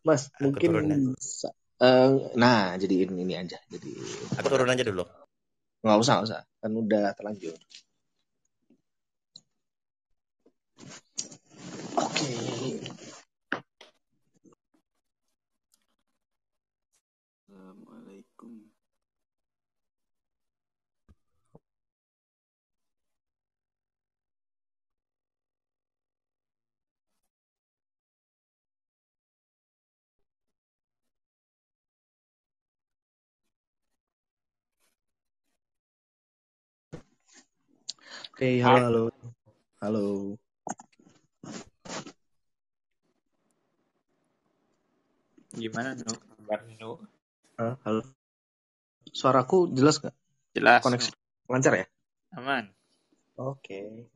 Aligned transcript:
Mas, 0.00 0.32
mungkin 0.40 0.68
turun 0.72 0.88
ya. 0.88 0.96
bisa. 0.96 1.50
eh, 1.80 2.10
nah, 2.36 2.72
jadi 2.80 3.04
ini, 3.08 3.24
ini 3.24 3.34
aja. 3.36 3.60
Jadi 3.68 3.92
Aku 4.40 4.48
turun 4.48 4.72
aja 4.72 4.84
dulu. 4.84 5.04
nggak 5.84 5.98
usah, 6.00 6.12
nggak 6.20 6.28
usah. 6.28 6.40
Kan 6.60 6.72
udah 6.76 7.06
terlanjur. 7.16 7.56
Oke. 12.00 12.28
Assalamualaikum. 12.28 12.59
Oke, 38.30 38.62
halo, 38.62 38.78
halo. 38.86 39.02
Halo. 39.82 40.06
Gimana 45.50 45.98
Nu? 45.98 46.14
Kabar 46.14 46.60
Nu? 46.78 47.02
Halo, 47.58 47.74
halo. 47.82 48.02
Suaraku 49.10 49.74
jelas 49.74 49.98
nggak? 49.98 50.14
Jelas. 50.54 50.80
Koneksi 50.86 51.10
lancar 51.50 51.74
ya? 51.74 51.86
Aman. 52.38 52.70
Oke. 53.34 54.06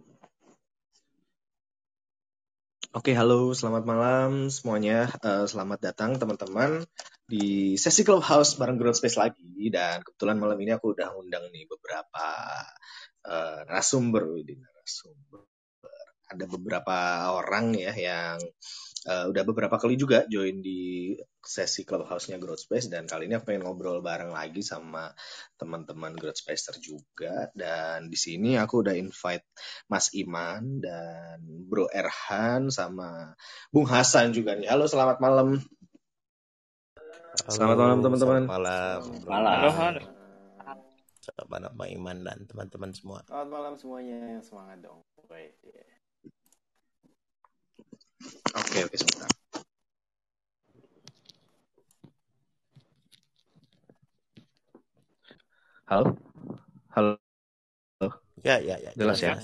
Oke, 2.95 3.11
halo, 3.19 3.51
selamat 3.51 3.83
malam 3.83 4.47
semuanya. 4.47 5.11
Eh, 5.27 5.51
selamat 5.51 5.91
datang 5.91 6.15
teman-teman 6.23 6.87
di 7.27 7.75
sesi 7.75 8.07
Clubhouse 8.07 8.55
bareng 8.55 8.79
Growth 8.79 9.03
Space 9.03 9.19
lagi. 9.19 9.67
Dan 9.75 10.07
kebetulan 10.07 10.39
malam 10.39 10.55
ini 10.63 10.71
aku 10.71 10.95
udah 10.95 11.11
undang 11.19 11.51
nih 11.51 11.67
beberapa 11.67 12.27
eh, 13.25 13.61
narasumber. 13.67 14.23
Widih, 14.31 14.61
narasumber. 14.61 15.43
Ada 16.25 16.45
beberapa 16.49 17.31
orang 17.37 17.77
ya 17.77 17.93
yang 17.93 18.41
eh, 19.05 19.25
udah 19.29 19.43
beberapa 19.45 19.77
kali 19.77 20.01
juga 20.01 20.25
join 20.25 20.65
di 20.65 21.13
sesi 21.45 21.85
Clubhouse-nya 21.85 22.41
Growth 22.41 22.65
Space. 22.65 22.89
Dan 22.89 23.05
kali 23.05 23.29
ini 23.29 23.37
aku 23.37 23.53
pengen 23.53 23.69
ngobrol 23.69 24.01
bareng 24.01 24.33
lagi 24.33 24.65
sama 24.65 25.13
teman-teman 25.61 26.17
Growth 26.17 26.41
Spacer 26.41 26.81
juga. 26.81 27.53
Dan 27.53 28.09
di 28.09 28.17
sini 28.17 28.57
aku 28.57 28.81
udah 28.81 28.97
invite 28.97 29.45
Mas 29.93 30.11
Iman 30.17 30.81
dan 30.81 31.45
Bro 31.45 31.93
Erhan 31.93 32.73
sama 32.73 33.37
Bung 33.69 33.87
Hasan 33.87 34.33
juga 34.33 34.57
nih. 34.57 34.73
Halo, 34.73 34.89
selamat 34.89 35.21
malam. 35.21 35.61
Selamat 37.45 37.77
malam 37.77 37.99
teman-teman. 38.01 38.43
Selamat 38.47 38.55
malam. 38.57 39.01
Malam. 39.27 39.59
Halo, 39.59 39.71
halo. 39.75 40.14
Selamat 41.25 41.49
malam 41.49 41.73
Pak 41.73 41.89
Iman 41.89 42.19
dan 42.21 42.39
teman-teman 42.45 42.93
semua. 42.93 43.25
Selamat 43.25 43.49
malam 43.49 43.75
semuanya, 43.81 44.45
semangat 44.45 44.85
dong. 44.85 45.01
Baik. 45.25 45.57
ya. 45.65 45.85
Oke, 48.61 48.79
oke, 48.85 48.97
sebentar. 49.01 49.31
Halo? 55.89 56.13
Halo? 56.93 57.17
Ya, 58.45 58.61
ya, 58.61 58.77
ya. 58.85 58.93
Jelas 58.93 59.25
ya? 59.25 59.41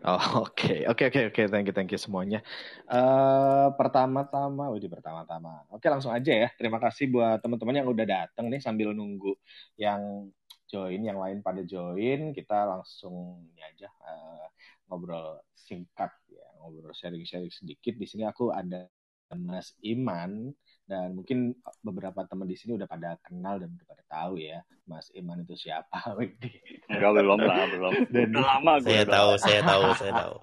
Oh, 0.00 0.48
oke, 0.48 0.88
oke, 0.88 1.04
oke, 1.12 1.20
oke, 1.36 1.42
thank 1.52 1.68
you, 1.68 1.74
thank 1.76 1.92
you 1.92 2.00
semuanya. 2.00 2.40
Eh, 2.88 3.68
pertama-tama, 3.76 4.72
wih, 4.72 4.88
pertama-tama. 4.88 5.68
Oke, 5.68 5.84
langsung 5.92 6.16
aja 6.16 6.32
ya. 6.32 6.48
Terima 6.56 6.80
kasih 6.80 7.12
buat 7.12 7.44
teman-teman 7.44 7.84
yang 7.84 7.88
udah 7.92 8.08
datang 8.08 8.48
nih 8.48 8.64
sambil 8.64 8.96
nunggu 8.96 9.36
yang 9.76 10.32
join, 10.70 11.02
yang 11.02 11.18
lain 11.18 11.42
pada 11.42 11.66
join. 11.66 12.30
Kita 12.30 12.70
langsung 12.70 13.42
ini 13.50 13.62
aja 13.66 13.90
eh, 13.90 14.46
ngobrol 14.86 15.42
singkat 15.50 16.14
ya, 16.30 16.46
ngobrol 16.62 16.94
sharing-sharing 16.94 17.50
sedikit. 17.50 17.98
Di 17.98 18.06
sini 18.06 18.22
aku 18.22 18.54
ada 18.54 18.86
Mas 19.34 19.74
Iman 19.82 20.50
dan 20.90 21.14
mungkin 21.14 21.54
beberapa 21.86 22.26
teman 22.26 22.50
di 22.50 22.58
sini 22.58 22.74
udah 22.74 22.90
pada 22.90 23.14
kenal 23.22 23.62
dan 23.62 23.70
udah 23.70 23.86
pada 23.86 24.02
tahu 24.10 24.42
ya 24.42 24.58
Mas 24.90 25.06
Iman 25.14 25.46
itu 25.46 25.54
siapa. 25.54 26.18
Enggak 26.90 27.12
belum 27.14 27.38
lah, 27.38 27.66
belum. 27.70 27.92
Dan 28.14 28.34
Udah 28.34 28.58
lama 28.58 28.72
gue. 28.82 28.90
Saya 28.90 29.04
tahu, 29.06 29.30
saya 29.38 29.60
tahu, 29.62 29.84
saya 29.94 30.12
tahu. 30.26 30.36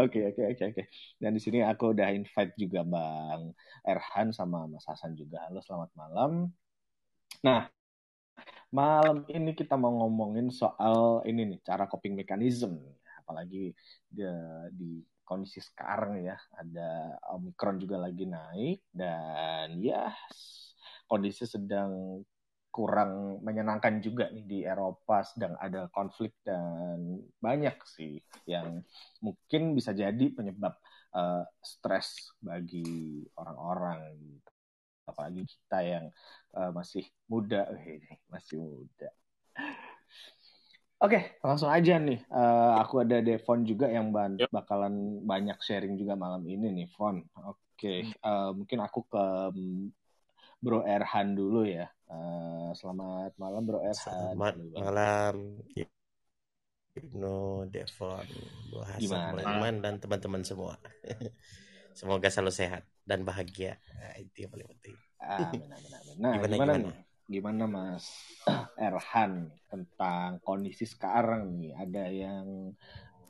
Oke 0.00 0.20
oke 0.32 0.42
oke 0.56 0.64
oke. 0.72 0.82
Dan 1.20 1.36
di 1.36 1.40
sini 1.44 1.60
aku 1.60 1.92
udah 1.92 2.08
invite 2.10 2.56
juga 2.56 2.82
Bang 2.88 3.52
Erhan 3.84 4.32
sama 4.32 4.64
Mas 4.64 4.88
Hasan 4.88 5.12
juga. 5.12 5.44
Halo 5.44 5.60
selamat 5.60 5.92
malam. 5.92 6.48
Nah 7.42 7.66
malam 8.72 9.28
ini 9.28 9.52
kita 9.52 9.74
mau 9.76 9.92
ngomongin 10.00 10.48
soal 10.48 11.20
ini 11.28 11.44
nih 11.54 11.60
cara 11.66 11.84
coping 11.90 12.14
mechanism. 12.16 12.78
Apalagi 13.22 13.74
di, 14.08 14.24
di 14.74 14.90
kondisi 15.22 15.58
sekarang 15.62 16.22
ya 16.22 16.36
ada 16.58 17.18
Omicron 17.34 17.78
juga 17.82 17.96
lagi 17.98 18.26
naik 18.26 18.84
dan 18.92 19.78
ya 19.80 20.10
kondisi 21.10 21.44
sedang 21.48 22.22
kurang 22.72 23.44
menyenangkan 23.44 24.00
juga 24.00 24.32
nih 24.32 24.44
di 24.48 24.58
Eropa 24.64 25.20
sedang 25.28 25.54
ada 25.60 25.92
konflik 25.92 26.32
dan 26.40 27.20
banyak 27.36 27.76
sih 27.84 28.16
yang 28.48 28.80
mungkin 29.20 29.76
bisa 29.76 29.92
jadi 29.92 30.24
penyebab 30.32 30.72
eh, 31.12 31.44
stres 31.60 32.32
bagi 32.40 33.20
orang-orang 33.36 34.16
gitu. 34.20 34.51
Apalagi 35.10 35.42
kita 35.48 35.78
yang 35.84 36.04
eh, 36.58 36.70
masih 36.78 37.04
muda 37.30 37.68
masih 38.32 38.56
muda 38.62 39.08
Oke, 41.02 41.18
langsung 41.42 41.66
aja 41.66 41.98
nih. 41.98 42.18
Eh, 42.30 42.72
aku 42.78 43.02
ada 43.02 43.18
Devon 43.18 43.66
juga 43.66 43.90
yang 43.90 44.14
ban- 44.14 44.38
bakalan 44.54 45.18
banyak 45.26 45.58
sharing 45.58 45.98
juga 45.98 46.14
malam 46.14 46.46
ini 46.46 46.70
nih, 46.70 46.86
Von. 46.94 47.26
Oke, 47.42 48.06
eh, 48.06 48.50
mungkin 48.54 48.78
aku 48.86 49.00
ke 49.10 49.24
mm, 49.50 49.90
Bro 50.62 50.86
Erhan 50.86 51.34
dulu 51.34 51.66
ya. 51.66 51.86
Eh, 52.10 52.70
selamat 52.78 53.32
malam 53.42 53.62
Bro 53.66 53.80
Erhan. 53.82 54.36
Selamat 54.38 54.54
malam. 54.78 55.34
Ibnu, 56.92 57.66
Devon, 57.72 58.26
Bu 58.70 58.78
Hasan, 58.84 59.32
dan 59.84 59.94
teman-teman 60.02 60.42
semua. 60.44 60.74
Semoga 61.98 62.28
selalu 62.32 62.52
sehat 62.52 62.82
dan 63.06 63.20
bahagia. 63.26 63.78
Nah, 63.98 64.14
itu 64.22 64.36
yang 64.46 64.52
paling 64.52 64.68
penting. 64.78 64.96
Amin, 65.22 65.70
amin, 65.70 65.92
amin. 65.94 66.16
Nah, 66.18 66.34
Gimana, 66.34 66.54
gimana, 66.54 66.72
gimana? 66.78 66.90
nih? 66.90 66.96
Gimana 67.30 67.64
Mas 67.70 68.04
Erhan 68.88 69.48
tentang 69.70 70.42
kondisi 70.42 70.84
sekarang 70.84 71.54
nih? 71.62 71.72
Ada 71.78 72.04
yang 72.10 72.46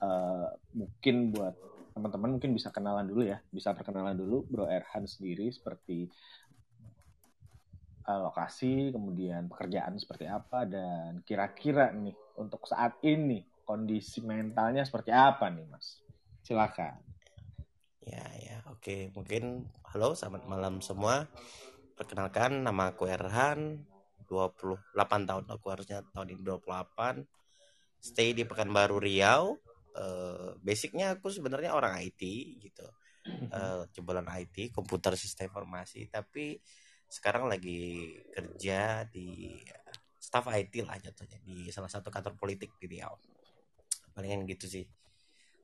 eh, 0.01 0.49
mungkin 0.73 1.17
buat 1.37 1.55
teman-teman 1.93 2.41
mungkin 2.41 2.53
bisa 2.57 2.73
kenalan 2.73 3.05
dulu 3.05 3.23
ya, 3.29 3.39
bisa 3.53 3.77
perkenalan 3.77 4.17
dulu 4.17 4.49
Bro 4.49 4.65
Erhan 4.73 5.05
sendiri 5.05 5.53
seperti 5.53 6.09
eh, 8.09 8.21
lokasi, 8.27 8.91
kemudian 8.95 9.47
pekerjaan 9.53 9.95
seperti 10.01 10.25
apa 10.27 10.65
dan 10.65 11.21
kira-kira 11.29 11.93
nih 11.93 12.17
untuk 12.41 12.65
saat 12.65 12.97
ini 13.05 13.45
kondisi 13.69 14.25
mentalnya 14.25 14.83
seperti 14.89 15.13
apa 15.13 15.47
nih 15.53 15.67
Mas? 15.69 16.01
Silakan. 16.43 17.12
Ya, 18.03 18.27
ya, 18.35 18.59
oke. 18.67 19.15
Mungkin 19.15 19.71
halo, 19.95 20.19
selamat 20.19 20.51
malam 20.51 20.83
semua. 20.83 21.31
Perkenalkan, 21.95 22.67
nama 22.67 22.91
aku 22.91 23.07
Erhan. 23.07 23.87
28 24.27 25.29
tahun 25.29 25.45
aku 25.47 25.67
harusnya 25.71 26.03
tahun 26.11 26.35
ini 26.35 26.43
28. 26.43 27.23
Stay 28.03 28.35
di 28.35 28.43
Pekanbaru 28.43 28.99
Riau. 28.99 29.55
Eh, 29.95 30.51
basicnya 30.59 31.15
aku 31.15 31.31
sebenarnya 31.31 31.79
orang 31.79 32.03
IT 32.03 32.23
gitu. 32.59 32.87
Eh, 33.29 33.87
jebolan 33.95 34.27
IT, 34.27 34.75
komputer 34.75 35.15
sistem 35.15 35.55
informasi. 35.55 36.11
Tapi 36.11 36.59
sekarang 37.07 37.47
lagi 37.47 38.19
kerja 38.35 39.07
di 39.07 39.63
staff 40.19 40.51
IT 40.51 40.75
lah 40.83 40.99
jatuhnya 40.99 41.39
di 41.39 41.71
salah 41.71 41.93
satu 41.93 42.11
kantor 42.11 42.35
politik 42.35 42.75
di 42.83 42.99
Riau. 42.99 43.15
Palingan 44.11 44.43
gitu 44.51 44.67
sih. 44.67 44.91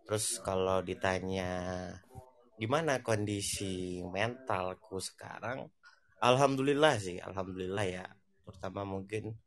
Terus 0.07 0.39
kalau 0.39 0.87
ditanya 0.87 1.51
gimana 2.59 3.01
kondisi 3.01 4.03
mentalku 4.03 4.99
sekarang? 4.99 5.71
Alhamdulillah 6.19 6.99
sih 6.99 7.23
alhamdulillah 7.23 7.87
ya. 7.87 8.07
Terutama 8.43 8.83
mungkin 8.83 9.39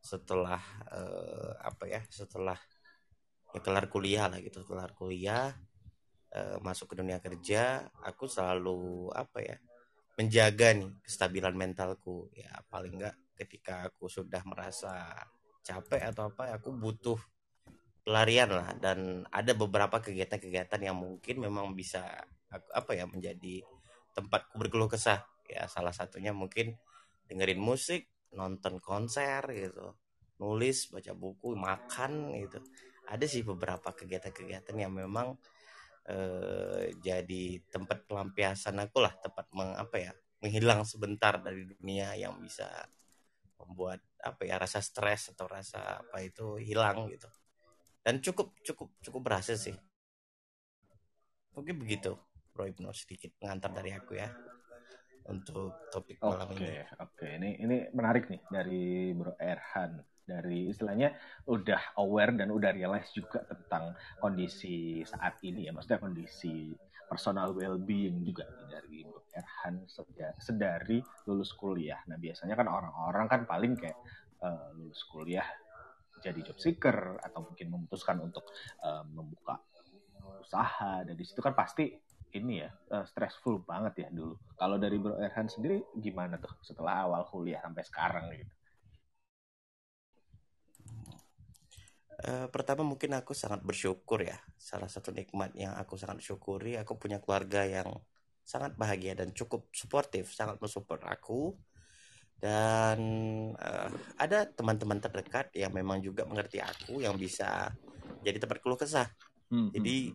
setelah 0.00 0.60
eh, 0.92 1.52
apa 1.60 1.84
ya 1.88 2.00
setelah 2.08 2.56
ya 3.50 3.60
kelar 3.60 3.88
kuliah 3.92 4.28
lah 4.28 4.40
gitu 4.40 4.64
kelar 4.68 4.92
kuliah 4.96 5.52
eh, 6.32 6.56
masuk 6.60 6.92
ke 6.92 6.94
dunia 7.00 7.18
kerja 7.20 7.88
aku 8.04 8.24
selalu 8.28 9.10
apa 9.12 9.38
ya 9.40 9.56
menjaga 10.20 10.76
nih 10.76 10.92
kestabilan 11.00 11.56
mentalku. 11.56 12.28
Ya 12.36 12.52
paling 12.68 13.00
enggak 13.00 13.16
ketika 13.40 13.88
aku 13.88 14.12
sudah 14.12 14.44
merasa 14.44 15.16
capek 15.64 16.12
atau 16.12 16.28
apa 16.28 16.60
aku 16.60 16.76
butuh 16.76 17.16
pelarian 18.04 18.52
lah. 18.52 18.76
Dan 18.76 19.24
ada 19.32 19.56
beberapa 19.56 19.96
kegiatan-kegiatan 20.04 20.80
yang 20.84 21.00
mungkin 21.00 21.40
memang 21.40 21.72
bisa 21.72 22.04
apa 22.50 22.92
ya 22.98 23.06
menjadi 23.06 23.62
tempatku 24.14 24.58
berkeluh 24.58 24.90
kesah. 24.90 25.22
Ya 25.50 25.66
salah 25.66 25.94
satunya 25.94 26.30
mungkin 26.30 26.78
dengerin 27.26 27.58
musik 27.58 28.06
nonton 28.30 28.78
konser 28.78 29.42
gitu 29.50 29.98
nulis 30.40 30.88
baca 30.88 31.12
buku 31.12 31.52
makan 31.54 32.32
gitu. 32.40 32.58
Ada 33.06 33.26
sih 33.28 33.44
beberapa 33.44 33.92
kegiatan-kegiatan 33.92 34.74
yang 34.74 34.96
memang 34.96 35.36
eh, 36.08 36.96
jadi 36.96 37.60
tempat 37.68 38.08
pelampiasan 38.08 38.80
aku 38.80 39.04
lah 39.04 39.12
tempat 39.20 39.46
meng, 39.52 39.76
apa 39.76 39.96
ya 40.00 40.12
menghilang 40.40 40.88
sebentar 40.88 41.36
dari 41.36 41.68
dunia 41.68 42.16
yang 42.16 42.40
bisa 42.40 42.66
membuat 43.60 44.00
apa 44.24 44.48
ya 44.48 44.56
rasa 44.56 44.80
stres 44.80 45.36
atau 45.36 45.44
rasa 45.44 46.00
apa 46.00 46.24
itu 46.24 46.56
hilang 46.56 47.12
gitu. 47.12 47.28
Dan 48.00 48.24
cukup 48.24 48.56
cukup 48.64 48.88
cukup 49.04 49.20
berhasil 49.20 49.60
sih. 49.60 49.76
Mungkin 51.52 51.76
begitu 51.76 52.16
Bro 52.50 52.66
Ibnu 52.66 52.90
sedikit 52.92 53.30
pengantar 53.38 53.70
dari 53.72 53.94
aku 53.94 54.18
ya 54.18 54.28
untuk 55.30 55.86
topik 55.92 56.18
malam 56.22 56.50
Oke, 56.50 56.64
ini 56.64 56.82
oke. 56.98 57.26
Ini 57.38 57.50
ini 57.62 57.76
menarik 57.94 58.26
nih 58.26 58.42
dari 58.50 59.14
Bro 59.14 59.38
Erhan. 59.38 60.00
Dari 60.30 60.70
istilahnya 60.70 61.10
udah 61.50 61.98
aware 61.98 62.30
dan 62.38 62.54
udah 62.54 62.70
realize 62.70 63.10
juga 63.10 63.42
tentang 63.50 63.98
kondisi 64.22 65.02
saat 65.02 65.42
ini 65.42 65.66
ya. 65.66 65.74
Maksudnya 65.74 65.98
kondisi 65.98 66.70
personal 67.10 67.50
well-being 67.54 68.22
juga 68.22 68.46
dari 68.70 69.02
Bro 69.02 69.26
Erhan 69.34 69.86
sedari 70.38 71.02
lulus 71.26 71.50
kuliah. 71.54 71.98
Nah, 72.06 72.18
biasanya 72.18 72.54
kan 72.54 72.70
orang-orang 72.70 73.26
kan 73.26 73.40
paling 73.46 73.74
kayak 73.74 73.98
eh, 74.42 74.68
lulus 74.78 75.02
kuliah 75.10 75.46
jadi 76.20 76.36
job 76.44 76.58
seeker 76.60 77.16
atau 77.16 77.50
mungkin 77.50 77.66
memutuskan 77.72 78.22
untuk 78.22 78.46
eh, 78.82 79.04
membuka 79.10 79.58
usaha 80.40 81.02
dan 81.02 81.14
di 81.16 81.24
situ 81.24 81.40
kan 81.40 81.56
pasti 81.56 81.90
ini 82.36 82.62
ya 82.62 82.70
eh, 82.94 83.04
stressful 83.10 83.62
banget 83.66 84.06
ya 84.06 84.08
dulu. 84.12 84.34
Kalau 84.54 84.76
dari 84.78 84.96
Bro 85.02 85.18
Erhan 85.18 85.48
sendiri 85.50 85.82
gimana 85.98 86.38
tuh 86.38 86.52
setelah 86.62 87.06
awal 87.06 87.22
kuliah 87.30 87.60
sampai 87.62 87.82
sekarang 87.86 88.24
gitu? 88.34 88.54
Eh, 92.20 92.46
pertama 92.52 92.84
mungkin 92.84 93.16
aku 93.16 93.32
sangat 93.32 93.64
bersyukur 93.64 94.20
ya 94.20 94.36
salah 94.60 94.92
satu 94.92 95.08
nikmat 95.08 95.56
yang 95.56 95.72
aku 95.72 95.96
sangat 95.96 96.20
syukuri 96.20 96.76
aku 96.76 97.00
punya 97.00 97.16
keluarga 97.16 97.64
yang 97.64 97.96
sangat 98.44 98.76
bahagia 98.76 99.16
dan 99.16 99.32
cukup 99.32 99.72
suportif 99.72 100.28
sangat 100.36 100.60
mensupport 100.60 101.00
aku 101.08 101.56
dan 102.36 103.00
eh, 103.56 103.90
ada 104.20 104.44
teman-teman 104.52 105.00
terdekat 105.00 105.48
yang 105.56 105.72
memang 105.72 106.04
juga 106.04 106.28
mengerti 106.28 106.60
aku 106.60 107.00
yang 107.00 107.16
bisa 107.16 107.72
jadi 108.20 108.36
tempat 108.36 108.60
keluh 108.60 108.76
kesah 108.76 109.08
Hmm, 109.50 109.74
jadi 109.74 110.14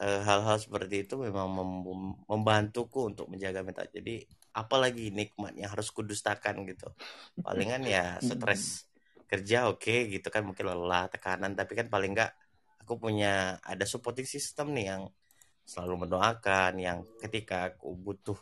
hal-hal 0.00 0.56
seperti 0.62 0.94
itu 1.06 1.14
memang 1.18 1.48
mem- 1.58 2.18
membantuku 2.30 2.98
untuk 3.10 3.26
menjaga 3.32 3.60
mental. 3.66 3.86
Jadi 3.90 4.22
apalagi 4.54 5.10
nikmat 5.14 5.52
yang 5.58 5.70
harus 5.74 5.90
kudustakan 5.94 6.62
gitu. 6.70 6.86
Palingan 7.44 7.82
ya 7.88 8.18
stres 8.28 8.86
kerja 9.30 9.68
oke 9.70 9.94
gitu 10.14 10.28
kan 10.34 10.42
mungkin 10.48 10.66
lelah 10.70 11.10
tekanan. 11.12 11.52
Tapi 11.58 11.72
kan 11.78 11.86
paling 11.92 12.12
enggak 12.14 12.30
aku 12.82 12.94
punya 13.02 13.58
ada 13.66 13.84
supporting 13.88 14.26
system 14.28 14.72
nih 14.76 14.86
yang 14.94 15.02
selalu 15.68 16.06
mendoakan 16.08 16.72
yang 16.80 16.98
ketika 17.22 17.56
aku 17.74 17.94
butuh 17.98 18.38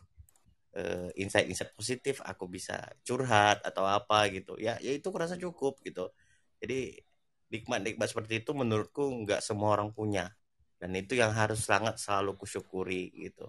eh, 0.77 1.09
insight-insight 1.21 1.73
positif 1.79 2.21
aku 2.25 2.45
bisa 2.51 2.77
curhat 3.07 3.63
atau 3.67 3.85
apa 3.87 4.29
gitu. 4.35 4.57
Ya 4.61 4.77
ya 4.83 4.93
itu 4.97 5.09
kurasa 5.15 5.35
cukup 5.41 5.81
gitu. 5.87 6.11
Jadi 6.63 7.01
nikmat-nikmat 7.53 8.09
seperti 8.11 8.43
itu 8.45 8.51
menurutku 8.57 9.03
nggak 9.25 9.41
semua 9.45 9.77
orang 9.79 9.91
punya 9.95 10.33
dan 10.81 10.91
itu 10.93 11.17
yang 11.17 11.33
harus 11.33 11.65
sangat 11.65 11.97
selalu 11.97 12.37
kusyukuri 12.37 13.13
gitu. 13.17 13.49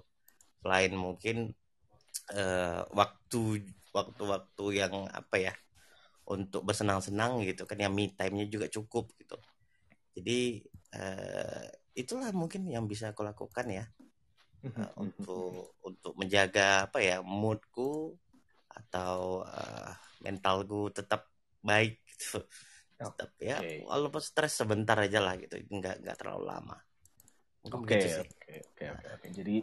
Selain 0.63 0.91
mungkin 0.95 1.51
eh, 2.31 2.81
waktu 2.91 3.41
waktu-waktu 3.91 4.65
yang 4.79 4.93
apa 5.11 5.35
ya 5.37 5.53
untuk 6.27 6.67
bersenang-senang 6.67 7.43
gitu 7.47 7.63
kan 7.63 7.79
ya 7.79 7.89
me 7.91 8.11
time-nya 8.15 8.47
juga 8.51 8.67
cukup 8.71 9.11
gitu. 9.19 9.37
Jadi 10.15 10.63
eh, 10.95 11.65
itulah 11.95 12.31
mungkin 12.31 12.67
yang 12.67 12.87
bisa 12.87 13.11
aku 13.11 13.23
lakukan 13.27 13.67
ya. 13.67 13.85
Eh, 14.63 14.91
untuk 14.99 15.75
untuk 15.83 16.13
menjaga 16.19 16.87
apa 16.91 16.99
ya 17.03 17.19
moodku 17.23 18.15
atau 18.71 19.43
eh, 19.43 19.91
mentalku 20.23 20.91
tetap 20.95 21.27
baik 21.63 21.99
gitu. 22.11 22.39
Tetap 22.97 23.29
ya 23.37 23.61
Oke. 23.61 23.85
walaupun 23.85 24.21
stres 24.23 24.57
sebentar 24.57 24.97
aja 24.97 25.19
lah 25.21 25.37
gitu 25.37 25.61
nggak 25.69 26.01
nggak 26.01 26.17
terlalu 26.17 26.49
lama 26.49 26.77
Oke, 27.73 27.97
sih 27.99 28.21
oke, 28.23 28.53
oke, 28.71 28.83
oke, 28.95 29.07
oke. 29.17 29.27
Jadi 29.35 29.55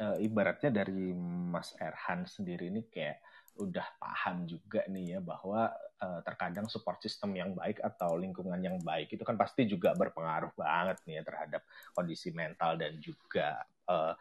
eh, 0.00 0.16
ibaratnya 0.26 0.70
dari 0.74 1.14
Mas 1.50 1.74
Erhan 1.78 2.26
sendiri 2.26 2.70
ini 2.70 2.82
kayak 2.90 3.22
udah 3.54 3.86
paham 4.02 4.50
juga 4.50 4.82
nih 4.90 5.14
ya 5.14 5.20
bahwa 5.22 5.70
eh, 6.02 6.20
terkadang 6.26 6.66
support 6.66 6.98
system 6.98 7.38
yang 7.38 7.54
baik 7.54 7.78
atau 7.78 8.18
lingkungan 8.18 8.58
yang 8.58 8.82
baik 8.82 9.14
itu 9.14 9.22
kan 9.22 9.38
pasti 9.38 9.70
juga 9.70 9.94
berpengaruh 9.94 10.50
banget 10.58 10.98
nih 11.06 11.14
ya 11.18 11.22
terhadap 11.22 11.62
kondisi 11.94 12.34
mental 12.34 12.74
dan 12.74 12.98
juga 12.98 13.62
eh, 13.86 14.14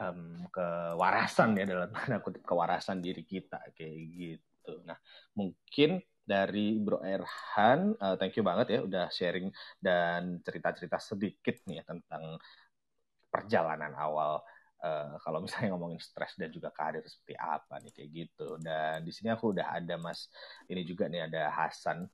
em, 0.00 0.44
kewarasan 0.52 1.56
ya 1.56 1.64
dalam 1.68 1.90
tanda 1.92 2.20
kutip 2.24 2.42
kewarasan 2.44 3.00
diri 3.04 3.24
kita 3.24 3.60
kayak 3.76 3.96
gitu. 4.16 4.72
Nah 4.88 4.96
mungkin 5.36 6.00
dari 6.26 6.76
Bro 6.82 7.06
Erhan, 7.06 7.94
eh, 7.94 8.14
thank 8.18 8.34
you 8.34 8.42
banget 8.42 8.66
ya 8.74 8.80
udah 8.82 9.06
sharing 9.14 9.48
dan 9.78 10.42
cerita-cerita 10.42 10.98
sedikit 10.98 11.54
nih 11.70 11.80
ya 11.80 11.84
tentang 11.86 12.36
perjalanan 13.30 13.94
awal 13.94 14.42
eh, 14.82 15.14
kalau 15.22 15.38
misalnya 15.38 15.70
ngomongin 15.78 16.02
stres 16.02 16.34
dan 16.34 16.50
juga 16.50 16.74
karir 16.74 17.06
seperti 17.06 17.38
apa 17.38 17.78
nih 17.78 17.92
kayak 17.94 18.10
gitu. 18.10 18.48
Dan 18.58 19.06
di 19.06 19.12
sini 19.14 19.30
aku 19.30 19.54
udah 19.54 19.78
ada 19.78 19.94
Mas 19.96 20.26
ini 20.66 20.82
juga 20.82 21.06
nih 21.06 21.30
ada 21.30 21.54
Hasan. 21.54 22.10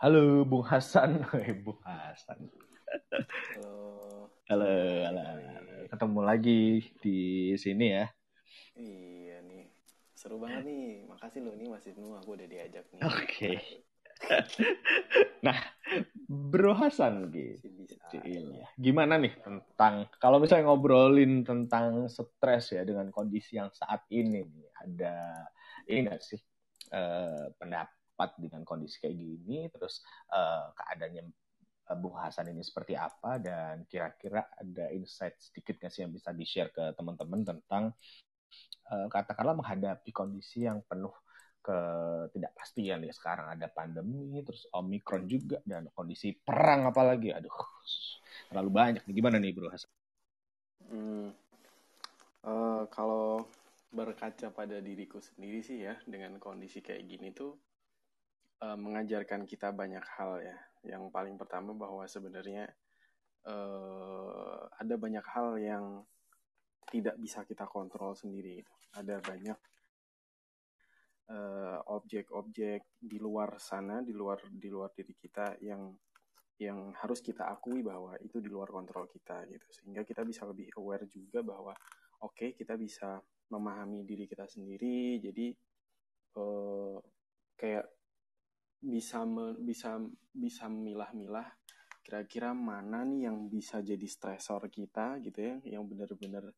Halo 0.00 0.46
Bung 0.46 0.64
Hasan, 0.64 1.26
Bung 1.66 1.82
Hasan. 1.82 2.48
Halo. 3.58 4.30
Halo, 4.48 4.66
halo. 5.06 5.22
Ketemu 5.90 6.20
lagi 6.22 6.60
di 7.02 7.18
sini 7.58 7.86
ya. 7.98 8.06
Iya. 8.78 9.19
Seru 10.20 10.36
banget 10.36 10.68
nih. 10.68 11.08
Makasih 11.08 11.40
loh 11.40 11.56
nih 11.56 11.66
Mas 11.72 11.88
Ibnu 11.88 12.12
aku 12.20 12.36
udah 12.36 12.44
diajak 12.44 12.84
nih. 12.92 13.00
Oke. 13.08 13.52
nah, 15.46 15.56
Bro 16.28 16.76
Hasan 16.76 17.32
gitu. 17.32 17.64
Gimana 18.76 19.16
nih 19.16 19.32
tentang 19.40 20.12
kalau 20.20 20.36
misalnya 20.36 20.68
ngobrolin 20.68 21.40
tentang 21.40 22.04
stres 22.12 22.76
ya 22.76 22.84
dengan 22.84 23.08
kondisi 23.08 23.56
yang 23.56 23.72
saat 23.72 24.04
ini 24.12 24.44
nih 24.44 24.68
ada 24.84 25.16
ini 25.88 26.04
nggak 26.04 26.20
sih 26.20 26.40
eh, 26.92 27.48
pendapat 27.56 28.30
dengan 28.36 28.60
kondisi 28.68 29.00
kayak 29.00 29.16
gini 29.16 29.72
terus 29.72 30.04
eh, 30.36 30.68
keadaannya 30.76 31.24
eh, 31.88 31.96
Bung 31.96 32.20
Hasan 32.20 32.52
ini 32.52 32.60
seperti 32.60 32.92
apa 32.92 33.40
dan 33.40 33.88
kira-kira 33.88 34.52
ada 34.52 34.92
insight 34.92 35.40
sedikit 35.40 35.80
nggak 35.80 35.92
sih 35.96 36.04
yang 36.04 36.12
bisa 36.12 36.36
di 36.36 36.44
share 36.44 36.68
ke 36.68 36.92
teman-teman 36.92 37.40
tentang 37.40 37.96
katakanlah 38.90 39.54
menghadapi 39.54 40.10
kondisi 40.10 40.66
yang 40.66 40.82
penuh 40.86 41.14
ketidakpastian 41.60 43.04
ya 43.04 43.12
sekarang 43.12 43.52
ada 43.52 43.68
pandemi 43.68 44.40
terus 44.40 44.64
omikron 44.72 45.28
juga 45.28 45.60
dan 45.62 45.86
kondisi 45.92 46.32
perang 46.32 46.88
apalagi 46.88 47.30
aduh 47.36 47.52
terlalu 48.48 48.70
banyak 48.72 49.02
nih 49.04 49.14
gimana 49.14 49.36
nih 49.36 49.52
bro 49.52 49.68
Hasan 49.68 49.92
Hmm. 50.90 51.30
Eh, 52.40 52.82
kalau 52.88 53.44
berkaca 53.92 54.48
pada 54.54 54.80
diriku 54.80 55.20
sendiri 55.20 55.60
sih 55.60 55.84
ya 55.84 55.94
dengan 56.08 56.38
kondisi 56.40 56.80
kayak 56.80 57.04
gini 57.04 57.28
tuh 57.36 57.52
eh, 58.64 58.78
mengajarkan 58.78 59.44
kita 59.44 59.70
banyak 59.76 60.04
hal 60.16 60.40
ya. 60.40 60.56
Yang 60.82 61.12
paling 61.12 61.36
pertama 61.36 61.76
bahwa 61.76 62.04
sebenarnya 62.08 62.64
eh, 63.46 64.60
ada 64.80 64.94
banyak 64.96 65.24
hal 65.34 65.48
yang 65.60 65.84
tidak 66.90 67.16
bisa 67.16 67.46
kita 67.46 67.64
kontrol 67.70 68.12
sendiri. 68.18 68.60
gitu. 68.60 68.72
Ada 68.98 69.22
banyak 69.22 69.58
eh, 71.30 71.78
objek-objek 71.86 72.98
di 72.98 73.18
luar 73.22 73.56
sana, 73.62 74.02
di 74.02 74.10
luar 74.10 74.42
di 74.50 74.68
luar 74.68 74.90
diri 74.90 75.14
kita 75.14 75.62
yang 75.62 75.94
yang 76.60 76.92
harus 76.92 77.24
kita 77.24 77.48
akui 77.48 77.80
bahwa 77.80 78.20
itu 78.20 78.36
di 78.42 78.50
luar 78.52 78.68
kontrol 78.68 79.08
kita 79.08 79.48
gitu. 79.48 79.66
Sehingga 79.72 80.04
kita 80.04 80.26
bisa 80.26 80.44
lebih 80.44 80.68
aware 80.76 81.08
juga 81.08 81.40
bahwa 81.40 81.72
oke 82.20 82.52
kita 82.52 82.76
bisa 82.76 83.16
memahami 83.48 84.04
diri 84.04 84.28
kita 84.28 84.44
sendiri. 84.44 85.22
Jadi 85.22 85.46
eh, 86.36 86.96
kayak 87.56 87.86
bisa 88.80 89.28
me- 89.28 89.60
bisa 89.60 90.00
bisa 90.32 90.64
memilah-milah 90.68 91.48
kira-kira 92.00 92.56
mana 92.56 93.04
nih 93.04 93.28
yang 93.28 93.46
bisa 93.52 93.84
jadi 93.84 94.06
stresor 94.08 94.66
kita 94.72 95.20
gitu 95.20 95.38
ya, 95.38 95.56
yang 95.78 95.84
benar-benar 95.84 96.48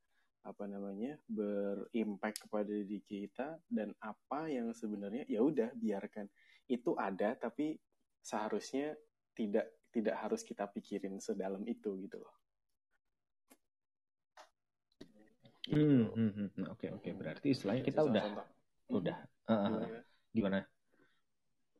apa 0.42 0.66
namanya 0.66 1.14
berimpact 1.30 2.46
kepada 2.46 2.70
diri 2.70 2.98
kita 3.06 3.62
dan 3.70 3.94
apa 4.02 4.50
yang 4.50 4.74
sebenarnya 4.74 5.22
ya 5.30 5.38
udah 5.38 5.70
biarkan 5.78 6.26
itu 6.66 6.98
ada 6.98 7.38
tapi 7.38 7.78
seharusnya 8.22 8.94
tidak 9.38 9.70
tidak 9.92 10.16
harus 10.18 10.42
kita 10.42 10.66
pikirin 10.66 11.20
sedalam 11.22 11.62
itu 11.68 11.94
gitu 12.02 12.18
loh. 12.18 12.34
Gitu. 15.62 15.78
Hmm, 15.78 16.10
hmm, 16.10 16.30
hmm, 16.34 16.48
hmm. 16.58 16.66
Oke 16.74 16.90
oke 16.90 17.10
berarti 17.14 17.54
istilahnya 17.54 17.86
kita 17.86 18.02
udah 18.02 18.22
contoh. 18.26 18.46
udah 18.98 19.16
uh, 19.46 19.54
gimana? 19.54 19.98
gimana? 20.34 20.58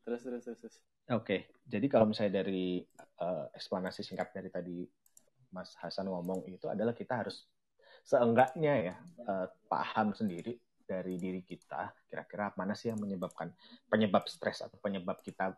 Terus 0.07 0.21
terus 0.23 0.43
terus. 0.47 0.59
terus. 0.63 0.77
Oke 1.11 1.19
okay. 1.19 1.41
jadi 1.67 1.87
kalau 1.91 2.07
misalnya 2.07 2.47
dari 2.47 2.79
uh, 3.19 3.51
eksplanasi 3.59 4.07
singkat 4.07 4.31
dari 4.31 4.55
tadi 4.55 4.87
Mas 5.51 5.75
Hasan 5.83 6.07
ngomong 6.07 6.47
itu 6.47 6.71
adalah 6.71 6.95
kita 6.95 7.27
harus 7.27 7.43
seenggaknya 8.03 8.93
ya 8.93 8.95
uh, 9.27 9.47
paham 9.71 10.13
sendiri 10.13 10.59
dari 10.83 11.17
diri 11.17 11.41
kita 11.41 11.95
kira-kira 12.11 12.53
mana 12.59 12.77
sih 12.77 12.93
yang 12.93 13.01
menyebabkan 13.01 13.49
penyebab 13.89 14.29
stres 14.29 14.61
atau 14.61 14.77
penyebab 14.77 15.23
kita 15.25 15.57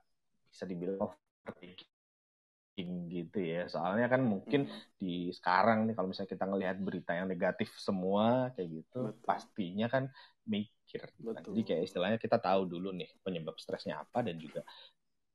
bisa 0.54 0.70
dibilang 0.70 1.02
overthinking 1.02 2.94
gitu 3.10 3.38
ya. 3.42 3.66
Soalnya 3.66 4.06
kan 4.06 4.22
mungkin 4.22 4.70
hmm. 4.70 5.02
di 5.02 5.34
sekarang 5.34 5.90
nih 5.90 5.98
kalau 5.98 6.14
misalnya 6.14 6.30
kita 6.30 6.46
ngelihat 6.46 6.76
berita 6.78 7.18
yang 7.18 7.26
negatif 7.26 7.74
semua 7.74 8.54
kayak 8.54 8.84
gitu, 8.84 9.10
Betul. 9.10 9.26
pastinya 9.26 9.90
kan 9.90 10.06
mikir. 10.46 11.10
Gitu 11.18 11.34
kan. 11.34 11.42
Jadi 11.42 11.60
kayak 11.66 11.82
istilahnya 11.90 12.18
kita 12.22 12.38
tahu 12.38 12.70
dulu 12.70 12.94
nih 12.94 13.10
penyebab 13.26 13.58
stresnya 13.58 14.06
apa 14.06 14.22
dan 14.22 14.38
juga 14.38 14.62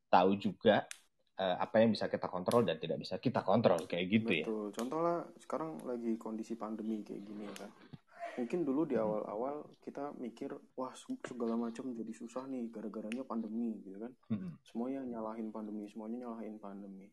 tahu 0.08 0.39
juga 0.39 0.88
uh, 1.39 1.55
apa 1.58 1.79
yang 1.79 1.96
bisa 1.96 2.12
kita 2.12 2.27
kontrol 2.27 2.67
dan 2.67 2.75
tidak 2.75 3.00
bisa 3.00 3.15
kita 3.17 3.41
kontrol 3.41 3.88
kayak 3.88 4.05
gitu 4.12 4.29
Betul. 4.29 4.36
ya. 4.36 4.46
Betul. 4.46 4.65
Contoh 4.75 5.00
lah 5.00 5.17
sekarang 5.39 5.72
lagi 5.88 6.12
kondisi 6.19 6.53
pandemi 6.60 7.00
kayak 7.01 7.24
gini 7.24 7.43
ya 7.48 7.55
kan. 7.65 7.72
Mungkin 8.39 8.60
dulu 8.63 8.88
di 8.88 8.96
hmm. 8.96 9.03
awal-awal 9.03 9.55
kita 9.84 10.15
mikir 10.15 10.53
wah 10.79 10.96
segala 10.96 11.60
macam 11.60 11.91
jadi 11.91 12.13
susah 12.13 12.48
nih 12.48 12.67
gara-garanya 12.72 13.24
pandemi 13.24 13.79
gitu 13.84 14.00
kan. 14.00 14.12
Hmm. 14.31 14.60
Semuanya 14.67 15.03
nyalahin 15.08 15.50
pandemi, 15.50 15.88
semuanya 15.88 16.27
nyalahin 16.27 16.60
pandemi 16.60 17.08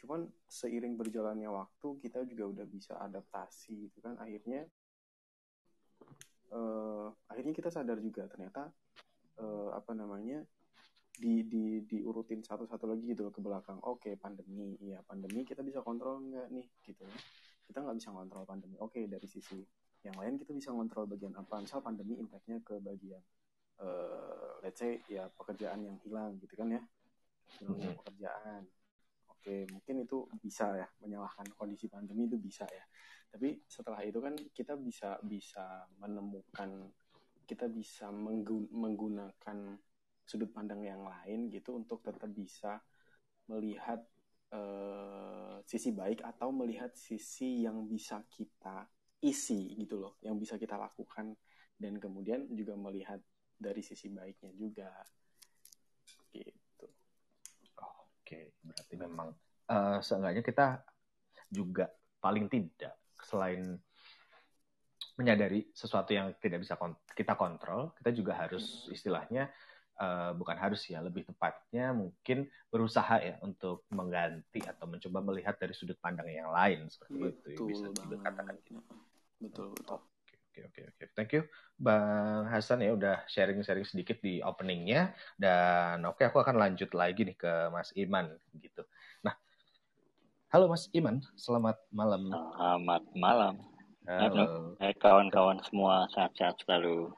cuman 0.00 0.24
seiring 0.48 0.96
berjalannya 0.96 1.44
waktu 1.52 1.88
kita 2.00 2.24
juga 2.24 2.48
udah 2.56 2.66
bisa 2.66 2.96
adaptasi 3.04 3.84
gitu 3.84 4.00
kan 4.00 4.16
akhirnya 4.16 4.64
uh, 6.56 7.12
akhirnya 7.28 7.52
kita 7.52 7.68
sadar 7.68 8.00
juga 8.00 8.24
ternyata 8.24 8.72
uh, 9.44 9.76
apa 9.76 9.92
namanya 9.92 10.40
di 11.20 11.44
di 11.44 11.84
diurutin 11.84 12.40
satu-satu 12.40 12.88
lagi 12.88 13.12
gitu 13.12 13.28
loh 13.28 13.34
ke 13.34 13.44
belakang. 13.44 13.76
Oke 13.84 14.10
okay, 14.10 14.14
pandemi. 14.16 14.80
Iya 14.80 15.04
pandemi 15.04 15.44
kita 15.44 15.60
bisa 15.60 15.84
kontrol 15.84 16.24
nggak 16.24 16.48
nih? 16.48 16.66
Gitu 16.80 17.04
ya. 17.04 17.16
Kita 17.68 17.84
nggak 17.84 17.96
bisa 18.00 18.10
kontrol 18.10 18.48
pandemi. 18.48 18.80
Oke 18.80 19.04
okay, 19.04 19.04
dari 19.04 19.28
sisi 19.28 19.60
yang 20.00 20.16
lain 20.16 20.40
kita 20.40 20.56
bisa 20.56 20.72
kontrol 20.72 21.04
bagian 21.04 21.36
apa? 21.36 21.60
Misal 21.60 21.84
pandemi 21.84 22.16
impactnya 22.16 22.64
ke 22.64 22.80
bagian 22.80 23.20
uh, 23.84 24.56
let's 24.64 24.80
say 24.80 25.00
ya 25.08 25.28
pekerjaan 25.36 25.84
yang 25.84 25.96
hilang 26.00 26.40
gitu 26.40 26.56
kan 26.56 26.72
ya. 26.72 26.82
Hilangnya 27.60 27.92
hmm. 27.92 27.98
pekerjaan. 28.00 28.62
Oke, 29.28 29.64
mungkin 29.72 30.04
itu 30.04 30.28
bisa 30.36 30.76
ya 30.76 30.88
menyalahkan 31.00 31.48
kondisi 31.56 31.88
pandemi 31.88 32.28
itu 32.28 32.36
bisa 32.36 32.68
ya. 32.68 32.84
Tapi 33.32 33.64
setelah 33.64 34.04
itu 34.04 34.20
kan 34.20 34.36
kita 34.52 34.76
bisa 34.76 35.16
bisa 35.24 35.88
menemukan 35.96 36.92
kita 37.48 37.66
bisa 37.66 38.12
menggunakan 38.14 39.58
sudut 40.30 40.54
pandang 40.54 40.86
yang 40.86 41.02
lain 41.02 41.50
gitu 41.50 41.74
untuk 41.74 42.06
tetap 42.06 42.30
bisa 42.30 42.78
melihat 43.50 43.98
uh, 44.54 45.58
sisi 45.66 45.90
baik 45.90 46.22
atau 46.22 46.54
melihat 46.54 46.94
sisi 46.94 47.66
yang 47.66 47.90
bisa 47.90 48.22
kita 48.30 48.86
isi 49.26 49.74
gitu 49.74 49.98
loh, 49.98 50.14
yang 50.22 50.38
bisa 50.38 50.54
kita 50.54 50.78
lakukan 50.78 51.34
dan 51.74 51.98
kemudian 51.98 52.46
juga 52.54 52.78
melihat 52.78 53.18
dari 53.58 53.82
sisi 53.82 54.06
baiknya 54.06 54.54
juga. 54.54 54.90
Gitu. 56.30 56.86
Oke, 57.82 58.54
berarti 58.62 58.94
memang 58.94 59.34
uh, 59.66 59.98
seenggaknya 59.98 60.46
kita 60.46 60.78
juga 61.50 61.90
paling 62.22 62.46
tidak 62.46 62.94
selain 63.18 63.74
menyadari 65.18 65.68
sesuatu 65.76 66.16
yang 66.16 66.32
tidak 66.40 66.64
bisa 66.64 66.78
kita 67.12 67.36
kontrol, 67.36 67.92
kita 67.98 68.14
juga 68.14 68.40
harus 68.40 68.88
istilahnya 68.88 69.52
uh, 70.00 70.32
bukan 70.34 70.56
harus 70.56 70.80
ya, 70.88 71.04
lebih 71.04 71.28
tepatnya 71.28 71.92
mungkin 71.92 72.48
berusaha 72.72 73.20
ya 73.20 73.36
untuk 73.44 73.84
mengganti 73.92 74.64
atau 74.64 74.88
mencoba 74.88 75.20
melihat 75.20 75.60
dari 75.60 75.76
sudut 75.76 76.00
pandang 76.00 76.26
yang 76.32 76.50
lain 76.50 76.88
seperti 76.88 77.20
betul 77.20 77.52
itu 77.52 77.62
bisa 77.68 77.86
dikatakan 78.08 78.56
gitu. 78.64 78.80
Betul, 79.40 79.66
betul. 79.76 80.00
Oke, 80.50 80.60
oke, 80.66 80.80
oke. 80.90 81.04
Thank 81.14 81.30
you, 81.38 81.42
Bang 81.78 82.50
Hasan 82.50 82.82
ya 82.82 82.90
udah 82.92 83.22
sharing-sharing 83.30 83.86
sedikit 83.86 84.18
di 84.18 84.42
openingnya. 84.42 85.14
Dan 85.38 86.02
oke, 86.02 86.20
okay, 86.20 86.26
aku 86.26 86.42
akan 86.42 86.58
lanjut 86.58 86.90
lagi 86.90 87.22
nih 87.22 87.38
ke 87.38 87.70
Mas 87.70 87.94
Iman 87.94 88.34
gitu. 88.58 88.82
Nah, 89.22 89.38
halo 90.50 90.66
Mas 90.66 90.90
Iman, 90.90 91.22
selamat 91.38 91.78
malam. 91.94 92.34
Selamat 92.34 93.02
malam. 93.14 93.54
Halo. 94.10 94.74
Hai 94.82 94.90
kawan-kawan 94.98 95.62
semua, 95.70 96.10
sehat-sehat 96.10 96.58
selalu. 96.66 97.14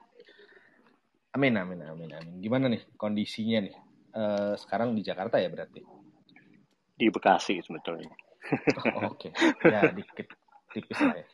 Amin, 1.33 1.57
amin, 1.57 1.81
amin, 1.89 2.11
amin. 2.12 2.35
Gimana 2.45 2.69
nih 2.69 2.85
kondisinya 3.01 3.65
nih? 3.65 3.77
Uh, 4.12 4.53
sekarang 4.61 4.93
di 4.93 5.01
Jakarta 5.01 5.41
ya 5.41 5.49
berarti? 5.49 5.81
Di 6.93 7.09
Bekasi 7.09 7.57
sebetulnya. 7.65 8.12
Oh, 8.77 9.09
Oke, 9.15 9.33
okay. 9.33 9.71
ya 9.71 9.89
dikit 9.97 10.29
tipis 10.73 11.01
lah 11.01 11.17
ya. 11.17 11.27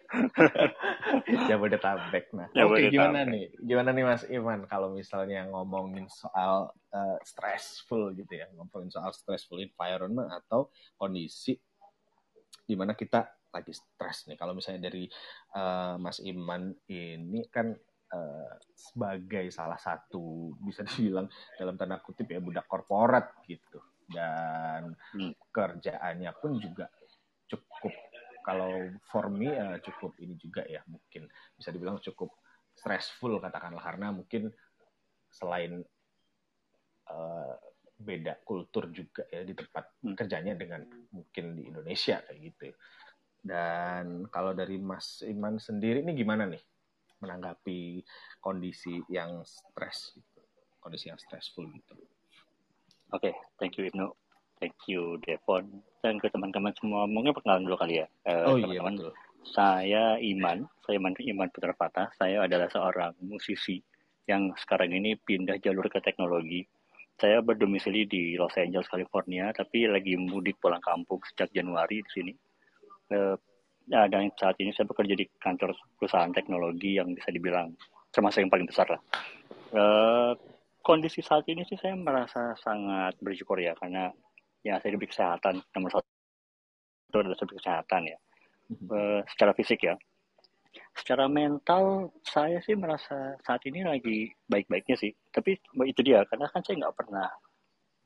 Jabodetabek. 1.50 2.30
Nah, 2.34 2.46
oke 2.50 2.78
okay, 2.78 2.90
gimana 2.90 3.26
nih? 3.26 3.50
Gimana 3.58 3.90
nih 3.94 4.04
Mas 4.04 4.22
Iman 4.30 4.66
kalau 4.66 4.94
misalnya 4.94 5.46
ngomongin 5.50 6.06
soal 6.10 6.74
uh, 6.94 7.18
stressful 7.22 8.14
gitu 8.18 8.38
ya, 8.38 8.46
ngomongin 8.54 8.90
soal 8.90 9.14
stressful 9.14 9.62
environment 9.62 10.30
atau 10.30 10.70
kondisi 10.98 11.58
di 12.68 12.74
mana 12.74 12.92
kita 12.98 13.24
lagi 13.54 13.72
stres 13.72 14.28
nih. 14.28 14.36
Kalau 14.36 14.52
misalnya 14.52 14.90
dari 14.90 15.08
uh, 15.56 15.96
Mas 15.96 16.20
Iman 16.20 16.74
ini 16.90 17.46
kan 17.48 17.72
uh, 18.12 18.52
sebagai 18.72 19.50
salah 19.52 19.78
satu 19.78 20.54
bisa 20.62 20.84
dibilang 20.84 21.28
dalam 21.56 21.74
tanda 21.76 22.00
kutip 22.00 22.28
ya 22.30 22.40
budak 22.40 22.64
korporat 22.68 23.42
gitu 23.44 23.80
dan 24.08 24.96
hmm. 25.16 25.36
kerjaannya 25.52 26.32
pun 26.40 26.56
juga 26.56 26.88
cukup 27.48 27.92
kalau 28.44 28.72
for 29.12 29.28
me 29.28 29.52
uh, 29.52 29.76
cukup 29.84 30.16
ini 30.24 30.36
juga 30.40 30.64
ya 30.64 30.80
mungkin 30.88 31.28
bisa 31.52 31.68
dibilang 31.68 32.00
cukup 32.00 32.32
stressful 32.72 33.36
katakanlah 33.42 33.82
karena 33.84 34.08
mungkin 34.14 34.48
selain 35.28 35.84
uh, 37.12 37.54
beda 37.98 38.40
kultur 38.46 38.88
juga 38.94 39.26
ya 39.28 39.42
di 39.42 39.52
tempat 39.52 39.84
hmm. 40.00 40.14
kerjanya 40.14 40.54
dengan 40.54 40.86
mungkin 41.10 41.58
di 41.58 41.68
Indonesia 41.68 42.22
kayak 42.24 42.40
gitu. 42.40 42.70
Dan 43.38 44.26
kalau 44.30 44.54
dari 44.54 44.78
Mas 44.78 45.22
Iman 45.26 45.58
sendiri 45.58 46.02
ini 46.06 46.14
gimana 46.14 46.46
nih 46.46 46.62
menanggapi 47.18 48.02
kondisi 48.38 49.02
yang 49.10 49.42
stres 49.42 50.14
gitu, 50.14 50.40
kondisi 50.78 51.10
yang 51.10 51.18
stressful 51.18 51.66
gitu. 51.66 51.94
Oke, 53.14 53.32
okay, 53.32 53.34
thank 53.56 53.74
you 53.80 53.88
Ibnu. 53.88 54.12
Thank 54.58 54.74
you 54.90 55.22
Devon 55.22 55.86
dan 56.02 56.18
ke 56.18 56.26
teman-teman 56.34 56.74
semua. 56.74 57.06
Mungkin 57.06 57.30
perkenalan 57.30 57.62
dulu 57.62 57.78
kali 57.78 58.02
ya. 58.02 58.06
Uh, 58.26 58.54
oh 58.54 58.56
iya 58.58 58.82
betul. 58.82 59.14
Saya 59.46 60.18
Iman, 60.18 60.66
saya 60.82 60.98
Iman, 60.98 61.14
Iman 61.14 61.48
Putra 61.54 61.72
Fatah. 61.78 62.10
Saya 62.18 62.42
adalah 62.42 62.66
seorang 62.66 63.14
musisi 63.22 63.78
yang 64.26 64.50
sekarang 64.58 64.92
ini 64.92 65.14
pindah 65.14 65.62
jalur 65.62 65.86
ke 65.86 66.02
teknologi. 66.02 66.66
Saya 67.18 67.42
berdomisili 67.42 68.06
di 68.06 68.34
Los 68.38 68.54
Angeles, 68.58 68.86
California, 68.90 69.50
tapi 69.50 69.86
lagi 69.90 70.14
mudik 70.14 70.58
pulang 70.58 70.82
kampung 70.82 71.18
sejak 71.32 71.50
Januari 71.54 72.02
di 72.02 72.10
sini. 72.10 72.32
Uh, 73.08 73.34
ya, 73.34 73.47
dan 73.88 74.28
saat 74.36 74.56
ini 74.60 74.70
saya 74.76 74.84
bekerja 74.84 75.16
di 75.16 75.24
kantor 75.40 75.72
perusahaan 75.96 76.32
teknologi 76.32 77.00
yang 77.00 77.16
bisa 77.16 77.32
dibilang 77.32 77.72
termasuk 78.12 78.44
yang 78.44 78.52
paling 78.52 78.68
besar 78.68 78.86
lah. 78.88 79.00
Uh, 79.72 80.32
kondisi 80.84 81.20
saat 81.20 81.44
ini 81.48 81.64
sih 81.68 81.76
saya 81.76 81.96
merasa 81.96 82.56
sangat 82.60 83.16
bersyukur 83.20 83.60
ya 83.60 83.72
karena 83.76 84.12
ya 84.64 84.76
saya 84.80 84.96
diberi 84.96 85.08
kesehatan. 85.08 85.60
Nomor 85.76 85.90
satu 85.92 86.08
itu 87.08 87.16
adalah 87.16 87.36
diberi 87.36 87.58
kesehatan 87.60 88.02
ya. 88.08 88.18
Uh, 88.92 89.20
secara 89.32 89.52
fisik 89.56 89.80
ya. 89.84 89.96
Secara 90.92 91.24
mental 91.30 92.12
saya 92.20 92.60
sih 92.60 92.76
merasa 92.76 93.40
saat 93.40 93.64
ini 93.64 93.84
lagi 93.84 94.28
baik-baiknya 94.48 94.96
sih. 95.00 95.12
Tapi 95.32 95.56
itu 95.88 96.00
dia 96.04 96.24
karena 96.28 96.48
kan 96.52 96.60
saya 96.60 96.84
nggak 96.84 96.96
pernah 96.96 97.28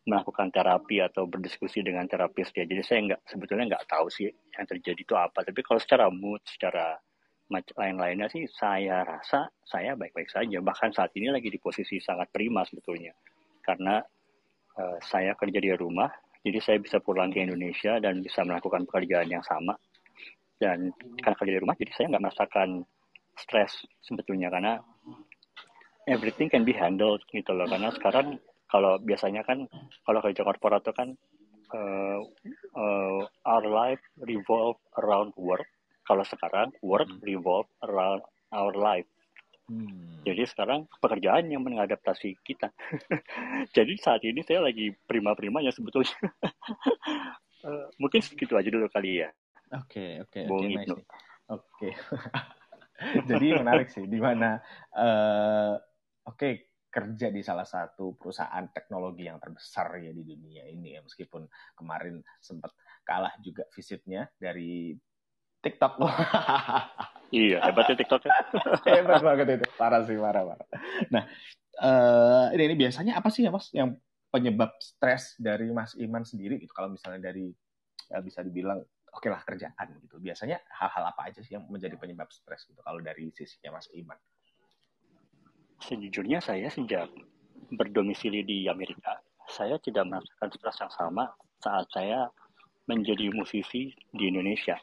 melakukan 0.03 0.51
terapi 0.51 0.99
atau 0.99 1.31
berdiskusi 1.31 1.79
dengan 1.79 2.11
terapis 2.11 2.51
ya 2.51 2.67
jadi 2.67 2.83
saya 2.83 2.99
nggak 3.07 3.21
sebetulnya 3.23 3.65
nggak 3.71 3.87
tahu 3.87 4.11
sih 4.11 4.27
yang 4.29 4.67
terjadi 4.67 4.99
itu 4.99 5.15
apa. 5.15 5.47
Tapi 5.47 5.61
kalau 5.63 5.79
secara 5.79 6.11
mood 6.11 6.43
secara 6.43 6.99
lain-lainnya 7.53 8.33
sih 8.33 8.49
saya 8.49 9.05
rasa 9.05 9.47
saya 9.63 9.95
baik-baik 9.95 10.31
saja. 10.33 10.59
Bahkan 10.59 10.91
saat 10.97 11.15
ini 11.15 11.31
lagi 11.31 11.53
di 11.53 11.61
posisi 11.63 12.03
sangat 12.03 12.33
prima 12.35 12.67
sebetulnya. 12.67 13.15
Karena 13.63 14.03
uh, 14.81 14.99
saya 14.99 15.39
kerja 15.39 15.63
di 15.63 15.71
rumah 15.77 16.11
jadi 16.43 16.59
saya 16.59 16.79
bisa 16.83 16.99
pulang 16.99 17.31
ke 17.31 17.39
Indonesia 17.39 18.03
dan 18.03 18.19
bisa 18.19 18.43
melakukan 18.43 18.83
pekerjaan 18.91 19.31
yang 19.31 19.45
sama. 19.47 19.79
Dan 20.59 20.91
karena 21.23 21.37
kerja 21.39 21.53
di 21.55 21.61
rumah, 21.63 21.77
jadi 21.79 21.93
saya 21.95 22.07
nggak 22.15 22.23
merasakan 22.23 22.69
stres 23.39 23.87
sebetulnya. 24.03 24.51
Karena 24.51 24.83
everything 26.11 26.51
can 26.51 26.67
be 26.67 26.75
handled 26.75 27.23
gitu 27.31 27.55
loh. 27.55 27.71
Karena 27.71 27.95
sekarang 27.95 28.43
kalau 28.73 28.97
biasanya 28.97 29.45
kan 29.45 29.69
kalau 30.09 30.25
kerja 30.25 30.41
korporat 30.41 30.81
itu 30.81 30.97
kan 30.97 31.13
uh, 31.77 32.19
uh, 32.73 33.21
our 33.45 33.67
life 33.69 34.01
revolve 34.25 34.81
around 34.97 35.37
work. 35.37 35.69
Kalau 36.09 36.25
sekarang 36.25 36.73
work 36.81 37.07
Hmm. 37.07 37.21
revolve 37.21 37.69
around 37.85 38.25
our 38.51 38.73
life. 38.73 39.07
Hmm. 39.69 40.25
Jadi 40.25 40.43
sekarang 40.49 40.89
pekerjaan 40.99 41.53
yang 41.53 41.63
mengadaptasi 41.63 42.41
kita. 42.43 42.73
Jadi 43.77 43.93
saat 44.01 44.25
ini 44.25 44.41
saya 44.43 44.65
lagi 44.65 44.91
prima-primanya 45.05 45.71
sebetulnya. 45.71 46.17
Eh, 47.63 47.87
mungkin 47.95 48.19
segitu 48.19 48.59
aja 48.59 48.67
dulu 48.67 48.91
kali 48.91 49.23
ya. 49.23 49.31
Oke, 49.71 50.19
oke, 50.19 50.35
oke, 50.43 50.51
Bung 50.51 50.67
Ibnu. 50.67 50.99
Oke. 51.55 51.95
Jadi 53.31 53.55
menarik 53.55 53.87
sih 53.87 54.03
di 54.03 54.19
mana 54.19 54.59
eh 54.91 55.79
oke 56.27 56.72
kerja 56.93 57.33
di 57.33 57.41
salah 57.41 57.65
satu 57.65 58.13
perusahaan 58.21 58.69
teknologi 58.69 59.25
yang 59.25 59.41
terbesar 59.41 59.97
ya 59.97 60.13
di 60.13 60.23
dunia 60.29 60.69
ini 60.69 60.93
ya 60.93 61.01
meskipun 61.01 61.49
kemarin 61.73 62.21
sempat 62.37 62.77
kalah 63.01 63.33
juga 63.41 63.65
visitnya 63.73 64.29
dari 64.37 64.93
TikTok. 65.65 65.93
Iya, 67.33 67.65
hebatnya 67.65 67.97
TikTok 67.97 68.29
ya. 68.29 68.33
Hebat 69.01 69.25
banget 69.25 69.57
itu. 69.57 69.67
Parah 69.81 70.05
sih, 70.05 70.21
parah, 70.21 70.45
parah. 70.45 70.69
Nah, 71.09 71.25
eh 71.81 72.47
ini, 72.61 72.69
ini 72.69 72.77
biasanya 72.77 73.17
apa 73.17 73.33
sih 73.33 73.41
ya 73.41 73.49
Mas 73.49 73.73
yang 73.73 73.97
penyebab 74.29 74.77
stres 74.77 75.41
dari 75.41 75.73
Mas 75.73 75.97
Iman 75.97 76.29
sendiri 76.29 76.61
gitu 76.61 76.77
kalau 76.77 76.93
misalnya 76.93 77.33
dari 77.33 77.49
eh, 78.13 78.21
bisa 78.21 78.45
dibilang 78.45 78.85
oke 79.17 79.29
lah 79.33 79.41
kerjaan 79.49 79.97
gitu. 80.05 80.21
Biasanya 80.21 80.61
hal-hal 80.77 81.05
apa 81.09 81.33
aja 81.33 81.41
sih 81.41 81.57
yang 81.57 81.65
menjadi 81.73 81.97
penyebab 81.97 82.29
stres 82.29 82.69
gitu 82.69 82.85
kalau 82.85 83.01
dari 83.01 83.33
sisinya 83.33 83.81
Mas 83.81 83.89
Iman? 83.97 84.21
Sejujurnya 85.83 86.39
saya 86.39 86.71
sejak 86.71 87.11
berdomisili 87.75 88.47
di 88.47 88.71
Amerika, 88.71 89.19
saya 89.51 89.77
tidak 89.83 90.07
merasakan 90.07 90.49
stres 90.55 90.79
yang 90.79 90.93
sama 90.95 91.25
saat 91.59 91.87
saya 91.91 92.31
menjadi 92.87 93.31
musisi 93.35 93.91
di 94.15 94.25
Indonesia. 94.31 94.79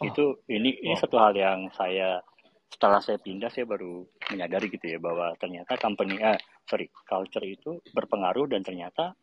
Oh. 0.00 0.08
Itu 0.08 0.24
ini 0.48 0.78
ini 0.80 0.94
Wow. 0.96 1.02
satu 1.04 1.16
hal 1.20 1.34
yang 1.36 1.68
saya 1.74 2.20
setelah 2.68 3.00
saya 3.00 3.16
pindah 3.18 3.48
saya 3.48 3.64
baru 3.64 4.04
menyadari 4.28 4.68
gitu 4.68 4.86
ya 4.92 5.00
bahwa 5.00 5.32
ternyata 5.40 5.80
company 5.80 6.20
eh 6.20 6.36
sorry 6.68 6.92
culture 7.08 7.42
itu 7.42 7.80
berpengaruh 7.96 8.44
dan 8.52 8.60
ternyata 8.60 9.16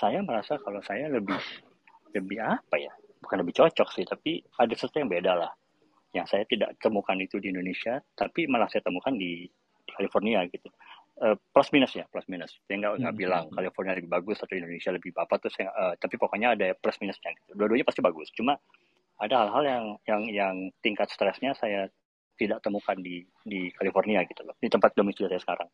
saya 0.00 0.24
merasa 0.24 0.56
kalau 0.56 0.80
saya 0.80 1.12
lebih 1.12 1.36
lebih 2.16 2.40
apa 2.40 2.76
ya 2.80 2.92
bukan 3.20 3.44
lebih 3.44 3.52
cocok 3.52 3.88
sih 3.92 4.08
tapi 4.08 4.40
ada 4.56 4.72
sesuatu 4.72 4.96
yang 4.96 5.12
beda 5.12 5.32
lah 5.36 5.52
yang 6.16 6.24
saya 6.24 6.48
tidak 6.48 6.72
temukan 6.80 7.20
itu 7.20 7.36
di 7.36 7.52
Indonesia 7.52 8.00
tapi 8.16 8.48
malah 8.48 8.66
saya 8.72 8.80
temukan 8.80 9.12
di 9.12 9.44
California 9.98 10.46
gitu. 10.46 10.70
Eh, 11.18 11.34
plus 11.50 11.68
minus 11.74 11.90
ya 11.92 12.06
plus 12.06 12.22
minus. 12.30 12.54
Saya 12.64 12.78
nggak 12.78 12.92
nggak 13.02 13.14
Hmm, 13.14 13.20
bilang 13.20 13.42
hmm, 13.42 13.50
hmm. 13.50 13.58
California 13.58 13.92
lebih 13.98 14.10
bagus 14.10 14.38
atau 14.38 14.54
Indonesia 14.54 14.90
lebih 14.94 15.10
apa 15.18 15.34
tuh 15.36 15.50
saya 15.50 15.68
eh, 15.74 15.94
tapi 15.98 16.14
pokoknya 16.14 16.54
ada 16.54 16.66
plus 16.78 16.94
minusnya 17.02 17.34
gitu. 17.34 17.58
Dua-duanya 17.58 17.82
pasti 17.82 18.00
bagus. 18.00 18.30
Cuma 18.30 18.54
ada 19.18 19.34
hal-hal 19.42 19.64
yang 19.66 19.84
yang 20.06 20.22
yang 20.30 20.54
tingkat 20.78 21.10
stresnya 21.10 21.58
saya 21.58 21.90
tidak 22.38 22.62
temukan 22.62 22.94
di 22.94 23.26
di 23.42 23.74
California 23.74 24.22
gitu 24.22 24.46
loh. 24.46 24.54
Di 24.62 24.70
tempat 24.70 24.94
domisili 24.94 25.26
saya 25.26 25.42
sekarang. 25.42 25.66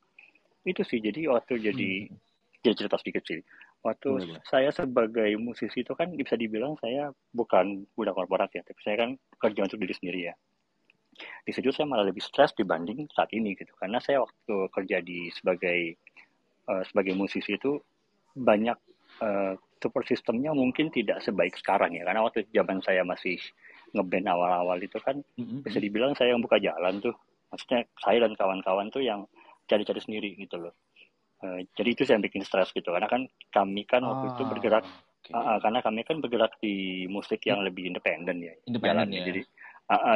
Itu 0.65 0.81
sih. 0.81 0.97
Jadi 0.99 1.29
waktu 1.29 1.61
jadi 1.61 1.91
Hmm. 2.09 2.17
jadi 2.65 2.75
cerita 2.81 2.97
sedikit 2.97 3.21
sih. 3.29 3.45
Waktu 3.85 4.09
boleh. 4.17 4.41
saya 4.49 4.73
sebagai 4.73 5.29
musisi 5.37 5.85
itu 5.85 5.93
kan 5.93 6.09
bisa 6.17 6.41
dibilang 6.41 6.73
saya 6.81 7.13
bukan 7.37 7.85
budak 7.93 8.17
korporat 8.17 8.49
ya 8.57 8.65
tapi 8.65 8.81
saya 8.81 8.97
kan 8.97 9.11
kerja 9.37 9.61
untuk 9.69 9.77
diri 9.77 9.93
sendiri 9.93 10.21
ya 10.33 10.35
di 11.17 11.53
situ 11.55 11.71
saya 11.71 11.87
malah 11.89 12.07
lebih 12.07 12.23
stres 12.23 12.53
dibanding 12.55 13.07
saat 13.15 13.31
ini 13.33 13.55
gitu. 13.55 13.71
Karena 13.79 13.99
saya 14.03 14.23
waktu 14.25 14.55
kerja 14.71 14.99
di 15.01 15.31
sebagai 15.33 15.95
eh, 16.71 16.83
sebagai 16.89 17.15
musisi 17.17 17.57
itu 17.57 17.79
banyak 18.35 18.77
eh, 19.23 19.55
support 19.83 20.09
sistemnya 20.09 20.51
mungkin 20.57 20.89
tidak 20.89 21.21
sebaik 21.23 21.55
sekarang 21.61 21.93
ya. 21.95 22.03
Karena 22.09 22.25
waktu 22.25 22.49
zaman 22.51 22.81
saya 22.81 23.05
masih 23.05 23.37
ngeband 23.95 24.27
awal-awal 24.27 24.79
itu 24.81 24.99
kan 25.01 25.21
Hmm, 25.37 25.63
bisa 25.63 25.79
dibilang 25.79 26.15
saya 26.17 26.35
yang 26.35 26.43
buka 26.43 26.59
jalan 26.59 26.99
tuh. 27.01 27.15
Maksudnya 27.53 27.87
saya 28.03 28.19
dan 28.27 28.35
kawan-kawan 28.35 28.91
tuh 28.91 29.03
yang 29.05 29.29
cari-cari 29.71 30.01
sendiri 30.03 30.35
gitu 30.37 30.59
loh. 30.59 30.75
Eh, 31.45 31.69
jadi 31.77 31.89
itu 31.93 32.03
yang 32.09 32.25
bikin 32.25 32.43
stres 32.43 32.73
gitu. 32.73 32.89
Karena 32.91 33.07
kan 33.07 33.29
kami 33.53 33.85
kan 33.85 34.03
waktu 34.09 34.33
itu 34.33 34.43
Ah, 34.43 34.49
bergerak 34.49 34.85
oke. 34.85 35.31
ah, 35.33 35.57
ah, 35.57 35.59
karena 35.61 35.79
kami 35.85 36.01
kan 36.03 36.17
bergerak 36.21 36.53
di 36.61 37.05
musik 37.07 37.45
yang 37.45 37.61
lebih 37.63 37.89
independen 37.89 38.41
ya 38.41 38.55
Independen 38.65 39.09
ya. 39.13 39.25
jadi 39.29 39.41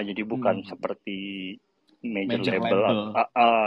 jadi 0.03 0.23
bukan 0.25 0.65
Hmm. 0.65 0.69
seperti 0.69 1.19
major, 2.01 2.41
Major 2.41 2.53
label, 2.63 2.81
label. 2.81 3.01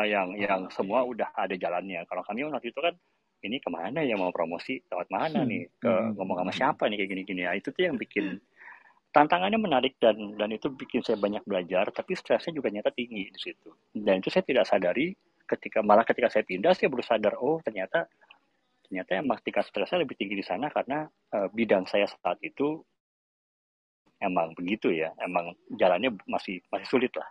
yang 0.08 0.28
yang 0.40 0.62
semua 0.72 1.04
udah 1.04 1.30
ada 1.36 1.54
jalannya. 1.54 2.08
Kalau 2.08 2.24
kami 2.24 2.48
waktu 2.48 2.72
itu 2.72 2.80
kan 2.80 2.96
ini 3.42 3.58
ke 3.60 3.70
mana 3.74 4.02
ya 4.06 4.16
mau 4.16 4.32
promosi? 4.32 4.80
Lewat 4.88 5.10
mana 5.12 5.44
Hmm, 5.44 5.50
nih? 5.50 5.64
Ke 5.82 5.90
hmm, 5.92 6.16
ngomong 6.16 6.38
sama 6.46 6.52
siapa 6.54 6.88
nih 6.88 7.04
kayak 7.04 7.10
gini-gini. 7.12 7.42
Ya 7.46 7.54
itu 7.58 7.70
tuh 7.74 7.84
yang 7.92 7.98
bikin 8.00 8.40
tantangannya 9.12 9.60
menarik 9.60 10.00
dan 10.00 10.16
dan 10.40 10.50
itu 10.56 10.72
bikin 10.72 11.04
saya 11.04 11.20
banyak 11.20 11.44
belajar 11.44 11.92
tapi 11.92 12.16
stresnya 12.16 12.56
juga 12.56 12.72
nyata 12.72 12.96
tinggi 12.96 13.28
di 13.28 13.40
situ. 13.40 13.70
Dan 13.92 14.24
itu 14.24 14.32
saya 14.32 14.48
tidak 14.48 14.66
sadari 14.70 15.12
ketika 15.44 15.84
malah 15.84 16.08
ketika 16.08 16.32
saya 16.32 16.48
pindah 16.48 16.72
saya 16.72 16.88
baru 16.88 17.04
sadar 17.04 17.36
oh 17.36 17.60
ternyata 17.60 18.08
ternyata 18.88 19.20
emang 19.20 19.36
tingkat 19.44 19.68
stresnya 19.68 20.00
lebih 20.08 20.16
tinggi 20.16 20.40
di 20.40 20.46
sana 20.48 20.72
karena 20.72 21.04
eh, 21.36 21.48
bidang 21.52 21.84
saya 21.92 22.08
saat 22.08 22.40
itu 22.40 22.80
emang 24.22 24.54
begitu 24.56 24.94
ya. 24.94 25.12
Emang 25.20 25.52
jalannya 25.76 26.16
masih 26.30 26.62
masih 26.70 26.88
sulit 26.88 27.12
lah. 27.18 27.28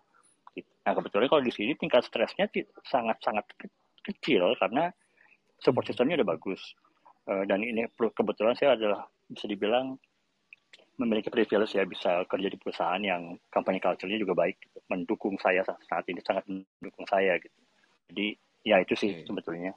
Nah 0.85 0.93
kebetulan 0.93 1.31
kalau 1.31 1.43
di 1.43 1.55
sini 1.55 1.73
tingkat 1.79 2.05
stresnya 2.05 2.51
sangat 2.85 3.17
sangat 3.23 3.47
ke- 3.55 3.73
kecil 4.05 4.53
karena 4.59 4.91
support 5.63 5.87
systemnya 5.87 6.21
udah 6.21 6.29
bagus. 6.37 6.61
Eh, 7.31 7.45
dan 7.47 7.63
ini 7.63 7.87
kebetulan 7.95 8.59
saya 8.59 8.75
adalah 8.75 9.07
bisa 9.31 9.47
dibilang 9.47 9.95
memiliki 11.01 11.33
privilege 11.33 11.73
ya 11.73 11.89
bisa 11.89 12.29
kerja 12.29 12.49
di 12.53 12.59
perusahaan 12.61 13.01
yang 13.01 13.41
company 13.49 13.81
culture-nya 13.81 14.21
juga 14.21 14.37
baik 14.37 14.61
gitu. 14.61 14.79
mendukung 14.93 15.39
saya 15.41 15.65
saat 15.65 16.05
ini 16.13 16.21
sangat 16.21 16.45
mendukung 16.51 17.07
saya 17.09 17.41
gitu. 17.41 17.57
Jadi 18.13 18.27
ya 18.67 18.83
itu 18.85 18.93
sih 18.99 19.25
sebetulnya. 19.25 19.73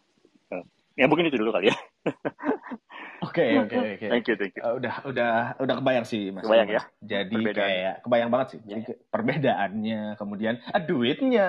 Eh, 0.52 0.64
ya 1.00 1.06
mungkin 1.08 1.30
itu 1.30 1.40
dulu 1.40 1.54
kali 1.56 1.72
ya 1.72 1.78
Oke, 3.24 3.46
oke, 3.56 3.76
oke. 3.78 4.08
thank 4.12 4.26
you 4.28 4.36
thank 4.36 4.54
you 4.54 4.62
Eh, 4.62 4.74
udah 4.76 4.96
udah 5.08 5.34
udah 5.58 5.76
kebayang 5.80 6.06
sih 6.06 6.30
Mas. 6.30 6.44
Kebayang 6.44 6.70
ya? 6.70 6.82
Jadi 7.00 7.36
Perbedaan. 7.40 7.64
kayak 7.64 7.96
kebayang 8.04 8.30
banget 8.30 8.48
sih. 8.52 8.60
Jadi 8.68 8.82
ke- 8.84 9.00
perbedaannya, 9.08 10.02
kemudian 10.20 10.54
ah, 10.70 10.82
duitnya. 10.84 11.48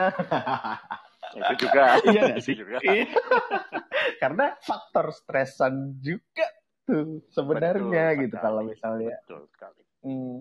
itu 1.38 1.66
juga 1.66 1.98
iya 2.14 2.22
itu 2.38 2.46
sih? 2.46 2.54
juga 2.54 2.78
Iya. 2.80 3.10
Karena 4.22 4.54
faktor 4.62 5.10
stresan 5.10 5.98
juga 5.98 6.46
tuh 6.84 7.24
sebenarnya 7.32 7.80
Betul 8.12 8.22
gitu 8.28 8.36
sekali. 8.36 8.44
kalau 8.44 8.60
misalnya 8.62 9.16
betul 9.24 9.42
sekali 9.48 9.82
hmm, 10.04 10.40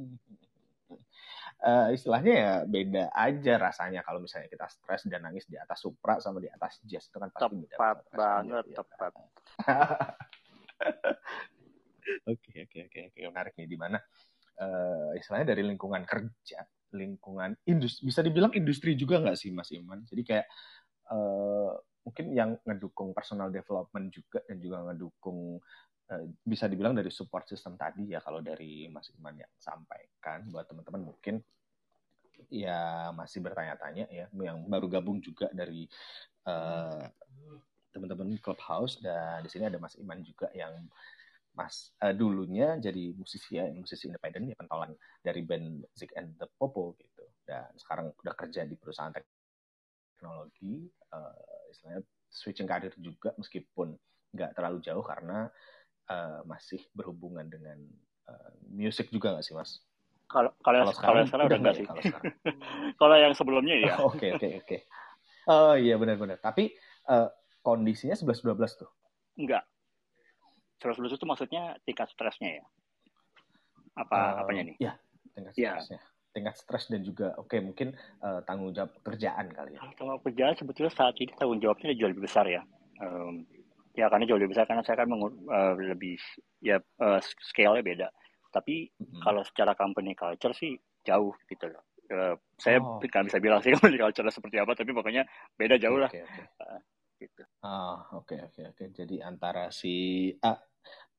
eh, 1.64 1.88
istilahnya 1.96 2.34
ya 2.36 2.54
beda 2.68 3.04
aja 3.16 3.54
rasanya 3.56 4.04
kalau 4.04 4.20
misalnya 4.20 4.52
kita 4.52 4.68
stres 4.68 5.08
dan 5.08 5.24
nangis 5.24 5.48
di 5.48 5.56
atas 5.56 5.80
Supra 5.80 6.20
sama 6.20 6.44
di 6.44 6.52
atas 6.52 6.84
Jazz 6.84 7.08
itu 7.08 7.16
kan 7.16 7.32
pasti 7.32 7.48
beda 7.56 7.74
tepat 7.74 7.98
banget 8.12 8.12
rasanya, 8.12 8.28
banget 8.44 8.66
tepat 8.76 9.12
Oke, 12.28 12.68
oke, 12.68 12.80
oke, 12.92 13.00
oke, 13.12 13.20
menarik 13.32 13.54
nih 13.56 13.68
di 13.68 13.78
mana 13.80 13.96
eh, 14.60 15.10
istilahnya 15.16 15.56
dari 15.56 15.64
lingkungan 15.64 16.04
kerja, 16.04 16.60
lingkungan 16.94 17.56
industri, 17.64 18.12
bisa 18.12 18.20
dibilang 18.20 18.52
industri 18.54 18.92
juga 19.00 19.24
nggak 19.24 19.38
sih 19.40 19.56
Mas 19.56 19.72
Iman? 19.72 20.04
Jadi 20.04 20.22
kayak 20.28 20.46
eh, 21.10 21.72
mungkin 22.04 22.26
yang 22.36 22.60
ngedukung 22.68 23.16
personal 23.16 23.50
development 23.50 24.12
juga 24.12 24.44
dan 24.44 24.58
juga 24.60 24.78
ngedukung 24.92 25.58
eh, 26.12 26.24
bisa 26.44 26.68
dibilang 26.68 26.92
dari 26.92 27.08
support 27.08 27.48
system 27.48 27.80
tadi 27.80 28.12
ya 28.12 28.20
kalau 28.20 28.44
dari 28.44 28.92
Mas 28.92 29.08
Iman 29.16 29.40
yang 29.40 29.52
sampaikan 29.56 30.44
buat 30.52 30.68
teman-teman 30.68 31.08
mungkin 31.08 31.40
ya 32.52 33.10
masih 33.16 33.40
bertanya-tanya 33.40 34.12
ya 34.12 34.28
yang 34.36 34.68
baru 34.68 34.92
gabung 34.92 35.24
juga 35.24 35.48
dari 35.56 35.88
eh, 36.52 37.04
teman-teman 37.94 38.36
clubhouse 38.42 38.98
dan 39.00 39.46
di 39.46 39.50
sini 39.54 39.70
ada 39.70 39.78
Mas 39.78 39.94
Iman 39.96 40.20
juga 40.26 40.50
yang 40.52 40.74
Mas 41.54 41.94
eh, 42.02 42.18
dulunya 42.18 42.82
jadi 42.82 43.14
musisi 43.14 43.62
ya 43.62 43.70
musisi 43.70 44.10
independen 44.10 44.50
ya 44.50 44.58
pentolan 44.58 44.90
dari 45.22 45.46
band 45.46 45.86
Zik 45.94 46.18
and 46.18 46.34
the 46.42 46.50
Popo 46.50 46.98
gitu 46.98 47.22
dan 47.46 47.70
sekarang 47.78 48.10
udah 48.18 48.34
kerja 48.34 48.66
di 48.66 48.74
perusahaan 48.74 49.14
teknologi 50.18 50.90
eh, 50.90 51.70
istilahnya 51.70 52.02
switching 52.34 52.66
karir 52.66 52.94
juga 52.98 53.38
meskipun 53.38 53.94
nggak 54.34 54.58
terlalu 54.58 54.82
jauh 54.82 55.06
karena 55.06 55.46
eh, 56.10 56.42
masih 56.50 56.82
berhubungan 56.98 57.46
dengan 57.46 57.78
eh, 58.34 58.52
musik 58.74 59.14
juga 59.14 59.38
nggak 59.38 59.46
sih 59.46 59.54
Mas? 59.54 59.78
kalau 60.26 60.50
kalau 60.66 60.82
yang- 60.82 60.98
kalau 60.98 61.18
yang 61.22 61.28
sekarang 61.30 61.46
udah 61.46 61.60
enggak 61.62 61.76
ya 61.76 61.78
sih 61.78 61.86
kalau 61.86 62.02
sekarang. 62.02 62.26
kalau 63.02 63.16
yang 63.22 63.34
sebelumnya 63.38 63.76
ya 63.78 63.94
Oke 64.10 64.34
oke 64.34 64.50
oke. 64.66 64.78
Oh 65.46 65.76
iya 65.78 66.00
benar-benar. 66.02 66.42
Tapi 66.42 66.74
eh, 67.12 67.28
kondisinya 67.64 68.14
11-12 68.14 68.76
tuh. 68.76 68.92
enggak 69.34 69.64
terus 70.78 71.00
lulus 71.00 71.16
itu 71.16 71.24
maksudnya 71.24 71.80
tingkat 71.88 72.12
stresnya 72.12 72.60
ya 72.60 72.66
apa 73.96 74.18
Eh, 74.20 74.42
apanya 74.44 74.64
nih 74.68 74.76
Ya, 74.78 74.94
tingkat 75.32 75.54
Ya. 75.56 75.72
stresnya. 75.80 76.00
Tingkat 76.34 76.56
stres 76.58 76.90
dan 76.90 77.06
juga 77.06 77.38
oke 77.38 77.56
mungkin 77.62 77.94
eh, 77.96 78.40
tanggung 78.44 78.74
jawab 78.74 78.90
pekerjaan 79.00 79.54
kali 79.54 79.78
ya. 79.78 79.82
Kalau 79.96 80.18
kerjaan 80.18 80.58
sebetulnya 80.58 80.90
saat 80.90 81.14
ini 81.22 81.30
tanggung 81.38 81.62
jawabnya 81.62 81.94
jauh 81.94 82.10
lebih 82.10 82.26
besar 82.26 82.50
ya. 82.50 82.66
Em, 83.00 83.46
ya 83.94 84.10
karena 84.10 84.26
jauh 84.26 84.42
lebih 84.42 84.58
besar 84.58 84.66
karena 84.66 84.82
saya 84.82 85.06
kan 85.06 85.08
mengur- 85.14 85.38
uh, 85.46 85.78
lebih 85.78 86.18
ya 86.58 86.82
uh, 87.00 87.22
scale-nya 87.22 87.86
beda. 87.86 88.08
Tapi 88.50 88.90
Mm-mm. 88.98 89.22
kalau 89.22 89.46
secara 89.46 89.78
company 89.78 90.18
culture 90.18 90.58
sih 90.58 90.74
jauh 91.06 91.38
gitu 91.46 91.70
loh. 91.70 91.86
Uh, 92.10 92.34
saya 92.58 92.82
Oh. 92.82 92.98
nggak 92.98 93.30
bisa 93.30 93.38
bilang 93.38 93.62
sih 93.62 93.70
company 93.78 94.02
culture 94.02 94.26
seperti 94.34 94.58
apa, 94.58 94.74
tapi 94.74 94.90
pokoknya 94.90 95.30
beda 95.54 95.78
jauh 95.78 96.02
lah 96.02 96.10
Oke, 96.10 96.26
oke. 96.26 96.44
Gitu. 97.24 97.44
Ah, 97.64 98.04
oke 98.20 98.36
oke 98.52 98.62
oke. 98.76 98.84
Jadi 98.92 99.24
antara 99.24 99.72
si 99.72 100.30
ah, 100.44 100.60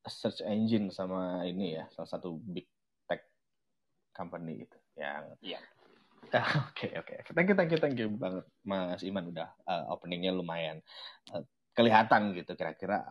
search 0.05 0.45
engine 0.45 0.93
sama 0.93 1.49
ini 1.49 1.81
ya, 1.81 1.88
salah 1.88 2.09
satu 2.09 2.37
big 2.37 2.69
tech 3.09 3.25
company 4.12 4.69
itu 4.69 4.79
yang 5.01 5.33
Iya. 5.40 5.61
Ah, 6.35 6.73
Oke 6.73 6.88
oke. 6.99 7.14
Thank 7.37 7.53
you 7.53 7.57
thank 7.57 7.71
you 7.71 7.79
thank 7.79 7.95
you 8.01 8.09
banget 8.11 8.43
Mas 8.64 9.05
Iman 9.07 9.29
udah 9.29 9.55
uh, 9.69 9.93
openingnya 9.95 10.33
lumayan 10.33 10.81
uh, 11.31 11.45
kelihatan 11.77 12.35
gitu 12.35 12.59
kira-kira 12.59 13.07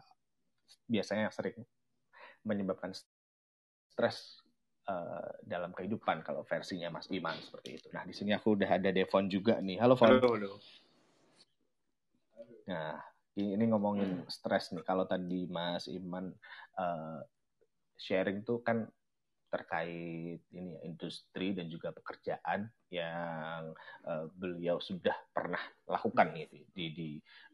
biasanya 0.89 1.29
yang 1.29 1.35
sering 1.35 1.55
menyebabkan 2.43 2.91
stres 3.87 4.43
uh, 4.89 5.29
dalam 5.45 5.71
kehidupan 5.71 6.25
kalau 6.25 6.43
versinya 6.43 6.91
Mas 6.91 7.07
Iman 7.13 7.37
seperti 7.39 7.79
itu. 7.79 7.87
Nah 7.95 8.03
di 8.03 8.11
sini 8.11 8.35
aku 8.35 8.59
udah 8.59 8.81
ada 8.81 8.89
Devon 8.91 9.29
juga 9.31 9.61
nih. 9.63 9.79
Halo 9.79 9.95
Von. 9.95 10.19
Halo, 10.19 10.35
halo. 10.35 10.51
Nah, 12.67 12.99
ini 13.37 13.65
ngomongin 13.65 14.25
stres 14.29 14.71
nih. 14.71 14.85
Kalau 14.85 15.09
tadi 15.09 15.49
Mas 15.49 15.89
Iman 15.89 16.29
uh, 16.77 17.19
sharing 17.97 18.45
tuh 18.45 18.61
kan 18.61 18.85
terkait 19.53 20.41
ini 20.49 20.73
ya, 20.73 20.79
industri 20.81 21.53
dan 21.53 21.69
juga 21.69 21.93
pekerjaan 21.93 22.65
yang 22.89 23.77
uh, 24.01 24.25
beliau 24.33 24.81
sudah 24.81 25.13
pernah 25.29 25.61
lakukan 25.85 26.33
gitu 26.33 26.57
di, 26.73 26.85
di 26.89 27.09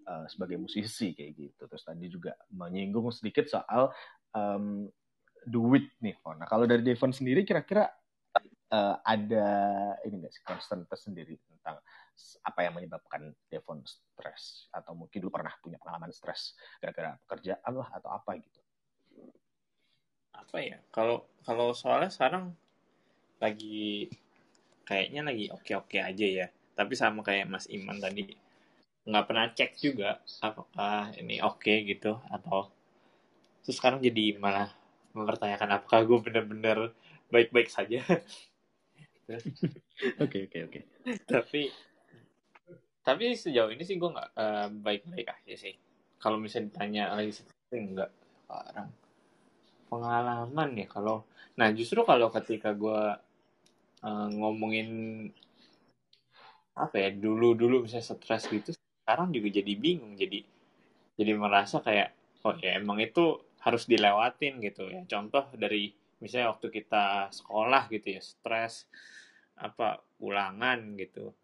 uh, 0.07 0.23
sebagai 0.31 0.55
musisi 0.55 1.11
kayak 1.11 1.31
gitu. 1.35 1.61
Terus 1.67 1.83
tadi 1.83 2.07
juga 2.07 2.39
menyinggung 2.55 3.11
sedikit 3.11 3.51
soal 3.51 3.91
um, 4.31 4.87
duit 5.43 5.91
nih. 5.99 6.15
Nah, 6.23 6.47
kalau 6.47 6.63
dari 6.63 6.87
Devon 6.87 7.11
sendiri 7.11 7.43
kira-kira 7.43 7.91
uh, 8.71 8.95
ada 9.03 9.47
ini 10.07 10.23
nggak 10.23 10.33
sih 10.33 10.43
concern 10.47 10.87
tersendiri 10.87 11.35
tentang 11.35 11.83
apa 12.43 12.65
yang 12.67 12.73
menyebabkan 12.75 13.31
Devon 13.47 13.83
stres 13.85 14.67
atau 14.73 14.95
mungkin 14.95 15.19
dulu 15.23 15.39
pernah 15.39 15.53
punya 15.59 15.77
pengalaman 15.79 16.11
stres 16.11 16.55
gara-gara 16.79 17.15
pekerjaan 17.25 17.73
lah 17.73 17.89
atau 17.95 18.09
apa 18.11 18.37
gitu. 18.39 18.59
Apa 20.35 20.57
ya? 20.59 20.77
Kalau 20.91 21.27
kalau 21.43 21.71
soalnya 21.75 22.11
sekarang 22.11 22.55
lagi 23.39 24.11
kayaknya 24.83 25.21
lagi 25.25 25.45
oke-oke 25.51 25.99
aja 25.99 26.27
ya. 26.27 26.47
Tapi 26.75 26.93
sama 26.95 27.23
kayak 27.23 27.47
Mas 27.51 27.67
Iman 27.71 27.99
tadi 27.99 28.27
nggak 29.09 29.25
pernah 29.25 29.45
cek 29.49 29.71
juga 29.79 30.21
apakah 30.43 31.15
ini 31.17 31.41
oke 31.41 31.73
gitu 31.87 32.19
atau 32.29 32.69
terus 33.63 33.79
sekarang 33.79 34.03
jadi 34.03 34.37
malah 34.37 34.69
mempertanyakan 35.15 35.81
apakah 35.81 36.05
gue 36.05 36.19
bener-bener 36.21 36.93
baik-baik 37.33 37.71
saja. 37.71 38.03
Oke 40.23 40.47
oke 40.49 40.59
oke. 40.65 40.81
tapi 41.29 41.69
tapi 43.09 43.33
sejauh 43.33 43.73
ini 43.73 43.81
sih 43.81 43.97
gue 43.97 44.09
nggak 44.13 44.29
eh, 44.37 44.67
baik-baik 44.85 45.27
aja 45.27 45.53
sih. 45.57 45.73
Kalau 46.21 46.37
misalnya 46.37 46.69
ditanya 46.69 47.03
lagi 47.17 47.31
sering 47.33 47.97
nggak. 47.97 48.11
Sekarang 48.45 48.89
pengalaman 49.89 50.69
ya 50.77 50.85
kalau 50.85 51.25
nah 51.57 51.73
justru 51.73 52.05
kalau 52.05 52.29
ketika 52.29 52.77
gue 52.77 53.01
eh, 54.05 54.27
ngomongin 54.37 54.89
apa 56.77 56.95
ya 56.95 57.09
dulu 57.11 57.57
dulu 57.57 57.83
misalnya 57.83 58.15
stres 58.15 58.47
gitu 58.47 58.71
sekarang 59.03 59.33
juga 59.35 59.59
jadi 59.59 59.73
bingung 59.75 60.15
jadi 60.15 60.45
jadi 61.19 61.31
merasa 61.35 61.83
kayak 61.83 62.15
oh 62.47 62.55
ya 62.55 62.79
emang 62.79 63.03
itu 63.03 63.43
harus 63.59 63.83
dilewatin 63.83 64.63
gitu 64.63 64.87
ya. 64.87 65.03
Contoh 65.03 65.51
dari 65.59 65.91
misalnya 66.23 66.55
waktu 66.55 66.67
kita 66.71 67.27
sekolah 67.31 67.91
gitu 67.91 68.15
ya 68.15 68.21
stres 68.23 68.87
apa 69.59 69.99
ulangan 70.23 70.95
gitu 70.95 71.35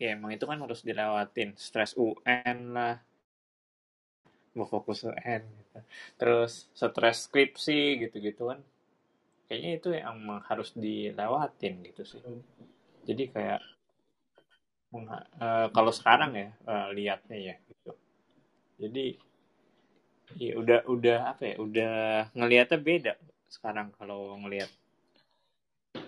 ya 0.00 0.08
emang 0.16 0.30
itu 0.36 0.44
kan 0.50 0.58
harus 0.64 0.80
dilewatin. 0.88 1.48
Stres 1.66 1.92
UN 2.02 2.58
lah. 2.76 2.96
Mau 4.56 4.64
fokus 4.74 4.98
UN 5.04 5.42
gitu. 5.60 5.78
terus 6.20 6.52
stres 6.80 7.16
skripsi 7.28 7.78
gitu-gitu 8.02 8.42
kan. 8.50 8.60
Kayaknya 9.46 9.70
itu 9.78 9.88
yang 10.02 10.18
harus 10.48 10.70
dilewatin 10.84 11.74
gitu 11.88 12.02
sih. 12.10 12.20
Jadi 13.08 13.24
kayak 13.34 13.60
eh, 15.44 15.66
kalau 15.74 15.92
sekarang 15.98 16.30
ya 16.40 16.48
eh, 16.72 16.88
lihatnya 16.96 17.36
ya 17.48 17.54
gitu. 17.68 17.90
Jadi 18.82 19.04
ya 20.42 20.52
udah 20.60 20.80
udah 20.94 21.18
apa 21.32 21.42
ya 21.50 21.54
udah 21.66 21.92
ngelihatnya 22.36 22.78
beda 22.88 23.12
sekarang 23.54 23.88
kalau 23.98 24.20
ngelihat 24.42 24.70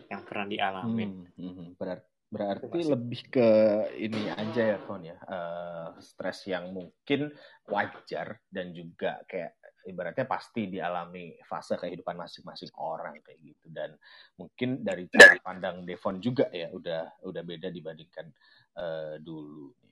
yang 0.09 0.23
pernah 0.25 0.47
dialamin. 0.49 1.11
Hmm, 1.37 1.53
hmm, 1.57 1.69
berar- 1.79 2.05
berarti 2.29 2.85
Masih. 2.85 2.93
lebih 2.93 3.23
ke 3.33 3.49
ini 3.97 4.29
aja 4.29 4.77
ya 4.77 4.79
Fon 4.85 5.01
ya, 5.01 5.17
eh, 5.17 5.97
stres 6.05 6.45
yang 6.45 6.77
mungkin 6.77 7.33
wajar 7.65 8.37
dan 8.53 8.77
juga 8.77 9.25
kayak 9.25 9.57
ibaratnya 9.89 10.29
pasti 10.29 10.69
dialami 10.69 11.33
fase 11.49 11.81
kehidupan 11.81 12.21
masing-masing 12.21 12.69
orang 12.77 13.25
kayak 13.25 13.41
gitu. 13.41 13.73
Dan 13.73 13.97
mungkin 14.37 14.85
dari 14.85 15.09
cara 15.09 15.41
pandang 15.41 15.89
Devon 15.89 16.21
juga 16.21 16.53
ya 16.53 16.69
udah 16.69 17.25
udah 17.25 17.43
beda 17.43 17.73
dibandingkan 17.73 18.29
eh, 18.77 19.17
dulu 19.25 19.73
nih. 19.73 19.89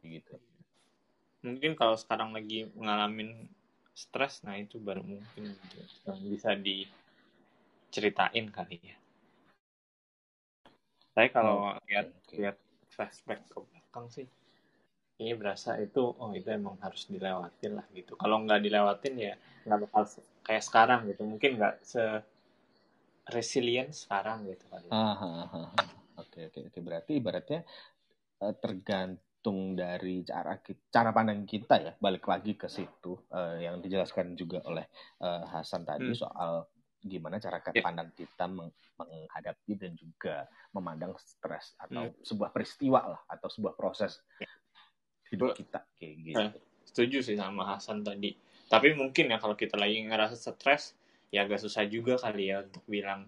Kayak 0.00 0.22
gitu. 0.22 0.34
mungkin 1.40 1.72
kalau 1.72 1.96
sekarang 1.96 2.36
lagi 2.36 2.68
ngalamin 2.76 3.48
stres 3.96 4.44
nah 4.44 4.60
itu 4.60 4.76
baru 4.76 5.00
mungkin 5.00 5.56
yang 6.04 6.20
bisa 6.28 6.52
diceritain 6.52 8.52
kali 8.52 8.76
ya 8.76 8.99
saya 11.14 11.28
kalau 11.36 11.56
Oke, 11.76 11.90
lihat 11.90 12.06
oke. 12.06 12.34
lihat 12.40 12.56
flashback 12.94 13.40
ke 13.50 13.58
belakang 13.68 14.06
sih 14.16 14.26
ini 15.20 15.32
berasa 15.40 15.70
itu 15.86 16.02
oh 16.22 16.30
itu 16.32 16.48
emang 16.50 16.76
harus 16.84 17.02
dilewatin 17.12 17.72
lah 17.78 17.86
gitu 17.98 18.12
kalau 18.22 18.36
nggak 18.44 18.60
dilewatin 18.66 19.14
ya 19.28 19.34
nggak 19.66 19.78
bakal 19.86 20.02
kayak 20.46 20.64
sekarang 20.68 21.00
gitu 21.10 21.22
mungkin 21.30 21.50
nggak 21.60 21.74
se 21.84 22.02
resilient 23.30 23.90
sekarang 23.94 24.38
gitu 24.50 24.64
kali 24.72 24.90
ya. 24.90 24.96
Ah, 24.98 25.14
ah, 25.22 25.46
ah. 25.54 25.68
Oke 26.20 26.50
oke 26.50 26.60
oke 26.68 26.78
berarti 26.82 27.12
ibaratnya 27.22 27.60
eh, 28.44 28.54
tergantung 28.62 29.78
dari 29.78 30.20
cara 30.26 30.58
cara 30.94 31.10
pandang 31.16 31.46
kita 31.48 31.76
ya 31.80 31.92
balik 31.96 32.24
lagi 32.28 32.52
ke 32.58 32.68
situ 32.68 33.12
eh, 33.32 33.64
yang 33.66 33.78
dijelaskan 33.84 34.34
juga 34.36 34.58
oleh 34.66 34.86
eh, 35.22 35.42
Hasan 35.52 35.82
tadi 35.86 36.12
Hmm. 36.12 36.20
soal 36.22 36.66
gimana 37.00 37.40
cara 37.40 37.64
pandang 37.64 38.12
kita 38.12 38.44
meng- 38.44 38.76
menghadapi 39.00 39.72
dan 39.80 39.96
juga 39.96 40.44
memandang 40.76 41.16
stres 41.16 41.72
atau 41.80 42.12
Hmm. 42.12 42.20
sebuah 42.20 42.50
peristiwa 42.52 43.00
lah 43.16 43.20
atau 43.24 43.48
sebuah 43.48 43.72
proses 43.72 44.20
hidup 45.32 45.56
Betul. 45.56 45.64
kita 45.64 45.80
kayak 45.96 46.14
gitu. 46.20 46.36
Eh, 46.36 46.50
setuju 46.84 47.18
sih 47.24 47.36
sama 47.40 47.64
Hasan 47.64 48.04
tadi 48.04 48.36
tapi 48.70 48.94
mungkin 48.94 49.34
ya 49.34 49.42
kalau 49.42 49.58
kita 49.58 49.74
lagi 49.74 50.06
ngerasa 50.06 50.38
stres 50.38 50.94
ya 51.34 51.42
agak 51.42 51.58
susah 51.58 51.86
juga 51.90 52.18
kali 52.18 52.54
ya 52.54 52.62
untuk 52.62 52.84
bilang 52.86 53.26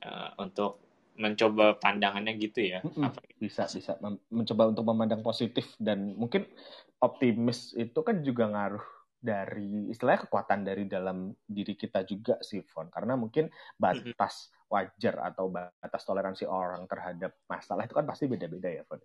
eh, 0.00 0.30
untuk 0.40 0.80
mencoba 1.20 1.76
pandangannya 1.76 2.32
gitu 2.40 2.64
ya 2.64 2.80
Mm-mm. 2.80 3.04
apa 3.04 3.20
bisa 3.36 3.68
bisa 3.68 3.98
mencoba 4.32 4.72
untuk 4.72 4.84
memandang 4.88 5.20
positif 5.20 5.68
dan 5.76 6.16
mungkin 6.16 6.48
optimis 6.96 7.76
itu 7.76 8.00
kan 8.00 8.24
juga 8.24 8.48
ngaruh 8.48 8.84
dari 9.20 9.92
istilahnya 9.92 10.24
kekuatan 10.26 10.60
dari 10.64 10.84
dalam 10.88 11.28
diri 11.44 11.74
kita 11.76 12.00
juga 12.08 12.40
sih 12.40 12.60
Fon 12.64 12.88
karena 12.88 13.14
mungkin 13.20 13.46
batas 13.76 14.48
wajar 14.72 15.14
atau 15.32 15.46
batas 15.52 16.02
toleransi 16.08 16.44
orang 16.48 16.82
terhadap 16.88 17.32
masalah 17.52 17.84
itu 17.84 17.94
kan 17.98 18.06
pasti 18.08 18.24
beda-beda 18.32 18.68
ya 18.72 18.82
Fon 18.88 19.00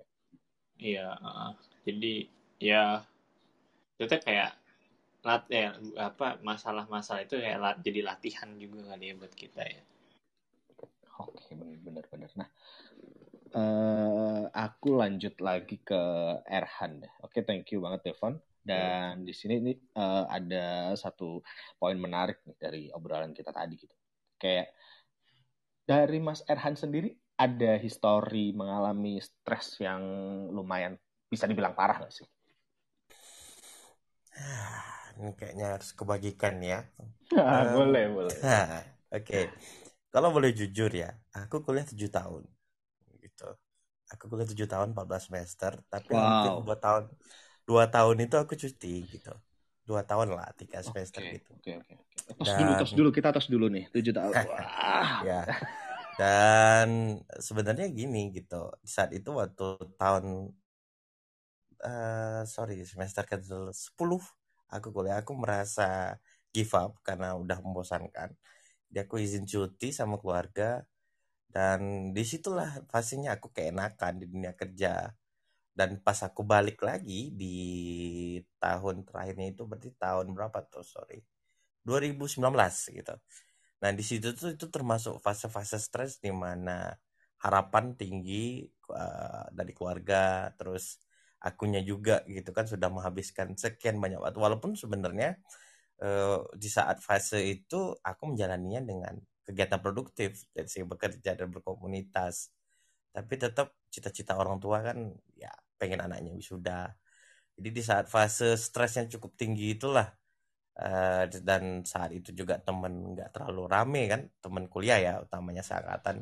Iya, 0.90 1.08
heeh. 1.24 1.52
jadi 1.86 2.14
ya 2.70 2.84
itu 4.02 4.16
kayak 4.28 4.52
lat 5.28 5.44
ya 5.60 5.70
apa 6.10 6.28
masalah-masalah 6.50 7.22
itu 7.28 7.36
kayak 7.44 7.62
lat- 7.64 7.82
jadi 7.88 8.02
latihan 8.10 8.50
juga 8.64 8.80
kali 8.92 9.06
ya 9.12 9.16
buat 9.22 9.34
kita 9.42 9.62
ya. 9.76 9.82
Oke, 11.20 11.56
benar 11.86 12.06
benar. 12.12 12.32
Nah, 12.40 12.50
eh, 13.60 14.42
aku 14.66 14.88
lanjut 15.02 15.34
lagi 15.48 15.76
ke 15.88 16.00
Erhan. 16.58 16.94
Oke, 17.26 17.40
thank 17.48 17.66
you 17.72 17.80
banget 17.86 18.02
Devon. 18.12 18.34
Dan 18.66 19.24
di 19.28 19.34
sini 19.34 19.56
nih 19.62 19.78
eh, 20.02 20.26
ada 20.38 20.66
satu 20.98 21.40
poin 21.80 21.98
menarik 22.06 22.42
nih 22.48 22.58
dari 22.58 22.84
obrolan 22.98 23.32
kita 23.38 23.52
tadi 23.54 23.74
gitu. 23.78 23.96
Kayak 24.42 24.74
dari 25.92 26.18
Mas 26.28 26.42
Erhan 26.54 26.76
sendiri 26.82 27.10
ada 27.46 27.72
histori 27.86 28.46
mengalami 28.60 29.14
stres 29.28 29.68
yang 29.86 30.02
lumayan 30.56 30.94
bisa 31.32 31.46
dibilang 31.50 31.74
parah 31.80 31.98
nggak 32.02 32.14
sih? 32.18 32.28
Ah, 34.36 35.16
ini 35.20 35.32
kayaknya 35.40 35.66
harus 35.76 35.90
kebagikan 36.00 36.56
ya. 36.72 36.80
Ah, 37.38 37.64
Um, 37.64 37.68
boleh, 37.74 38.06
boleh. 38.16 38.40
Nah, 38.46 38.66
Oke, 39.16 39.40
Kalau 40.14 40.30
boleh 40.36 40.52
jujur 40.60 40.92
ya, 41.04 41.10
aku 41.36 41.56
kuliah 41.66 41.86
7 41.92 42.10
tahun. 42.18 42.44
Gitu. 43.24 43.50
Aku 44.14 44.24
kuliah 44.32 44.50
7 44.52 44.68
tahun 44.74 44.90
14 44.96 45.24
semester, 45.30 45.74
tapi 45.94 46.16
Wow. 46.16 46.66
2 46.66 46.76
tahun 46.84 47.04
2 47.70 47.84
tahun 47.96 48.18
itu 48.26 48.36
aku 48.44 48.54
cuti 48.64 48.94
gitu. 49.14 49.34
dua 49.90 50.02
tahun 50.10 50.34
lah 50.38 50.50
tiga 50.58 50.80
semester 50.82 51.22
Oke, 51.22 51.30
gitu 51.30 51.54
oke, 51.56 51.72
oke. 51.82 51.94
oke. 52.02 52.16
Tos 52.40 52.52
dulu, 52.58 52.72
Dan- 52.72 52.80
tos 52.80 52.92
dulu. 52.98 53.10
Kita 53.16 53.30
tos 53.36 53.48
dulu 53.54 53.66
nih. 53.76 53.86
Tujuh 53.94 54.14
tahun. 54.18 54.34
Wah. 54.50 55.22
ya 55.28 55.42
dan 56.20 57.20
sebenarnya 57.48 57.88
gini 57.92 58.32
gitu 58.38 58.72
di 58.84 58.90
saat 58.96 59.12
itu 59.18 59.30
waktu 59.36 59.66
tahun 60.00 60.26
eh 61.88 62.42
sorry 62.56 62.76
semester 62.92 63.24
ke 63.32 63.36
10 63.86 64.24
aku 64.76 64.88
kuliah 64.96 65.18
aku 65.22 65.34
merasa 65.44 66.18
give 66.56 66.72
up 66.84 66.92
karena 67.08 67.28
udah 67.42 67.58
membosankan 67.66 68.30
jadi 68.92 69.00
aku 69.06 69.16
izin 69.26 69.46
cuti 69.52 69.90
sama 70.00 70.16
keluarga 70.22 70.84
dan 71.56 71.80
di 72.16 72.24
situlah 72.32 72.70
fasenya 72.92 73.30
aku 73.38 73.48
keenakan 73.58 74.14
di 74.22 74.26
dunia 74.34 74.54
kerja 74.62 74.92
dan 75.76 76.00
pas 76.00 76.20
aku 76.24 76.42
balik 76.48 76.80
lagi 76.82 77.36
di 77.36 77.56
tahun 78.64 79.04
terakhirnya 79.04 79.48
itu 79.54 79.64
berarti 79.68 79.92
tahun 80.00 80.32
berapa 80.32 80.60
tuh 80.72 80.86
sorry 80.88 81.20
2019 81.84 82.40
gitu 82.96 83.16
Nah, 83.84 83.92
di 83.94 84.02
situ 84.02 84.34
tuh 84.34 84.56
itu 84.56 84.66
termasuk 84.72 85.22
fase-fase 85.22 85.78
stres 85.78 86.18
di 86.24 86.32
mana 86.32 86.96
harapan 87.44 87.94
tinggi 87.94 88.66
uh, 88.90 89.46
dari 89.52 89.72
keluarga, 89.78 90.50
terus 90.58 90.98
akunya 91.44 91.82
juga 91.86 92.26
gitu 92.26 92.50
kan 92.56 92.66
sudah 92.66 92.90
menghabiskan 92.90 93.54
sekian 93.60 94.00
banyak 94.02 94.18
waktu. 94.24 94.40
Walaupun 94.42 94.74
sebenarnya 94.80 95.38
uh, 96.02 96.42
di 96.56 96.70
saat 96.72 96.98
fase 97.04 97.44
itu 97.46 97.94
aku 98.02 98.24
menjalaninya 98.34 98.82
dengan 98.82 99.16
kegiatan 99.46 99.80
produktif, 99.84 100.48
dari 100.56 100.66
segi 100.72 100.86
bekerja 100.88 101.38
dan 101.38 101.54
berkomunitas. 101.54 102.50
Tapi 103.14 103.34
tetap 103.38 103.78
cita-cita 103.94 104.34
orang 104.36 104.58
tua 104.58 104.82
kan 104.82 104.98
ya 105.38 105.52
pengen 105.80 106.00
anaknya 106.06 106.32
wisuda. 106.40 106.92
Jadi 107.58 107.70
di 107.78 107.82
saat 107.90 108.06
fase 108.16 108.56
stres 108.60 108.92
yang 109.00 109.08
cukup 109.14 109.32
tinggi 109.42 109.76
itulah 109.78 110.08
Eh, 110.76 111.24
dan 111.50 111.64
saat 111.88 112.12
itu 112.12 112.30
juga 112.40 112.56
temen 112.60 112.94
nggak 113.16 113.30
terlalu 113.32 113.62
rame 113.74 114.00
kan 114.12 114.22
temen 114.44 114.66
kuliah 114.74 115.00
ya 115.00 115.12
utamanya 115.24 115.64
seangkatan 115.64 116.18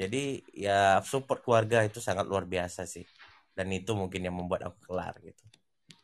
jadi 0.00 0.18
ya 0.64 0.72
support 1.10 1.40
keluarga 1.44 1.78
itu 1.88 1.98
sangat 2.08 2.26
luar 2.30 2.44
biasa 2.54 2.82
sih 2.94 3.06
dan 3.56 3.68
itu 3.74 3.90
mungkin 4.00 4.20
yang 4.26 4.36
membuat 4.40 4.62
aku 4.70 4.78
kelar 4.88 5.14
gitu 5.26 5.42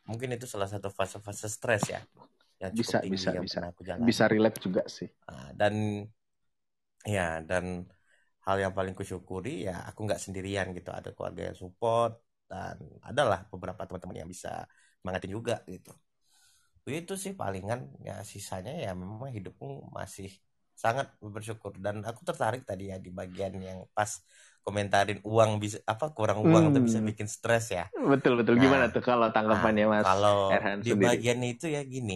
mungkin 0.09 0.29
itu 0.37 0.47
salah 0.53 0.69
satu 0.73 0.89
fase-fase 0.99 1.47
stres 1.57 1.85
ya 1.95 2.01
yang 2.63 2.73
cukup 2.79 2.97
Bisa, 2.97 2.99
tinggi 3.05 3.27
bisa, 3.27 3.31
yang 3.37 3.45
bisa. 3.45 3.51
pernah 3.51 3.69
aku 3.73 3.83
jalani 3.91 4.07
Bisa 4.07 4.25
relate 4.33 4.59
juga 4.65 4.83
sih. 4.89 5.09
Nah, 5.29 5.53
dan 5.61 5.75
ya 7.15 7.23
dan 7.51 7.65
hal 8.47 8.57
yang 8.65 8.73
paling 8.79 8.95
kusyukuri 8.99 9.49
ya 9.69 9.73
aku 9.89 9.99
nggak 10.07 10.21
sendirian 10.25 10.67
gitu 10.77 10.91
ada 10.99 11.11
keluarga 11.17 11.43
yang 11.53 11.59
support 11.63 12.13
dan 12.51 12.77
adalah 13.05 13.39
beberapa 13.53 13.83
teman-teman 13.87 14.17
yang 14.25 14.31
bisa 14.35 14.65
semangatin 15.01 15.33
juga 15.37 15.55
gitu 15.69 15.93
itu 16.89 17.15
sih 17.25 17.33
palingan 17.41 17.81
ya 18.07 18.13
sisanya 18.33 18.73
ya 18.85 18.91
memang 19.03 19.29
hidupku 19.37 19.65
masih 19.99 20.29
sangat 20.83 21.07
bersyukur 21.35 21.73
dan 21.85 21.97
aku 22.09 22.21
tertarik 22.29 22.63
tadi 22.69 22.85
ya 22.93 22.97
di 23.05 23.11
bagian 23.19 23.55
yang 23.69 23.79
pas 23.97 24.11
komentarin 24.65 25.21
uang 25.33 25.51
bisa 25.63 25.79
apa 25.93 26.07
kurang 26.17 26.41
uang 26.49 26.65
tuh 26.75 26.81
bisa 26.87 26.99
Hmm. 26.99 27.09
bikin 27.09 27.29
stres 27.37 27.65
ya 27.77 27.85
Betul, 28.11 28.33
betul. 28.41 28.55
Nah, 28.59 28.65
Gimana 28.65 28.85
tuh 28.95 29.03
kalau 29.09 29.27
tanggapannya 29.35 29.85
Nah, 29.85 29.85
Mas 29.93 30.09
kalau 30.09 30.39
Erhan 30.55 30.81
di 30.85 30.91
sendiri? 30.91 31.05
bagian 31.05 31.41
itu 31.53 31.67
ya 31.77 31.81
gini, 31.95 32.15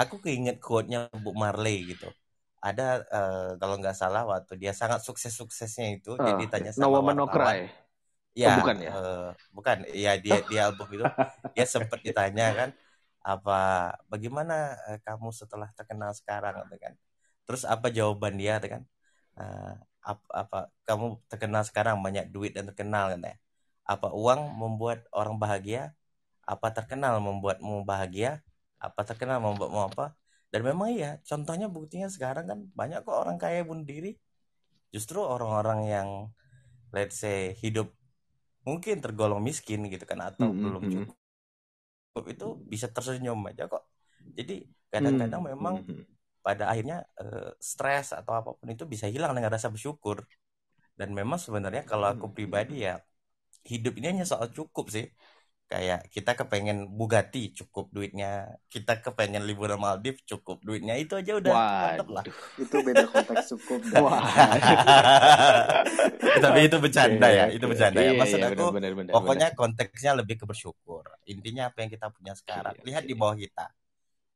aku 0.00 0.14
keinget 0.24 0.56
quote-nya 0.64 0.98
Bu 1.24 1.30
Marley 1.42 1.76
gitu. 1.94 2.06
Ada 2.66 2.82
eh, 3.16 3.48
kalau 3.60 3.74
nggak 3.80 3.96
salah 4.02 4.22
waktu 4.32 4.52
dia 4.62 4.72
sangat 4.80 5.00
sukses-suksesnya 5.06 5.86
itu, 5.98 6.10
Ah, 6.26 6.26
jadi 6.26 6.46
ditanya 6.46 6.72
no 6.78 6.86
sama 6.90 6.96
woman 6.96 7.18
no 7.18 7.26
cry. 7.34 7.58
Ya, 8.32 8.50
bukan 8.56 8.76
ya? 8.80 8.92
eh, 8.92 9.28
bukan. 9.56 9.76
Ya 9.92 10.10
dia 10.24 10.36
di 10.50 10.56
album 10.56 10.88
itu 10.96 11.06
dia 11.54 11.64
sempat 11.68 12.00
ditanya 12.06 12.44
kan 12.58 12.70
apa 13.22 13.52
bagaimana 14.12 14.54
eh, 14.88 14.98
kamu 15.06 15.28
setelah 15.40 15.68
terkenal 15.78 16.10
sekarang 16.16 16.54
gitu 16.64 16.76
kan. 16.84 16.94
Terus 17.46 17.62
apa 17.68 17.86
jawaban 17.92 18.34
dia 18.40 18.56
gitu 18.60 18.68
kan? 18.74 18.82
Eh, 19.40 19.72
apa, 20.02 20.24
apa 20.42 20.56
kamu 20.88 21.04
terkenal 21.30 21.62
sekarang 21.68 21.96
banyak 22.06 22.24
duit 22.34 22.52
dan 22.56 22.64
terkenal 22.72 23.04
kan 23.12 23.20
ya? 23.28 23.34
Apa 23.92 24.08
uang 24.16 24.40
membuat 24.60 24.98
orang 25.12 25.36
bahagia? 25.42 25.92
Apa 26.48 26.68
terkenal 26.76 27.18
membuatmu 27.24 27.84
bahagia? 27.88 28.40
Apa 28.80 29.00
terkenal 29.08 29.38
membuatmu 29.44 29.80
apa? 29.92 30.04
Dan 30.52 30.62
memang 30.68 30.88
iya, 30.94 31.18
contohnya 31.28 31.66
buktinya 31.72 32.08
sekarang 32.12 32.44
kan 32.50 32.58
banyak 32.78 33.00
kok 33.06 33.16
orang 33.22 33.36
kaya 33.42 33.60
bunuh 33.68 33.84
diri. 33.88 34.16
Justru 34.94 35.18
orang-orang 35.24 35.80
yang 35.88 36.08
let's 36.94 37.18
say 37.22 37.52
hidup 37.56 37.92
mungkin 38.68 38.96
tergolong 39.04 39.42
miskin 39.48 39.80
gitu 39.92 40.04
kan 40.10 40.20
atau 40.30 40.48
Hmm, 40.48 40.50
hmm, 40.52 40.62
belum 40.62 40.84
cukup 40.92 41.16
itu 42.32 42.44
bisa 42.72 42.86
tersenyum 42.94 43.38
aja 43.50 43.64
kok. 43.72 43.82
Jadi 44.38 44.52
kadang-kadang 44.92 45.40
Hmm, 45.40 45.52
memang 45.52 45.74
hmm, 45.74 45.84
hmm. 45.86 46.02
pada 46.46 46.64
akhirnya 46.72 46.96
eh, 47.20 47.50
stres 47.62 48.12
atau 48.18 48.32
apa 48.40 48.50
pun 48.58 48.68
itu 48.74 48.84
bisa 48.94 49.06
hilang 49.14 49.32
dengan 49.36 49.52
rasa 49.56 49.68
bersyukur. 49.74 50.18
Dan 50.98 51.10
memang 51.18 51.38
sebenarnya 51.40 51.82
kalau 51.90 52.06
aku 52.12 52.26
pribadi 52.36 52.84
ya 52.88 53.00
hidup 53.72 53.92
ini 53.98 54.06
hanya 54.16 54.26
soal 54.28 54.48
cukup 54.58 54.86
sih. 54.96 55.06
Kayak 55.72 56.04
kita 56.12 56.36
kepengen 56.36 56.84
Bugatti 56.92 57.56
cukup 57.56 57.88
duitnya, 57.96 58.60
kita 58.68 59.00
kepengen 59.00 59.48
liburan 59.48 59.80
Maldives 59.80 60.20
cukup 60.28 60.60
duitnya 60.60 61.00
itu 61.00 61.16
aja 61.16 61.40
udah 61.40 61.52
mantep 61.56 62.08
lah. 62.12 62.24
Itu 62.60 62.76
beda 62.84 63.08
konteks 63.08 63.56
cukup. 63.56 63.80
Wah. 64.04 64.20
Tapi 66.44 66.60
itu 66.68 66.76
bercanda 66.76 67.28
ya, 67.32 67.48
itu 67.48 67.64
oke. 67.64 67.72
bercanda 67.72 68.04
ya. 68.04 68.12
Iya, 68.12 68.20
Maksud 68.20 68.40
iya, 68.44 68.48
aku 68.52 68.64
pokoknya 69.16 69.48
konteksnya 69.56 70.12
lebih 70.12 70.36
ke 70.40 70.44
bersyukur. 70.44 71.08
Intinya 71.24 71.72
apa 71.72 71.80
yang 71.80 71.88
kita 71.88 72.12
punya 72.12 72.36
sekarang, 72.36 72.76
lihat 72.84 73.08
di 73.08 73.16
bawah 73.16 73.40
kita. 73.40 73.72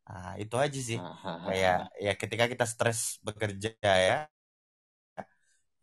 Nah, 0.08 0.40
itu 0.40 0.56
aja 0.56 0.80
sih. 0.80 0.96
Ah, 0.96 1.12
ah, 1.12 1.28
ah, 1.28 1.36
Kayak 1.52 1.78
ah. 1.84 2.00
ya 2.00 2.12
ketika 2.16 2.44
kita 2.48 2.64
stres 2.64 3.20
bekerja 3.20 3.76
ya, 3.84 4.24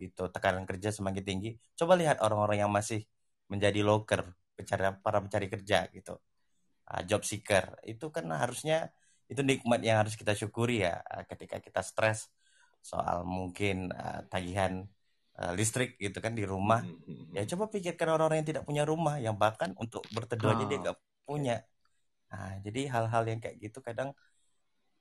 gitu 0.01 0.33
tekanan 0.33 0.65
kerja 0.65 0.89
semakin 0.89 1.21
tinggi. 1.21 1.49
Coba 1.77 1.93
lihat 1.93 2.25
orang-orang 2.25 2.65
yang 2.65 2.73
masih 2.73 3.05
menjadi 3.53 3.85
loker, 3.85 4.25
pencari 4.57 4.81
para 5.01 5.19
pencari 5.23 5.47
kerja 5.49 5.89
gitu. 5.91 6.15
Ah, 6.87 7.01
job 7.03 7.23
seeker. 7.23 7.79
Itu 7.87 8.11
kan 8.11 8.27
harusnya 8.31 8.91
itu 9.31 9.41
nikmat 9.41 9.79
yang 9.81 10.03
harus 10.03 10.13
kita 10.19 10.35
syukuri 10.35 10.83
ya 10.83 10.99
ah, 11.07 11.23
ketika 11.25 11.57
kita 11.63 11.79
stres 11.81 12.29
soal 12.83 13.23
mungkin 13.23 13.89
ah, 13.95 14.21
tagihan 14.27 14.83
ah, 15.39 15.51
listrik 15.55 15.95
gitu 15.97 16.19
kan 16.19 16.35
di 16.35 16.43
rumah. 16.43 16.83
Hmm, 16.83 16.99
hmm, 17.07 17.15
hmm. 17.31 17.33
ya 17.39 17.43
coba 17.55 17.71
pikirkan 17.71 18.07
orang-orang 18.13 18.43
yang 18.43 18.49
tidak 18.51 18.63
punya 18.67 18.83
rumah 18.83 19.15
yang 19.17 19.35
bahkan 19.39 19.71
untuk 19.79 20.03
berteduh 20.11 20.53
aja 20.53 20.63
dia 20.67 20.77
nggak 20.83 20.97
punya. 21.23 21.57
Nah 22.29 22.59
jadi 22.61 22.81
hal-hal 22.91 23.23
yang 23.31 23.39
kayak 23.39 23.57
gitu 23.63 23.79
kadang 23.79 24.11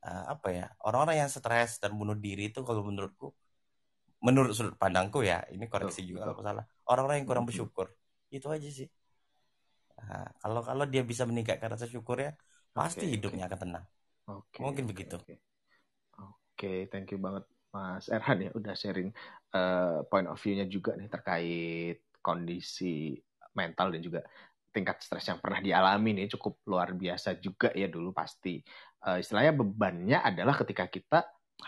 ah, 0.06 0.38
apa 0.38 0.48
ya 0.54 0.66
orang-orang 0.86 1.26
yang 1.26 1.30
stres 1.30 1.82
dan 1.82 1.92
bunuh 1.98 2.14
diri 2.14 2.54
itu 2.54 2.62
kalau 2.62 2.86
menurutku 2.86 3.34
menurut 4.22 4.54
sudut 4.54 4.78
pandangku 4.78 5.26
ya 5.26 5.42
ini 5.50 5.66
betul, 5.66 5.90
koreksi 5.90 6.06
juga 6.06 6.30
betul. 6.30 6.34
kalau 6.38 6.46
salah 6.46 6.64
orang-orang 6.86 7.16
yang 7.22 7.28
kurang 7.28 7.46
bersyukur. 7.50 7.90
Itu 8.30 8.48
aja 8.48 8.70
sih 8.70 8.88
Nah, 9.98 10.24
kalau 10.42 10.61
kalau 10.68 10.85
dia 10.92 11.02
bisa 11.11 11.22
meningkatkan 11.31 11.68
rasa 11.74 11.87
syukurnya 11.92 12.31
pasti 12.76 13.05
Oke, 13.05 13.14
oke. 13.14 13.14
hidupnya 13.14 13.42
akan 13.48 13.59
tenang 13.64 13.85
Oke, 14.37 14.64
mungkin 14.64 14.85
oke, 14.87 14.87
begitu 14.90 15.16
oke. 15.16 15.35
Oke, 16.20 16.72
thank 16.92 17.11
you 17.12 17.18
banget 17.20 17.44
Mas 17.74 18.07
Erhan 18.12 18.38
ya 18.46 18.50
udah 18.59 18.74
sharing 18.76 19.11
eh, 19.57 19.98
point 20.11 20.28
of 20.28 20.38
view-nya 20.42 20.66
juga 20.68 20.92
nih 21.00 21.09
terkait 21.11 21.98
kondisi 22.22 23.16
mental 23.57 23.92
dan 23.96 24.00
juga 24.05 24.20
tingkat 24.72 25.02
stres 25.05 25.26
yang 25.28 25.40
pernah 25.42 25.61
dialami 25.61 26.16
nih 26.16 26.28
cukup 26.37 26.61
luar 26.68 26.94
biasa 26.96 27.37
juga 27.40 27.72
ya 27.76 27.88
dulu 27.90 28.12
pasti. 28.14 28.61
Eh, 29.07 29.18
istilahnya 29.22 29.52
bebannya 29.57 30.18
adalah 30.22 30.55
ketika 30.61 30.87
kita 30.88 31.18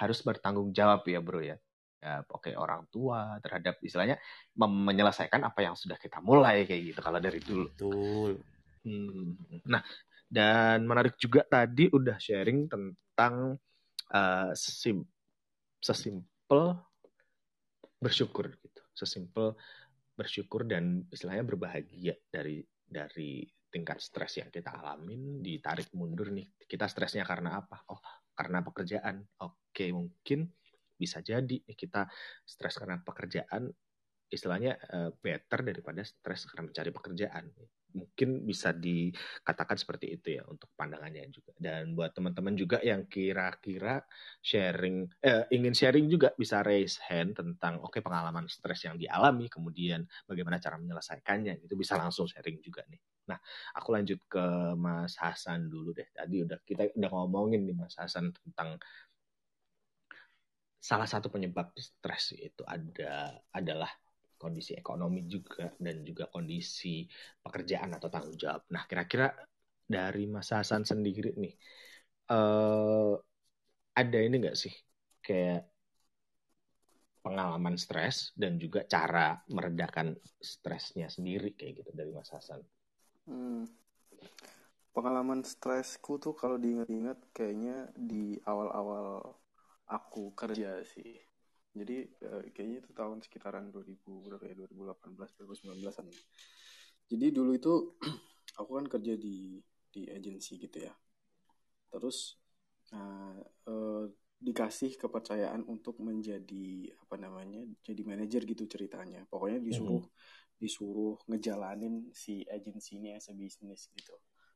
harus 0.01 0.19
bertanggung 0.27 0.71
jawab 0.77 1.03
ya 1.09 1.21
bro 1.25 1.41
ya. 1.43 1.57
Ya, 2.05 2.21
oke 2.21 2.53
orang 2.53 2.85
tua 2.93 3.41
terhadap 3.41 3.81
istilahnya 3.81 4.21
menyelesaikan 4.61 5.41
apa 5.41 5.65
yang 5.65 5.73
sudah 5.73 5.97
kita 5.97 6.21
mulai 6.21 6.69
kayak 6.69 6.93
gitu 6.93 7.01
kalau 7.01 7.17
dari 7.17 7.41
dulu. 7.41 7.65
betul 7.65 8.45
Hmm. 8.85 9.33
Nah, 9.65 9.81
dan 10.29 10.85
menarik 10.85 11.17
juga 11.17 11.41
tadi 11.49 11.89
udah 11.89 12.21
sharing 12.21 12.69
tentang 12.69 13.57
eh, 14.13 14.53
sim- 14.53 15.09
sesimpel 15.81 16.77
bersyukur 17.97 18.53
gitu. 18.61 18.81
Sesimpel 18.93 19.57
bersyukur 20.13 20.69
dan 20.69 21.09
istilahnya 21.09 21.49
berbahagia 21.49 22.15
dari 22.29 22.61
dari 22.85 23.49
tingkat 23.73 23.99
stres 23.99 24.39
yang 24.39 24.53
kita 24.53 24.71
alamin 24.71 25.41
ditarik 25.41 25.91
mundur 25.97 26.29
nih. 26.31 26.47
Kita 26.69 26.85
stresnya 26.87 27.25
karena 27.25 27.65
apa? 27.65 27.83
Oh, 27.91 27.99
karena 28.37 28.61
pekerjaan. 28.61 29.25
Oke, 29.41 29.91
mungkin 29.91 30.47
bisa 30.97 31.21
jadi 31.21 31.57
nih 31.65 31.77
kita 31.77 32.07
stres 32.47 32.79
karena 32.81 33.01
pekerjaan 33.03 33.71
istilahnya 34.35 34.73
eh, 34.91 35.11
better 35.15 35.61
daripada 35.63 36.03
stres 36.03 36.49
karena 36.51 36.71
mencari 36.71 36.91
pekerjaan. 36.91 37.45
Mungkin 37.95 38.43
bisa 38.43 38.75
dikatakan 38.75 39.79
seperti 39.79 40.19
itu 40.19 40.35
ya 40.35 40.43
untuk 40.51 40.75
pandangannya 40.75 41.31
juga. 41.31 41.55
Dan 41.55 41.95
buat 41.95 42.11
teman-teman 42.11 42.59
juga 42.59 42.83
yang 42.83 43.07
kira-kira 43.07 44.03
sharing, 44.43 45.07
eh, 45.23 45.47
ingin 45.55 45.71
sharing 45.79 46.11
juga 46.11 46.35
bisa 46.35 46.67
raise 46.67 46.99
hand 47.07 47.39
tentang 47.39 47.79
oke 47.79 48.03
pengalaman 48.03 48.51
stres 48.51 48.83
yang 48.91 48.99
dialami, 48.99 49.47
kemudian 49.47 50.03
bagaimana 50.27 50.59
cara 50.59 50.75
menyelesaikannya. 50.83 51.63
Itu 51.63 51.79
bisa 51.79 51.95
langsung 51.95 52.27
sharing 52.27 52.59
juga 52.59 52.83
nih. 52.91 52.99
Nah, 53.31 53.39
aku 53.79 53.89
lanjut 53.95 54.21
ke 54.27 54.75
Mas 54.77 55.15
Hasan 55.17 55.71
dulu 55.71 55.95
deh. 55.97 56.11
Tadi 56.13 56.45
udah 56.45 56.59
kita 56.67 56.93
udah 56.99 57.11
ngomongin 57.15 57.63
nih 57.65 57.77
Mas 57.79 57.95
Hasan 57.97 58.35
tentang 58.35 58.77
salah 60.85 61.09
satu 61.09 61.33
penyebab 61.33 61.73
stres 61.81 62.37
itu 62.37 62.61
ada 62.69 63.41
adalah 63.57 63.89
kondisi 64.37 64.77
ekonomi 64.77 65.25
juga 65.25 65.73
dan 65.81 66.05
juga 66.05 66.29
kondisi 66.29 67.09
pekerjaan 67.41 67.97
atau 67.97 68.13
tanggung 68.13 68.37
jawab. 68.37 68.69
Nah, 68.69 68.85
kira-kira 68.85 69.33
dari 69.89 70.29
Mas 70.29 70.53
Hasan 70.53 70.85
sendiri 70.85 71.33
nih, 71.41 71.55
eh, 72.29 73.13
ada 73.97 74.19
ini 74.21 74.35
nggak 74.45 74.59
sih 74.59 74.75
kayak 75.25 75.65
pengalaman 77.25 77.81
stres 77.81 78.37
dan 78.37 78.61
juga 78.61 78.85
cara 78.85 79.41
meredakan 79.49 80.13
stresnya 80.37 81.09
sendiri 81.09 81.57
kayak 81.57 81.81
gitu 81.81 81.91
dari 81.97 82.13
Mas 82.13 82.29
Hasan? 82.29 82.61
Hmm. 83.25 83.65
Pengalaman 84.93 85.41
stresku 85.43 86.21
tuh 86.21 86.37
kalau 86.37 86.61
diingat-ingat 86.61 87.17
kayaknya 87.33 87.89
di 87.97 88.37
awal-awal 88.45 89.33
aku 89.91 90.33
kerja 90.33 90.81
sih. 90.87 91.19
Jadi 91.75 92.07
uh, 92.23 92.43
kayaknya 92.55 92.87
itu 92.87 92.91
tahun 92.95 93.19
sekitaran 93.21 93.69
2000 93.75 93.99
berapa 94.05 94.45
ya 94.47 94.55
2018 94.65 95.43
2019an. 95.43 96.07
Jadi 97.11 97.27
dulu 97.35 97.51
itu 97.53 97.75
aku 98.61 98.71
kan 98.79 98.87
kerja 98.87 99.15
di 99.19 99.59
di 99.91 100.03
agensi 100.11 100.59
gitu 100.59 100.79
ya. 100.87 100.95
Terus 101.91 102.39
nah, 102.95 103.35
uh, 103.71 104.07
dikasih 104.39 105.01
kepercayaan 105.01 105.65
untuk 105.67 105.99
menjadi 106.05 106.95
apa 107.01 107.17
namanya 107.19 107.65
jadi 107.83 108.03
manajer 108.07 108.47
gitu 108.47 108.71
ceritanya. 108.71 109.27
Pokoknya 109.27 109.59
disuruh 109.59 110.05
mm 110.05 110.11
-hmm 110.11 110.43
disuruh 110.59 111.19
ngejalanin 111.29 112.09
si 112.15 112.47
agensinya 112.47 113.19
sebisnis 113.19 113.91
gitu 113.93 114.15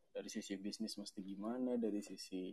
dari 0.08 0.30
sisi 0.30 0.56
bisnis 0.56 0.96
mesti 0.96 1.20
gimana 1.20 1.76
dari 1.76 2.00
sisi 2.00 2.48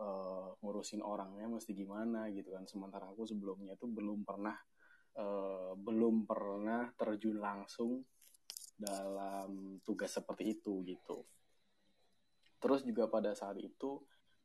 uh, 0.00 0.56
ngurusin 0.64 1.04
orangnya 1.04 1.46
mesti 1.46 1.76
gimana 1.76 2.32
gitu 2.32 2.56
kan. 2.56 2.64
Sementara 2.64 3.12
aku 3.12 3.28
sebelumnya 3.28 3.76
tuh 3.76 3.92
belum 3.92 4.24
pernah 4.24 4.56
uh, 5.20 5.76
belum 5.76 6.24
pernah 6.24 6.88
terjun 6.96 7.38
langsung 7.38 8.02
dalam 8.80 9.78
tugas 9.84 10.10
seperti 10.16 10.56
itu 10.56 10.80
gitu. 10.88 11.22
Terus 12.60 12.80
juga 12.84 13.08
pada 13.08 13.36
saat 13.36 13.60
itu 13.60 14.00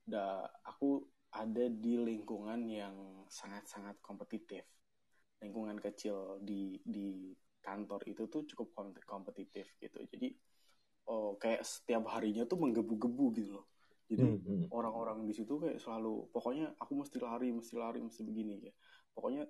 da 0.05 0.43
aku 0.67 1.03
ada 1.35 1.67
di 1.67 1.99
lingkungan 1.99 2.63
yang 2.67 3.27
sangat-sangat 3.27 3.99
kompetitif. 3.99 4.63
Lingkungan 5.43 5.79
kecil 5.79 6.39
di 6.39 6.79
di 6.83 7.31
kantor 7.59 8.07
itu 8.07 8.27
tuh 8.31 8.43
cukup 8.47 8.93
kompetitif 9.03 9.67
gitu. 9.79 9.99
Jadi 10.07 10.31
oh 11.11 11.35
kayak 11.35 11.63
setiap 11.63 12.07
harinya 12.11 12.47
tuh 12.47 12.57
menggebu-gebu 12.57 13.25
gitu 13.35 13.51
loh 13.61 13.74
jadi 14.05 14.21
hmm, 14.21 14.39
hmm. 14.45 14.65
orang-orang 14.69 15.25
di 15.25 15.33
situ 15.33 15.57
kayak 15.57 15.81
selalu 15.81 16.29
pokoknya 16.29 16.77
aku 16.77 16.93
mesti 16.93 17.17
lari 17.17 17.49
mesti 17.49 17.73
lari 17.73 17.99
mesti 18.05 18.21
begini 18.21 18.69
ya 18.69 18.73
pokoknya 19.17 19.49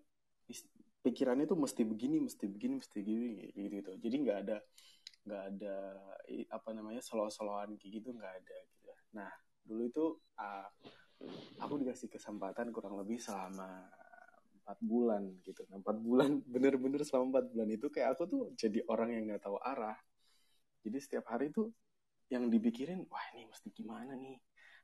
pikirannya 1.04 1.46
tuh 1.46 1.60
mesti 1.60 1.84
begini 1.84 2.18
mesti 2.24 2.46
begini 2.48 2.80
mesti 2.80 2.98
begini 3.04 3.52
gitu 3.52 3.68
gitu 3.70 3.92
jadi 4.00 4.16
nggak 4.16 4.38
ada 4.48 4.58
nggak 5.26 5.44
ada 5.58 5.76
apa 6.54 6.70
namanya 6.72 7.02
selo-seloan 7.02 7.74
kayak 7.82 8.02
gitu 8.02 8.14
nggak 8.14 8.34
ada 8.46 8.58
gitu. 8.70 8.90
Nah 9.18 9.30
dulu 9.66 9.82
itu 9.90 10.06
uh, 10.38 10.70
aku 11.58 11.74
dikasih 11.82 12.14
kesempatan 12.14 12.70
kurang 12.70 13.02
lebih 13.02 13.18
selama 13.18 13.90
empat 14.62 14.78
bulan 14.82 15.26
gitu. 15.42 15.66
Nah, 15.70 15.82
empat 15.82 15.98
bulan 15.98 16.42
bener-bener 16.54 17.02
selama 17.02 17.38
empat 17.38 17.46
bulan 17.54 17.70
itu 17.74 17.88
kayak 17.90 18.18
aku 18.18 18.24
tuh 18.30 18.42
jadi 18.54 18.86
orang 18.86 19.18
yang 19.18 19.24
nggak 19.26 19.42
tahu 19.42 19.58
arah. 19.58 19.98
Jadi 20.86 20.98
setiap 21.02 21.26
hari 21.34 21.50
tuh 21.50 21.74
yang 22.30 22.50
dipikirin 22.50 23.06
wah 23.06 23.26
ini 23.36 23.46
mesti 23.46 23.70
gimana 23.70 24.18
nih 24.18 24.38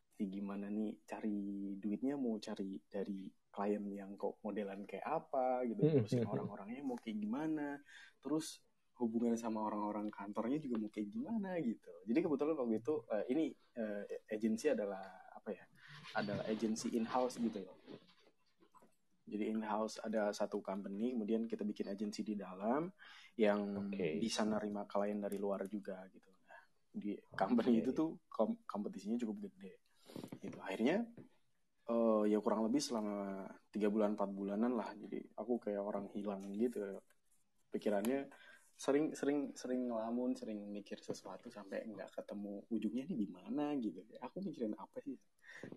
mesti 0.05 0.23
gimana 0.29 0.65
nih 0.69 1.01
cari 1.07 1.39
duitnya 1.81 2.15
mau 2.17 2.37
cari 2.37 2.77
dari 2.85 3.25
klien 3.51 3.83
yang 3.91 4.15
kok 4.15 4.39
modelan 4.45 4.85
kayak 4.85 5.05
apa 5.05 5.65
gitu 5.67 5.81
hmm, 5.81 5.93
terus 6.03 6.13
hmm, 6.15 6.23
hmm. 6.23 6.33
orang-orangnya 6.33 6.81
mau 6.85 6.97
kayak 7.01 7.17
gimana 7.17 7.67
terus 8.21 8.61
hubungan 9.01 9.33
sama 9.33 9.65
orang-orang 9.65 10.13
kantornya 10.13 10.61
juga 10.61 10.77
mau 10.77 10.91
kayak 10.93 11.09
gimana 11.09 11.57
gitu 11.59 11.91
jadi 12.05 12.19
kebetulan 12.21 12.53
waktu 12.53 12.77
itu 12.77 12.95
uh, 13.09 13.25
ini 13.33 13.49
uh, 13.81 14.05
agensi 14.29 14.69
adalah 14.69 15.01
apa 15.33 15.49
ya 15.49 15.65
adalah 16.21 16.45
agensi 16.45 16.93
in 16.93 17.09
house 17.09 17.41
gitu 17.41 17.65
loh 17.65 17.81
jadi 19.31 19.47
in-house 19.47 20.03
ada 20.03 20.35
satu 20.35 20.59
company, 20.59 21.15
kemudian 21.15 21.47
kita 21.47 21.63
bikin 21.63 21.87
agensi 21.87 22.19
di 22.19 22.35
dalam 22.35 22.91
yang 23.39 23.87
okay. 23.87 24.19
bisa 24.19 24.43
nerima 24.43 24.83
klien 24.83 25.23
dari 25.23 25.39
luar 25.39 25.71
juga 25.71 26.03
gitu. 26.11 26.30
Di 26.91 27.15
company 27.31 27.79
okay. 27.79 27.81
itu 27.87 27.91
tuh 27.95 28.09
kom 28.27 28.59
kompetisinya 28.67 29.15
cukup 29.15 29.47
gede. 29.47 29.79
Gitu. 30.43 30.57
Akhirnya 30.59 31.07
uh, 31.87 32.27
ya 32.27 32.37
kurang 32.43 32.67
lebih 32.67 32.83
selama 32.83 33.47
tiga 33.71 33.87
bulan 33.87 34.19
empat 34.19 34.29
bulanan 34.31 34.75
lah. 34.75 34.91
Jadi 34.95 35.23
aku 35.39 35.57
kayak 35.63 35.81
orang 35.81 36.11
hilang 36.11 36.51
gitu. 36.51 36.99
Pikirannya 37.71 38.27
sering 38.75 39.13
sering 39.13 39.53
sering 39.53 39.87
ngelamun, 39.87 40.35
sering 40.35 40.57
mikir 40.73 40.97
sesuatu 40.97 41.47
sampai 41.53 41.85
nggak 41.85 42.11
ketemu 42.17 42.65
ujungnya 42.67 43.03
ini 43.07 43.15
gimana 43.29 43.77
gitu. 43.79 44.03
Aku 44.19 44.43
mikirin 44.43 44.75
apa 44.75 44.99
sih 44.99 45.15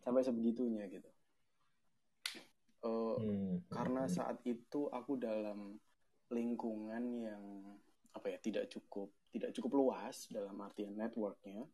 sampai 0.02 0.24
sebegitunya 0.24 0.88
gitu. 0.88 1.10
Uh, 2.84 3.16
hmm. 3.16 3.52
Karena 3.72 4.04
saat 4.04 4.44
itu 4.44 4.92
aku 4.92 5.16
dalam 5.16 5.76
lingkungan 6.32 7.04
yang 7.20 7.44
apa 8.14 8.26
ya 8.30 8.38
tidak 8.40 8.70
cukup 8.70 9.12
tidak 9.34 9.50
cukup 9.58 9.82
luas 9.82 10.30
dalam 10.30 10.54
artian 10.62 10.94
networknya. 10.94 11.66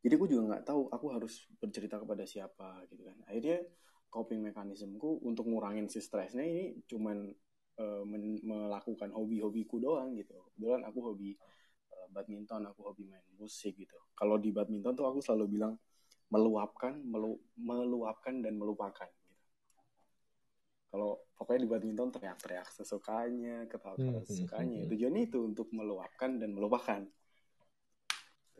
Jadi 0.00 0.12
aku 0.16 0.26
juga 0.32 0.56
nggak 0.56 0.64
tahu 0.64 0.88
aku 0.88 1.06
harus 1.12 1.44
bercerita 1.60 2.00
kepada 2.00 2.24
siapa 2.24 2.88
gitu 2.88 3.04
kan. 3.04 3.20
Akhirnya 3.28 3.60
coping 4.08 4.40
mekanismeku 4.40 5.20
untuk 5.28 5.44
ngurangin 5.44 5.92
si 5.92 6.00
stresnya 6.00 6.40
ini 6.40 6.80
cuman 6.88 7.28
uh, 7.76 8.02
melakukan 8.40 9.12
hobi-hobiku 9.12 9.76
doang 9.76 10.16
gitu. 10.16 10.40
Kebetulan 10.56 10.88
aku 10.88 10.98
hobi 11.04 11.36
uh, 11.92 12.08
badminton, 12.08 12.64
aku 12.64 12.80
hobi 12.88 13.04
main 13.04 13.28
musik 13.36 13.76
gitu. 13.76 14.00
Kalau 14.16 14.40
di 14.40 14.56
badminton 14.56 14.96
tuh 14.96 15.04
aku 15.04 15.20
selalu 15.20 15.60
bilang 15.60 15.76
meluapkan, 16.32 16.96
melu 17.04 17.36
meluapkan 17.60 18.40
dan 18.40 18.56
melupakan 18.56 19.12
kalau 20.90 21.22
pokoknya 21.38 21.60
di 21.64 21.70
badminton 21.70 22.10
teriak-teriak 22.10 22.68
sesukanya 22.74 23.70
ketawa-ketawa 23.70 24.10
hmm, 24.10 24.26
hmm, 24.26 24.26
sesukanya. 24.26 24.66
hmm, 24.66 24.82
hmm, 24.84 24.90
tujuannya 24.90 25.22
itu 25.30 25.38
untuk 25.38 25.68
meluapkan 25.70 26.30
dan 26.42 26.50
melupakan. 26.50 27.00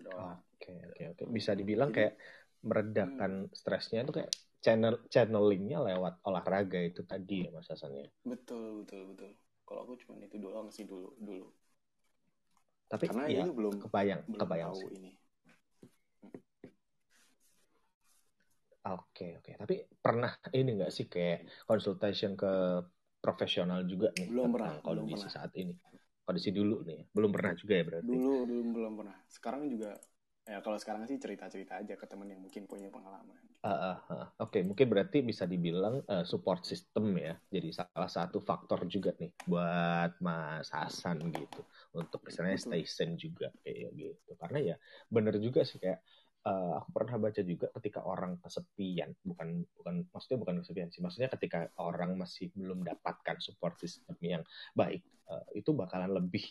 Oke 0.01 0.73
oke 0.79 1.03
oke. 1.13 1.23
Bisa 1.29 1.53
dibilang 1.59 1.91
Jadi, 1.91 1.99
kayak 1.99 2.15
meredakan 2.63 3.33
hmm. 3.51 3.53
stresnya 3.53 4.07
itu 4.07 4.13
kayak 4.15 4.31
channel 4.61 4.95
channelingnya 5.09 5.81
lewat 5.81 6.21
olahraga 6.25 6.81
itu 6.81 7.03
tadi 7.03 7.49
ya 7.49 7.51
mas 7.51 7.67
Hasan 7.67 7.99
ya? 7.99 8.07
Betul 8.23 8.85
betul 8.85 9.11
betul. 9.13 9.31
Kalau 9.67 9.81
aku 9.87 9.93
cuma 10.07 10.23
itu 10.23 10.37
doang 10.39 10.71
sih 10.71 10.87
dulu 10.87 11.11
dulu. 11.19 11.49
Tapi 12.91 13.07
karena 13.07 13.27
ya, 13.27 13.43
ini 13.47 13.51
belum 13.55 13.75
kebayang 13.87 14.23
belum 14.27 14.39
kebayang 14.39 14.73
tahu 14.75 14.83
sih. 14.87 14.97
ini 14.99 15.13
Oke, 18.81 19.37
oke. 19.37 19.51
Tapi 19.61 19.75
pernah 20.01 20.33
ini 20.57 20.81
nggak 20.81 20.93
sih 20.93 21.05
kayak 21.05 21.69
consultation 21.69 22.33
ke 22.33 22.81
profesional 23.21 23.85
juga 23.85 24.09
nih 24.17 24.33
belum 24.33 24.49
pernah 24.57 24.81
kondisi 24.81 25.29
belum 25.29 25.29
saat 25.29 25.53
ini? 25.61 25.75
Kondisi 26.25 26.51
dulu 26.55 26.81
nih, 26.89 27.01
belum 27.13 27.31
pernah 27.35 27.53
juga 27.53 27.75
ya 27.77 27.85
berarti? 27.85 28.09
Dulu, 28.09 28.35
dulu 28.49 28.63
belum 28.81 28.93
pernah. 28.97 29.17
Sekarang 29.29 29.69
juga 29.69 30.01
ya 30.49 30.65
kalau 30.65 30.79
sekarang 30.81 31.05
sih 31.05 31.21
cerita-cerita 31.21 31.79
aja 31.79 31.95
ke 31.95 32.07
temen 32.09 32.33
yang 32.33 32.41
mungkin 32.41 32.65
punya 32.65 32.89
pengalaman. 32.89 33.37
Uh, 33.61 33.69
uh, 33.69 33.99
uh. 34.09 34.27
Oke, 34.41 34.57
okay, 34.57 34.63
mungkin 34.65 34.89
berarti 34.89 35.21
bisa 35.21 35.45
dibilang 35.45 36.01
uh, 36.09 36.25
support 36.25 36.65
system 36.65 37.13
ya. 37.21 37.37
Jadi 37.53 37.77
salah 37.77 38.09
satu 38.09 38.41
faktor 38.41 38.89
juga 38.89 39.13
nih 39.21 39.37
buat 39.45 40.17
Mas 40.25 40.73
Hasan 40.73 41.21
gitu 41.29 41.61
untuk 41.93 42.25
misalnya 42.25 42.57
stay 42.57 42.89
sane 42.89 43.21
juga 43.21 43.53
kayak 43.61 43.93
gitu. 43.93 44.33
Karena 44.41 44.59
ya 44.73 44.77
bener 45.13 45.37
juga 45.37 45.61
sih 45.69 45.77
kayak 45.77 46.01
uh, 46.47 46.81
aku 46.81 46.89
pernah 46.95 47.17
baca 47.21 47.43
juga 47.45 47.67
ketika 47.81 48.01
orang 48.05 48.41
kesepian, 48.41 49.13
bukan 49.21 49.65
bukan 49.77 49.95
maksudnya 50.09 50.39
bukan 50.41 50.55
kesepian 50.65 50.89
sih, 50.89 51.01
maksudnya 51.05 51.29
ketika 51.33 51.69
orang 51.81 52.17
masih 52.17 52.49
belum 52.57 52.85
dapatkan 52.85 53.37
support 53.43 53.77
system 53.81 54.17
yang 54.25 54.43
baik, 54.73 55.05
uh, 55.29 55.45
itu 55.53 55.73
bakalan 55.77 56.13
lebih 56.17 56.45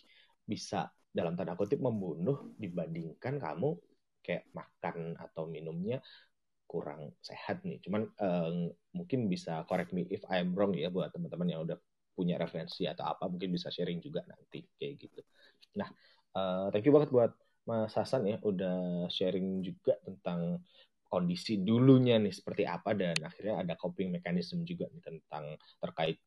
bisa 0.45 0.89
dalam 1.09 1.33
tanda 1.33 1.57
kutip 1.57 1.81
membunuh 1.81 2.53
dibandingkan 2.61 3.41
kamu 3.41 3.77
kayak 4.21 4.45
makan 4.53 5.17
atau 5.17 5.49
minumnya 5.49 6.01
kurang 6.69 7.17
sehat 7.25 7.65
nih. 7.65 7.81
Cuman 7.81 8.05
uh, 8.21 8.69
mungkin 8.93 9.25
bisa 9.25 9.65
correct 9.65 9.89
me 9.89 10.05
if 10.13 10.21
I'm 10.29 10.53
wrong 10.53 10.77
ya 10.77 10.93
buat 10.93 11.09
teman-teman 11.09 11.49
yang 11.49 11.61
udah 11.65 11.77
punya 12.13 12.37
referensi 12.37 12.85
atau 12.85 13.09
apa 13.09 13.25
mungkin 13.25 13.49
bisa 13.49 13.73
sharing 13.73 13.97
juga 14.03 14.21
nanti 14.29 14.61
kayak 14.77 14.93
gitu. 15.01 15.21
Nah, 15.81 15.89
uh, 16.37 16.67
thank 16.69 16.85
you 16.85 16.93
banget 16.93 17.09
buat 17.09 17.31
Mas 17.69 17.93
Hasan 17.93 18.25
ya 18.25 18.41
udah 18.41 19.05
sharing 19.13 19.61
juga 19.61 19.93
tentang 20.01 20.57
kondisi 21.05 21.61
dulunya 21.61 22.17
nih 22.17 22.33
seperti 22.33 22.65
apa 22.65 22.97
dan 22.97 23.13
akhirnya 23.21 23.61
ada 23.61 23.73
coping 23.77 24.09
mechanism 24.09 24.65
juga 24.65 24.89
nih 24.89 25.01
tentang 25.05 25.53
terkait 25.77 26.17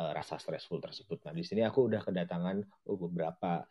uh, 0.00 0.12
rasa 0.16 0.40
stressful 0.40 0.80
tersebut. 0.80 1.20
Nah 1.28 1.32
di 1.36 1.44
sini 1.44 1.60
aku 1.64 1.92
udah 1.92 2.00
kedatangan 2.00 2.64
beberapa 2.88 3.64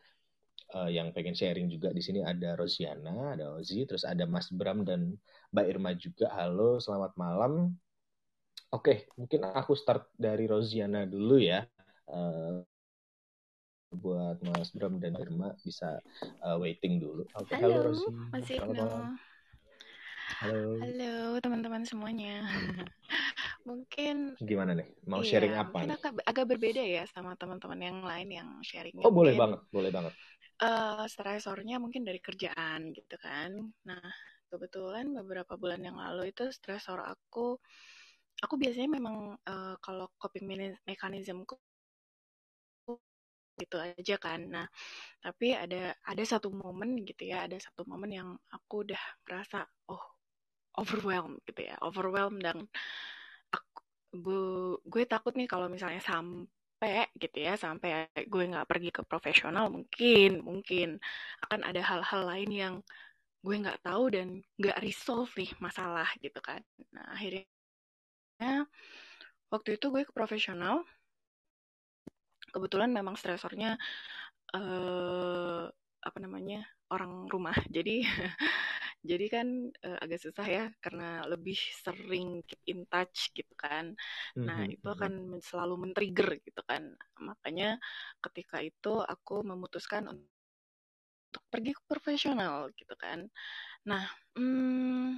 uh, 0.78 0.90
yang 0.90 1.10
pengen 1.14 1.34
sharing 1.34 1.70
juga 1.70 1.90
di 1.90 2.02
sini 2.06 2.22
ada 2.22 2.54
Rosiana, 2.54 3.34
ada 3.34 3.58
Ozi, 3.58 3.86
terus 3.90 4.06
ada 4.06 4.30
Mas 4.30 4.50
Bram 4.54 4.86
dan 4.86 5.18
Mbak 5.54 5.66
Irma 5.66 5.92
juga. 5.98 6.30
Halo, 6.38 6.78
selamat 6.78 7.18
malam. 7.18 7.74
Oke, 8.72 9.10
mungkin 9.20 9.44
aku 9.46 9.76
start 9.76 10.10
dari 10.16 10.48
Rosiana 10.48 11.04
dulu 11.04 11.42
ya. 11.42 11.66
Uh, 12.08 12.64
buat 13.92 14.40
Mas 14.44 14.72
Bram 14.72 14.98
dan 15.04 15.20
Irma 15.20 15.52
bisa 15.62 16.00
uh, 16.44 16.58
waiting 16.58 17.04
dulu. 17.04 17.28
Oke, 17.36 17.54
halo, 17.60 17.76
halo 17.76 17.88
Rosi. 17.92 18.08
Mas. 18.32 18.48
Halo. 20.42 20.80
Halo 20.80 21.16
teman-teman 21.44 21.84
semuanya. 21.84 22.48
mungkin 23.68 24.34
gimana 24.42 24.74
nih? 24.74 24.90
Mau 25.06 25.22
iya, 25.22 25.30
sharing 25.38 25.54
apa 25.54 25.78
nih? 25.86 25.94
Agak, 25.94 26.14
agak 26.26 26.46
berbeda 26.50 26.82
ya 26.82 27.04
sama 27.12 27.38
teman-teman 27.38 27.78
yang 27.78 27.98
lain 28.02 28.30
yang 28.32 28.50
sharing. 28.66 28.96
Oh, 29.04 29.14
boleh 29.14 29.38
banget, 29.38 29.62
boleh 29.70 29.92
banget. 29.94 30.14
Uh, 30.62 31.06
stresornya 31.06 31.78
mungkin 31.78 32.06
dari 32.06 32.18
kerjaan 32.18 32.90
gitu 32.94 33.16
kan. 33.22 33.54
Nah, 33.86 34.08
kebetulan 34.50 35.14
beberapa 35.14 35.58
bulan 35.58 35.82
yang 35.82 35.98
lalu 35.98 36.34
itu 36.34 36.50
stresor 36.50 37.02
aku 37.02 37.58
aku 38.42 38.56
biasanya 38.58 38.98
memang 38.98 39.38
uh, 39.46 39.76
kalau 39.80 40.10
coping 40.18 40.50
mechanismku 40.84 41.56
gitu 43.60 43.78
aja 43.80 44.16
kan. 44.22 44.40
Nah, 44.48 44.66
tapi 45.24 45.54
ada 45.56 45.96
ada 46.06 46.24
satu 46.26 46.50
momen 46.54 47.04
gitu 47.08 47.24
ya, 47.32 47.48
ada 47.48 47.58
satu 47.60 47.84
momen 47.90 48.12
yang 48.12 48.30
aku 48.54 48.88
udah 48.88 49.02
merasa 49.28 49.66
oh 49.92 50.04
overwhelmed 50.80 51.42
gitu 51.48 51.62
ya, 51.70 51.76
overwhelmed 51.84 52.42
dan 52.44 52.58
aku 53.56 53.82
gue, 54.12 54.44
gue 54.88 55.04
takut 55.08 55.34
nih 55.40 55.48
kalau 55.48 55.68
misalnya 55.72 56.00
sampai 56.04 57.08
gitu 57.20 57.38
ya, 57.44 57.56
sampai 57.60 58.08
gue 58.28 58.44
nggak 58.52 58.68
pergi 58.70 58.90
ke 58.96 59.02
profesional 59.08 59.68
mungkin 59.72 60.44
mungkin 60.44 61.00
akan 61.48 61.62
ada 61.68 61.82
hal-hal 61.84 62.22
lain 62.28 62.52
yang 62.52 62.76
gue 63.46 63.56
nggak 63.58 63.82
tahu 63.86 64.14
dan 64.14 64.28
nggak 64.60 64.78
resolve 64.86 65.32
nih 65.40 65.52
masalah 65.64 66.08
gitu 66.22 66.40
kan. 66.44 66.62
Nah 66.94 67.06
akhirnya 67.16 67.46
waktu 69.52 69.70
itu 69.78 69.86
gue 69.92 70.04
ke 70.08 70.14
profesional 70.16 70.86
kebetulan 72.52 72.92
memang 72.92 73.16
stresornya 73.16 73.80
uh, 74.56 75.66
apa 76.02 76.18
namanya 76.18 76.66
orang 76.92 77.30
rumah 77.30 77.54
jadi 77.76 78.04
jadi 79.02 79.26
kan 79.34 79.48
uh, 79.82 79.98
agak 80.02 80.22
susah 80.22 80.46
ya 80.46 80.66
karena 80.78 81.26
lebih 81.26 81.58
sering 81.58 82.46
keep 82.46 82.62
in 82.70 82.86
touch 82.86 83.34
gitu 83.34 83.54
kan 83.58 83.98
nah 84.38 84.62
mm-hmm. 84.62 84.76
itu 84.78 84.88
mhm. 84.88 84.96
akan 84.98 85.14
selalu 85.42 85.76
men-trigger 85.88 86.38
gitu 86.42 86.62
kan 86.66 86.94
makanya 87.18 87.82
ketika 88.22 88.62
itu 88.62 89.02
aku 89.02 89.42
memutuskan 89.42 90.10
untuk 90.10 91.44
pergi 91.50 91.72
ke 91.74 91.82
profesional 91.88 92.70
gitu 92.78 92.94
kan 93.00 93.26
nah 93.82 94.06
hmm, 94.38 95.18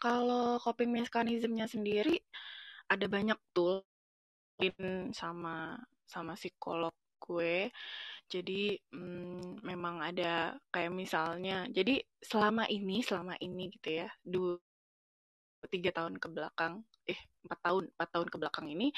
kalau 0.00 0.58
coping 0.58 0.90
mechanismnya 0.90 1.70
sendiri 1.70 2.18
ada 2.90 3.06
banyak 3.06 3.38
tool 3.54 3.86
sama 5.14 5.74
sama 6.12 6.36
psikolog 6.36 6.92
gue. 7.24 7.72
Jadi 8.32 8.76
hmm, 8.92 9.64
memang 9.64 10.00
ada 10.04 10.56
kayak 10.72 10.92
misalnya 10.92 11.68
jadi 11.68 12.00
selama 12.20 12.64
ini 12.68 13.04
selama 13.04 13.34
ini 13.40 13.68
gitu 13.76 13.88
ya 14.04 14.08
dua 14.24 14.56
tiga 15.70 15.90
tahun 15.94 16.18
ke 16.18 16.28
belakang 16.32 16.82
eh 17.06 17.20
empat 17.46 17.60
tahun 17.62 17.84
empat 17.94 18.08
tahun 18.14 18.28
ke 18.32 18.36
belakang 18.40 18.66
ini 18.74 18.88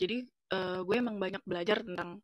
jadi 0.00 0.16
uh, 0.52 0.80
gue 0.84 0.96
emang 1.00 1.16
banyak 1.16 1.42
belajar 1.48 1.80
tentang 1.86 2.20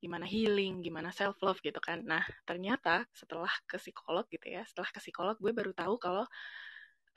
gimana 0.00 0.24
healing 0.24 0.80
gimana 0.80 1.12
self 1.12 1.36
love 1.44 1.60
gitu 1.60 1.76
kan. 1.78 2.00
Nah 2.08 2.24
ternyata 2.48 3.04
setelah 3.12 3.52
ke 3.68 3.76
psikolog 3.76 4.24
gitu 4.32 4.46
ya 4.48 4.64
setelah 4.64 4.88
ke 4.88 4.98
psikolog 5.04 5.36
gue 5.36 5.52
baru 5.52 5.72
tahu 5.76 5.94
kalau 6.00 6.24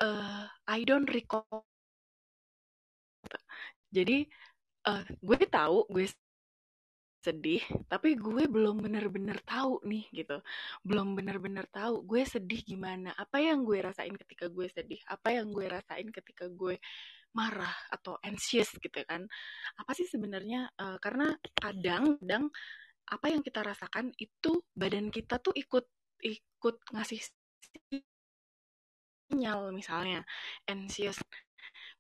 uh, 0.03 0.45
I 0.68 0.80
don't 0.84 1.07
recall. 1.07 1.47
Jadi 3.93 4.28
uh, 4.89 5.03
gue 5.07 5.38
tahu 5.47 5.88
gue 5.88 6.05
sedih, 7.24 7.63
tapi 7.88 8.19
gue 8.19 8.43
belum 8.51 8.84
bener-bener 8.84 9.39
tahu 9.47 9.80
nih 9.88 10.05
gitu. 10.11 10.43
Belum 10.84 11.15
bener-bener 11.15 11.63
tahu 11.71 12.03
gue 12.03 12.21
sedih 12.28 12.61
gimana, 12.67 13.15
apa 13.15 13.39
yang 13.39 13.63
gue 13.63 13.80
rasain 13.80 14.11
ketika 14.19 14.51
gue 14.51 14.67
sedih, 14.67 14.99
apa 15.07 15.32
yang 15.32 15.47
gue 15.55 15.65
rasain 15.71 16.11
ketika 16.11 16.51
gue 16.51 16.76
marah 17.34 17.74
atau 17.89 18.19
anxious 18.21 18.69
gitu 18.78 18.99
kan. 19.07 19.24
Apa 19.80 19.91
sih 19.95 20.05
sebenarnya 20.05 20.69
uh, 20.78 20.99
karena 20.99 21.34
kadang 21.55 22.19
kadang 22.21 22.51
apa 23.09 23.26
yang 23.32 23.41
kita 23.43 23.63
rasakan 23.63 24.11
itu 24.19 24.63
badan 24.76 25.11
kita 25.11 25.39
tuh 25.39 25.51
ikut 25.55 25.86
ikut 26.24 26.76
ngasih 26.95 27.19
sinyal 29.28 29.74
misalnya 29.76 30.24
anxious 30.69 31.19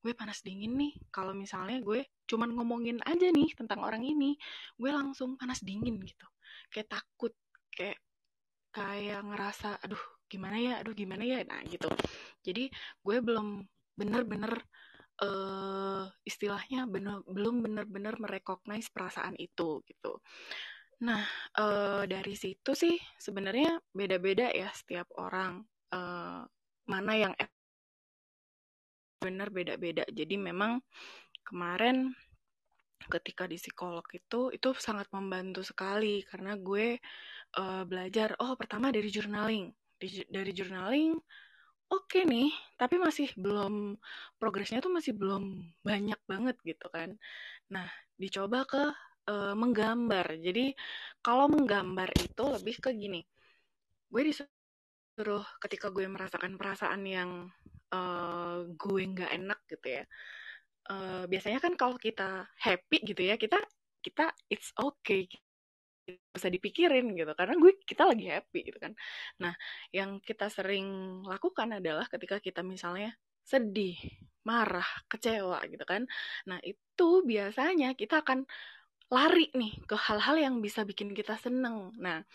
gue 0.03 0.11
panas 0.11 0.43
dingin 0.43 0.75
nih. 0.75 0.93
Kalau 1.09 1.31
misalnya 1.31 1.79
gue 1.79 2.03
cuman 2.27 2.51
ngomongin 2.51 2.99
aja 3.07 3.31
nih 3.31 3.55
tentang 3.55 3.81
orang 3.81 4.03
ini 4.03 4.35
gue 4.75 4.91
langsung 4.91 5.39
panas 5.39 5.63
dingin 5.63 5.95
gitu. 6.03 6.27
Kayak 6.67 6.99
takut 6.99 7.33
kayak 7.71 7.97
kayak 8.75 9.23
ngerasa 9.23 9.79
aduh 9.79 10.03
gimana 10.27 10.59
ya 10.59 10.73
aduh 10.83 10.93
gimana 10.93 11.23
ya? 11.23 11.39
Nah 11.47 11.63
gitu. 11.63 11.87
Jadi 12.43 12.67
gue 12.99 13.17
belum 13.23 13.63
bener-bener 13.95 14.59
uh, 15.23 16.05
istilahnya 16.27 16.89
bener, 16.89 17.23
belum 17.23 17.63
bener-bener 17.63 18.19
merecognize 18.19 18.91
perasaan 18.91 19.39
itu 19.39 19.79
gitu. 19.87 20.19
Nah 21.05 21.23
uh, 21.59 22.03
dari 22.03 22.35
situ 22.35 22.75
sih 22.75 22.99
sebenarnya 23.15 23.79
beda-beda 23.95 24.51
ya 24.51 24.67
setiap 24.75 25.07
orang 25.15 25.63
uh, 25.93 26.43
mana 26.89 27.13
yang 27.15 27.33
benar 29.23 29.47
beda-beda. 29.47 30.03
Jadi 30.11 30.35
memang 30.35 30.83
kemarin 31.47 32.11
ketika 33.07 33.47
di 33.47 33.59
psikolog 33.59 34.03
itu 34.15 34.51
itu 34.51 34.69
sangat 34.79 35.07
membantu 35.11 35.59
sekali 35.63 36.23
karena 36.27 36.55
gue 36.55 36.99
uh, 37.59 37.83
belajar 37.87 38.35
oh 38.43 38.55
pertama 38.59 38.91
dari 38.91 39.07
journaling. 39.07 39.71
Di, 39.99 40.27
dari 40.27 40.51
journaling 40.51 41.15
oke 41.93 42.09
okay 42.09 42.23
nih, 42.25 42.49
tapi 42.75 42.97
masih 42.97 43.29
belum 43.37 43.95
progresnya 44.41 44.81
tuh 44.81 44.91
masih 44.91 45.13
belum 45.13 45.61
banyak 45.85 46.19
banget 46.25 46.55
gitu 46.65 46.87
kan. 46.89 47.13
Nah, 47.69 47.87
dicoba 48.17 48.65
ke 48.65 48.83
uh, 49.29 49.53
menggambar. 49.55 50.39
Jadi 50.41 50.73
kalau 51.21 51.45
menggambar 51.51 52.09
itu 52.17 52.43
lebih 52.49 52.75
ke 52.81 52.89
gini. 52.97 53.21
Gue 54.09 54.21
disuruh 54.29 55.45
ketika 55.61 55.89
gue 55.93 56.05
merasakan 56.09 56.57
perasaan 56.57 57.01
yang 57.05 57.29
uh, 57.93 58.65
gue 58.73 59.01
nggak 59.13 59.31
enak 59.37 59.59
gitu 59.69 59.87
ya. 60.01 60.03
Uh, 60.83 61.23
biasanya 61.31 61.63
kan 61.63 61.79
kalau 61.79 61.95
kita 61.95 62.43
happy 62.59 62.99
gitu 63.07 63.23
ya 63.23 63.39
kita 63.39 63.55
kita 64.03 64.35
it's 64.51 64.75
okay 64.75 65.29
bisa 66.03 66.51
dipikirin 66.51 67.15
gitu. 67.15 67.31
Karena 67.37 67.55
gue 67.55 67.79
kita 67.87 68.03
lagi 68.09 68.25
happy 68.27 68.59
gitu 68.67 68.79
kan. 68.81 68.93
Nah 69.39 69.53
yang 69.95 70.19
kita 70.19 70.51
sering 70.51 71.21
lakukan 71.23 71.79
adalah 71.79 72.09
ketika 72.11 72.43
kita 72.43 72.59
misalnya 72.65 73.15
sedih 73.43 73.95
marah 74.43 74.87
kecewa 75.07 75.63
gitu 75.71 75.85
kan. 75.87 76.03
Nah 76.49 76.59
itu 76.63 77.23
biasanya 77.23 77.95
kita 77.95 78.23
akan 78.23 78.43
lari 79.13 79.51
nih 79.53 79.77
ke 79.85 79.95
hal-hal 79.95 80.35
yang 80.41 80.55
bisa 80.59 80.83
bikin 80.83 81.15
kita 81.15 81.39
seneng. 81.39 81.95
Nah 82.01 82.25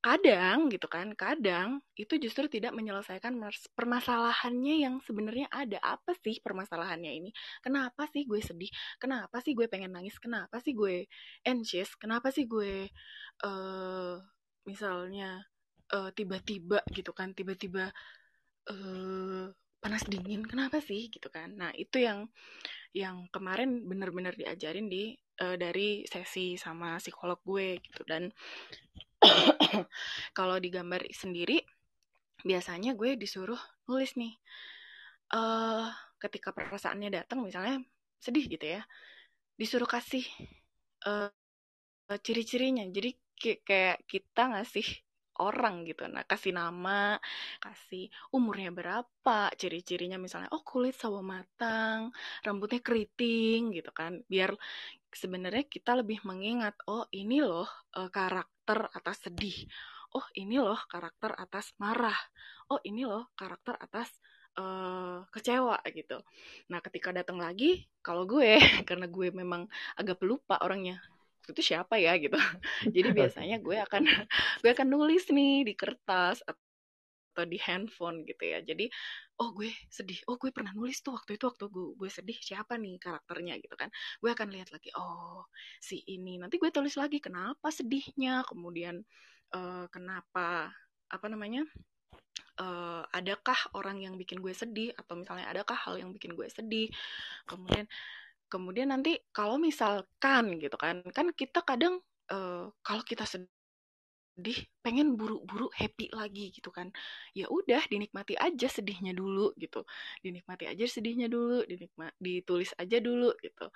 kadang 0.00 0.72
gitu 0.72 0.88
kan, 0.88 1.12
kadang 1.12 1.84
itu 1.92 2.16
justru 2.16 2.48
tidak 2.48 2.72
menyelesaikan 2.72 3.36
permasalahannya 3.76 4.74
yang 4.84 4.94
sebenarnya 5.04 5.46
ada. 5.52 5.76
Apa 5.84 6.16
sih 6.24 6.40
permasalahannya 6.40 7.12
ini? 7.20 7.30
Kenapa 7.60 8.08
sih 8.08 8.24
gue 8.24 8.40
sedih? 8.40 8.72
Kenapa 8.96 9.44
sih 9.44 9.52
gue 9.52 9.68
pengen 9.68 9.92
nangis? 9.92 10.16
Kenapa 10.16 10.56
sih 10.64 10.72
gue 10.72 11.04
anxious? 11.44 11.92
Kenapa 12.00 12.32
sih 12.32 12.48
gue 12.48 12.88
uh, 13.44 14.16
misalnya 14.64 15.44
eh, 15.90 16.10
tiba-tiba 16.16 16.80
gitu 16.94 17.12
kan, 17.12 17.32
tiba-tiba 17.36 17.92
uh, 18.70 19.46
panas 19.80 20.04
dingin? 20.06 20.44
Kenapa 20.44 20.78
sih 20.84 21.08
gitu 21.08 21.26
kan? 21.32 21.56
Nah, 21.56 21.72
itu 21.74 21.98
yang 22.04 22.28
yang 22.92 23.26
kemarin 23.30 23.86
benar-benar 23.86 24.34
diajarin 24.34 24.90
di 24.90 25.14
uh, 25.40 25.56
dari 25.56 26.04
sesi 26.06 26.58
sama 26.58 26.98
psikolog 26.98 27.38
gue 27.46 27.78
gitu 27.80 28.02
dan 28.02 28.28
kalau 30.36 30.58
di 30.58 30.68
gambar 30.74 31.06
sendiri 31.14 31.62
biasanya 32.42 32.96
gue 32.98 33.14
disuruh 33.14 33.58
nulis 33.86 34.16
nih 34.18 34.34
uh, 35.36 35.86
ketika 36.18 36.50
perasaannya 36.50 37.14
datang 37.14 37.46
misalnya 37.46 37.78
sedih 38.18 38.48
gitu 38.48 38.80
ya 38.80 38.82
disuruh 39.54 39.86
kasih 39.86 40.24
uh, 41.06 41.30
ciri-cirinya 42.10 42.84
jadi 42.90 43.14
kayak 43.62 44.02
kita 44.10 44.50
ngasih 44.50 44.88
orang 45.40 45.88
gitu. 45.88 46.04
Nah 46.06 46.22
kasih 46.28 46.52
nama 46.52 47.16
kasih 47.64 48.12
umurnya 48.36 48.70
berapa 48.70 49.38
ciri-cirinya 49.56 50.20
misalnya 50.20 50.52
oh 50.52 50.62
kulit 50.62 50.94
sawo 50.94 51.24
matang 51.24 52.12
rambutnya 52.44 52.80
keriting 52.84 53.72
gitu 53.72 53.90
kan. 53.96 54.20
Biar 54.28 54.52
sebenarnya 55.10 55.64
kita 55.66 55.98
lebih 55.98 56.22
mengingat 56.28 56.76
oh 56.86 57.08
ini 57.10 57.42
loh 57.42 57.68
uh, 57.96 58.10
karakter 58.12 58.86
atas 58.92 59.26
sedih. 59.26 59.56
Oh 60.14 60.26
ini 60.34 60.58
loh 60.58 60.78
karakter 60.90 61.32
atas 61.38 61.72
marah. 61.82 62.18
Oh 62.70 62.78
ini 62.84 63.06
loh 63.06 63.30
karakter 63.38 63.78
atas 63.78 64.10
uh, 64.58 65.22
kecewa 65.30 65.78
gitu. 65.94 66.18
Nah 66.70 66.78
ketika 66.82 67.14
datang 67.14 67.38
lagi 67.38 67.86
kalau 68.02 68.26
gue 68.26 68.58
karena 68.88 69.06
gue 69.06 69.28
memang 69.32 69.66
agak 69.96 70.18
pelupa 70.20 70.58
orangnya 70.62 71.00
itu 71.52 71.62
siapa 71.74 71.98
ya? 72.00 72.16
gitu. 72.16 72.36
Jadi 72.94 73.08
biasanya 73.18 73.56
gue 73.60 73.76
akan 73.78 74.02
gue 74.62 74.70
akan 74.70 74.86
nulis 74.88 75.28
nih 75.30 75.66
di 75.66 75.74
kertas 75.74 76.42
atau 76.44 77.44
di 77.46 77.58
handphone 77.62 78.26
gitu 78.26 78.42
ya. 78.44 78.58
Jadi 78.60 78.90
oh 79.40 79.54
gue 79.56 79.70
sedih. 79.88 80.18
Oh 80.28 80.36
gue 80.36 80.50
pernah 80.52 80.74
nulis 80.76 81.00
tuh 81.00 81.16
waktu 81.16 81.38
itu 81.38 81.44
waktu 81.48 81.64
gue 81.70 81.86
gue 81.96 82.10
sedih. 82.10 82.38
Siapa 82.38 82.76
nih 82.76 83.00
karakternya? 83.00 83.56
Gitu 83.62 83.74
kan. 83.78 83.88
Gue 84.20 84.30
akan 84.34 84.48
lihat 84.52 84.70
lagi 84.74 84.90
oh 84.98 85.46
si 85.80 86.02
ini. 86.06 86.36
Nanti 86.36 86.60
gue 86.60 86.70
tulis 86.74 86.94
lagi 86.98 87.22
kenapa 87.22 87.70
sedihnya? 87.72 88.44
Kemudian 88.44 89.00
uh, 89.56 89.86
kenapa 89.88 90.74
apa 91.10 91.26
namanya 91.26 91.66
uh, 92.60 93.02
adakah 93.10 93.56
orang 93.72 94.04
yang 94.04 94.14
bikin 94.20 94.44
gue 94.44 94.52
sedih? 94.52 94.92
Atau 94.98 95.16
misalnya 95.20 95.48
adakah 95.48 95.76
hal 95.76 95.96
yang 95.96 96.12
bikin 96.12 96.36
gue 96.36 96.46
sedih? 96.52 96.92
Kemudian 97.48 97.88
kemudian 98.50 98.90
nanti 98.90 99.16
kalau 99.30 99.56
misalkan 99.56 100.58
gitu 100.58 100.74
kan 100.74 101.00
kan 101.14 101.30
kita 101.32 101.62
kadang 101.62 102.02
uh, 102.34 102.66
kalau 102.82 103.02
kita 103.06 103.22
sedih 103.24 104.58
pengen 104.80 105.14
buru-buru 105.14 105.68
happy 105.76 106.10
lagi 106.10 106.50
gitu 106.54 106.74
kan. 106.74 106.88
Ya 107.36 107.46
udah 107.46 107.84
dinikmati 107.86 108.34
aja 108.34 108.66
sedihnya 108.66 109.12
dulu 109.14 109.52
gitu. 109.60 109.86
Dinikmati 110.24 110.66
aja 110.66 110.84
sedihnya 110.88 111.28
dulu 111.30 111.62
dinikmat 111.68 112.16
ditulis 112.18 112.74
aja 112.80 112.98
dulu 112.98 113.30
gitu. 113.38 113.68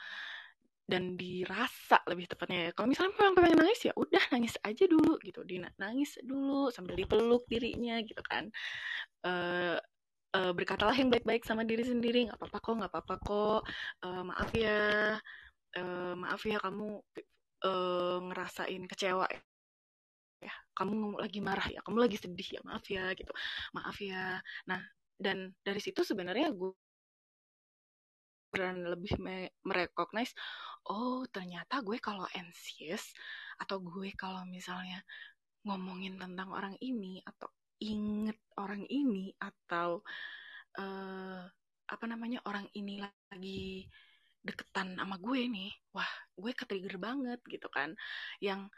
Dan 0.85 1.17
dirasa 1.17 2.01
lebih 2.09 2.29
tepatnya 2.29 2.69
ya 2.69 2.71
kalau 2.77 2.93
misalnya 2.93 3.17
memang 3.17 3.35
pengen 3.41 3.57
nangis 3.65 3.81
ya 3.89 3.93
udah 3.97 4.25
nangis 4.33 4.55
aja 4.65 4.85
dulu 4.89 5.21
gitu. 5.21 5.41
Di 5.45 5.57
nangis 5.81 6.17
dulu 6.25 6.73
sambil 6.75 6.97
dipeluk 6.97 7.45
dirinya 7.49 8.01
gitu 8.01 8.21
kan. 8.25 8.49
Uh, 9.25 9.81
uh, 10.35 10.53
berkatalah 10.53 10.95
yang 10.99 11.09
baik-baik 11.09 11.47
sama 11.47 11.63
diri 11.63 11.87
sendiri. 11.87 12.29
Nggak 12.29 12.39
apa-apa 12.43 12.59
kok 12.59 12.75
nggak 12.83 12.93
apa-apa 12.93 13.15
kok. 13.23 13.61
Uh, 14.03 14.23
maaf 14.27 14.51
ya. 14.53 14.81
Uh, 15.75 16.15
maaf 16.19 16.43
ya 16.47 16.59
kamu 16.63 17.03
uh, 17.67 18.19
ngerasain 18.31 18.83
kecewa 18.91 19.27
ya. 20.43 20.55
Kamu 20.75 21.23
lagi 21.23 21.41
marah 21.41 21.67
ya 21.71 21.81
kamu 21.87 21.99
lagi 22.05 22.17
sedih 22.19 22.49
ya 22.59 22.61
maaf 22.67 22.85
ya 22.91 23.11
gitu. 23.15 23.33
Maaf 23.75 23.97
ya. 24.03 24.39
Nah 24.69 24.83
dan 25.19 25.55
dari 25.63 25.79
situ 25.79 26.03
sebenarnya 26.03 26.51
gue 26.51 26.75
beran 28.55 28.87
lebih 28.87 29.19
me 29.19 29.51
merecognize 29.67 30.31
oh 30.87 31.27
ternyata 31.27 31.83
gue 31.83 31.99
kalau 31.99 32.23
anxious 32.39 33.11
atau 33.59 33.83
gue 33.83 34.15
kalau 34.15 34.47
misalnya 34.47 35.03
ngomongin 35.67 36.15
tentang 36.23 36.55
orang 36.55 36.79
ini 36.79 37.19
atau 37.27 37.51
inget 37.85 38.39
orang 38.57 38.89
ini 38.89 39.35
atau 39.37 40.01
uh, 40.81 41.43
apa 41.85 42.05
namanya 42.09 42.41
orang 42.49 42.65
ini 42.73 43.05
lagi 43.05 43.85
deketan 44.45 44.97
sama 44.97 45.17
gue 45.21 45.41
nih 45.49 45.73
wah 45.93 46.09
gue 46.37 46.53
ketrigger 46.57 46.97
banget 46.97 47.41
gitu 47.45 47.69
kan. 47.69 47.93
Yang 48.41 48.73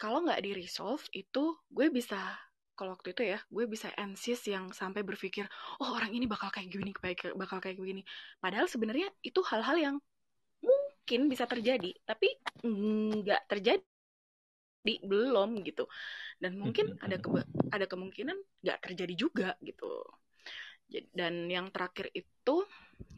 kalau 0.00 0.24
nggak 0.24 0.40
di 0.44 0.50
resolve 0.56 1.04
itu 1.12 1.56
gue 1.72 1.86
bisa 1.92 2.36
kalau 2.76 2.92
waktu 2.92 3.16
itu 3.16 3.22
ya 3.24 3.40
gue 3.48 3.64
bisa 3.64 3.88
anxious 3.96 4.44
yang 4.44 4.68
sampai 4.76 5.00
berpikir 5.00 5.48
oh 5.80 5.96
orang 5.96 6.12
ini 6.12 6.28
bakal 6.28 6.52
kayak 6.52 6.68
gini 6.68 6.92
bakal 7.32 7.58
kayak 7.58 7.80
begini 7.80 8.04
padahal 8.36 8.68
sebenarnya 8.68 9.08
itu 9.24 9.40
hal-hal 9.48 9.76
yang 9.80 9.96
mungkin 10.60 11.32
bisa 11.32 11.48
terjadi 11.48 11.96
tapi 12.04 12.36
nggak 12.60 13.48
terjadi 13.48 13.80
belum 15.02 15.66
gitu 15.66 15.90
dan 16.38 16.54
mungkin 16.54 16.94
ada 17.02 17.18
ke 17.18 17.28
ada 17.74 17.86
kemungkinan 17.90 18.38
nggak 18.62 18.78
terjadi 18.86 19.14
juga 19.18 19.48
gitu 19.60 20.06
dan 21.12 21.50
yang 21.50 21.74
terakhir 21.74 22.14
itu 22.14 22.62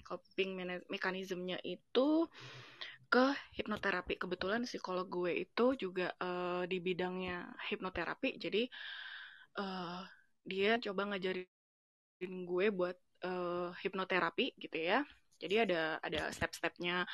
coping 0.09 0.65
mekanismenya 0.89 1.61
itu 1.61 2.27
ke 3.09 3.33
hipnoterapi. 3.57 4.21
Kebetulan 4.21 4.65
psikolog 4.65 5.09
gue 5.09 5.33
itu 5.45 5.77
juga 5.77 6.13
uh, 6.21 6.65
di 6.69 6.81
bidangnya 6.81 7.49
hipnoterapi, 7.73 8.37
jadi 8.41 8.69
uh, 9.61 10.05
dia 10.45 10.81
coba 10.81 11.13
ngajarin 11.13 12.35
gue 12.45 12.67
buat 12.73 12.97
uh, 13.25 13.73
hipnoterapi 13.81 14.57
gitu 14.61 14.77
ya. 14.77 15.05
Jadi 15.39 15.71
ada 15.71 16.03
ada 16.03 16.35
step-stepnya 16.35 17.07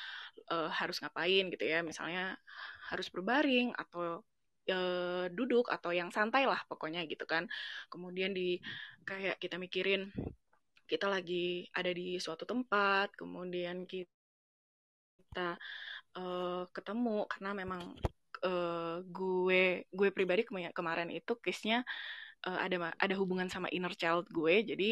uh, 0.49 0.71
harus 0.73 0.99
ngapain 1.03 1.51
gitu 1.53 1.65
ya. 1.67 1.85
Misalnya 1.85 2.39
harus 2.91 3.11
berbaring 3.13 3.75
atau 3.77 4.25
uh, 4.71 5.27
duduk 5.33 5.69
atau 5.69 5.91
yang 5.91 6.09
santai 6.15 6.49
lah 6.49 6.61
pokoknya 6.69 7.05
gitu 7.11 7.25
kan. 7.29 7.49
Kemudian 7.93 8.33
di 8.37 8.61
kayak 9.05 9.41
kita 9.43 9.57
mikirin 9.61 10.13
kita 10.85 11.09
lagi 11.09 11.69
ada 11.73 11.91
di 11.91 12.21
suatu 12.21 12.45
tempat, 12.45 13.17
kemudian 13.17 13.89
kita 13.89 15.57
uh, 16.19 16.63
ketemu 16.71 17.25
karena 17.29 17.51
memang 17.57 17.83
uh, 18.45 19.01
gue 19.03 19.89
gue 19.89 20.09
pribadi 20.13 20.45
kemarin 20.47 21.09
itu 21.11 21.33
case-nya 21.41 21.83
uh, 22.47 22.59
ada 22.61 22.93
ada 23.01 23.15
hubungan 23.17 23.49
sama 23.49 23.73
inner 23.73 23.93
child 23.97 24.29
gue 24.31 24.55
jadi 24.65 24.91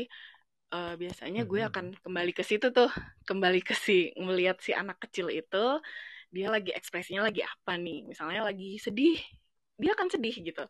uh, 0.73 0.95
biasanya 0.97 1.45
gue 1.45 1.61
hmm. 1.61 1.71
akan 1.71 1.87
kembali 2.01 2.33
ke 2.33 2.43
situ 2.43 2.73
tuh 2.73 2.91
kembali 3.29 3.61
ke 3.63 3.77
si 3.77 4.11
melihat 4.19 4.59
si 4.65 4.73
anak 4.73 4.99
kecil 5.05 5.29
itu 5.29 5.79
dia 6.33 6.49
lagi 6.49 6.73
ekspresinya 6.73 7.29
lagi 7.29 7.45
apa 7.45 7.77
nih 7.77 8.09
misalnya 8.09 8.49
lagi 8.49 8.81
sedih 8.81 9.21
dia 9.83 9.93
akan 9.99 10.09
sedih 10.15 10.35
gitu. 10.47 10.63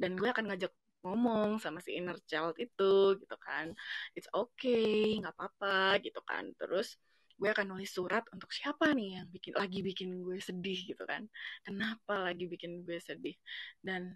Dan 0.00 0.14
gue 0.14 0.28
akan 0.30 0.44
ngajak 0.54 0.72
ngomong 1.04 1.56
sama 1.58 1.80
si 1.84 1.96
inner 1.98 2.16
child 2.28 2.54
itu 2.60 3.18
gitu 3.20 3.36
kan. 3.40 3.74
It's 4.16 4.30
okay 4.30 5.18
nggak 5.20 5.34
apa-apa 5.36 5.98
gitu 6.04 6.20
kan. 6.22 6.54
Terus 6.56 6.94
gue 7.40 7.48
akan 7.48 7.66
nulis 7.72 7.90
surat 7.90 8.24
untuk 8.36 8.52
siapa 8.52 8.92
nih 8.92 9.08
yang 9.20 9.26
bikin 9.32 9.54
lagi 9.56 9.80
bikin 9.80 10.08
gue 10.22 10.38
sedih 10.38 10.78
gitu 10.92 11.02
kan. 11.08 11.24
Kenapa 11.66 12.14
lagi 12.30 12.44
bikin 12.46 12.84
gue 12.86 13.00
sedih? 13.00 13.34
Dan 13.80 14.12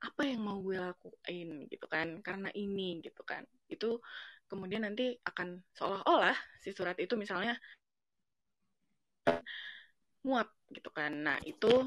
apa 0.00 0.22
yang 0.26 0.40
mau 0.42 0.58
gue 0.60 0.76
lakuin 0.76 1.70
gitu 1.70 1.86
kan? 1.86 2.18
Karena 2.26 2.50
ini 2.52 2.98
gitu 3.06 3.22
kan. 3.22 3.46
Itu 3.70 4.02
kemudian 4.50 4.82
nanti 4.82 5.14
akan 5.22 5.62
seolah-olah 5.78 6.34
si 6.58 6.74
surat 6.74 6.98
itu 6.98 7.14
misalnya 7.14 7.54
muat 10.26 10.48
gitu 10.74 10.90
kan. 10.90 11.12
Nah 11.22 11.38
itu 11.46 11.86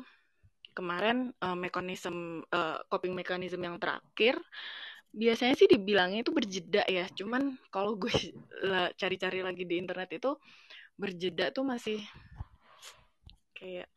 kemarin 0.74 1.32
uh, 1.40 1.56
mekanisme 1.56 2.44
uh, 2.50 2.82
coping 2.90 3.14
mekanisme 3.14 3.62
yang 3.62 3.78
terakhir 3.78 4.36
biasanya 5.14 5.54
sih 5.54 5.70
dibilangnya 5.70 6.26
itu 6.26 6.34
berjeda 6.34 6.84
ya. 6.90 7.06
Cuman 7.14 7.56
kalau 7.70 7.96
gue 7.96 8.10
cari-cari 9.00 9.46
lagi 9.46 9.64
di 9.64 9.78
internet 9.78 10.10
itu 10.18 10.34
berjeda 10.98 11.54
tuh 11.54 11.66
masih 11.66 12.02
kayak 13.54 13.90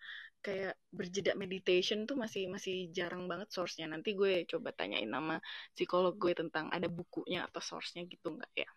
kayak 0.44 0.78
berjeda 0.94 1.34
meditation 1.34 2.06
tuh 2.06 2.14
masih 2.14 2.46
masih 2.46 2.92
jarang 2.94 3.26
banget 3.26 3.50
source-nya. 3.50 3.90
Nanti 3.90 4.14
gue 4.14 4.46
coba 4.46 4.70
tanyain 4.70 5.08
nama 5.08 5.42
psikolog 5.74 6.14
gue 6.14 6.36
tentang 6.36 6.70
ada 6.70 6.86
bukunya 6.86 7.48
atau 7.50 7.58
source-nya 7.58 8.06
gitu 8.06 8.36
nggak 8.36 8.52
ya? 8.54 8.70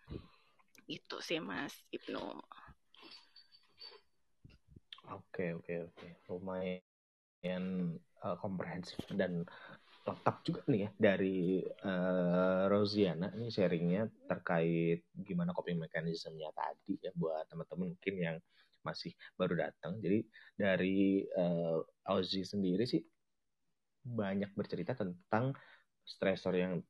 Itu 0.90 1.22
sih 1.22 1.38
mas 1.38 1.70
Ibnu. 1.94 2.18
Oke 5.10 5.54
oke 5.54 5.74
oke. 5.90 6.08
Lumayan 6.26 6.89
uh, 7.44 8.36
komprehensif 8.40 9.00
dan 9.16 9.44
lengkap 10.00 10.36
juga 10.42 10.62
nih 10.72 10.80
ya 10.80 10.90
dari 10.96 11.60
uh, 11.84 12.64
Rosiana 12.72 13.28
ini 13.36 13.52
sharingnya 13.52 14.08
terkait 14.26 15.04
gimana 15.12 15.52
coping 15.52 15.76
mekanismenya 15.76 16.50
tadi 16.56 16.96
ya 17.04 17.12
buat 17.12 17.44
teman-teman 17.52 17.94
mungkin 17.94 18.14
yang 18.16 18.36
masih 18.80 19.12
baru 19.36 19.60
datang. 19.60 20.00
Jadi 20.00 20.24
dari 20.56 21.28
uh, 21.36 21.84
Auzi 22.08 22.48
sendiri 22.48 22.88
sih 22.88 23.04
banyak 24.00 24.56
bercerita 24.56 24.96
tentang 24.96 25.52
stresor 26.00 26.56
yang 26.56 26.80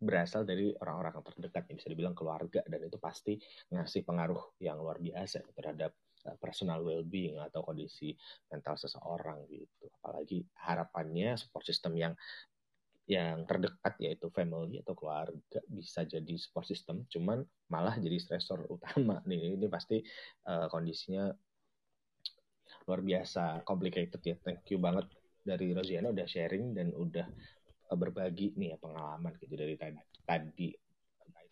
berasal 0.00 0.48
dari 0.48 0.72
orang-orang 0.80 1.20
terdekat, 1.22 1.64
bisa 1.76 1.88
dibilang 1.92 2.16
keluarga 2.16 2.64
dan 2.64 2.80
itu 2.88 2.96
pasti 2.96 3.36
ngasih 3.72 4.04
pengaruh 4.04 4.56
yang 4.60 4.80
luar 4.80 4.96
biasa 5.00 5.44
terhadap 5.52 5.92
Eh, 5.94 6.03
personal 6.40 6.80
well-being 6.80 7.36
atau 7.36 7.60
kondisi 7.60 8.16
mental 8.48 8.80
seseorang 8.80 9.44
gitu. 9.48 9.86
Apalagi 10.00 10.40
harapannya 10.64 11.36
support 11.36 11.64
system 11.68 11.94
yang 11.96 12.14
yang 13.04 13.44
terdekat 13.44 14.00
yaitu 14.00 14.32
family 14.32 14.80
atau 14.80 14.96
keluarga 14.96 15.60
bisa 15.68 16.08
jadi 16.08 16.34
support 16.40 16.64
system, 16.64 17.04
cuman 17.12 17.44
malah 17.68 18.00
jadi 18.00 18.16
stressor 18.16 18.64
utama 18.74 19.20
nih. 19.28 19.60
Ini 19.60 19.66
pasti 19.68 20.00
uh, 20.48 20.66
kondisinya 20.72 21.28
luar 22.88 23.00
biasa 23.04 23.60
complicated 23.68 24.20
ya. 24.24 24.36
Thank 24.40 24.72
you 24.72 24.80
banget 24.80 25.08
dari 25.44 25.76
Rosiana 25.76 26.08
udah 26.08 26.24
sharing 26.24 26.72
dan 26.72 26.96
udah 26.96 27.28
uh, 27.92 27.96
berbagi 27.96 28.56
nih 28.56 28.72
ya 28.72 28.76
pengalaman 28.80 29.36
gitu 29.36 29.52
dari 29.52 29.76
tadi 30.24 30.83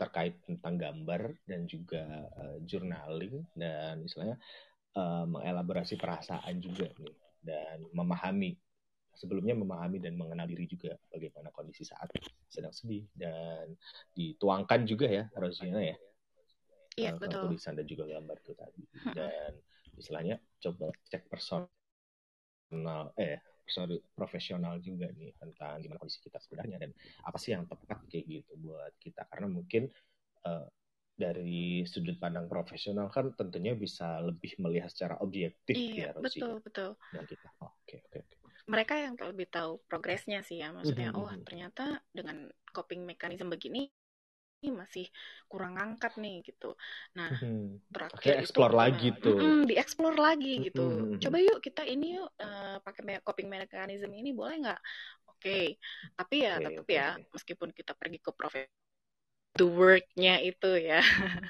terkait 0.03 0.35
tentang 0.43 0.75
gambar 0.75 1.39
dan 1.47 1.71
juga 1.71 2.27
uh, 2.35 2.59
journaling 2.67 3.47
dan 3.55 4.03
istilahnya 4.03 4.37
uh, 4.99 5.25
mengelaborasi 5.31 5.95
perasaan 5.95 6.59
juga 6.59 6.91
nih 6.99 7.15
dan 7.43 7.87
memahami 7.95 8.59
sebelumnya 9.13 9.55
memahami 9.55 10.01
dan 10.01 10.17
mengenal 10.17 10.49
diri 10.49 10.67
juga 10.67 10.97
bagaimana 11.13 11.53
kondisi 11.53 11.85
saat 11.85 12.11
sedang 12.49 12.73
sedih 12.73 13.07
dan 13.15 13.77
dituangkan 14.17 14.89
juga 14.89 15.07
ya 15.07 15.25
Rosiana 15.37 15.81
ya. 15.85 15.97
Iya, 16.97 17.17
uh, 17.17 17.21
betul. 17.21 17.49
tulisan 17.49 17.77
dan 17.77 17.87
juga 17.89 18.05
gambar 18.09 18.37
itu 18.41 18.53
tadi. 18.57 18.83
Dan 19.17 19.53
istilahnya 19.97 20.37
coba 20.61 20.93
cek 21.09 21.29
personal 21.29 21.69
eh 23.21 23.41
personal 23.65 23.99
profesional 24.15 24.75
juga 24.83 25.09
nih 25.15 25.33
tentang 25.39 25.79
gimana 25.81 25.99
kondisi 26.03 26.21
kita 26.23 26.39
sebenarnya 26.43 26.77
dan 26.83 26.91
apa 27.25 27.37
sih 27.39 27.55
yang 27.55 27.65
tepat 27.71 28.03
kayak 28.11 28.25
gitu 28.27 28.53
buat 28.61 28.93
kita 28.99 29.23
karena 29.31 29.47
mungkin 29.49 29.89
uh, 30.47 30.67
dari 31.13 31.85
sudut 31.87 32.17
pandang 32.19 32.49
profesional 32.49 33.07
kan 33.13 33.31
tentunya 33.37 33.77
bisa 33.77 34.19
lebih 34.25 34.57
melihat 34.59 34.91
secara 34.91 35.21
objektif 35.23 35.77
Iya, 35.77 36.11
ya 36.11 36.17
Rosi 36.17 36.41
betul, 36.41 36.53
betul. 36.65 36.91
dan 37.15 37.25
kita 37.29 37.49
Oh, 37.63 37.71
oke 37.71 37.97
oke 38.11 38.19
oke 38.27 38.35
Mereka 38.63 38.95
yang 38.95 39.15
lebih 39.19 39.51
tahu 39.51 39.83
progresnya 39.91 40.41
sih 40.47 40.63
ya, 40.63 40.71
maksudnya, 40.71 41.11
Mhm, 41.11 41.19
oh 41.19 41.27
mhm. 41.31 41.43
ternyata 41.43 41.99
dengan 42.15 42.47
coping 42.71 43.03
mechanism 43.03 43.51
begini 43.51 43.91
ini 43.91 44.02
masih 44.71 45.07
kurang 45.51 45.75
angkat 45.83 46.13
nih 46.23 46.35
gitu. 46.47 46.79
Nah, 47.19 47.33
Mhm. 47.33 47.81
terakhir 47.93 48.37
itu 48.47 48.61
explore 48.63 48.73
gimana? 48.73 48.97
lagi 48.97 49.09
tuh. 49.25 49.43
Mm-mm, 49.43 49.67
dieksplor 49.69 50.15
lagi 50.17 50.63
gitu. 50.67 50.81
Mhm. 50.81 51.19
Coba 51.23 51.37
yuk 51.43 51.59
kita 51.67 51.83
ini 51.87 52.19
yuk 52.21 52.29
eh, 52.43 52.77
pakai 52.85 53.03
me- 53.07 53.25
coping 53.27 53.49
mechanism 53.51 54.11
ini 54.15 54.31
boleh 54.37 54.57
nggak? 54.63 54.81
Oke, 55.31 55.77
tapi 56.19 56.35
ya 56.47 56.53
Oke, 56.55 56.65
tetap 56.65 56.85
oke, 56.85 56.99
ya 56.99 57.19
meskipun 57.35 57.71
kita 57.75 57.93
pergi 57.99 58.19
ke 58.23 58.31
profesi 58.35 58.71
the 59.59 59.67
work-nya 59.69 60.41
itu 60.45 60.71
ya. 60.81 61.01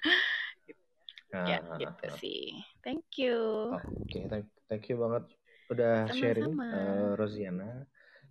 ya, 1.49 1.57
Nah, 1.57 1.61
gitu 1.81 2.05
ah, 2.07 2.15
ah. 2.15 2.21
sih. 2.21 2.41
Thank 2.85 3.19
you. 3.21 3.35
Oke, 3.73 4.21
thank, 4.31 4.47
thank 4.69 4.85
you 4.91 4.97
banget 5.03 5.25
udah 5.73 6.13
sharing 6.13 6.51
Sama-sama. 6.53 6.69
eh, 6.71 7.11
Rosiana. 7.19 7.69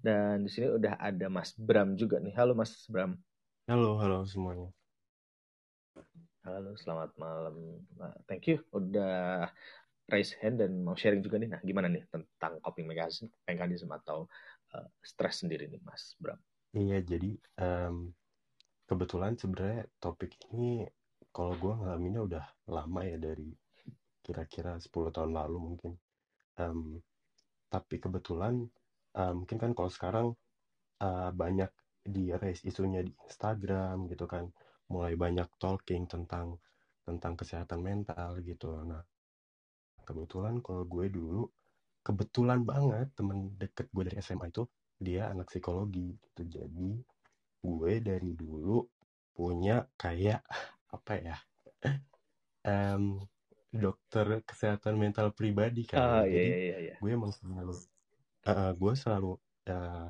Dan 0.05 0.45
di 0.45 0.49
sini 0.53 0.67
udah 0.77 0.93
ada 0.97 1.27
Mas 1.29 1.51
Bram 1.57 1.93
juga 2.01 2.17
nih. 2.23 2.33
Halo 2.37 2.53
Mas 2.57 2.73
Bram. 2.89 3.11
Halo, 3.67 3.97
halo 4.01 4.17
semuanya. 4.31 4.67
Halo, 6.41 6.73
selamat 6.73 7.11
malam. 7.21 7.55
Nah, 8.01 8.13
thank 8.25 8.49
you 8.49 8.57
udah 8.73 9.45
raise 10.09 10.33
hand 10.41 10.57
dan 10.61 10.81
mau 10.81 10.97
sharing 10.97 11.21
juga 11.21 11.37
nih. 11.37 11.49
Nah, 11.53 11.61
gimana 11.61 11.87
nih 11.89 12.03
tentang 12.09 12.57
coping 12.65 12.89
mechanism, 12.89 13.29
mechanism 13.45 13.89
atau 13.93 14.25
eh, 14.73 14.87
stres 15.05 15.45
sendiri 15.45 15.69
nih 15.69 15.81
Mas 15.85 16.17
Bram? 16.17 16.39
Iya, 16.75 16.97
jadi 17.11 17.29
em, 17.63 17.95
kebetulan 18.89 19.33
sebenarnya 19.41 19.81
topik 20.03 20.31
ini 20.51 20.87
kalau 21.35 21.53
gue 21.61 21.73
ngalaminnya 21.79 22.21
udah 22.29 22.45
lama 22.75 23.01
ya 23.11 23.17
dari 23.27 23.49
kira-kira 24.25 24.71
10 24.85 25.09
tahun 25.15 25.31
lalu 25.39 25.57
mungkin. 25.67 25.91
Em, 26.61 26.79
tapi 27.73 27.95
kebetulan 28.03 28.55
eh, 29.21 29.33
mungkin 29.37 29.57
kan 29.63 29.71
kalau 29.77 29.91
sekarang 29.97 30.27
eh, 31.05 31.31
banyak 31.41 31.71
di 32.01 32.33
raise 32.33 32.65
isunya 32.65 33.05
di 33.05 33.13
Instagram 33.29 34.09
gitu 34.09 34.25
kan, 34.25 34.49
mulai 34.89 35.13
banyak 35.15 35.47
talking 35.61 36.09
tentang 36.09 36.57
tentang 37.05 37.33
kesehatan 37.37 37.81
mental 37.81 38.41
gitu. 38.45 38.81
Nah, 38.85 39.01
kebetulan 40.05 40.59
kalau 40.59 40.83
gue 40.85 41.07
dulu 41.07 41.47
kebetulan 42.01 42.65
banget 42.65 43.13
temen 43.13 43.53
deket 43.61 43.87
gue 43.93 44.03
dari 44.09 44.17
SMA 44.19 44.49
itu 44.49 44.65
dia 44.97 45.29
anak 45.29 45.49
psikologi 45.49 46.17
gitu 46.17 46.61
jadi 46.61 46.91
gue 47.61 47.93
dari 48.01 48.31
dulu 48.33 48.85
punya 49.37 49.85
kayak 49.97 50.41
apa 50.89 51.13
ya 51.21 51.37
em, 52.69 53.21
dokter 53.71 54.41
kesehatan 54.43 54.97
mental 54.97 55.31
pribadi 55.31 55.85
kan 55.87 56.25
iya, 56.25 56.29
jadi 56.29 56.49
iya, 56.49 56.57
iya, 56.57 56.77
iya. 56.91 56.95
gue 56.97 57.09
emang 57.09 57.31
selalu 57.31 57.73
eh, 58.49 58.71
gue 58.75 58.93
selalu 58.97 59.31
eh, 59.69 60.07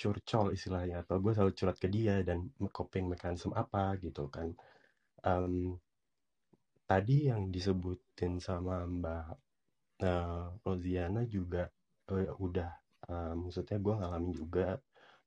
curcol 0.00 0.46
istilahnya 0.56 0.96
atau 1.04 1.16
gue 1.24 1.32
selalu 1.36 1.52
curhat 1.58 1.78
ke 1.82 1.88
dia 1.96 2.14
dan 2.28 2.38
coping 2.76 3.06
mekanisme 3.12 3.52
apa 3.62 3.82
gitu 4.04 4.24
kan. 4.34 4.48
Em, 5.32 5.76
tadi 6.90 7.16
yang 7.30 7.42
disebutin 7.54 8.32
sama 8.48 8.76
Mbak 8.88 9.26
eh, 10.08 10.46
Roziana 10.64 11.22
juga 11.36 11.62
eh, 12.12 12.32
udah 12.46 12.70
eh, 13.12 13.32
maksudnya 13.40 13.78
gue 13.84 13.94
ngalamin 14.00 14.32
juga 14.34 14.68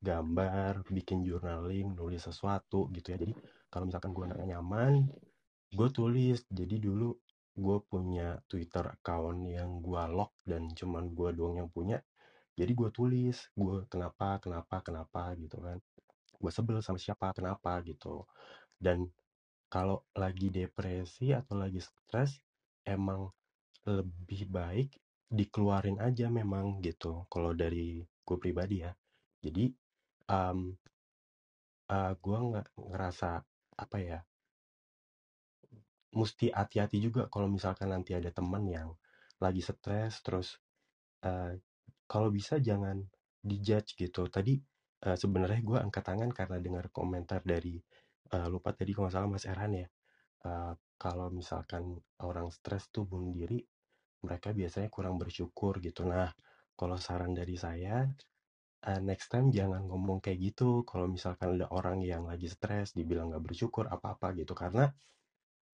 gambar 0.03 0.74
bikin 0.97 1.19
journaling 1.28 1.88
nulis 1.95 2.24
sesuatu 2.28 2.80
gitu 2.95 3.07
ya. 3.13 3.17
Jadi 3.24 3.34
kalau 3.71 3.86
misalkan 3.88 4.11
gue 4.15 4.24
nggak 4.30 4.49
nyaman 4.51 4.93
gue 5.78 5.89
tulis. 5.97 6.39
Jadi 6.59 6.76
dulu 6.82 7.09
gue 7.53 7.78
punya 7.86 8.38
Twitter 8.49 8.86
account 8.89 9.39
yang 9.45 9.69
gue 9.86 10.03
lock 10.17 10.34
dan 10.43 10.74
cuman 10.74 11.13
gue 11.13 11.30
doang 11.38 11.55
yang 11.61 11.69
punya 11.69 11.97
jadi 12.53 12.71
gue 12.77 12.89
tulis 12.93 13.37
gue 13.57 13.77
kenapa 13.89 14.37
kenapa 14.37 14.85
kenapa 14.85 15.33
gitu 15.41 15.57
kan. 15.57 15.77
Gue 16.37 16.51
sebel 16.53 16.79
sama 16.85 17.01
siapa 17.01 17.33
kenapa 17.33 17.81
gitu. 17.81 18.29
Dan 18.77 19.09
kalau 19.73 20.05
lagi 20.13 20.53
depresi 20.53 21.33
atau 21.33 21.57
lagi 21.57 21.81
stres 21.81 22.37
emang 22.85 23.25
lebih 23.89 24.47
baik 24.53 24.89
dikeluarin 25.33 25.97
aja 25.97 26.29
memang 26.29 26.77
gitu. 26.85 27.25
Kalau 27.25 27.57
dari 27.57 28.05
gue 28.05 28.37
pribadi 28.37 28.85
ya. 28.85 28.93
Jadi 29.41 29.73
um, 30.29 30.77
gue 31.93 32.37
nggak 32.37 32.67
ngerasa 32.77 33.29
apa 33.81 33.97
ya? 33.97 34.19
Mesti 36.13 36.53
hati-hati 36.53 37.01
juga 37.01 37.25
kalau 37.33 37.49
misalkan 37.49 37.89
nanti 37.89 38.13
ada 38.13 38.29
teman 38.29 38.69
yang 38.69 38.93
lagi 39.41 39.65
stres 39.65 40.21
terus 40.21 40.61
eh, 41.25 41.57
kalau 42.11 42.29
bisa 42.33 42.55
jangan 42.61 42.97
dijudge 43.43 43.95
gitu. 43.99 44.27
Tadi 44.31 44.53
eh, 45.07 45.17
sebenarnya 45.19 45.61
gue 45.63 45.77
angkat 45.85 46.03
tangan 46.09 46.29
karena 46.33 46.57
dengar 46.65 46.85
komentar 46.93 47.41
dari 47.43 47.75
eh, 48.33 48.47
lupa 48.51 48.71
tadi 48.75 48.91
kalau 48.95 49.07
nggak 49.09 49.15
salah 49.15 49.29
Mas 49.31 49.47
Erhan 49.49 49.73
ya 49.83 49.87
Eh, 50.45 50.73
kalau 51.03 51.27
misalkan 51.33 51.97
orang 52.23 52.47
stres 52.53 52.87
tuh 52.95 53.03
bunuh 53.09 53.33
diri 53.33 53.59
mereka 54.25 54.49
biasanya 54.55 54.89
kurang 54.93 55.15
bersyukur 55.21 55.79
gitu. 55.83 56.03
Nah 56.07 56.29
kalau 56.79 56.97
saran 57.01 57.33
dari 57.35 57.55
saya 57.59 58.05
eh, 58.89 59.01
next 59.09 59.27
time 59.33 59.47
jangan 59.57 59.81
ngomong 59.89 60.19
kayak 60.23 60.39
gitu. 60.53 60.69
Kalau 60.89 61.07
misalkan 61.15 61.57
ada 61.59 61.67
orang 61.79 61.99
yang 62.03 62.23
lagi 62.31 62.47
stres 62.51 62.93
dibilang 62.97 63.31
nggak 63.33 63.43
bersyukur 63.47 63.85
apa-apa 63.95 64.27
gitu. 64.39 64.53
Karena 64.61 64.85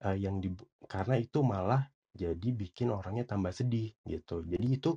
eh, 0.07 0.17
yang 0.25 0.35
di 0.43 0.49
karena 0.93 1.15
itu 1.19 1.39
malah 1.45 1.81
jadi 2.15 2.49
bikin 2.61 2.89
orangnya 2.91 3.25
tambah 3.31 3.53
sedih 3.55 3.89
gitu. 4.07 4.43
Jadi 4.45 4.67
itu 4.77 4.91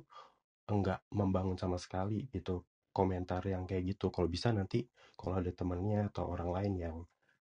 enggak 0.79 0.99
membangun 1.19 1.57
sama 1.59 1.77
sekali 1.81 2.19
gitu 2.35 2.55
komentar 2.97 3.41
yang 3.53 3.63
kayak 3.69 3.83
gitu. 3.97 4.05
Kalau 4.15 4.27
bisa 4.35 4.49
nanti 4.53 4.79
kalau 5.19 5.35
ada 5.41 5.51
temannya 5.59 5.99
atau 6.13 6.23
orang 6.33 6.49
lain 6.57 6.73
yang 6.85 6.97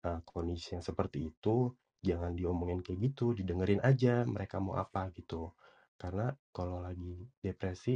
eh, 0.08 0.20
kondisi 0.26 0.76
yang 0.76 0.84
seperti 0.84 1.18
itu 1.30 1.72
jangan 2.04 2.32
diomongin 2.36 2.80
kayak 2.84 2.98
gitu 3.12 3.32
didengerin 3.38 3.80
aja 3.90 4.24
mereka 4.34 4.56
mau 4.64 4.76
apa 4.84 5.08
gitu. 5.16 5.52
Karena 6.00 6.26
kalau 6.56 6.80
lagi 6.86 7.24
depresi 7.40 7.94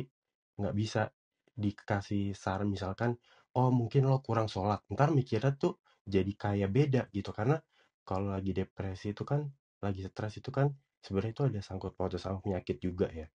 nggak 0.59 0.74
bisa 0.76 1.03
dikasih 1.59 2.33
saran 2.43 2.68
misalkan 2.70 3.11
oh 3.59 3.70
mungkin 3.74 4.03
lo 4.11 4.18
kurang 4.26 4.49
sholat. 4.51 4.81
Ntar 4.95 5.09
mikirnya 5.18 5.53
tuh 5.62 5.72
jadi 6.14 6.33
kayak 6.43 6.70
beda 6.76 7.03
gitu. 7.16 7.31
Karena 7.35 7.57
kalau 8.09 8.33
lagi 8.35 8.53
depresi 8.57 9.12
itu 9.14 9.22
kan 9.26 9.45
lagi 9.85 10.01
stres 10.07 10.35
itu 10.41 10.51
kan 10.51 10.66
sebenarnya 11.05 11.33
itu 11.37 11.43
ada 11.49 11.61
sangkut 11.62 11.93
pautnya 11.95 12.18
sama 12.18 12.43
penyakit 12.43 12.76
juga 12.83 13.07
ya 13.12 13.26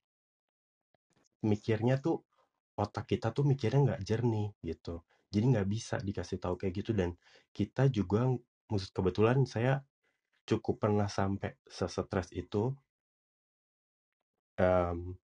mikirnya 1.52 1.96
tuh 2.06 2.16
otak 2.84 3.06
kita 3.12 3.28
tuh 3.38 3.46
mikirnya 3.52 3.80
nggak 3.94 4.02
jernih 4.10 4.48
gitu. 4.70 5.02
Jadi 5.34 5.46
nggak 5.54 5.68
bisa 5.76 5.96
dikasih 6.08 6.38
tahu 6.44 6.56
kayak 6.60 6.74
gitu 6.84 6.92
dan 7.00 7.12
kita 7.58 7.84
juga 7.98 8.22
mus- 8.72 8.92
kebetulan 8.96 9.40
saya 9.50 9.82
cukup 10.50 10.76
pernah 10.84 11.08
sampai 11.12 11.52
sesetres 11.70 12.30
itu 12.36 12.74
Em, 14.58 15.18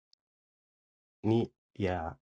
ini 1.24 1.40
ya 1.80 2.16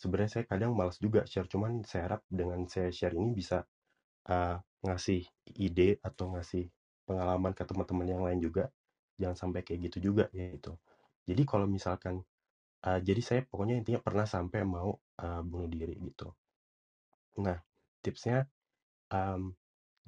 sebenarnya 0.00 0.30
saya 0.40 0.44
kadang 0.48 0.72
malas 0.76 0.96
juga 1.00 1.24
share 1.28 1.48
cuman 1.48 1.72
saya 1.88 2.02
harap 2.12 2.22
dengan 2.28 2.60
saya 2.68 2.88
share 2.92 3.14
ini 3.16 3.30
bisa 3.32 3.64
eh, 4.30 4.56
ngasih 4.86 5.22
ide 5.66 5.90
atau 6.04 6.26
ngasih 6.36 6.64
pengalaman 7.08 7.52
ke 7.58 7.64
teman-teman 7.68 8.06
yang 8.08 8.22
lain 8.26 8.40
juga 8.42 8.64
jangan 9.20 9.36
sampai 9.48 9.60
kayak 9.66 9.80
gitu 9.92 10.12
juga 10.12 10.24
ya 10.34 10.46
itu. 10.58 10.72
Jadi 11.28 11.42
kalau 11.48 11.66
misalkan 11.70 12.22
eh, 12.88 13.00
jadi 13.08 13.20
saya 13.28 13.40
pokoknya 13.50 13.74
intinya 13.80 14.00
pernah 14.06 14.26
sampai 14.34 14.60
mau 14.74 14.90
eh, 15.24 15.40
bunuh 15.48 15.68
diri 15.74 15.94
gitu. 16.08 16.28
Nah 17.44 17.58
tipsnya 18.04 18.38
em, 19.12 19.42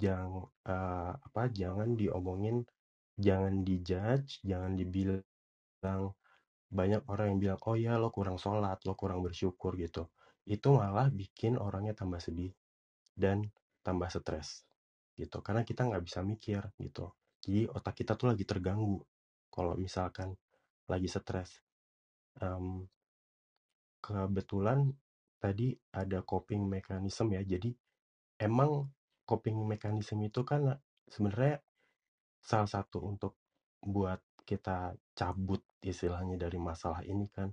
jangan 0.02 0.46
eh, 0.72 1.12
apa 1.26 1.42
jangan 1.60 1.88
diomongin 2.00 2.56
jangan 3.26 3.54
dijudge 3.66 4.30
jangan 4.50 4.72
dibilang 4.78 5.22
banyak 6.68 7.02
orang 7.12 7.26
yang 7.32 7.38
bilang 7.40 7.60
oh 7.68 7.76
ya 7.76 7.94
lo 8.02 8.08
kurang 8.16 8.38
sholat 8.42 8.78
lo 8.86 8.94
kurang 9.00 9.20
bersyukur 9.26 9.72
gitu. 9.84 10.08
Itu 10.48 10.68
malah 10.76 11.08
bikin 11.12 11.56
orangnya 11.60 11.94
tambah 11.96 12.20
sedih 12.20 12.52
dan 13.16 13.44
tambah 13.86 14.08
stres 14.12 14.64
gitu. 15.20 15.38
Karena 15.46 15.62
kita 15.68 15.88
nggak 15.88 16.04
bisa 16.04 16.20
mikir 16.24 16.62
gitu. 16.80 17.12
Jadi 17.44 17.68
otak 17.70 17.94
kita 18.04 18.12
tuh 18.20 18.32
lagi 18.32 18.44
terganggu 18.44 19.00
kalau 19.52 19.74
misalkan 19.78 20.36
lagi 20.88 21.08
stres 21.08 21.50
Em, 22.38 22.86
kebetulan 23.98 24.94
tadi 25.42 25.74
ada 25.94 26.22
coping 26.22 26.66
mechanism 26.66 27.34
ya. 27.34 27.42
Jadi 27.42 27.70
emang 28.38 28.86
coping 29.26 29.58
mechanism 29.66 30.22
itu 30.24 30.42
kan 30.46 30.78
sebenarnya 31.06 31.60
salah 32.38 32.70
satu 32.70 33.02
untuk 33.04 33.36
buat 33.82 34.22
kita 34.48 34.96
cabut 35.12 35.60
istilahnya 35.84 36.40
dari 36.40 36.56
masalah 36.56 37.04
ini 37.04 37.28
kan. 37.28 37.52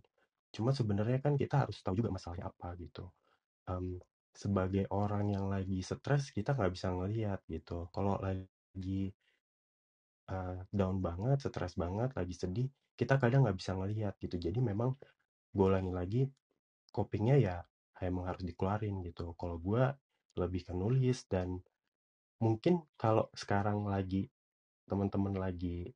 Cuma 0.56 0.72
sebenarnya 0.72 1.20
kan 1.20 1.36
kita 1.36 1.68
harus 1.68 1.84
tahu 1.84 2.00
juga 2.00 2.16
masalahnya 2.16 2.48
apa 2.48 2.74
gitu. 2.80 3.12
Um, 3.68 4.00
sebagai 4.36 4.88
orang 4.92 5.32
yang 5.32 5.48
lagi 5.52 5.80
stres 5.84 6.32
kita 6.32 6.56
nggak 6.56 6.72
bisa 6.72 6.92
ngelihat 6.96 7.40
gitu. 7.52 7.92
Kalau 7.92 8.16
lagi 8.20 9.12
uh, 10.32 10.60
down 10.72 11.04
banget, 11.04 11.44
stres 11.44 11.76
banget, 11.76 12.16
lagi 12.16 12.36
sedih, 12.36 12.70
kita 13.00 13.16
kadang 13.22 13.46
nggak 13.48 13.58
bisa 13.60 13.72
ngelihat 13.78 14.14
gitu. 14.24 14.36
Jadi 14.40 14.60
memang 14.64 14.96
gue 15.56 15.66
ulangi 15.66 15.94
lagi, 15.94 16.22
copingnya 16.96 17.36
ya 17.40 17.56
emang 18.04 18.26
harus 18.30 18.44
dikeluarin 18.48 19.02
gitu. 19.06 19.34
Kalau 19.40 19.58
gue 19.62 19.84
lebih 20.40 20.62
ke 20.68 20.74
nulis 20.76 21.26
dan 21.32 21.60
mungkin 22.44 22.84
kalau 23.00 23.28
sekarang 23.36 23.86
lagi 23.88 24.28
teman-teman 24.90 25.36
lagi 25.38 25.92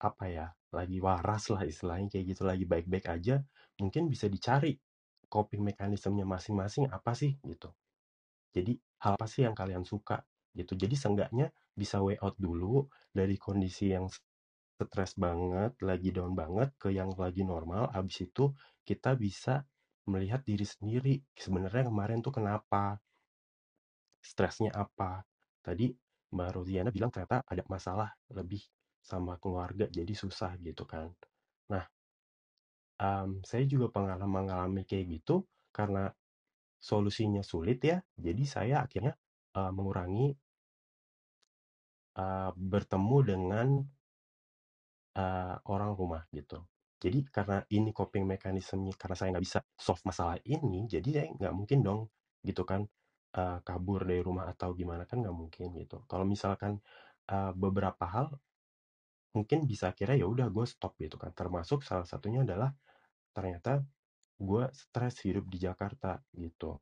apa 0.00 0.24
ya 0.30 0.46
lagi 0.72 0.98
waras 1.02 1.50
lah 1.52 1.62
istilahnya 1.66 2.08
kayak 2.08 2.24
gitu 2.36 2.42
lagi 2.48 2.64
baik-baik 2.64 3.04
aja 3.10 3.42
mungkin 3.80 4.08
bisa 4.08 4.26
dicari 4.30 4.78
coping 5.28 5.60
mekanismenya 5.66 6.24
masing-masing 6.24 6.88
apa 6.88 7.12
sih 7.12 7.36
gitu 7.44 7.68
jadi 8.54 8.76
hal 9.04 9.14
apa 9.18 9.26
sih 9.30 9.44
yang 9.46 9.56
kalian 9.56 9.84
suka 9.86 10.22
gitu 10.56 10.74
jadi 10.78 10.94
seenggaknya 10.96 11.52
bisa 11.76 12.00
way 12.02 12.16
out 12.22 12.34
dulu 12.40 12.86
dari 13.14 13.36
kondisi 13.38 13.92
yang 13.94 14.08
stres 14.88 15.12
banget 15.18 15.76
lagi 15.84 16.14
down 16.14 16.32
banget 16.32 16.72
ke 16.80 16.88
yang 16.94 17.12
lagi 17.16 17.42
normal 17.44 17.90
abis 17.92 18.28
itu 18.28 18.54
kita 18.84 19.16
bisa 19.18 19.64
melihat 20.08 20.42
diri 20.42 20.66
sendiri 20.66 21.14
sebenarnya 21.36 21.88
kemarin 21.92 22.18
tuh 22.24 22.34
kenapa 22.34 22.98
stresnya 24.20 24.70
apa. 24.76 25.24
Tadi 25.60 25.92
Mbak 26.30 26.50
Rosiana 26.54 26.90
bilang 26.92 27.10
ternyata 27.10 27.42
ada 27.44 27.62
masalah 27.66 28.08
lebih 28.32 28.62
sama 29.00 29.40
keluarga 29.40 29.88
jadi 29.88 30.12
susah 30.12 30.56
gitu 30.60 30.84
kan. 30.84 31.10
Nah, 31.72 31.84
um, 33.00 33.40
saya 33.42 33.64
juga 33.64 33.90
pengalaman 33.90 34.46
mengalami 34.50 34.84
kayak 34.84 35.20
gitu 35.20 35.44
karena 35.72 36.12
solusinya 36.80 37.40
sulit 37.44 37.80
ya. 37.82 37.98
Jadi 38.16 38.44
saya 38.44 38.84
akhirnya 38.84 39.16
uh, 39.56 39.72
mengurangi 39.72 40.32
uh, 42.20 42.52
bertemu 42.54 43.16
dengan 43.24 43.66
uh, 45.16 45.56
orang 45.70 45.90
rumah 45.96 46.22
gitu. 46.34 46.62
Jadi 47.00 47.24
karena 47.32 47.64
ini 47.72 47.90
coping 47.96 48.28
mekanismenya 48.28 48.92
karena 49.00 49.16
saya 49.16 49.28
nggak 49.36 49.44
bisa 49.44 49.58
solve 49.72 50.04
masalah 50.04 50.36
ini, 50.44 50.84
jadi 50.84 51.08
saya 51.08 51.26
nggak 51.32 51.54
mungkin 51.56 51.78
dong 51.80 52.00
gitu 52.44 52.62
kan 52.68 52.84
uh, 53.40 53.58
kabur 53.64 54.04
dari 54.04 54.20
rumah 54.20 54.52
atau 54.52 54.76
gimana 54.76 55.08
kan 55.08 55.24
nggak 55.24 55.36
mungkin 55.36 55.72
gitu. 55.80 56.04
Kalau 56.04 56.28
misalkan 56.28 56.76
uh, 57.32 57.52
beberapa 57.56 58.04
hal 58.04 58.36
mungkin 59.30 59.62
bisa 59.64 59.94
kira 59.94 60.18
ya 60.18 60.26
udah 60.26 60.50
gue 60.52 60.66
stop 60.68 60.92
gitu 61.00 61.16
kan. 61.16 61.32
Termasuk 61.32 61.80
salah 61.86 62.04
satunya 62.04 62.44
adalah 62.44 62.68
ternyata 63.32 63.80
gue 64.40 64.64
stres 64.72 65.24
hidup 65.24 65.46
di 65.48 65.58
Jakarta 65.60 66.20
gitu. 66.36 66.76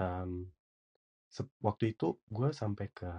Um, 0.00 0.48
waktu 1.60 1.92
itu 1.92 2.16
gue 2.32 2.48
sampai 2.56 2.88
ke 2.96 3.10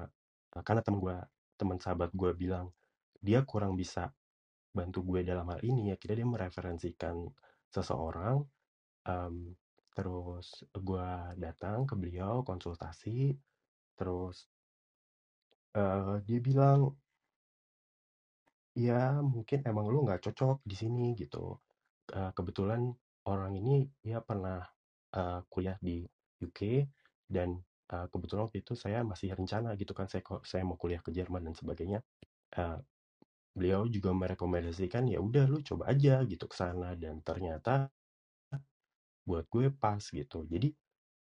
karena 0.66 0.82
teman 0.82 1.00
gue 1.00 1.18
teman 1.56 1.78
sahabat 1.78 2.10
gue 2.12 2.32
bilang 2.34 2.74
dia 3.22 3.46
kurang 3.46 3.78
bisa 3.78 4.10
bantu 4.72 5.04
gue 5.06 5.22
dalam 5.24 5.46
hal 5.52 5.62
ini 5.64 5.92
ya 5.92 5.96
kira 6.02 6.18
dia 6.18 6.28
mereferensikan 6.28 7.28
seseorang 7.72 8.42
um, 9.08 9.56
Terus 9.92 10.64
gue 10.72 11.10
datang 11.36 11.84
ke 11.84 11.96
beliau 12.00 12.48
konsultasi, 12.48 13.36
terus 14.00 14.48
uh, 15.76 16.16
dia 16.24 16.40
bilang, 16.40 16.96
"Ya 18.76 19.20
mungkin 19.20 19.68
emang 19.68 19.92
lu 19.92 20.08
nggak 20.08 20.24
cocok 20.32 20.64
di 20.64 20.76
sini," 20.80 21.12
gitu. 21.20 21.60
Uh, 22.12 22.32
kebetulan 22.32 22.88
orang 23.28 23.52
ini 23.60 23.84
ya 24.04 24.24
pernah, 24.24 24.64
uh, 25.16 25.44
kuliah 25.52 25.76
di 25.84 26.08
UK 26.40 26.88
dan, 27.28 27.60
uh, 27.92 28.08
kebetulan 28.12 28.48
waktu 28.48 28.64
itu 28.64 28.74
saya 28.80 29.04
masih 29.04 29.36
rencana 29.36 29.76
gitu 29.76 29.92
kan 29.92 30.08
saya 30.08 30.24
saya 30.48 30.64
mau 30.64 30.80
kuliah 30.80 31.04
ke 31.04 31.12
Jerman 31.12 31.52
dan 31.52 31.56
sebagainya, 31.56 32.00
uh, 32.56 32.80
beliau 33.58 33.82
juga 33.95 34.12
merekomendasikan, 34.16 35.04
"Ya 35.14 35.20
udah 35.24 35.45
lu 35.52 35.60
coba 35.66 35.84
aja 35.93 36.24
gitu 36.32 36.45
ke 36.52 36.56
sana," 36.58 36.95
dan 36.99 37.20
ternyata 37.28 37.91
buat 39.28 39.45
gue 39.49 39.70
pas 39.74 40.02
gitu. 40.02 40.45
Jadi 40.49 40.70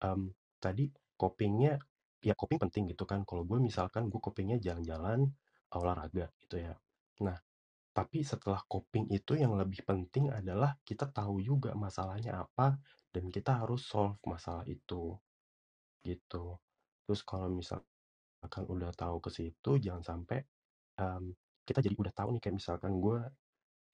um, 0.05 0.29
tadi 0.61 0.89
copingnya 1.17 1.77
ya 2.21 2.33
coping 2.37 2.59
penting 2.61 2.83
gitu 2.93 3.03
kan. 3.09 3.23
Kalau 3.27 3.43
gue 3.45 3.57
misalkan 3.61 4.09
gue 4.09 4.19
copingnya 4.21 4.57
jalan-jalan 4.61 5.29
olahraga 5.77 6.29
gitu 6.41 6.61
ya. 6.61 6.73
Nah 7.25 7.37
tapi 7.91 8.23
setelah 8.23 8.61
coping 8.69 9.11
itu 9.11 9.35
yang 9.39 9.53
lebih 9.59 9.83
penting 9.83 10.31
adalah 10.31 10.77
kita 10.87 11.09
tahu 11.11 11.43
juga 11.43 11.75
masalahnya 11.75 12.39
apa 12.45 12.79
dan 13.11 13.27
kita 13.33 13.63
harus 13.65 13.83
solve 13.87 14.17
masalah 14.27 14.63
itu 14.69 15.17
gitu. 16.05 16.57
Terus 17.05 17.21
kalau 17.25 17.49
misalkan 17.51 18.63
udah 18.69 18.91
tahu 18.95 19.17
ke 19.23 19.29
situ 19.33 19.71
jangan 19.81 20.03
sampai 20.03 20.39
um, 21.01 21.33
kita 21.65 21.79
jadi 21.79 21.95
udah 21.97 22.13
tahu 22.13 22.35
nih 22.37 22.41
kayak 22.41 22.55
misalkan 22.57 22.97
gue 22.97 23.19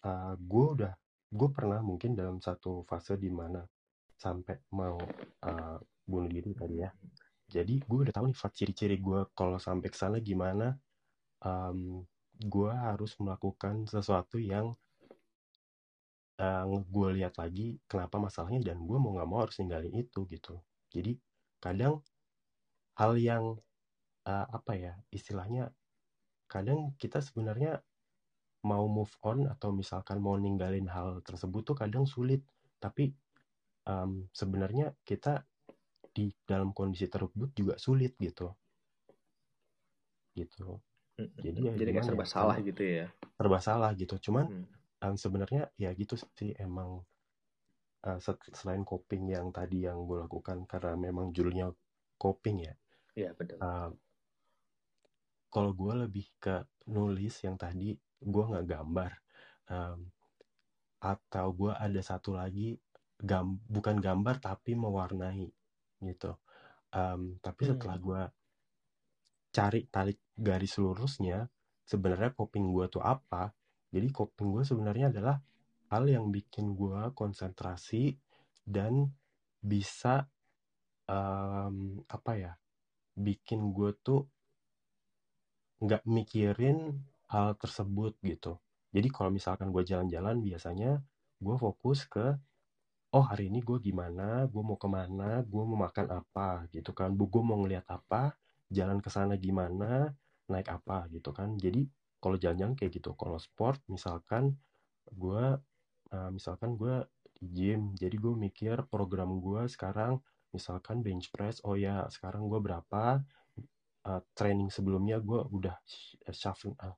uh, 0.07 0.34
gue 0.38 0.65
udah 0.80 0.93
gue 1.28 1.49
pernah 1.51 1.80
mungkin 1.84 2.15
dalam 2.15 2.39
satu 2.39 2.88
fase 2.88 3.20
di 3.20 3.28
mana 3.28 3.59
sampai 4.18 4.55
mau 4.74 4.97
uh, 5.43 5.78
bunuh 6.07 6.30
diri 6.32 6.55
tadi 6.55 6.76
ya. 6.82 6.89
Jadi 7.47 7.80
gue 7.84 7.99
udah 8.07 8.13
tahu 8.15 8.32
nih 8.32 8.38
ciri-ciri 8.38 8.97
gue 8.99 9.28
kalau 9.36 9.59
sampai 9.59 9.88
ke 9.91 9.97
sana 9.99 10.18
gimana. 10.24 10.76
Um, 11.43 12.03
gue 12.38 12.70
harus 12.70 13.18
melakukan 13.18 13.86
sesuatu 13.89 14.38
yang 14.38 14.74
uh, 16.41 16.65
gue 16.65 17.09
lihat 17.22 17.38
lagi 17.38 17.82
kenapa 17.89 18.22
masalahnya 18.22 18.74
dan 18.74 18.82
gue 18.86 18.97
mau 18.97 19.13
nggak 19.13 19.30
mau 19.30 19.39
harus 19.45 19.57
ninggalin 19.61 19.93
itu 19.93 20.26
gitu. 20.30 20.59
Jadi 20.93 21.18
kadang 21.61 22.01
hal 22.97 23.13
yang 23.18 23.57
uh, 24.26 24.45
apa 24.49 24.74
ya 24.78 24.93
istilahnya 25.13 25.70
kadang 26.47 26.95
kita 26.95 27.19
sebenarnya 27.19 27.83
mau 28.65 28.87
move 28.89 29.11
on 29.23 29.45
atau 29.47 29.69
misalkan 29.71 30.19
mau 30.19 30.35
ninggalin 30.35 30.89
hal 30.89 31.21
tersebut 31.23 31.61
tuh 31.63 31.77
kadang 31.77 32.03
sulit. 32.09 32.41
Tapi 32.79 33.11
um, 33.87 34.25
sebenarnya 34.33 34.95
kita 35.07 35.45
di 36.11 36.33
dalam 36.43 36.73
kondisi 36.73 37.05
tersebut 37.05 37.53
juga 37.53 37.75
sulit 37.77 38.17
gitu. 38.17 38.49
Gitu. 40.33 40.67
Jadi 41.17 41.59
ya 41.65 41.73
jadi 41.73 41.97
serba 42.05 42.25
ya, 42.25 42.29
salah 42.29 42.57
gitu 42.61 42.81
ya? 42.81 43.05
serba 43.37 43.57
salah 43.61 43.91
gitu. 43.97 44.17
Cuman 44.21 44.45
hmm. 44.49 44.65
um, 45.05 45.15
sebenarnya 45.17 45.69
ya 45.77 45.89
gitu 45.93 46.17
sih 46.37 46.53
emang 46.57 47.01
uh, 48.05 48.19
selain 48.53 48.85
coping 48.85 49.33
yang 49.33 49.49
tadi 49.49 49.85
yang 49.89 50.05
gue 50.05 50.21
lakukan 50.25 50.65
karena 50.69 50.93
memang 50.93 51.33
judulnya 51.33 51.73
coping 52.21 52.65
ya. 52.69 52.73
Iya 53.17 53.29
betul. 53.33 53.57
Uh, 53.57 53.89
kalau 55.47 55.71
gue 55.73 56.07
lebih 56.07 56.27
ke 56.39 56.63
nulis 56.91 57.33
yang 57.43 57.55
tadi 57.55 57.95
gue 58.17 58.43
nggak 58.43 58.67
gambar 58.67 59.11
um, 59.71 59.99
atau 60.97 61.47
gue 61.53 61.73
ada 61.73 62.01
satu 62.01 62.33
lagi 62.33 62.73
gam 63.17 63.57
bukan 63.65 63.97
gambar 63.97 64.41
tapi 64.41 64.77
mewarnai 64.77 65.49
gitu 66.05 66.37
um, 66.93 67.37
tapi 67.41 67.61
hmm. 67.65 67.69
setelah 67.73 67.97
gue 67.97 68.21
cari 69.53 69.81
tarik 69.89 70.19
garis 70.37 70.77
lurusnya 70.77 71.49
sebenarnya 71.87 72.35
coping 72.35 72.69
gue 72.73 72.85
tuh 72.91 73.01
apa 73.01 73.49
jadi 73.89 74.11
coping 74.11 74.53
gue 74.53 74.63
sebenarnya 74.67 75.09
adalah 75.09 75.37
hal 75.87 76.03
yang 76.05 76.29
bikin 76.29 76.75
gue 76.75 77.15
konsentrasi 77.15 78.13
dan 78.67 79.07
bisa 79.63 80.27
um, 81.07 82.03
apa 82.05 82.31
ya 82.35 82.53
bikin 83.17 83.73
gue 83.73 83.95
tuh 84.03 84.27
nggak 85.84 86.03
mikirin 86.09 87.05
hal 87.30 87.53
tersebut 87.59 88.17
gitu. 88.23 88.57
Jadi 88.95 89.07
kalau 89.11 89.30
misalkan 89.30 89.69
gue 89.69 89.84
jalan-jalan 89.84 90.41
biasanya 90.41 91.03
gue 91.38 91.55
fokus 91.59 92.07
ke 92.09 92.34
oh 93.15 93.23
hari 93.23 93.47
ini 93.51 93.63
gue 93.63 93.78
gimana, 93.80 94.45
gue 94.51 94.63
mau 94.63 94.75
ke 94.75 94.89
mana, 94.89 95.43
gue 95.43 95.63
mau 95.63 95.80
makan 95.88 96.07
apa? 96.11 96.67
Gitu 96.73 96.91
kan, 96.91 97.13
gue 97.15 97.43
mau 97.43 97.57
ngeliat 97.63 97.88
apa, 97.88 98.36
jalan 98.67 98.99
ke 98.99 99.09
sana 99.11 99.39
gimana, 99.39 100.11
naik 100.51 100.67
apa? 100.71 101.07
Gitu 101.11 101.32
kan. 101.32 101.55
Jadi 101.55 101.88
kalau 102.19 102.36
jalan-jalan 102.36 102.75
kayak 102.75 102.99
gitu, 102.99 103.15
kalau 103.15 103.38
sport 103.39 103.80
misalkan 103.88 104.57
gue 105.07 105.45
uh, 106.11 106.30
misalkan 106.34 106.75
gue 106.75 107.05
di 107.38 107.45
gym, 107.53 107.93
jadi 107.95 108.15
gue 108.17 108.34
mikir 108.34 108.75
program 108.89 109.39
gue 109.39 109.69
sekarang 109.69 110.19
misalkan 110.51 111.05
bench 111.05 111.30
press, 111.30 111.61
oh 111.63 111.78
ya 111.78 112.07
sekarang 112.09 112.49
gue 112.49 112.59
berapa, 112.59 113.21
uh, 114.08 114.22
training 114.38 114.70
sebelumnya 114.72 115.20
gue 115.20 115.39
udah 115.51 115.76
shuffle 116.32 116.74
uh, 116.80 116.95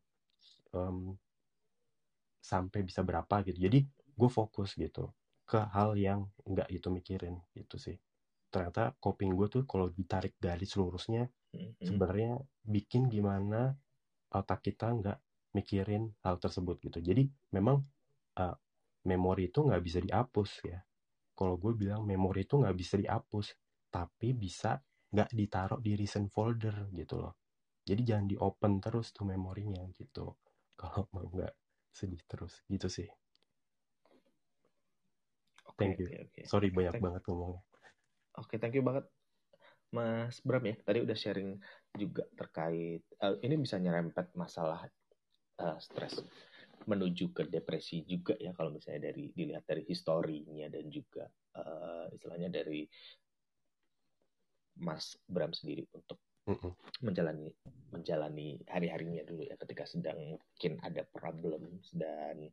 um, 0.77 1.17
sampai 2.39 2.81
bisa 2.85 3.01
berapa 3.03 3.41
gitu. 3.47 3.57
Jadi 3.59 3.79
gue 4.19 4.29
fokus 4.31 4.75
gitu 4.75 5.11
ke 5.49 5.59
hal 5.73 5.97
yang 5.97 6.29
nggak 6.45 6.69
itu 6.69 6.87
mikirin 6.93 7.41
gitu 7.57 7.81
sih 7.81 7.97
ternyata 8.53 8.93
coping 9.01 9.33
gue 9.33 9.47
tuh 9.49 9.63
kalau 9.65 9.89
ditarik 9.89 10.37
garis 10.37 10.77
lurusnya 10.77 11.29
Mhm. 11.53 11.73
sebenarnya 11.81 12.31
bikin 12.65 13.09
gimana 13.09 13.73
otak 14.29 14.61
kita 14.65 14.93
nggak 14.93 15.17
mikirin 15.57 16.13
hal 16.21 16.37
tersebut 16.37 16.77
gitu 16.85 17.01
jadi 17.01 17.25
memang 17.49 17.81
uh, 18.37 18.55
memori 19.09 19.49
itu 19.49 19.65
nggak 19.65 19.81
bisa 19.81 19.99
dihapus 20.05 20.51
ya 20.69 20.79
kalau 21.33 21.57
gue 21.57 21.73
bilang 21.73 22.05
memori 22.05 22.45
itu 22.45 22.61
nggak 22.61 22.77
bisa 22.77 22.95
dihapus 23.01 23.57
tapi 23.89 24.37
bisa 24.37 24.77
nggak 25.09 25.29
ditaruh 25.33 25.79
di 25.81 25.97
recent 25.97 26.29
folder 26.29 26.89
gitu 26.93 27.15
loh. 27.21 27.33
Jadi 27.85 28.01
jangan 28.05 28.25
di 28.29 28.37
open 28.37 28.77
terus 28.77 29.09
tuh 29.09 29.25
memorinya 29.25 29.81
gitu. 29.97 30.37
Kalau 30.77 31.09
mau 31.11 31.25
nggak 31.25 31.53
sedih 31.89 32.21
terus 32.29 32.61
gitu 32.69 32.85
sih. 32.85 33.09
Thank 35.79 35.97
you. 36.03 36.07
oke, 36.11 36.17
oke. 36.29 36.41
sorry 36.45 36.69
banyak 36.69 36.93
Thank- 36.99 37.03
banget 37.03 37.21
ngomongnya. 37.25 37.61
Oke, 38.37 38.55
thank 38.61 38.75
you 38.77 38.85
banget 38.85 39.09
Mas 39.89 40.37
Bram 40.45 40.63
ya. 40.63 40.75
Tadi 40.85 40.99
udah 41.01 41.17
sharing 41.17 41.57
juga 41.97 42.23
terkait 42.37 43.01
eh, 43.01 43.35
ini 43.41 43.55
bisa 43.57 43.81
nyerempet 43.81 44.37
masalah 44.37 44.85
eh, 45.59 45.77
stres 45.81 46.21
menuju 46.85 47.35
ke 47.35 47.43
depresi 47.49 48.05
juga 48.07 48.33
ya 48.39 48.53
kalau 48.55 48.71
misalnya 48.73 49.11
dari 49.11 49.29
dilihat 49.33 49.65
dari 49.65 49.83
historinya 49.83 50.69
dan 50.69 50.85
juga 50.87 51.25
eh, 51.57 52.05
istilahnya 52.15 52.49
dari 52.53 52.85
Mas 54.79 55.19
Bram 55.27 55.51
sendiri 55.51 55.85
untuk 55.91 56.17
Mm-mm. 56.49 56.73
menjalani 57.03 57.51
menjalani 57.93 58.57
hari-harinya 58.65 59.21
dulu 59.27 59.45
ya 59.45 59.55
ketika 59.59 59.85
sedang 59.85 60.17
mungkin 60.37 60.77
ada 60.81 61.05
problem 61.09 61.81
dan 61.93 62.49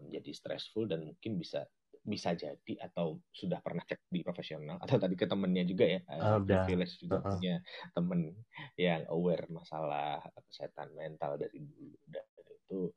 menjadi 0.00 0.30
stressful 0.32 0.86
dan 0.86 1.02
mungkin 1.04 1.36
bisa 1.40 1.66
bisa 2.02 2.34
jadi 2.34 2.74
atau 2.82 3.22
sudah 3.30 3.62
pernah 3.62 3.86
cek 3.86 4.10
di 4.10 4.26
profesional 4.26 4.74
atau 4.82 4.98
tadi 4.98 5.14
ke 5.14 5.22
temennya 5.22 5.62
juga 5.62 5.86
ya 5.86 6.00
eh, 6.02 6.18
Ah, 6.18 6.38
udah. 6.42 6.66
privilege 6.66 6.98
juga 6.98 7.22
punya 7.22 7.62
temen 7.94 8.34
yang 8.74 9.06
aware 9.06 9.46
masalah 9.46 10.18
kesehatan 10.50 10.90
mental 10.98 11.38
dari 11.38 11.62
dulu 11.62 11.94
dan 12.10 12.26
itu 12.50 12.90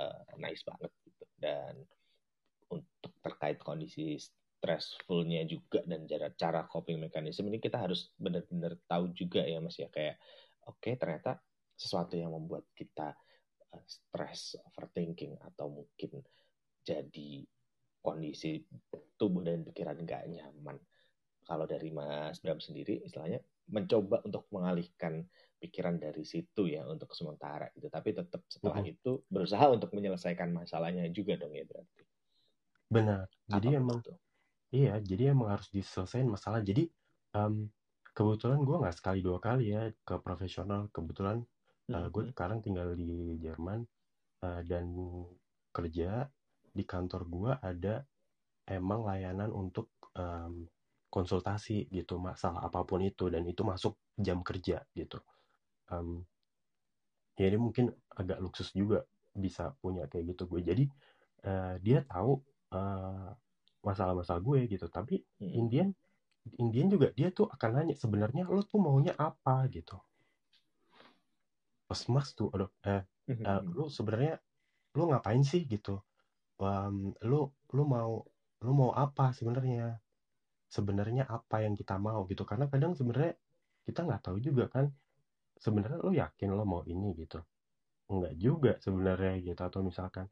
eh, 0.00 0.20
nice 0.36 0.64
banget 0.68 0.92
gitu 1.08 1.24
dan 1.40 1.80
untuk 2.68 3.12
terkait 3.24 3.56
kondisi 3.60 4.20
stressfulnya 4.62 5.42
juga 5.50 5.82
dan 5.82 6.06
cara 6.06 6.30
cara 6.38 6.60
coping 6.70 7.02
mechanism 7.02 7.50
ini 7.50 7.58
kita 7.58 7.82
harus 7.82 8.14
benar-benar 8.14 8.78
tahu 8.86 9.10
juga 9.10 9.42
ya 9.42 9.58
mas 9.58 9.74
ya. 9.74 9.90
Kayak 9.90 10.22
oke 10.70 10.94
ternyata 10.94 11.42
sesuatu 11.74 12.14
yang 12.14 12.30
membuat 12.30 12.70
kita 12.70 13.10
uh, 13.74 13.84
stres 13.90 14.54
overthinking 14.70 15.34
atau 15.42 15.66
mungkin 15.66 16.22
jadi 16.86 17.42
kondisi 17.98 18.62
tubuh 19.18 19.42
dan 19.42 19.66
pikiran 19.66 19.98
nggak 19.98 20.30
nyaman. 20.30 20.78
Kalau 21.42 21.66
dari 21.66 21.90
Mas 21.90 22.38
Bram 22.38 22.62
sendiri 22.62 23.02
istilahnya 23.02 23.42
mencoba 23.66 24.22
untuk 24.22 24.46
mengalihkan 24.54 25.26
pikiran 25.58 25.98
dari 25.98 26.22
situ 26.22 26.70
ya 26.70 26.86
untuk 26.86 27.10
sementara 27.14 27.70
gitu 27.74 27.86
tapi 27.90 28.14
tetap 28.14 28.42
setelah 28.46 28.78
Mhm. 28.82 28.94
itu 28.94 29.22
berusaha 29.26 29.66
untuk 29.70 29.90
menyelesaikan 29.94 30.54
masalahnya 30.54 31.06
juga 31.10 31.34
dong 31.34 31.54
ya 31.54 31.66
berarti. 31.66 32.02
Benar. 32.90 33.26
Jadi 33.50 33.68
Apa 33.74 33.78
emang 33.78 33.98
betul? 33.98 34.16
Iya, 34.72 34.92
jadi 35.04 35.22
emang 35.36 35.48
harus 35.52 35.68
diselesain 35.68 36.24
masalah. 36.28 36.60
Jadi 36.64 36.88
em, 37.36 37.68
kebetulan 38.16 38.60
gue 38.64 38.76
nggak 38.80 38.96
sekali 38.98 39.20
dua 39.20 39.38
kali 39.40 39.64
ya 39.74 39.82
ke 40.08 40.14
profesional. 40.26 40.88
Kebetulan 40.94 41.38
eh, 41.92 42.06
gue 42.12 42.22
sekarang 42.32 42.58
tinggal 42.64 42.88
di 42.96 43.36
Jerman 43.44 43.80
eh, 44.46 44.62
dan 44.70 44.86
kerja 45.76 46.26
di 46.72 46.84
kantor 46.88 47.22
gue 47.28 47.52
ada 47.60 47.94
emang 48.68 49.00
layanan 49.08 49.50
untuk 49.52 49.88
em, 50.16 50.66
konsultasi 51.12 51.88
gitu 51.92 52.16
masalah 52.20 52.62
apa 52.68 52.80
pun 52.88 53.00
itu 53.04 53.28
dan 53.32 53.44
itu 53.48 53.62
masuk 53.66 53.94
jam 54.20 54.40
kerja 54.44 54.82
gitu. 54.96 55.18
Em, 55.92 56.24
ya 57.38 57.46
ini 57.48 57.58
mungkin 57.60 57.86
agak 58.12 58.38
luksus 58.44 58.70
juga 58.76 59.04
bisa 59.32 59.72
punya 59.80 60.04
kayak 60.10 60.36
gitu 60.36 60.42
gue. 60.48 60.60
Jadi 60.64 60.84
eh, 61.46 61.74
dia 61.84 62.00
tahu 62.08 62.32
eh, 62.76 63.30
masalah-masalah 63.88 64.42
gue 64.48 64.60
gitu. 64.72 64.86
Tapi 64.96 65.14
Mhm. 65.42 65.52
Indian 65.60 65.88
Indian 66.64 66.88
juga 66.94 67.08
dia 67.18 67.28
tuh 67.38 67.46
akan 67.54 67.70
nanya 67.76 67.94
sebenarnya 68.02 68.44
lo 68.54 68.62
tuh 68.70 68.80
maunya 68.86 69.14
apa 69.28 69.56
gitu. 69.76 69.96
Pas 71.88 72.00
mas 72.14 72.28
tuh, 72.38 72.48
aduh, 72.54 72.70
eh, 72.88 73.02
eh, 73.48 73.60
lu 73.76 73.84
sebenarnya 73.96 74.34
lu 74.96 75.02
ngapain 75.10 75.42
sih 75.52 75.62
gitu? 75.74 75.94
Em, 76.62 76.96
lu 77.30 77.40
lu 77.76 77.84
mau 77.94 78.12
lu 78.64 78.72
mau 78.80 78.92
apa 79.04 79.26
sebenarnya? 79.38 79.98
Sebenarnya 80.76 81.24
apa 81.38 81.56
yang 81.64 81.74
kita 81.80 81.96
mau 82.08 82.20
gitu? 82.30 82.42
Karena 82.50 82.66
kadang 82.72 82.92
sebenarnya 82.98 83.34
kita 83.86 84.00
nggak 84.06 84.22
tahu 84.26 84.38
juga 84.42 84.64
kan. 84.74 84.86
Sebenarnya 85.64 85.98
lu 86.06 86.12
yakin 86.22 86.50
lo 86.58 86.64
mau 86.72 86.82
ini 86.94 87.08
gitu? 87.22 87.40
Enggak 88.12 88.34
juga 88.44 88.72
sebenarnya 88.84 89.34
gitu. 89.48 89.60
Atau 89.68 89.80
misalkan 89.86 90.26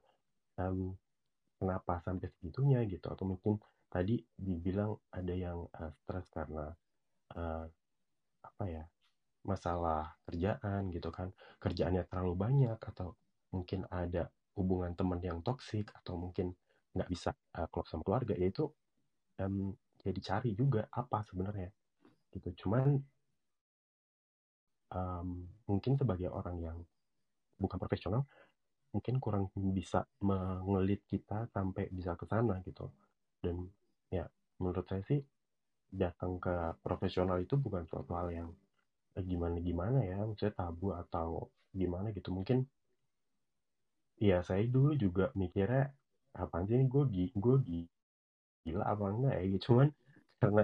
em, 0.60 0.94
kenapa 1.60 2.00
sampai 2.00 2.32
segitunya 2.32 2.80
gitu? 2.88 3.06
Atau 3.12 3.28
mungkin 3.28 3.60
tadi 3.92 4.16
dibilang 4.32 4.96
ada 5.12 5.34
yang 5.36 5.68
eh, 5.76 5.92
stres 6.00 6.26
karena 6.32 6.72
eh, 7.36 7.66
apa 8.40 8.64
ya 8.66 8.84
masalah 9.44 10.20
kerjaan 10.28 10.92
gitu 10.92 11.08
kan 11.08 11.32
kerjaannya 11.62 12.04
terlalu 12.08 12.34
banyak 12.36 12.76
atau 12.76 13.16
mungkin 13.56 13.88
ada 13.88 14.28
hubungan 14.56 14.92
teman 14.92 15.20
yang 15.24 15.40
toksik 15.40 15.88
atau 15.96 16.20
mungkin 16.20 16.52
nggak 16.92 17.08
bisa 17.08 17.32
uh, 17.56 17.64
klop 17.72 17.88
sama 17.88 18.04
keluarga 18.04 18.36
ya 18.36 18.50
itu 18.50 18.68
em, 19.40 19.72
ya 20.04 20.12
dicari 20.12 20.52
juga 20.52 20.84
apa 20.92 21.24
sebenarnya 21.24 21.70
gitu 22.34 22.66
cuman 22.66 23.00
em, 24.92 25.28
mungkin 25.64 25.92
sebagai 25.96 26.28
orang 26.28 26.56
yang 26.60 26.78
bukan 27.56 27.78
profesional 27.80 28.28
mungkin 28.94 29.16
kurang 29.24 29.44
bisa 29.78 30.00
mengelit 30.22 31.02
kita 31.12 31.46
sampai 31.54 31.84
bisa 31.94 32.12
ke 32.20 32.24
sana 32.26 32.58
gitu. 32.66 32.86
Dan 33.42 33.56
ya 34.10 34.26
menurut 34.60 34.86
saya 34.90 35.02
sih 35.06 35.20
datang 35.90 36.38
ke 36.44 36.54
profesional 36.84 37.38
itu 37.42 37.54
bukan 37.58 37.84
suatu 37.90 38.12
hal 38.18 38.28
yang 38.34 38.50
gimana 39.20 39.56
gimana 39.60 39.98
ya 40.06 40.16
maksudnya 40.22 40.54
tabu 40.56 40.88
atau 40.94 41.28
gimana 41.74 42.10
gitu. 42.16 42.30
Mungkin 42.34 42.58
ya 44.20 44.38
saya 44.48 44.64
dulu 44.74 44.92
juga 45.04 45.24
mikirnya 45.40 45.90
apa 46.42 46.56
sih 46.66 46.74
ini? 46.78 46.86
Gue 46.92 47.04
gue 47.44 47.56
gila 48.64 48.84
apa 48.92 49.04
enggak 49.12 49.34
ya? 49.40 49.44
Gitu. 49.54 49.62
Cuman 49.72 49.88
karena 50.40 50.62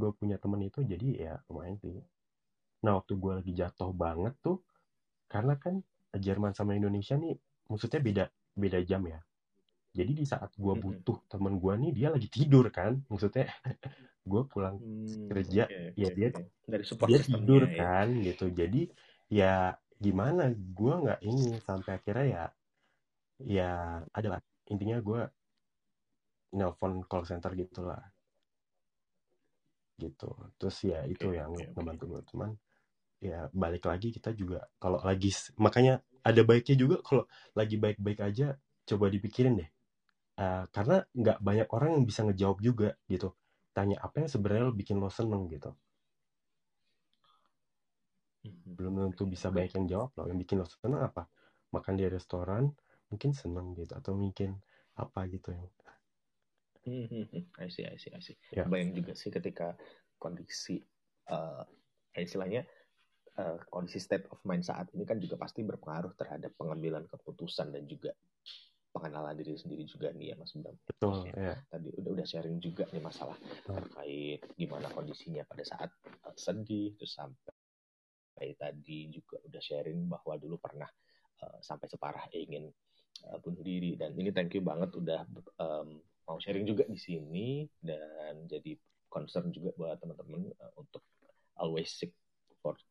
gue 0.00 0.10
punya 0.18 0.36
temen 0.42 0.60
itu 0.68 0.80
jadi 0.92 1.06
ya 1.26 1.34
lumayan 1.48 1.76
sih. 1.82 1.94
Nah 2.84 2.92
waktu 2.98 3.12
gue 3.22 3.32
lagi 3.42 3.52
jatuh 3.60 3.90
banget 4.04 4.34
tuh 4.44 4.58
karena 5.32 5.54
kan 5.58 5.82
Jerman 6.16 6.52
sama 6.56 6.72
Indonesia 6.78 7.14
nih 7.18 7.36
maksudnya 7.70 8.00
beda 8.08 8.24
beda 8.62 8.78
jam 8.90 9.02
ya. 9.12 9.20
Jadi 9.98 10.12
di 10.20 10.24
saat 10.28 10.50
gue 10.56 10.74
butuh 10.84 11.18
temen 11.32 11.54
gue 11.62 11.72
nih 11.82 11.90
dia 11.98 12.08
lagi 12.14 12.28
tidur 12.30 12.66
kan 12.74 12.92
maksudnya. 13.10 13.46
Gue 14.30 14.42
pulang 14.52 14.76
Hmm, 14.78 15.30
kerja 15.30 15.64
oke, 15.64 15.76
ya 15.98 16.08
oke, 16.08 16.12
dia 16.16 16.28
oke. 16.28 16.42
dari 16.70 16.84
support 16.90 17.10
dia 17.10 17.18
tidur 17.22 17.62
ya. 17.80 17.80
kan 17.80 18.08
gitu. 18.26 18.50
Jadi 18.52 18.90
ya 19.32 19.74
gimana 20.04 20.42
gue 20.52 20.94
nggak 21.02 21.20
ini 21.28 21.58
sampai 21.64 21.92
akhirnya 21.98 22.26
ya 22.36 22.44
ya 23.56 23.70
adalah 24.12 24.40
intinya 24.72 24.98
gue 25.00 25.20
nelpon 26.58 26.92
call 27.10 27.24
center 27.30 27.52
gitulah. 27.60 28.02
Gitu. 30.02 30.28
Terus 30.58 30.76
ya 30.90 30.98
itu 31.14 31.26
yang 31.38 31.52
oke, 31.52 31.64
oke. 31.72 31.74
ngebantu 31.74 32.04
gue 32.12 32.20
cuman 32.32 32.50
ya 33.20 33.48
balik 33.52 33.84
lagi 33.88 34.12
kita 34.12 34.32
juga 34.36 34.68
kalau 34.82 35.00
lagi 35.00 35.32
makanya 35.56 36.04
ada 36.26 36.42
baiknya 36.44 36.76
juga 36.76 36.96
kalau 37.04 37.24
lagi 37.56 37.76
baik-baik 37.80 38.20
aja 38.22 38.56
coba 38.88 39.06
dipikirin 39.12 39.56
deh 39.62 39.70
Eh, 40.36 40.64
karena 40.72 41.04
nggak 41.14 41.38
banyak 41.44 41.68
orang 41.76 41.90
yang 42.00 42.04
bisa 42.08 42.20
ngejawab 42.24 42.58
juga 42.64 42.96
gitu 43.08 43.36
tanya 43.76 44.00
apa 44.00 44.24
yang 44.24 44.30
sebenarnya 44.32 44.64
lo 44.68 44.74
bikin 44.76 44.96
lo 45.00 45.08
seneng 45.12 45.48
gitu 45.52 45.76
Mhm. 48.44 48.76
belum 48.76 48.94
tentu 49.02 49.22
Oke, 49.22 49.32
bisa 49.32 49.48
oke. 49.48 49.54
banyak 49.54 49.72
yang 49.76 49.86
jawab 49.92 50.10
loh 50.16 50.26
yang 50.30 50.38
bikin 50.42 50.56
lo 50.60 50.66
seneng 50.68 51.02
apa 51.08 51.22
makan 51.74 51.94
di 52.00 52.04
restoran 52.16 52.64
mungkin 53.10 53.30
seneng 53.40 53.66
gitu 53.78 53.92
atau 54.00 54.12
mungkin 54.22 54.50
apa 55.04 55.20
gitu 55.32 55.48
yang 55.56 55.66
Mhm. 56.86 57.50
I 57.58 57.68
see, 57.68 57.84
I 57.84 57.96
see, 57.98 58.12
I 58.14 58.20
see. 58.22 58.36
Ya. 58.50 58.70
Bayang 58.70 58.94
juga 58.94 59.12
sih 59.18 59.30
ketika 59.34 59.74
kondisi 60.22 60.78
eh 61.26 61.62
istilahnya 62.16 62.62
eh, 63.38 63.58
kondisi 63.70 63.98
state 64.00 64.26
of 64.32 64.40
mind 64.44 64.64
saat 64.64 64.90
ini 64.92 65.04
kan 65.04 65.20
juga 65.20 65.36
pasti 65.40 65.62
berpengaruh 65.62 66.16
terhadap 66.16 66.52
pengambilan 66.56 67.04
keputusan 67.08 67.72
dan 67.72 67.84
juga 67.84 68.12
pengenalan 68.92 69.36
diri 69.36 69.60
sendiri 69.60 69.84
juga 69.84 70.08
nih 70.16 70.32
ya 70.32 70.36
Mas 70.40 70.56
Bram. 70.56 70.76
betul 70.88 71.28
Ya, 71.28 71.34
ya. 71.36 71.54
tadi 71.68 71.88
udah 72.00 72.10
udah 72.16 72.26
sharing 72.26 72.56
juga 72.64 72.88
nih 72.90 73.02
masalah 73.04 73.36
terkait 73.68 74.40
gimana 74.56 74.88
kondisinya 74.92 75.44
pada 75.44 75.64
saat 75.64 75.90
eh, 76.08 76.36
sedih 76.36 76.96
terus 76.96 77.12
sampai 77.12 78.56
tadi 78.56 79.12
juga 79.12 79.40
udah 79.44 79.60
sharing 79.60 80.08
bahwa 80.08 80.34
dulu 80.40 80.56
pernah 80.56 80.88
eh, 81.44 81.58
sampai 81.60 81.86
separah 81.92 82.28
ingin 82.32 82.72
uh, 83.24 83.38
bunuh 83.40 83.62
diri. 83.64 83.96
Dan 83.96 84.12
ini 84.18 84.30
thank 84.30 84.52
you 84.52 84.62
banget 84.62 84.92
udah 84.92 85.24
um, 85.58 85.98
mau 86.28 86.36
sharing 86.36 86.68
juga 86.68 86.84
di 86.84 86.98
sini. 86.98 87.64
Dan 87.80 88.44
jadi 88.44 88.76
concern 89.08 89.48
juga 89.54 89.72
buat 89.74 89.96
teman-teman 89.98 90.52
uh, 90.60 90.72
untuk 90.76 91.02
always 91.56 91.88
seek 91.88 92.12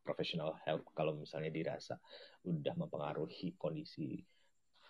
professional 0.05 0.55
help 0.63 0.88
kalau 0.93 1.17
misalnya 1.17 1.49
dirasa 1.49 1.97
udah 2.45 2.73
mempengaruhi 2.78 3.57
kondisi 3.57 4.21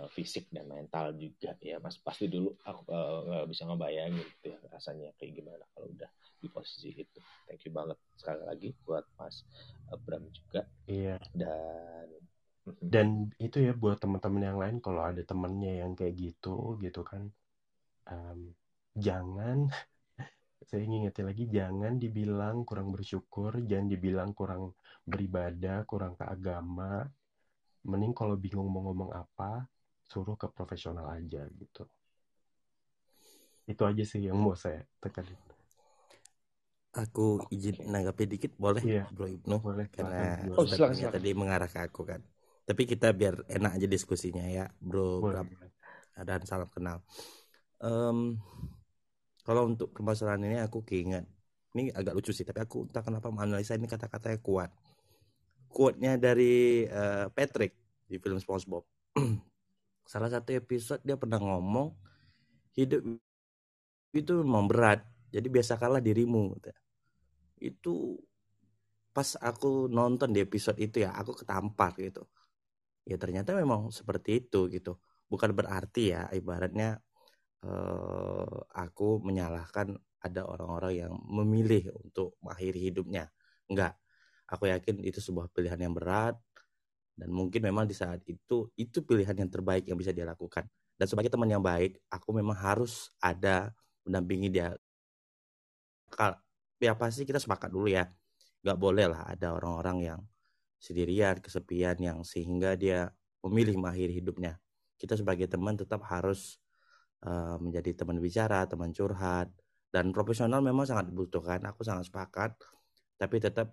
uh, 0.02 0.10
fisik 0.12 0.52
dan 0.52 0.68
mental 0.68 1.16
juga 1.16 1.56
ya 1.64 1.80
mas. 1.80 1.98
Pasti 1.98 2.28
dulu 2.28 2.54
aku 2.62 2.82
nggak 2.92 3.46
uh, 3.46 3.50
bisa 3.50 3.64
ngebayangin 3.66 4.26
gitu 4.42 4.46
ya 4.54 4.60
rasanya 4.70 5.10
kayak 5.16 5.34
gimana 5.40 5.64
kalau 5.74 5.88
udah 5.90 6.10
di 6.38 6.48
posisi 6.52 6.94
itu. 6.94 7.20
Thank 7.48 7.66
you 7.66 7.72
banget 7.72 7.98
sekali 8.20 8.42
lagi 8.44 8.70
buat 8.84 9.06
mas 9.16 9.48
Abram 9.90 10.28
juga. 10.30 10.68
Iya. 10.86 11.18
Dan 11.32 12.08
mhm. 12.68 12.86
dan 12.86 13.08
itu 13.40 13.58
ya 13.64 13.74
buat 13.74 13.98
teman-teman 13.98 14.44
yang 14.44 14.60
lain 14.60 14.78
kalau 14.84 15.02
ada 15.02 15.22
temennya 15.24 15.86
yang 15.86 15.94
kayak 15.96 16.18
gitu 16.18 16.78
gitu 16.82 17.02
kan 17.06 17.30
um, 18.10 18.54
jangan 18.96 19.70
saya 20.66 20.82
ingin 20.84 21.08
ingetin 21.08 21.26
lagi 21.30 21.46
jangan 21.46 21.94
dibilang 22.02 22.66
kurang 22.66 22.90
bersyukur 22.90 23.54
jangan 23.70 23.88
dibilang 23.88 24.30
kurang 24.34 24.74
beribadah 25.06 25.86
kurang 25.86 26.18
ke 26.18 26.26
agama 26.26 27.06
mending 27.86 28.18
kalau 28.18 28.34
bingung 28.34 28.66
mau 28.66 28.82
ngomong 28.90 29.14
apa 29.14 29.70
suruh 30.06 30.38
ke 30.38 30.50
profesional 30.50 31.06
aja 31.14 31.46
gitu. 31.54 31.86
Itu 33.66 33.82
aja 33.86 34.02
sih 34.06 34.26
yang 34.26 34.38
mau 34.38 34.58
saya 34.58 34.82
tekanin 35.02 35.38
aku 36.96 37.44
izin 37.52 37.92
nanggapi 37.92 38.24
dikit 38.26 38.56
boleh 38.56 38.82
iya, 38.82 39.04
bro 39.12 39.28
Ibnu? 39.28 39.56
Boleh 39.60 39.88
karena 39.92 40.48
oh, 40.56 40.64
silakan, 40.64 40.96
silakan. 40.96 41.16
tadi 41.20 41.30
mengarah 41.36 41.70
ke 41.70 41.80
aku 41.84 42.02
kan. 42.08 42.24
Tapi 42.66 42.82
kita 42.88 43.14
biar 43.14 43.46
enak 43.46 43.78
aja 43.78 43.88
diskusinya 43.88 44.42
ya 44.48 44.66
bro 44.80 45.22
boleh. 45.22 45.44
dan 46.16 46.42
salam 46.48 46.72
kenal. 46.72 47.04
Um, 47.84 48.40
kalau 49.46 49.70
untuk 49.70 49.94
permasalahan 49.94 50.42
ini 50.42 50.58
aku 50.58 50.82
keinget. 50.82 51.30
Ini 51.78 51.94
agak 51.94 52.18
lucu 52.18 52.34
sih 52.34 52.42
tapi 52.42 52.66
aku 52.66 52.90
entah 52.90 53.06
kenapa 53.06 53.30
menganalisa 53.30 53.78
ini 53.78 53.86
kata-katanya 53.86 54.42
kuat. 54.42 54.74
Quote-nya 55.70 56.18
dari 56.18 56.88
uh, 56.90 57.30
Patrick 57.30 57.78
di 58.10 58.18
film 58.18 58.42
SpongeBob. 58.42 58.82
Salah 60.12 60.34
satu 60.34 60.50
episode 60.56 61.06
dia 61.06 61.14
pernah 61.20 61.38
ngomong 61.38 61.94
hidup 62.74 63.06
itu 64.16 64.32
memang 64.42 64.66
berat 64.72 65.04
jadi 65.36 65.52
biasakanlah 65.52 66.00
dirimu 66.00 66.56
itu 67.60 68.16
pas 69.16 69.36
aku 69.40 69.88
nonton 69.88 70.36
di 70.36 70.44
episode 70.44 70.76
itu 70.80 71.04
ya 71.04 71.16
aku 71.16 71.36
ketampar 71.40 71.96
gitu. 72.00 72.28
Ya 73.08 73.16
ternyata 73.16 73.56
memang 73.56 73.92
seperti 73.92 74.44
itu 74.44 74.68
gitu. 74.68 75.00
Bukan 75.32 75.56
berarti 75.56 76.12
ya 76.16 76.28
ibaratnya 76.36 77.00
uh, 77.64 78.58
aku 78.76 79.24
menyalahkan 79.24 79.96
ada 80.26 80.42
orang-orang 80.44 81.06
yang 81.06 81.14
memilih 81.30 81.94
untuk 82.02 82.36
mengakhiri 82.42 82.92
hidupnya. 82.92 83.30
Enggak. 83.70 83.96
Aku 84.46 84.70
yakin 84.70 85.02
itu 85.02 85.18
sebuah 85.22 85.50
pilihan 85.50 85.78
yang 85.78 85.94
berat 85.94 86.38
dan 87.16 87.32
mungkin 87.32 87.64
memang 87.64 87.88
di 87.88 87.96
saat 87.96 88.22
itu 88.28 88.70
itu 88.76 89.02
pilihan 89.02 89.34
yang 89.34 89.50
terbaik 89.50 89.88
yang 89.88 89.98
bisa 89.98 90.12
dia 90.12 90.28
lakukan. 90.28 90.68
Dan 90.96 91.08
sebagai 91.08 91.32
teman 91.32 91.50
yang 91.50 91.64
baik, 91.64 92.00
aku 92.08 92.30
memang 92.36 92.56
harus 92.56 93.12
ada 93.20 93.72
mendampingi 94.06 94.48
dia. 94.52 94.76
Ya 96.80 96.94
pasti 96.94 97.24
kita 97.24 97.40
sepakat 97.42 97.72
dulu 97.72 97.90
ya. 97.90 98.06
Enggak 98.62 98.78
boleh 98.78 99.06
lah 99.10 99.24
ada 99.30 99.56
orang-orang 99.56 99.98
yang 100.14 100.20
sendirian, 100.80 101.42
kesepian 101.42 101.98
yang 101.98 102.22
sehingga 102.22 102.78
dia 102.78 103.10
memilih 103.42 103.78
mengakhiri 103.82 104.22
hidupnya. 104.22 104.62
Kita 104.96 105.18
sebagai 105.18 105.50
teman 105.50 105.76
tetap 105.76 106.06
harus 106.08 106.62
uh, 107.24 107.56
menjadi 107.62 108.04
teman 108.04 108.20
bicara, 108.20 108.68
teman 108.68 108.92
curhat, 108.92 109.48
dan 109.94 110.12
profesional 110.12 110.60
memang 110.60 110.84
sangat 110.84 111.08
dibutuhkan. 111.08 111.64
Aku 111.72 111.88
sangat 111.88 112.12
sepakat, 112.12 112.58
tapi 113.16 113.40
tetap 113.40 113.72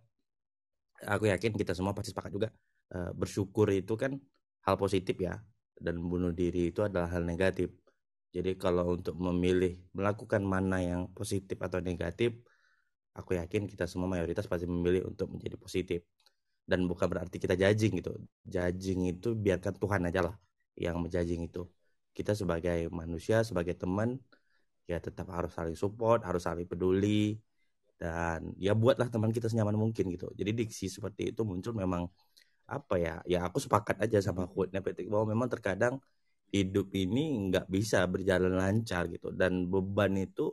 aku 1.03 1.27
yakin 1.27 1.59
kita 1.59 1.75
semua 1.75 1.91
pasti 1.97 2.15
sepakat 2.15 2.31
juga 2.31 2.49
uh, 2.95 3.11
bersyukur 3.11 3.67
itu 3.75 3.99
kan 3.99 4.15
hal 4.63 4.79
positif 4.79 5.19
ya, 5.19 5.41
dan 5.75 5.99
bunuh 5.99 6.31
diri 6.31 6.71
itu 6.71 6.87
adalah 6.87 7.11
hal 7.11 7.27
negatif. 7.27 7.75
Jadi 8.33 8.57
kalau 8.57 8.97
untuk 8.97 9.19
memilih 9.19 9.77
melakukan 9.93 10.41
mana 10.41 10.81
yang 10.81 11.11
positif 11.13 11.59
atau 11.61 11.85
negatif, 11.85 12.33
aku 13.13 13.37
yakin 13.37 13.69
kita 13.69 13.85
semua 13.85 14.09
mayoritas 14.09 14.49
pasti 14.49 14.65
memilih 14.65 15.11
untuk 15.13 15.29
menjadi 15.37 15.57
positif. 15.61 16.01
Dan 16.63 16.89
bukan 16.89 17.11
berarti 17.11 17.37
kita 17.37 17.59
judging 17.59 18.01
gitu. 18.01 18.17
Judging 18.47 19.11
itu 19.11 19.37
biarkan 19.37 19.77
Tuhan 19.77 20.01
aja 20.09 20.21
lah 20.31 20.35
yang 20.79 20.97
menjudging 21.03 21.45
itu 21.51 21.69
kita 22.17 22.33
sebagai 22.37 22.89
manusia 22.93 23.41
sebagai 23.49 23.75
teman 23.77 24.21
ya 24.91 24.99
tetap 25.01 25.27
harus 25.37 25.53
saling 25.57 25.77
support 25.79 26.21
harus 26.29 26.43
saling 26.45 26.67
peduli 26.69 27.39
dan 28.01 28.51
ya 28.59 28.75
buatlah 28.75 29.09
teman 29.15 29.31
kita 29.31 29.47
senyaman 29.47 29.79
mungkin 29.79 30.11
gitu. 30.11 30.27
Jadi 30.35 30.51
diksi 30.59 30.91
seperti 30.91 31.31
itu 31.31 31.47
muncul 31.47 31.73
memang 31.79 32.11
apa 32.67 32.95
ya 32.99 33.15
ya 33.29 33.47
aku 33.47 33.59
sepakat 33.63 33.97
aja 34.05 34.19
sama 34.19 34.51
quote-nya 34.51 34.83
Patrick 34.83 35.07
bahwa 35.13 35.27
memang 35.35 35.49
terkadang 35.55 35.95
hidup 36.51 36.91
ini 36.99 37.49
nggak 37.49 37.67
bisa 37.71 38.03
berjalan 38.11 38.59
lancar 38.59 39.07
gitu. 39.07 39.31
Dan 39.31 39.71
beban 39.71 40.13
itu 40.19 40.51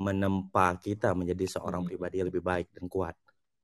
menempa 0.00 0.76
kita 0.80 1.12
menjadi 1.16 1.44
seorang 1.60 1.84
pribadi 1.84 2.20
yang 2.20 2.28
lebih 2.32 2.44
baik 2.44 2.68
dan 2.72 2.84
kuat 2.88 3.16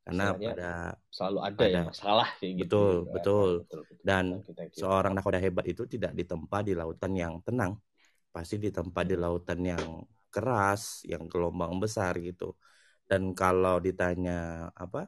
karena 0.02 0.34
pada 0.34 0.70
selalu 1.14 1.38
ada 1.46 1.62
ya 1.62 1.82
masalah 1.86 2.28
kayak 2.42 2.52
gitu 2.58 2.62
betul 2.66 2.94
betul, 3.14 3.50
betul, 3.62 3.80
betul. 3.86 4.02
dan 4.02 4.24
thank 4.58 4.74
you. 4.74 4.80
seorang 4.82 5.12
nakoda 5.14 5.38
hebat 5.38 5.66
itu 5.70 5.86
tidak 5.86 6.12
ditempa 6.18 6.58
di 6.66 6.74
lautan 6.74 7.12
yang 7.14 7.38
tenang 7.46 7.78
pasti 8.34 8.58
ditempa 8.58 9.00
di 9.06 9.14
lautan 9.14 9.60
yang 9.62 10.02
keras 10.32 11.06
yang 11.06 11.30
gelombang 11.30 11.78
besar 11.78 12.18
gitu 12.18 12.58
dan 13.06 13.30
kalau 13.36 13.78
ditanya 13.78 14.72
apa 14.74 15.06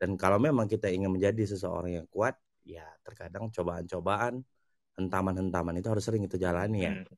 dan 0.00 0.18
kalau 0.18 0.42
memang 0.42 0.66
kita 0.66 0.90
ingin 0.90 1.14
menjadi 1.14 1.54
seseorang 1.54 2.02
yang 2.02 2.06
kuat 2.10 2.34
ya 2.66 2.82
terkadang 3.06 3.46
cobaan-cobaan 3.54 4.42
hentaman-hentaman 4.98 5.78
itu 5.78 5.88
harus 5.92 6.02
sering 6.02 6.26
itu 6.26 6.34
jalani 6.34 6.90
ya 6.90 6.94
hmm. 6.98 7.14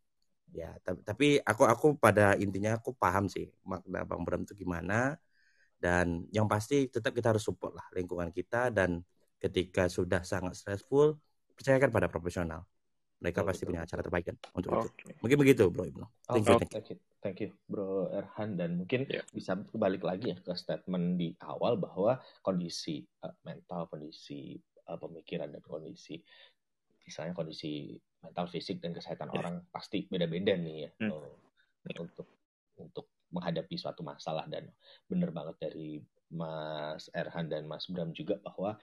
ya 0.53 0.70
tapi 0.85 1.41
aku 1.41 1.64
aku 1.64 1.87
pada 1.97 2.37
intinya 2.37 2.77
aku 2.77 2.93
paham 2.93 3.33
sih 3.33 3.49
makna 3.64 4.05
bang 4.05 4.22
Bram 4.27 4.43
itu 4.45 4.53
gimana 4.53 5.16
dan 5.85 6.24
yang 6.32 6.49
pasti 6.49 6.89
tetap 6.89 7.12
kita 7.12 7.37
harus 7.37 7.45
support 7.45 7.76
lah 7.76 7.85
lingkungan 7.93 8.32
kita 8.32 8.72
dan 8.72 9.05
ketika 9.37 9.93
sudah 9.93 10.24
sangat 10.24 10.57
stressful 10.57 11.20
percayakan 11.53 11.93
pada 11.93 12.09
profesional 12.09 12.64
mereka 13.20 13.45
oh, 13.45 13.47
pasti 13.53 13.68
betul. 13.68 13.76
punya 13.76 13.85
cara 13.85 14.01
terbaik 14.01 14.24
kan 14.32 14.37
untuk 14.57 14.70
okay. 14.72 15.12
itu 15.12 15.20
mungkin 15.20 15.39
begitu 15.45 15.64
bro 15.68 15.85
Ibnu 15.85 16.07
thank, 16.32 16.49
you, 16.49 16.57
thank 16.72 16.89
you 16.89 16.99
thank 17.20 17.39
you 17.45 17.51
bro 17.68 18.09
Erhan 18.16 18.57
dan 18.57 18.80
mungkin 18.80 19.05
yeah. 19.12 19.20
bisa 19.28 19.61
balik 19.76 20.01
lagi 20.01 20.32
ya 20.32 20.37
ke 20.41 20.57
statement 20.57 21.20
di 21.20 21.37
awal 21.45 21.76
bahwa 21.76 22.16
kondisi 22.41 23.05
uh, 23.20 23.37
mental 23.45 23.85
kondisi 23.93 24.57
uh, 24.89 24.97
pemikiran 24.97 25.53
dan 25.53 25.61
kondisi 25.61 26.16
misalnya 27.05 27.37
kondisi 27.37 27.93
mental 28.24 28.49
fisik 28.49 28.80
dan 28.80 28.97
kesehatan 28.97 29.28
yeah. 29.28 29.41
orang 29.45 29.55
pasti 29.68 30.09
beda-beda 30.09 30.57
nih 30.57 30.89
ya 30.89 30.91
hmm. 31.05 31.12
uh, 31.12 32.01
untuk 32.01 32.28
untuk 32.80 33.14
menghadapi 33.35 33.74
suatu 33.74 34.07
masalah 34.07 34.47
dan 34.47 34.70
benar 35.11 35.35
banget 35.35 35.59
dari 35.59 35.99
Mas 36.30 37.11
Erhan 37.11 37.51
dan 37.51 37.66
Mas 37.66 37.91
Bram 37.91 38.14
juga 38.14 38.39
bahwa 38.41 38.78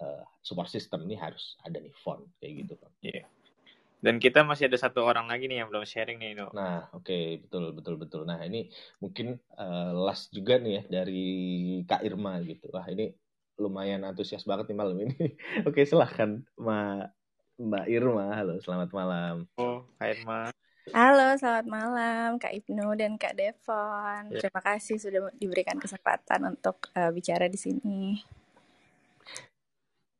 uh, 0.00 0.22
support 0.40 0.70
system 0.70 1.04
ini 1.10 1.18
harus 1.18 1.58
ada 1.66 1.82
nih 1.82 1.92
font 2.00 2.22
kayak 2.38 2.66
gitu 2.66 2.74
kan. 2.78 2.92
Iya. 3.02 3.26
Yeah. 3.26 3.26
Dan 4.06 4.20
kita 4.20 4.44
masih 4.44 4.68
ada 4.68 4.78
satu 4.78 5.02
orang 5.02 5.26
lagi 5.26 5.48
nih 5.48 5.64
yang 5.64 5.68
belum 5.72 5.88
sharing 5.88 6.20
nih. 6.20 6.36
Nah, 6.52 6.86
oke, 6.92 7.02
okay. 7.02 7.40
betul 7.40 7.72
betul 7.72 7.94
betul. 7.96 8.22
Nah, 8.28 8.38
ini 8.44 8.68
mungkin 9.00 9.40
uh, 9.56 9.90
last 9.96 10.30
juga 10.30 10.60
nih 10.60 10.72
ya 10.78 10.82
dari 11.02 11.24
Kak 11.88 12.04
Irma 12.04 12.38
gitu. 12.44 12.68
Wah, 12.70 12.86
ini 12.92 13.16
lumayan 13.56 14.04
antusias 14.04 14.44
banget 14.44 14.68
nih 14.68 14.78
malam 14.78 14.96
ini. 15.00 15.16
oke, 15.66 15.74
okay, 15.74 15.88
silahkan 15.88 16.44
Mbak 16.60 17.02
Mbak 17.56 17.86
Irma. 17.88 18.26
Halo, 18.36 18.60
selamat 18.60 18.90
malam. 18.92 19.48
Oh, 19.56 19.88
Kak 19.96 20.12
Irma. 20.12 20.55
Halo, 20.94 21.34
selamat 21.34 21.66
malam 21.66 22.28
Kak 22.38 22.54
Ibnu 22.62 22.94
dan 22.94 23.18
Kak 23.18 23.34
Devon. 23.34 24.30
Ya. 24.30 24.38
Terima 24.38 24.62
kasih 24.62 25.02
sudah 25.02 25.34
diberikan 25.34 25.82
kesempatan 25.82 26.54
untuk 26.54 26.94
uh, 26.94 27.10
bicara 27.10 27.50
di 27.50 27.58
sini. 27.58 28.22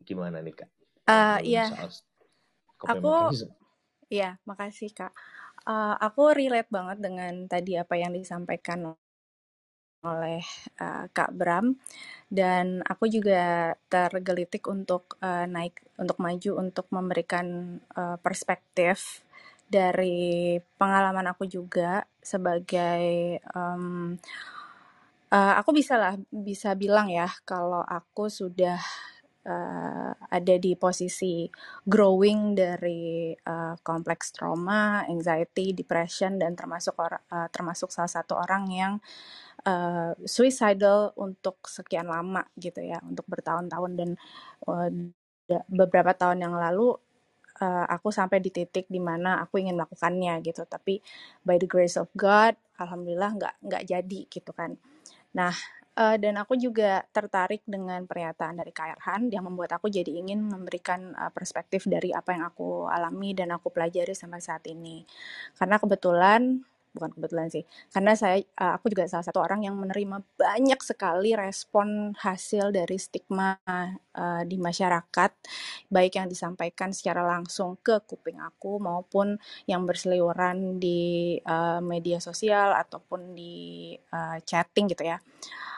Gimana 0.02 0.42
nih 0.42 0.58
Kak? 0.58 0.70
Uh, 1.06 1.38
iya, 1.46 1.70
aku, 2.82 3.30
iya, 4.10 4.42
makasih 4.42 4.90
Kak. 4.90 5.14
Uh, 5.62 5.94
aku 6.02 6.34
relate 6.34 6.66
banget 6.66 6.98
dengan 6.98 7.46
tadi 7.46 7.78
apa 7.78 7.94
yang 7.94 8.10
disampaikan 8.10 8.98
oleh 10.02 10.42
uh, 10.82 11.06
Kak 11.14 11.30
Bram 11.30 11.78
dan 12.26 12.82
aku 12.82 13.06
juga 13.06 13.74
tergelitik 13.86 14.66
untuk 14.66 15.14
uh, 15.22 15.46
naik 15.46 15.78
untuk 15.94 16.18
maju 16.18 16.50
untuk 16.58 16.90
memberikan 16.90 17.78
uh, 17.94 18.18
perspektif 18.18 19.25
dari 19.66 20.56
pengalaman 20.78 21.26
aku 21.34 21.50
juga 21.50 22.06
sebagai 22.22 23.38
um, 23.54 24.14
uh, 25.30 25.54
aku 25.58 25.70
bisa 25.74 25.98
lah 25.98 26.14
bisa 26.30 26.74
bilang 26.78 27.10
ya 27.10 27.26
kalau 27.42 27.82
aku 27.82 28.30
sudah 28.30 28.78
uh, 29.46 30.12
ada 30.14 30.54
di 30.58 30.74
posisi 30.74 31.46
growing 31.86 32.54
dari 32.58 33.32
uh, 33.34 33.74
kompleks 33.80 34.34
trauma, 34.34 35.06
anxiety, 35.06 35.72
depression 35.72 36.36
dan 36.38 36.58
termasuk 36.58 36.94
or, 36.98 37.22
uh, 37.30 37.48
termasuk 37.50 37.90
salah 37.94 38.10
satu 38.10 38.34
orang 38.36 38.64
yang 38.70 38.92
uh, 39.64 40.12
suicidal 40.26 41.14
untuk 41.16 41.62
sekian 41.66 42.10
lama 42.10 42.42
gitu 42.58 42.82
ya, 42.82 42.98
untuk 43.06 43.24
bertahun-tahun 43.30 43.92
dan 43.94 44.10
uh, 44.66 44.90
beberapa 45.70 46.10
tahun 46.10 46.42
yang 46.42 46.54
lalu 46.58 46.98
uh, 47.60 47.86
aku 47.88 48.12
sampai 48.12 48.38
di 48.40 48.50
titik 48.52 48.88
di 48.88 49.00
mana 49.00 49.42
aku 49.44 49.60
ingin 49.60 49.76
melakukannya 49.76 50.40
gitu. 50.44 50.64
Tapi 50.68 51.00
by 51.42 51.56
the 51.56 51.68
grace 51.68 51.96
of 52.00 52.08
God 52.16 52.56
alhamdulillah 52.76 53.30
nggak 53.36 53.54
nggak 53.64 53.82
jadi 53.88 54.20
gitu 54.28 54.50
kan. 54.52 54.76
Nah 55.36 55.52
uh, 55.96 56.16
dan 56.20 56.36
aku 56.36 56.54
juga 56.60 57.02
tertarik 57.10 57.64
dengan 57.64 58.04
pernyataan 58.04 58.60
dari 58.60 58.70
Kak 58.70 59.00
Erhan 59.00 59.32
yang 59.32 59.48
membuat 59.48 59.80
aku 59.80 59.88
jadi 59.88 60.12
ingin 60.12 60.44
memberikan 60.44 61.16
uh, 61.16 61.32
perspektif 61.32 61.88
dari 61.88 62.12
apa 62.12 62.36
yang 62.36 62.44
aku 62.46 62.86
alami 62.86 63.32
dan 63.32 63.50
aku 63.56 63.72
pelajari 63.72 64.12
sampai 64.12 64.40
saat 64.44 64.64
ini. 64.68 65.02
Karena 65.56 65.80
kebetulan 65.80 66.60
bukan 66.96 67.12
kebetulan 67.12 67.52
sih. 67.52 67.62
Karena 67.92 68.16
saya 68.16 68.40
uh, 68.40 68.80
aku 68.80 68.88
juga 68.88 69.04
salah 69.04 69.28
satu 69.28 69.44
orang 69.44 69.68
yang 69.68 69.76
menerima 69.76 70.24
banyak 70.40 70.80
sekali 70.80 71.36
respon 71.36 72.16
hasil 72.16 72.72
dari 72.72 72.96
stigma 72.96 73.60
uh, 73.68 74.42
di 74.48 74.56
masyarakat 74.56 75.32
baik 75.92 76.16
yang 76.16 76.26
disampaikan 76.32 76.96
secara 76.96 77.20
langsung 77.20 77.76
ke 77.84 78.00
kuping 78.08 78.40
aku 78.40 78.80
maupun 78.80 79.36
yang 79.68 79.84
berseliweran 79.84 80.80
di 80.80 81.36
uh, 81.44 81.84
media 81.84 82.16
sosial 82.16 82.72
ataupun 82.72 83.36
di 83.36 83.92
chatting 84.48 84.88
gitu 84.88 85.04
ya. 85.04 85.20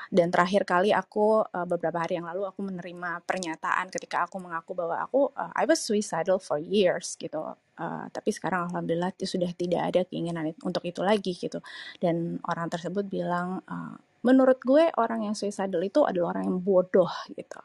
Dan 0.09 0.31
terakhir 0.33 0.65
kali 0.65 0.95
aku 0.95 1.43
beberapa 1.69 2.01
hari 2.01 2.17
yang 2.17 2.25
lalu 2.31 2.47
aku 2.49 2.65
menerima 2.65 3.21
pernyataan 3.29 3.91
ketika 3.93 4.25
aku 4.25 4.41
mengaku 4.41 4.73
bahwa 4.73 4.97
aku 5.03 5.29
I 5.37 5.69
was 5.69 5.83
suicidal 5.85 6.41
for 6.41 6.57
years 6.57 7.19
gitu 7.21 7.43
uh, 7.79 8.07
tapi 8.11 8.31
sekarang 8.35 8.71
alhamdulillah 8.71 9.15
itu 9.15 9.25
sudah 9.25 9.51
tidak 9.55 9.83
ada 9.95 10.01
keinginan 10.05 10.53
untuk 10.67 10.85
itu 10.85 11.01
lagi 11.01 11.33
gitu. 11.35 11.63
Dan 12.03 12.43
orang 12.45 12.69
tersebut 12.69 13.07
bilang 13.07 13.63
uh, 13.65 13.97
menurut 14.27 14.59
gue 14.61 14.91
orang 14.99 15.31
yang 15.31 15.35
suicidal 15.39 15.81
itu 15.81 16.03
adalah 16.05 16.39
orang 16.39 16.51
yang 16.51 16.59
bodoh 16.61 17.11
gitu. 17.33 17.61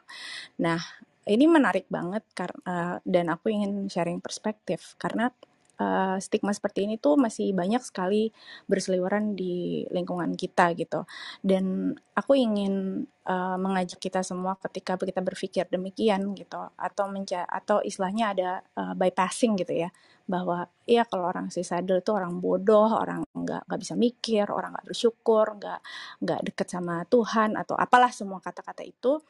Nah 0.62 0.78
ini 1.24 1.44
menarik 1.48 1.88
banget 1.88 2.22
karena 2.36 3.00
dan 3.02 3.26
aku 3.32 3.48
ingin 3.48 3.88
sharing 3.88 4.20
perspektif 4.20 4.94
karena 5.00 5.32
uh, 5.78 6.16
stigma 6.22 6.54
seperti 6.54 6.86
ini 6.86 7.00
tuh 7.00 7.18
masih 7.18 7.50
banyak 7.54 7.82
sekali 7.82 8.30
berseliweran 8.70 9.34
di 9.34 9.84
lingkungan 9.90 10.34
kita 10.38 10.74
gitu. 10.78 11.06
Dan 11.42 11.94
aku 12.14 12.38
ingin 12.38 13.04
uh, 13.26 13.56
mengajak 13.58 13.98
kita 13.98 14.22
semua 14.22 14.54
ketika 14.60 14.94
kita 15.00 15.20
berpikir 15.24 15.66
demikian 15.70 16.34
gitu 16.38 16.70
atau 16.78 17.04
menca 17.10 17.42
atau 17.48 17.82
istilahnya 17.82 18.24
ada 18.36 18.50
uh, 18.78 18.94
bypassing 18.94 19.58
gitu 19.58 19.86
ya 19.86 19.90
bahwa 20.24 20.72
ya 20.88 21.04
kalau 21.04 21.28
orang 21.28 21.52
suicidal 21.52 22.00
itu 22.00 22.10
orang 22.16 22.40
bodoh, 22.40 22.88
orang 22.88 23.28
nggak 23.36 23.68
nggak 23.68 23.80
bisa 23.80 23.94
mikir, 23.96 24.48
orang 24.48 24.72
nggak 24.72 24.88
bersyukur, 24.88 25.46
nggak 25.60 25.80
nggak 26.24 26.40
deket 26.48 26.68
sama 26.72 27.04
Tuhan 27.12 27.60
atau 27.60 27.76
apalah 27.76 28.08
semua 28.08 28.40
kata-kata 28.40 28.82
itu. 28.86 29.20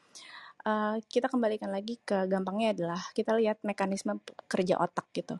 Uh, 0.65 0.97
kita 1.05 1.29
kembalikan 1.29 1.69
lagi 1.69 2.01
ke 2.01 2.25
gampangnya 2.25 2.73
adalah 2.73 2.97
kita 3.13 3.37
lihat 3.37 3.61
mekanisme 3.61 4.17
kerja 4.49 4.81
otak 4.81 5.05
gitu 5.13 5.37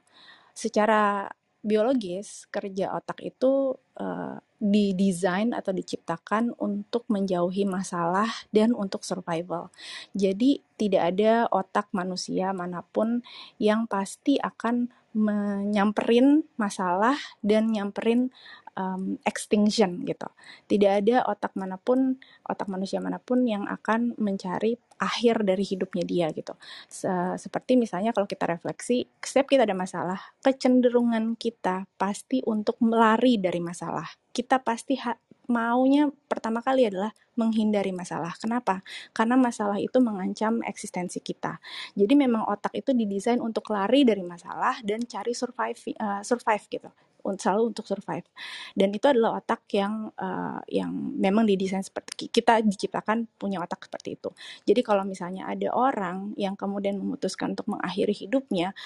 secara 0.56 1.30
biologis 1.66 2.45
kerja 2.53 2.93
otak 2.93 3.26
itu 3.26 3.74
uh, 3.97 4.38
didesain 4.62 5.49
atau 5.51 5.74
diciptakan 5.74 6.53
untuk 6.62 7.10
menjauhi 7.10 7.66
masalah 7.66 8.30
dan 8.53 8.72
untuk 8.78 9.01
survival. 9.01 9.74
Jadi 10.14 10.62
tidak 10.78 11.18
ada 11.18 11.49
otak 11.49 11.89
manusia 11.89 12.53
mana 12.53 12.86
pun 12.86 13.26
yang 13.58 13.89
pasti 13.89 14.38
akan 14.38 14.93
menyamperin 15.16 16.43
masalah 16.59 17.16
dan 17.39 17.72
nyamperin 17.72 18.30
um, 18.76 19.18
extinction 19.24 20.03
gitu. 20.03 20.28
Tidak 20.68 20.91
ada 21.01 21.26
otak 21.26 21.55
mana 21.55 21.80
pun, 21.80 22.20
otak 22.45 22.68
manusia 22.68 22.99
mana 22.99 23.18
pun 23.18 23.47
yang 23.47 23.66
akan 23.66 24.13
mencari 24.20 24.76
akhir 24.99 25.43
dari 25.43 25.63
hidupnya 25.63 26.03
dia 26.07 26.28
gitu. 26.32 26.55
Se 26.88 27.09
seperti 27.39 27.76
misalnya 27.80 28.11
kalau 28.11 28.28
kita 28.28 28.47
refleksi, 28.47 29.07
setiap 29.20 29.47
kita 29.51 29.63
ada 29.63 29.76
masalah, 29.76 30.20
kecenderungan 30.43 31.39
kita 31.39 31.88
pasti 31.95 32.43
untuk 32.45 32.80
melari 32.84 33.39
dari 33.39 33.59
masalah. 33.63 34.07
Kita 34.36 34.59
pasti 34.59 34.99
maunya 35.48 36.10
pertama 36.28 36.60
kali 36.64 36.88
adalah 36.89 37.12
menghindari 37.36 37.91
masalah. 37.91 38.34
Kenapa? 38.39 38.82
Karena 39.12 39.36
masalah 39.36 39.78
itu 39.80 40.00
mengancam 40.00 40.64
eksistensi 40.64 41.20
kita. 41.20 41.60
Jadi 41.93 42.14
memang 42.16 42.48
otak 42.48 42.74
itu 42.76 42.96
didesain 42.96 43.43
untuk 43.43 43.68
lari 43.72 44.08
dari 44.08 44.24
masalah 44.24 44.80
dan 44.82 45.04
cari 45.04 45.36
survive 45.36 45.78
uh, 46.00 46.24
survive 46.24 46.66
gitu 46.72 46.89
selalu 47.34 47.74
untuk 47.74 47.89
survive. 47.89 48.30
Dan 48.78 48.93
itu 48.93 49.10
adalah 49.10 49.41
otak 49.41 49.66
yang 49.74 50.14
uh, 50.14 50.62
yang 50.70 50.93
memang 51.18 51.50
didesain 51.50 51.82
seperti 51.82 52.30
kita 52.30 52.62
diciptakan 52.62 53.26
punya 53.41 53.58
otak 53.58 53.89
seperti 53.89 54.14
itu. 54.14 54.30
Jadi 54.70 54.86
kalau 54.86 55.02
misalnya 55.02 55.50
ada 55.50 55.74
orang 55.74 56.38
yang 56.38 56.54
kemudian 56.54 57.02
memutuskan 57.02 57.58
untuk 57.58 57.66
mengakhiri 57.74 58.14
hidupnya, 58.14 58.78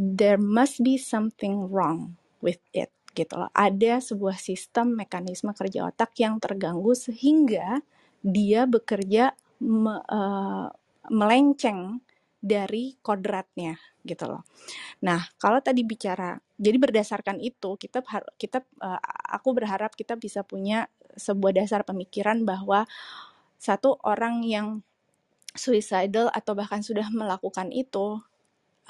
there 0.00 0.40
must 0.40 0.80
be 0.80 0.96
something 0.96 1.68
wrong 1.68 2.16
with 2.40 2.60
it 2.72 2.88
gitu 3.16 3.34
loh. 3.40 3.48
Ada 3.56 4.04
sebuah 4.04 4.36
sistem 4.36 4.92
mekanisme 4.92 5.56
kerja 5.56 5.88
otak 5.88 6.12
yang 6.20 6.36
terganggu 6.36 6.92
sehingga 6.92 7.80
dia 8.20 8.68
bekerja 8.68 9.32
me, 9.64 10.04
uh, 10.04 10.68
melenceng 11.08 12.04
dari 12.36 13.00
kodratnya 13.00 13.80
gitu 14.04 14.28
loh. 14.28 14.44
Nah, 15.02 15.24
kalau 15.40 15.58
tadi 15.64 15.82
bicara 15.82 16.36
jadi 16.60 16.76
berdasarkan 16.76 17.40
itu 17.40 17.74
kita 17.80 18.04
kita 18.36 18.62
uh, 18.84 19.00
aku 19.32 19.56
berharap 19.56 19.96
kita 19.96 20.14
bisa 20.14 20.44
punya 20.44 20.86
sebuah 21.16 21.64
dasar 21.64 21.82
pemikiran 21.82 22.44
bahwa 22.44 22.84
satu 23.56 23.96
orang 24.04 24.44
yang 24.44 24.84
suicidal 25.56 26.28
atau 26.30 26.52
bahkan 26.52 26.84
sudah 26.84 27.08
melakukan 27.08 27.72
itu 27.72 28.20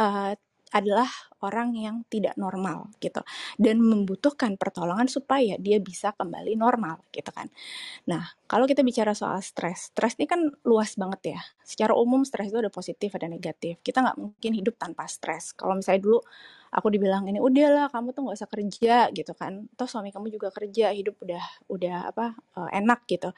uh, 0.03 0.35
adalah 0.77 1.09
orang 1.41 1.73
yang 1.77 1.97
tidak 2.09 2.37
normal 2.37 2.93
gitu 3.01 3.21
dan 3.57 3.81
membutuhkan 3.81 4.57
pertolongan 4.61 5.09
supaya 5.09 5.57
dia 5.57 5.81
bisa 5.81 6.13
kembali 6.13 6.57
normal 6.57 7.01
gitu 7.13 7.29
kan. 7.33 7.49
Nah, 8.09 8.25
kalau 8.49 8.65
kita 8.69 8.81
bicara 8.85 9.13
soal 9.13 9.41
stres, 9.41 9.93
stres 9.93 10.17
ini 10.21 10.29
kan 10.29 10.41
luas 10.65 10.97
banget 10.97 11.37
ya. 11.37 11.41
Secara 11.65 11.93
umum 11.97 12.25
stres 12.25 12.53
itu 12.53 12.59
ada 12.61 12.73
positif 12.73 13.13
ada 13.17 13.29
negatif. 13.29 13.81
Kita 13.81 14.05
nggak 14.05 14.19
mungkin 14.21 14.53
hidup 14.53 14.77
tanpa 14.77 15.09
stres. 15.09 15.57
Kalau 15.57 15.77
misalnya 15.77 16.05
dulu 16.05 16.19
aku 16.73 16.87
dibilang 16.93 17.25
ini 17.31 17.41
udahlah 17.41 17.89
kamu 17.89 18.13
tuh 18.13 18.21
nggak 18.29 18.37
usah 18.37 18.51
kerja 18.51 18.97
gitu 19.13 19.33
kan. 19.33 19.69
Toh 19.77 19.89
suami 19.89 20.13
kamu 20.13 20.29
juga 20.33 20.49
kerja, 20.53 20.93
hidup 20.93 21.17
udah 21.25 21.45
udah 21.73 21.97
apa 22.13 22.37
uh, 22.59 22.71
enak 22.73 23.05
gitu. 23.09 23.33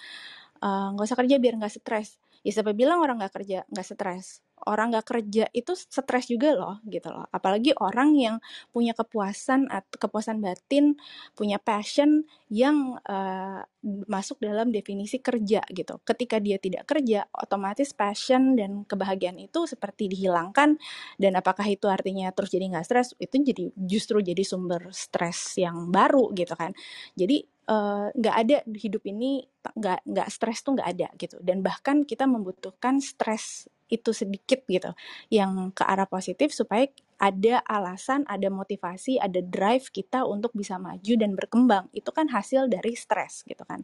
Eh, 0.59 0.87
nggak 0.95 1.05
uh, 1.05 1.09
usah 1.09 1.19
kerja 1.19 1.37
biar 1.39 1.55
nggak 1.61 1.75
stres. 1.83 2.19
Ya 2.47 2.51
siapa 2.55 2.75
bilang 2.75 3.03
orang 3.03 3.19
nggak 3.23 3.35
kerja 3.35 3.67
nggak 3.71 3.87
stres? 3.87 4.43
Orang 4.67 4.91
nggak 4.91 5.07
kerja 5.07 5.45
itu 5.55 5.73
stres 5.77 6.27
juga 6.27 6.57
loh 6.57 6.77
gitu 6.89 7.13
loh. 7.13 7.29
Apalagi 7.31 7.77
orang 7.79 8.19
yang 8.19 8.37
punya 8.75 8.97
kepuasan 8.97 9.71
atau 9.71 9.97
kepuasan 10.01 10.43
batin 10.43 10.99
punya 11.39 11.63
passion 11.63 12.27
yang 12.49 12.97
uh, 13.05 13.63
masuk 14.09 14.43
dalam 14.43 14.75
definisi 14.75 15.23
kerja 15.23 15.63
gitu. 15.71 16.03
Ketika 16.03 16.43
dia 16.43 16.59
tidak 16.59 16.89
kerja 16.89 17.29
otomatis 17.31 17.95
passion 17.95 18.59
dan 18.59 18.83
kebahagiaan 18.85 19.39
itu 19.39 19.65
seperti 19.71 20.11
dihilangkan 20.11 20.77
dan 21.21 21.33
apakah 21.39 21.65
itu 21.69 21.87
artinya 21.87 22.33
terus 22.35 22.51
jadi 22.51 22.67
nggak 22.75 22.87
stres 22.87 23.15
itu 23.23 23.35
jadi 23.39 23.65
justru 23.79 24.19
jadi 24.21 24.43
sumber 24.43 24.91
stres 24.91 25.55
yang 25.61 25.95
baru 25.95 26.35
gitu 26.35 26.59
kan. 26.59 26.75
Jadi 27.15 27.47
eh, 27.47 28.07
nggak 28.13 28.35
uh, 28.35 28.41
ada 28.43 28.57
hidup 28.67 29.03
ini 29.07 29.47
nggak 29.63 30.09
nggak 30.09 30.29
stres 30.33 30.65
tuh 30.67 30.75
nggak 30.75 30.89
ada 30.99 31.09
gitu. 31.21 31.37
Dan 31.45 31.63
bahkan 31.63 32.03
kita 32.03 32.27
membutuhkan 32.27 32.99
stres 32.99 33.71
itu 33.91 34.11
sedikit 34.17 34.65
gitu 34.69 34.93
yang 35.33 35.73
ke 35.75 35.83
arah 35.85 36.07
positif 36.09 36.53
supaya 36.55 36.89
ada 37.19 37.59
alasan, 37.67 38.23
ada 38.31 38.47
motivasi, 38.47 39.19
ada 39.19 39.43
drive 39.43 39.91
kita 39.91 40.23
untuk 40.23 40.55
bisa 40.55 40.79
maju 40.79 41.13
dan 41.19 41.35
berkembang. 41.35 41.91
Itu 41.91 42.15
kan 42.15 42.31
hasil 42.31 42.71
dari 42.71 42.95
stres 42.95 43.43
gitu 43.43 43.67
kan. 43.67 43.83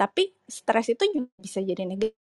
Tapi 0.00 0.32
stres 0.48 0.88
itu 0.92 1.04
juga 1.12 1.28
bisa 1.40 1.60
jadi 1.60 1.84
negatif 1.84 2.29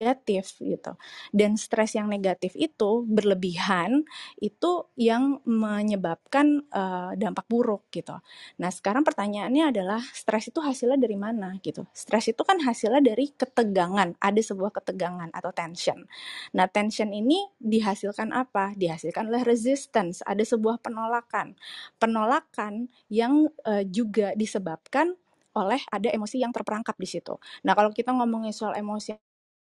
negatif 0.00 0.56
gitu. 0.64 0.96
Dan 1.28 1.60
stres 1.60 1.92
yang 1.92 2.08
negatif 2.08 2.56
itu 2.56 3.04
berlebihan 3.04 4.08
itu 4.40 4.88
yang 4.96 5.44
menyebabkan 5.44 6.64
uh, 6.72 7.12
dampak 7.20 7.44
buruk 7.52 7.92
gitu. 7.92 8.16
Nah, 8.56 8.72
sekarang 8.72 9.04
pertanyaannya 9.04 9.76
adalah 9.76 10.00
stres 10.16 10.48
itu 10.48 10.58
hasilnya 10.64 10.96
dari 10.96 11.20
mana 11.20 11.52
gitu. 11.60 11.84
Stres 11.92 12.32
itu 12.32 12.40
kan 12.40 12.56
hasilnya 12.64 13.04
dari 13.04 13.28
ketegangan, 13.36 14.16
ada 14.16 14.40
sebuah 14.40 14.72
ketegangan 14.80 15.28
atau 15.36 15.52
tension. 15.52 16.08
Nah, 16.56 16.64
tension 16.72 17.12
ini 17.12 17.44
dihasilkan 17.60 18.32
apa? 18.32 18.72
Dihasilkan 18.72 19.28
oleh 19.28 19.44
resistance, 19.44 20.24
ada 20.24 20.42
sebuah 20.42 20.80
penolakan. 20.80 21.60
Penolakan 22.00 22.88
yang 23.12 23.52
uh, 23.68 23.84
juga 23.84 24.32
disebabkan 24.32 25.12
oleh 25.50 25.82
ada 25.90 26.08
emosi 26.14 26.40
yang 26.40 26.54
terperangkap 26.54 26.94
di 26.96 27.10
situ. 27.10 27.36
Nah, 27.66 27.74
kalau 27.74 27.90
kita 27.90 28.14
ngomongin 28.14 28.54
soal 28.54 28.78
emosi 28.78 29.18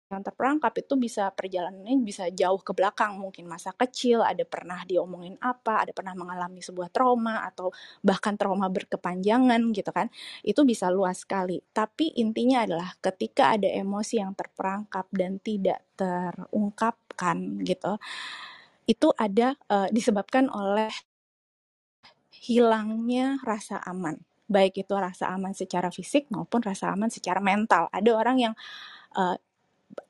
yang 0.09 0.25
terperangkap 0.25 0.73
itu 0.81 0.97
bisa 0.97 1.29
perjalanannya 1.37 2.01
bisa 2.01 2.33
jauh 2.33 2.61
ke 2.65 2.73
belakang. 2.73 3.21
Mungkin 3.21 3.45
masa 3.45 3.77
kecil 3.77 4.25
ada 4.25 4.41
pernah 4.49 4.81
diomongin 4.89 5.37
apa 5.37 5.85
ada 5.85 5.93
pernah 5.93 6.17
mengalami 6.17 6.65
sebuah 6.65 6.89
trauma 6.89 7.45
atau 7.45 7.69
bahkan 8.01 8.33
trauma 8.41 8.73
berkepanjangan 8.73 9.61
gitu 9.77 9.91
kan 9.93 10.09
itu 10.41 10.65
bisa 10.65 10.89
luas 10.89 11.29
sekali. 11.29 11.61
Tapi 11.61 12.17
intinya 12.17 12.65
adalah 12.65 12.89
ketika 13.05 13.53
ada 13.61 13.69
emosi 13.69 14.25
yang 14.25 14.33
terperangkap 14.33 15.05
dan 15.13 15.37
tidak 15.45 15.85
terungkapkan 15.93 17.61
gitu 17.69 18.01
itu 18.89 19.13
ada 19.21 19.53
uh, 19.69 19.93
disebabkan 19.93 20.49
oleh 20.49 20.89
hilangnya 22.33 23.37
rasa 23.45 23.77
aman. 23.85 24.17
Baik 24.49 24.89
itu 24.89 24.97
rasa 24.97 25.29
aman 25.29 25.53
secara 25.53 25.93
fisik 25.93 26.33
maupun 26.33 26.65
rasa 26.65 26.97
aman 26.97 27.13
secara 27.13 27.37
mental. 27.45 27.93
Ada 27.93 28.11
orang 28.17 28.37
yang 28.41 28.55
uh, 29.13 29.37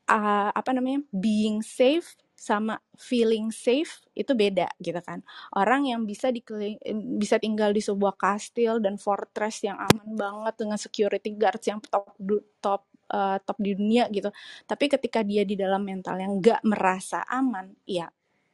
uh, 0.09 0.51
apa 0.51 0.71
namanya 0.73 1.05
being 1.13 1.61
safe 1.61 2.17
sama 2.39 2.79
feeling 2.95 3.51
safe 3.51 3.99
itu 4.15 4.31
beda 4.31 4.71
gitu 4.79 5.03
kan 5.03 5.27
orang 5.59 5.91
yang 5.91 6.07
bisa 6.07 6.31
di 6.31 6.39
bisa 7.19 7.37
tinggal 7.43 7.75
di 7.75 7.83
sebuah 7.83 8.15
kastil 8.15 8.79
dan 8.79 8.95
fortress 8.95 9.67
yang 9.67 9.75
aman 9.75 10.15
banget 10.15 10.55
dengan 10.55 10.79
security 10.79 11.35
guards 11.35 11.67
yang 11.67 11.83
top 11.83 12.15
top 12.63 12.87
uh, 13.11 13.43
top 13.43 13.59
di 13.59 13.75
dunia 13.75 14.07
gitu 14.15 14.31
tapi 14.71 14.87
ketika 14.87 15.27
dia 15.27 15.43
di 15.43 15.59
dalam 15.59 15.83
mental 15.83 16.15
yang 16.23 16.39
nggak 16.39 16.63
merasa 16.63 17.27
aman 17.27 17.75
ya 17.83 18.07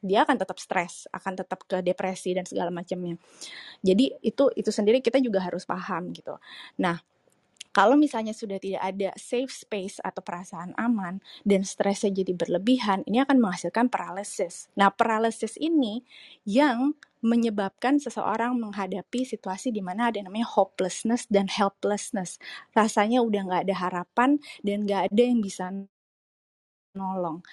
dia 0.05 0.21
akan 0.21 0.37
tetap 0.37 0.61
stres, 0.61 1.09
akan 1.09 1.33
tetap 1.33 1.65
ke 1.65 1.81
depresi 1.81 2.37
dan 2.37 2.45
segala 2.45 2.69
macamnya. 2.69 3.17
Jadi 3.81 4.13
itu 4.21 4.53
itu 4.53 4.69
sendiri 4.69 5.01
kita 5.01 5.17
juga 5.17 5.41
harus 5.41 5.65
paham 5.65 6.13
gitu. 6.13 6.37
Nah, 6.77 7.01
kalau 7.75 7.99
misalnya 7.99 8.31
sudah 8.31 8.55
tidak 8.55 8.79
ada 8.79 9.11
safe 9.19 9.51
space 9.51 9.99
atau 9.99 10.23
perasaan 10.23 10.71
aman 10.79 11.19
dan 11.43 11.67
stresnya 11.67 12.23
jadi 12.23 12.31
berlebihan, 12.31 13.03
ini 13.03 13.19
akan 13.19 13.43
menghasilkan 13.43 13.91
paralysis. 13.91 14.71
Nah, 14.79 14.95
paralysis 14.95 15.59
ini 15.59 16.07
yang 16.47 16.95
menyebabkan 17.19 17.99
seseorang 17.99 18.55
menghadapi 18.55 19.27
situasi 19.27 19.75
di 19.75 19.83
mana 19.83 20.07
ada 20.07 20.23
namanya 20.23 20.47
hopelessness 20.55 21.27
dan 21.27 21.51
helplessness. 21.51 22.39
Rasanya 22.71 23.19
udah 23.19 23.41
nggak 23.43 23.61
ada 23.67 23.75
harapan 23.75 24.39
dan 24.63 24.87
nggak 24.87 25.11
ada 25.11 25.23
yang 25.27 25.43
bisa 25.43 25.67
nolong 26.95 27.43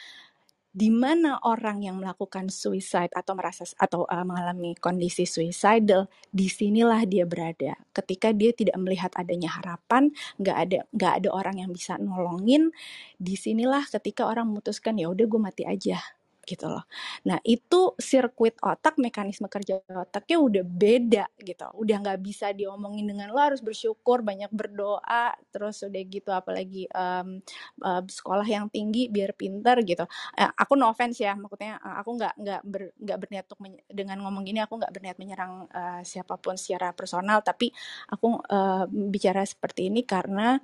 di 0.73 0.89
mana 0.89 1.36
orang 1.44 1.85
yang 1.85 2.01
melakukan 2.01 2.49
suicide 2.49 3.12
atau 3.12 3.36
merasa 3.36 3.69
atau 3.77 4.09
uh, 4.09 4.24
mengalami 4.24 4.73
kondisi 4.81 5.28
suicidal, 5.28 6.09
di 6.32 6.49
sinilah 6.49 7.05
dia 7.05 7.28
berada. 7.28 7.77
Ketika 7.93 8.32
dia 8.32 8.57
tidak 8.57 8.81
melihat 8.81 9.12
adanya 9.12 9.53
harapan, 9.53 10.09
nggak 10.40 10.57
ada 10.57 10.78
nggak 10.97 11.12
ada 11.23 11.28
orang 11.28 11.57
yang 11.61 11.70
bisa 11.70 12.01
nolongin, 12.01 12.73
di 13.20 13.36
sinilah 13.36 13.85
ketika 13.93 14.24
orang 14.24 14.49
memutuskan 14.49 14.97
ya 14.97 15.12
udah 15.12 15.28
gue 15.28 15.40
mati 15.40 15.65
aja 15.69 16.01
gitu 16.43 16.66
loh. 16.66 16.85
Nah 17.27 17.39
itu 17.47 17.94
sirkuit 17.97 18.59
otak, 18.60 18.98
mekanisme 18.98 19.47
kerja 19.47 19.78
otaknya 19.90 20.39
udah 20.43 20.64
beda 20.66 21.24
gitu. 21.39 21.66
Udah 21.78 21.97
nggak 22.02 22.20
bisa 22.23 22.51
diomongin 22.51 23.06
dengan 23.10 23.31
lo 23.31 23.39
harus 23.39 23.62
bersyukur, 23.62 24.27
banyak 24.27 24.51
berdoa, 24.51 25.35
terus 25.55 25.82
udah 25.86 26.02
gitu 26.06 26.31
apalagi 26.35 26.90
um, 26.93 27.39
uh, 27.82 28.02
sekolah 28.02 28.44
yang 28.47 28.66
tinggi 28.69 29.06
biar 29.06 29.32
pinter 29.39 29.81
gitu. 29.86 30.05
Eh, 30.39 30.51
aku 30.51 30.74
no 30.74 30.90
offense 30.90 31.23
ya, 31.23 31.39
maksudnya 31.39 31.78
uh, 31.78 32.02
aku 32.02 32.10
nggak 32.19 32.35
nggak 32.39 32.62
ber, 32.66 32.82
nggak 32.98 33.19
berniat 33.23 33.44
untuk 33.47 33.60
dengan 33.86 34.19
ngomong 34.27 34.43
gini 34.43 34.59
aku 34.62 34.74
nggak 34.82 34.93
berniat 34.93 35.16
menyerang 35.23 35.70
uh, 35.70 36.01
siapa 36.02 36.36
pun 36.43 36.59
secara 36.59 36.90
personal, 36.90 37.40
tapi 37.47 37.70
aku 38.10 38.43
uh, 38.51 38.85
bicara 38.90 39.47
seperti 39.47 39.89
ini 39.89 40.02
karena 40.02 40.59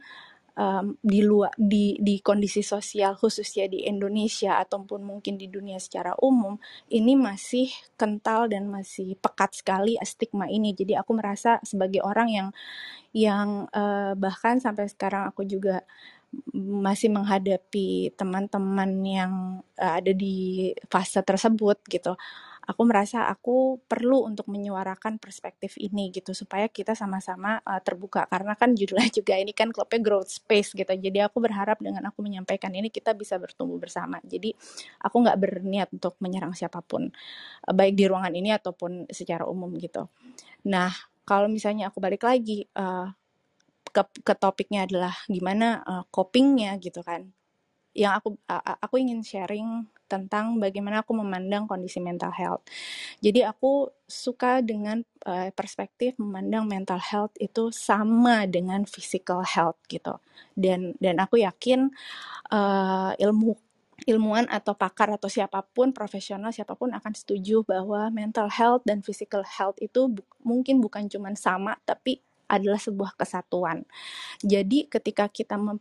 um, 0.59 0.99
di 0.99 1.23
luar 1.23 1.55
di 1.55 1.95
di 2.03 2.19
kondisi 2.19 2.67
sosial 2.67 3.15
khususnya 3.15 3.71
di 3.71 3.87
Indonesia 3.87 4.59
ataupun 4.59 5.07
mungkin 5.07 5.39
di 5.39 5.47
dunia 5.47 5.79
secara 5.79 6.19
umum 6.19 6.59
ini 6.91 7.15
masih 7.15 7.71
kental 7.95 8.51
dan 8.51 8.67
masih 8.67 9.15
pekat 9.23 9.55
sekali 9.55 9.95
stigma 10.03 10.51
ini. 10.51 10.75
Jadi 10.75 10.99
aku 10.99 11.15
merasa 11.15 11.63
sebagai 11.63 12.03
orang 12.03 12.29
yang 12.29 12.49
yang 13.15 13.71
uh, 13.73 14.13
bahkan 14.19 14.59
sampai 14.59 14.91
sekarang 14.91 15.31
aku 15.31 15.47
juga 15.47 15.87
masih 16.53 17.09
menghadapi 17.09 18.13
teman-teman 18.13 18.91
yang 19.01 19.33
uh, 19.81 19.95
ada 19.97 20.13
di 20.13 20.71
fase 20.93 21.25
tersebut 21.25 21.81
gitu 21.89 22.21
aku 22.69 22.83
merasa 22.85 23.25
aku 23.33 23.81
perlu 23.89 24.29
untuk 24.29 24.45
menyuarakan 24.53 25.17
perspektif 25.17 25.81
ini 25.81 26.13
gitu 26.13 26.37
supaya 26.37 26.69
kita 26.69 26.93
sama-sama 26.93 27.65
uh, 27.65 27.81
terbuka. 27.81 28.29
Karena 28.29 28.53
kan 28.61 28.77
judulnya 28.77 29.09
juga 29.19 29.41
ini 29.41 29.57
kan 29.57 29.73
klubnya 29.73 30.05
growth 30.05 30.29
space 30.29 30.77
gitu. 30.77 30.93
Jadi 30.93 31.19
aku 31.25 31.41
berharap 31.41 31.81
dengan 31.81 32.05
aku 32.13 32.21
menyampaikan 32.21 32.69
ini 32.77 32.93
kita 32.93 33.17
bisa 33.17 33.41
bertumbuh 33.41 33.81
bersama. 33.81 34.21
Jadi 34.21 34.53
aku 35.01 35.17
nggak 35.25 35.39
berniat 35.41 35.89
untuk 35.97 36.21
menyerang 36.21 36.53
siapa 36.53 36.85
pun 36.85 37.09
uh, 37.09 37.73
baik 37.73 37.97
di 37.97 38.05
ruangan 38.05 38.37
ini 38.37 38.53
ataupun 38.53 39.09
secara 39.09 39.49
umum 39.49 39.73
gitu. 39.81 40.05
Nah 40.69 40.93
kalau 41.25 41.49
misalnya 41.49 41.89
aku 41.89 42.05
balik 42.05 42.29
lagi 42.29 42.69
uh, 42.77 43.09
ke, 43.89 44.03
ke 44.21 44.35
topiknya 44.37 44.85
adalah 44.85 45.17
gimana 45.25 45.81
uh, 45.89 46.05
copingnya 46.13 46.77
gitu 46.85 47.01
kan. 47.01 47.33
Yang 47.97 48.13
aku 48.21 48.29
aku 48.85 48.95
ingin 49.01 49.25
sharing 49.25 49.89
tentang 50.09 50.57
bagaimana 50.57 51.05
aku 51.05 51.13
memandang 51.13 51.69
kondisi 51.69 52.01
mental 52.01 52.33
health. 52.33 52.65
Jadi 53.21 53.45
aku 53.45 53.93
suka 54.09 54.65
dengan 54.65 55.05
uh, 55.29 55.53
perspektif 55.53 56.17
memandang 56.17 56.65
mental 56.65 56.99
health 56.99 57.37
itu 57.37 57.69
sama 57.69 58.49
dengan 58.49 58.89
physical 58.89 59.45
health 59.45 59.79
gitu. 59.87 60.17
Dan 60.57 60.97
dan 60.99 61.21
aku 61.21 61.45
yakin 61.45 61.93
uh, 62.51 63.13
ilmu 63.21 63.55
ilmuwan 64.07 64.47
atau 64.47 64.79
pakar 64.79 65.11
atau 65.11 65.27
siapa 65.27 65.61
pun 65.75 65.91
profesional 65.91 66.55
siapa 66.55 66.79
pun 66.79 66.95
akan 66.95 67.13
setuju 67.19 67.67
bahwa 67.67 68.07
mental 68.15 68.47
health 68.47 68.87
dan 68.87 69.03
physical 69.03 69.43
health 69.43 69.75
itu 69.83 70.07
bu 70.07 70.23
mungkin 70.47 70.79
bukan 70.79 71.11
cuma 71.11 71.35
sama 71.35 71.75
tapi 71.83 72.23
adalah 72.49 72.81
sebuah 72.81 73.13
kesatuan. 73.15 73.85
Jadi 74.41 74.89
ketika 74.89 75.29
kita 75.29 75.61
mem 75.61 75.79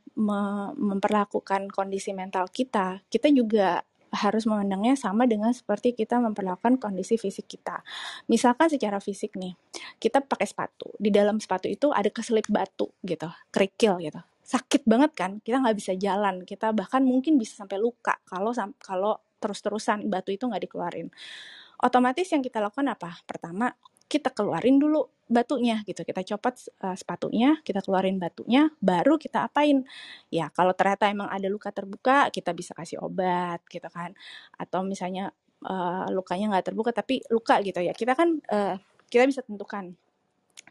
memperlakukan 0.76 1.72
kondisi 1.72 2.12
mental 2.12 2.52
kita, 2.52 3.02
kita 3.08 3.32
juga 3.32 3.82
harus 4.12 4.48
memandangnya 4.48 4.96
sama 4.96 5.28
dengan 5.28 5.52
seperti 5.52 5.94
kita 5.94 6.20
memperlakukan 6.24 6.80
kondisi 6.80 7.20
fisik 7.20 7.48
kita. 7.48 7.84
Misalkan 8.32 8.72
secara 8.72 8.98
fisik 9.04 9.36
nih, 9.36 9.56
kita 10.00 10.24
pakai 10.24 10.48
sepatu. 10.48 10.92
Di 10.98 11.12
dalam 11.12 11.38
sepatu 11.40 11.68
itu 11.68 11.92
ada 11.92 12.08
keselip 12.08 12.48
batu 12.48 12.92
gitu, 13.04 13.28
kerikil 13.52 14.00
gitu. 14.00 14.20
Sakit 14.48 14.88
banget 14.88 15.12
kan? 15.12 15.32
Kita 15.44 15.60
nggak 15.60 15.76
bisa 15.76 15.94
jalan. 16.00 16.48
Kita 16.48 16.72
bahkan 16.72 17.04
mungkin 17.04 17.36
bisa 17.36 17.60
sampai 17.60 17.78
luka 17.80 18.16
kalau 18.24 18.56
kalau 18.80 19.20
terus-terusan 19.38 20.08
batu 20.08 20.32
itu 20.34 20.48
nggak 20.48 20.70
dikeluarin. 20.70 21.12
Otomatis 21.78 22.26
yang 22.34 22.42
kita 22.42 22.58
lakukan 22.58 22.90
apa? 22.90 23.22
Pertama, 23.28 23.70
kita 24.08 24.32
keluarin 24.32 24.80
dulu 24.80 25.08
batunya 25.28 25.84
gitu. 25.84 26.08
Kita 26.08 26.24
copot 26.24 26.56
uh, 26.82 26.96
sepatunya 26.96 27.60
kita 27.62 27.84
keluarin 27.84 28.18
batunya 28.18 28.72
baru 28.80 29.20
kita 29.20 29.52
apain. 29.52 29.84
Ya 30.32 30.48
kalau 30.56 30.72
ternyata 30.72 31.12
emang 31.12 31.28
ada 31.28 31.52
luka 31.52 31.70
terbuka 31.76 32.32
kita 32.32 32.56
bisa 32.56 32.72
kasih 32.72 33.04
obat 33.04 33.60
gitu 33.68 33.88
kan. 33.92 34.16
Atau 34.56 34.88
misalnya 34.88 35.36
uh, 35.68 36.08
lukanya 36.10 36.58
nggak 36.58 36.72
terbuka 36.72 36.96
tapi 36.96 37.22
luka 37.28 37.60
gitu 37.62 37.84
ya. 37.84 37.92
Kita 37.92 38.16
kan 38.16 38.40
uh, 38.48 38.80
kita 39.12 39.28
bisa 39.28 39.44
tentukan 39.44 39.94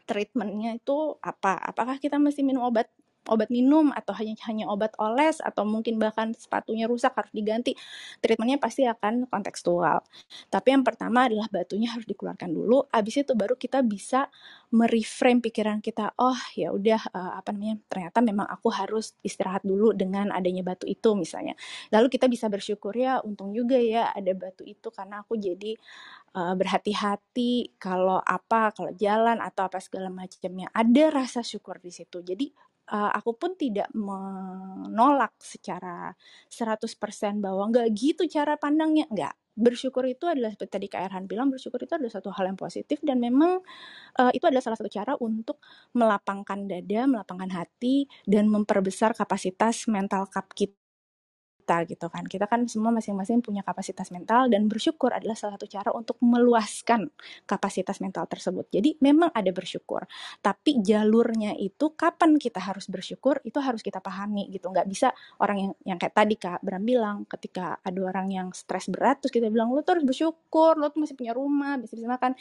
treatmentnya 0.09 0.81
itu 0.81 1.15
apa? 1.21 1.61
Apakah 1.61 2.01
kita 2.01 2.17
mesti 2.17 2.41
minum 2.41 2.65
obat 2.65 2.89
obat 3.29 3.51
minum 3.53 3.91
atau 3.93 4.15
hanya 4.17 4.35
hanya 4.47 4.65
obat 4.67 4.95
oles 4.97 5.39
atau 5.43 5.63
mungkin 5.63 5.99
bahkan 5.99 6.33
sepatunya 6.33 6.87
rusak 6.87 7.13
harus 7.15 7.31
diganti 7.31 7.75
treatmentnya 8.23 8.59
pasti 8.59 8.87
akan 8.87 9.27
kontekstual. 9.29 10.03
Tapi 10.49 10.67
yang 10.73 10.83
pertama 10.83 11.27
adalah 11.27 11.47
batunya 11.51 11.91
harus 11.91 12.07
dikeluarkan 12.07 12.49
dulu 12.51 12.87
abis 12.91 13.23
itu 13.23 13.33
baru 13.35 13.55
kita 13.59 13.83
bisa 13.83 14.31
mereframe 14.73 15.39
pikiran 15.39 15.79
kita 15.79 16.11
oh 16.19 16.37
ya 16.55 16.75
udah 16.75 16.99
uh, 17.15 17.39
apa 17.39 17.55
namanya 17.55 17.79
ternyata 17.87 18.19
memang 18.19 18.47
aku 18.47 18.67
harus 18.73 19.15
istirahat 19.23 19.63
dulu 19.63 19.95
dengan 19.95 20.31
adanya 20.31 20.63
batu 20.63 20.87
itu 20.89 21.15
misalnya. 21.15 21.55
Lalu 21.93 22.07
kita 22.11 22.27
bisa 22.27 22.47
bersyukur 22.51 22.95
ya 22.95 23.19
untung 23.23 23.51
juga 23.55 23.79
ya 23.79 24.11
ada 24.11 24.31
batu 24.35 24.63
itu 24.67 24.91
karena 24.91 25.23
aku 25.23 25.39
jadi 25.39 25.75
uh, 26.35 26.53
berhati-hati 26.57 27.77
kalau 27.79 28.19
apa 28.21 28.75
kalau 28.75 28.91
jalan 28.95 29.39
atau 29.39 29.67
apa 29.67 29.79
segala 29.79 30.11
macamnya. 30.11 30.67
Ada 30.75 31.09
rasa 31.13 31.41
syukur 31.41 31.79
di 31.79 31.89
situ. 31.93 32.19
Jadi 32.21 32.51
uh, 32.91 33.11
aku 33.13 33.35
pun 33.35 33.51
tidak 33.59 33.91
menolak 33.95 35.35
secara 35.39 36.11
100% 36.47 36.87
bahwa 37.43 37.63
nggak 37.71 37.87
gitu 37.95 38.23
cara 38.27 38.55
pandangnya, 38.55 39.05
nggak. 39.11 39.35
Bersyukur 39.57 40.05
itu 40.05 40.29
adalah 40.29 40.53
seperti 40.53 40.71
tadi 40.77 40.87
Kak 40.87 41.01
Erhan 41.09 41.25
bilang, 41.25 41.49
bersyukur 41.49 41.81
itu 41.81 41.97
adalah 41.97 42.13
satu 42.13 42.29
hal 42.29 42.53
yang 42.53 42.59
positif 42.59 43.01
dan 43.01 43.17
memang 43.17 43.57
uh, 44.21 44.31
itu 44.31 44.45
adalah 44.45 44.61
salah 44.61 44.77
satu 44.77 44.91
cara 44.91 45.17
untuk 45.17 45.57
melapangkan 45.97 46.69
dada, 46.69 47.01
melapangkan 47.09 47.51
hati 47.57 48.05
dan 48.29 48.47
memperbesar 48.53 49.17
kapasitas 49.17 49.89
mental 49.89 50.29
cup 50.29 50.53
kita 50.53 50.86
kita 51.67 51.83
gitu 51.83 52.07
kan. 52.07 52.23
Kita 52.23 52.47
kan 52.47 52.63
semua 52.71 52.95
masing-masing 52.95 53.43
punya 53.43 53.59
kapasitas 53.59 54.07
mental 54.15 54.47
dan 54.47 54.71
bersyukur 54.71 55.11
adalah 55.11 55.35
salah 55.35 55.59
satu 55.59 55.67
cara 55.67 55.91
untuk 55.91 56.15
meluaskan 56.23 57.11
kapasitas 57.43 57.99
mental 57.99 58.23
tersebut. 58.31 58.71
Jadi 58.71 58.95
memang 59.03 59.35
ada 59.35 59.51
bersyukur, 59.51 60.07
tapi 60.39 60.79
jalurnya 60.79 61.59
itu 61.59 61.91
kapan 61.91 62.39
kita 62.39 62.63
harus 62.63 62.87
bersyukur 62.87 63.43
itu 63.43 63.59
harus 63.59 63.83
kita 63.83 63.99
pahami 63.99 64.47
gitu. 64.47 64.71
Nggak 64.71 64.87
bisa 64.87 65.11
orang 65.43 65.57
yang 65.59 65.71
yang 65.83 65.97
kayak 65.99 66.15
tadi 66.15 66.35
Kak 66.39 66.63
Bram 66.63 66.87
bilang 66.87 67.27
ketika 67.27 67.83
ada 67.83 67.99
orang 67.99 68.31
yang 68.31 68.47
stres 68.55 68.87
berat 68.87 69.19
terus 69.19 69.35
kita 69.35 69.51
bilang 69.51 69.67
lu 69.75 69.83
tuh 69.83 69.99
harus 69.99 70.07
bersyukur, 70.07 70.79
lu 70.79 70.87
tuh 70.87 71.03
masih 71.03 71.19
punya 71.19 71.35
rumah, 71.35 71.75
bisa 71.75 71.99
bisa 71.99 72.07
makan 72.07 72.31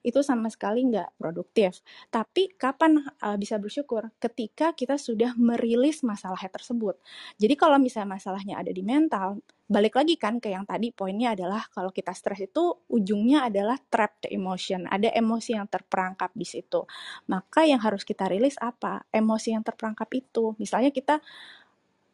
itu 0.00 0.20
sama 0.20 0.48
sekali 0.52 0.86
nggak 0.88 1.18
produktif. 1.20 1.80
Tapi 2.08 2.54
kapan 2.56 3.00
uh, 3.22 3.36
bisa 3.36 3.56
bersyukur? 3.60 4.08
Ketika 4.20 4.72
kita 4.72 4.96
sudah 4.96 5.34
merilis 5.38 6.02
masalahnya 6.02 6.50
tersebut. 6.52 6.96
Jadi 7.36 7.54
kalau 7.54 7.76
misalnya 7.80 8.16
masalahnya 8.16 8.60
ada 8.60 8.72
di 8.72 8.82
mental, 8.82 9.40
balik 9.66 9.98
lagi 9.98 10.14
kan 10.14 10.38
ke 10.38 10.54
yang 10.54 10.62
tadi 10.62 10.94
poinnya 10.94 11.34
adalah 11.34 11.66
kalau 11.74 11.90
kita 11.90 12.14
stres 12.14 12.38
itu 12.38 12.86
ujungnya 12.86 13.50
adalah 13.50 13.74
trapped 13.90 14.30
emotion, 14.30 14.86
ada 14.86 15.10
emosi 15.10 15.58
yang 15.58 15.66
terperangkap 15.66 16.30
di 16.38 16.46
situ. 16.46 16.86
Maka 17.26 17.66
yang 17.66 17.82
harus 17.82 18.06
kita 18.06 18.30
rilis 18.30 18.54
apa? 18.62 19.02
Emosi 19.10 19.58
yang 19.58 19.66
terperangkap 19.66 20.06
itu. 20.14 20.54
Misalnya 20.62 20.94
kita 20.94 21.18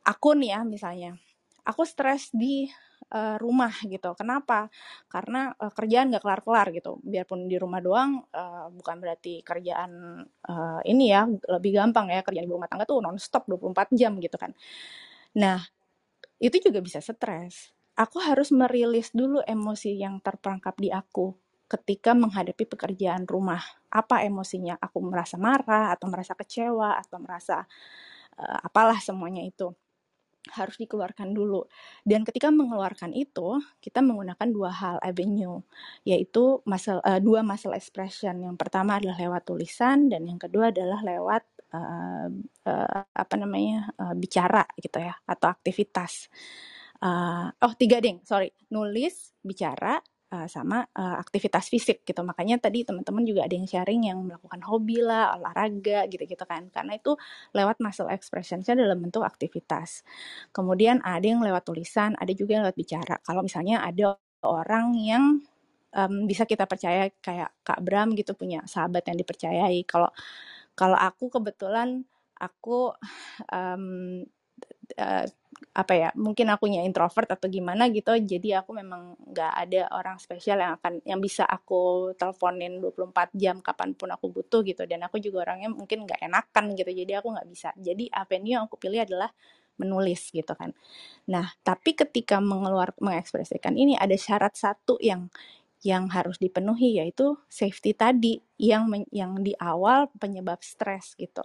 akun 0.03 0.41
ya 0.43 0.65
misalnya, 0.65 1.15
aku 1.63 1.85
stres 1.87 2.33
di 2.33 2.67
uh, 3.13 3.37
rumah 3.37 3.73
gitu. 3.85 4.17
Kenapa? 4.17 4.73
Karena 5.07 5.53
uh, 5.61 5.71
kerjaan 5.71 6.09
nggak 6.09 6.25
kelar-kelar 6.25 6.73
gitu. 6.73 6.99
Biarpun 7.05 7.47
di 7.47 7.57
rumah 7.61 7.85
doang, 7.85 8.25
uh, 8.33 8.73
bukan 8.73 8.97
berarti 8.99 9.45
kerjaan 9.45 10.25
uh, 10.49 10.81
ini 10.89 11.13
ya 11.13 11.29
lebih 11.29 11.77
gampang 11.77 12.09
ya 12.09 12.25
kerjaan 12.25 12.49
di 12.49 12.53
rumah 12.53 12.67
tangga 12.67 12.89
tuh 12.89 13.05
nonstop 13.05 13.45
24 13.47 13.93
jam 13.93 14.17
gitu 14.19 14.37
kan. 14.41 14.57
Nah, 15.37 15.61
itu 16.41 16.57
juga 16.59 16.81
bisa 16.81 16.99
stres. 16.99 17.71
Aku 17.93 18.19
harus 18.25 18.49
merilis 18.51 19.13
dulu 19.13 19.45
emosi 19.45 20.01
yang 20.01 20.17
terperangkap 20.25 20.81
di 20.81 20.89
aku 20.89 21.37
ketika 21.69 22.17
menghadapi 22.17 22.65
pekerjaan 22.69 23.29
rumah. 23.29 23.61
Apa 23.93 24.25
emosinya? 24.25 24.81
Aku 24.81 25.05
merasa 25.05 25.37
marah 25.37 25.93
atau 25.93 26.09
merasa 26.09 26.33
kecewa 26.33 26.97
atau 26.97 27.21
merasa 27.21 27.69
uh, 28.41 28.61
apalah 28.65 28.97
semuanya 29.01 29.45
itu 29.45 29.73
harus 30.51 30.75
dikeluarkan 30.75 31.31
dulu. 31.31 31.63
Dan 32.03 32.27
ketika 32.27 32.51
mengeluarkan 32.51 33.15
itu, 33.15 33.63
kita 33.79 34.03
menggunakan 34.03 34.49
dua 34.51 34.71
hal 34.75 34.97
avenue, 34.99 35.63
yaitu 36.03 36.59
muscle, 36.67 36.99
uh, 37.07 37.23
dua 37.23 37.47
muscle 37.47 37.75
expression. 37.79 38.35
Yang 38.43 38.57
pertama 38.59 38.99
adalah 38.99 39.15
lewat 39.23 39.47
tulisan 39.47 40.11
dan 40.11 40.27
yang 40.27 40.43
kedua 40.43 40.75
adalah 40.75 40.99
lewat 41.07 41.45
uh, 41.79 42.29
uh, 42.67 43.03
apa 43.07 43.35
namanya 43.39 43.95
uh, 44.03 44.15
bicara 44.19 44.67
gitu 44.83 44.99
ya 44.99 45.15
atau 45.23 45.47
aktivitas. 45.47 46.27
Uh, 47.03 47.51
oh 47.63 47.75
tiga 47.79 47.99
ding, 47.99 48.23
sorry, 48.23 48.51
nulis, 48.71 49.35
bicara, 49.43 49.99
uh, 50.33 50.49
sama 50.49 50.89
uh, 50.97 51.17
aktivitas 51.21 51.69
fisik 51.69 52.03
gitu. 52.09 52.25
Makanya 52.25 52.59
tadi 52.59 52.83
teman-teman 52.89 53.23
juga 53.29 53.45
ada 53.45 53.55
yang 53.55 53.69
sharing 53.69 54.09
yang 54.09 54.19
melakukan 54.25 54.65
hobi 54.65 55.05
lah, 55.05 55.37
olahraga 55.37 56.09
gitu-gitu 56.09 56.43
kan. 56.49 56.73
Karena 56.73 56.97
itu 56.97 57.15
lewat 57.53 57.79
muscle 57.85 58.09
expression-nya 58.09 58.73
dalam 58.73 58.99
bentuk 59.05 59.23
aktivitas. 59.23 60.03
Kemudian 60.51 61.05
ada 61.05 61.23
yang 61.23 61.45
lewat 61.45 61.69
tulisan, 61.69 62.17
ada 62.17 62.33
juga 62.33 62.59
yang 62.59 62.65
lewat 62.65 62.79
bicara. 62.81 63.17
Kalau 63.21 63.45
misalnya 63.45 63.85
ada 63.85 64.17
orang 64.43 64.97
yang 64.97 65.25
um, 65.95 66.15
bisa 66.27 66.49
kita 66.49 66.65
percaya 66.67 67.13
kayak 67.21 67.53
Kak 67.63 67.81
Bram 67.85 68.17
gitu 68.17 68.33
punya 68.35 68.65
sahabat 68.65 69.07
yang 69.07 69.21
dipercayai. 69.21 69.85
Kalau 69.85 70.11
kalau 70.73 70.97
aku 70.97 71.29
kebetulan 71.29 72.03
aku 72.41 72.91
um, 73.53 74.25
apa 75.73 75.93
ya 75.95 76.09
mungkin 76.19 76.51
akunya 76.51 76.83
introvert 76.85 77.31
atau 77.31 77.47
gimana 77.47 77.89
gitu 77.89 78.13
jadi 78.19 78.63
aku 78.63 78.75
memang 78.77 79.17
nggak 79.33 79.53
ada 79.69 79.83
orang 79.95 80.17
spesial 80.21 80.61
yang 80.61 80.77
akan 80.77 81.01
yang 81.07 81.21
bisa 81.23 81.47
aku 81.49 82.13
teleponin 82.17 82.83
24 82.83 83.33
jam 83.37 83.61
kapan 83.65 83.97
pun 83.97 84.11
aku 84.13 84.29
butuh 84.29 84.61
gitu. 84.67 84.85
Dan 84.85 85.05
aku 85.07 85.19
juga 85.23 85.49
orangnya 85.49 85.73
mungkin 85.73 86.05
nggak 86.05 86.21
enakan 86.23 86.65
gitu 86.77 86.91
jadi 86.93 87.23
aku 87.23 87.29
nggak 87.33 87.49
bisa. 87.49 87.71
Jadi 87.79 88.09
avenue 88.13 88.53
yang 88.61 88.65
aku 88.69 88.77
pilih 88.77 89.01
adalah 89.03 89.31
menulis 89.81 90.29
gitu 90.31 90.53
kan. 90.53 90.71
Nah 91.33 91.49
tapi 91.65 91.97
ketika 91.97 92.39
mengeluar 92.39 92.93
mengekspresikan 93.01 93.75
ini 93.75 93.97
ada 93.97 94.15
syarat 94.15 94.55
satu 94.55 95.01
yang 95.01 95.33
yang 95.83 96.07
harus 96.15 96.39
dipenuhi 96.39 97.03
yaitu 97.03 97.35
safety 97.51 97.91
tadi 97.91 98.39
yang 98.55 98.87
yang 99.11 99.43
di 99.43 99.51
awal 99.59 100.07
penyebab 100.15 100.63
stres 100.63 101.19
gitu. 101.19 101.43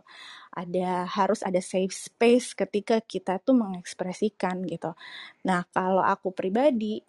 Ada 0.53 1.09
harus 1.09 1.41
ada 1.41 1.57
safe 1.57 1.93
space 1.93 2.53
ketika 2.53 3.01
kita 3.01 3.41
tuh 3.41 3.57
mengekspresikan 3.57 4.61
gitu. 4.69 4.93
Nah, 5.45 5.65
kalau 5.73 6.05
aku 6.05 6.29
pribadi 6.33 7.01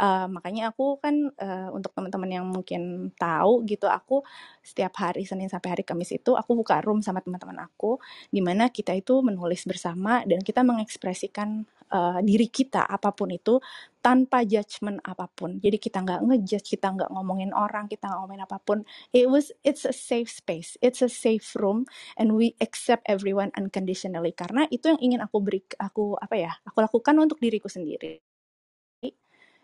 uh, 0.00 0.26
makanya 0.32 0.72
aku 0.72 0.96
kan 0.98 1.28
uh, 1.36 1.68
untuk 1.76 1.92
teman-teman 1.92 2.30
yang 2.40 2.46
mungkin 2.48 3.12
tahu 3.20 3.62
gitu 3.68 3.86
aku 3.86 4.24
setiap 4.64 4.96
hari 4.96 5.28
Senin 5.28 5.52
sampai 5.52 5.76
hari 5.76 5.84
Kamis 5.84 6.16
itu 6.16 6.32
aku 6.34 6.56
buka 6.56 6.80
room 6.80 7.04
sama 7.04 7.20
teman-teman 7.20 7.60
aku 7.68 8.00
di 8.32 8.40
mana 8.40 8.72
kita 8.72 8.96
itu 8.96 9.20
menulis 9.20 9.68
bersama 9.68 10.24
dan 10.24 10.40
kita 10.40 10.64
mengekspresikan 10.64 11.68
uh, 11.92 12.18
diri 12.24 12.48
kita 12.48 12.88
apa 12.88 13.12
pun 13.12 13.28
itu 13.30 13.60
tanpa 14.00 14.48
judgement 14.48 14.96
apa 15.04 15.28
pun. 15.28 15.60
Jadi 15.60 15.76
kita 15.76 16.00
nggak 16.00 16.24
ngejudge 16.24 16.72
kita 16.72 16.88
nggak 16.96 17.12
ngomongin 17.12 17.52
orang 17.52 17.84
kita 17.84 18.08
nggak 18.08 18.20
ngomongin 18.24 18.44
apa 18.48 18.56
pun. 18.64 18.78
It 19.12 19.28
was 19.28 19.52
it's 19.60 19.84
a 19.84 19.92
safe 19.92 20.32
space 20.32 20.80
it's 20.80 21.04
a 21.04 21.10
safe 21.12 21.44
room 21.58 21.84
and 22.16 22.32
we 22.38 22.56
accept 22.64 23.04
everyone 23.04 23.52
unconditionally. 23.58 24.32
Karena 24.32 24.64
itu 24.72 24.88
yang 24.88 25.00
ingin 25.04 25.20
aku 25.20 25.36
beri 25.44 25.60
aku 25.76 26.16
apa 26.16 26.34
ya 26.40 26.52
aku 26.64 26.80
lakukan 26.80 27.14
untuk 27.20 27.36
diriku 27.42 27.68
sendiri 27.68 28.29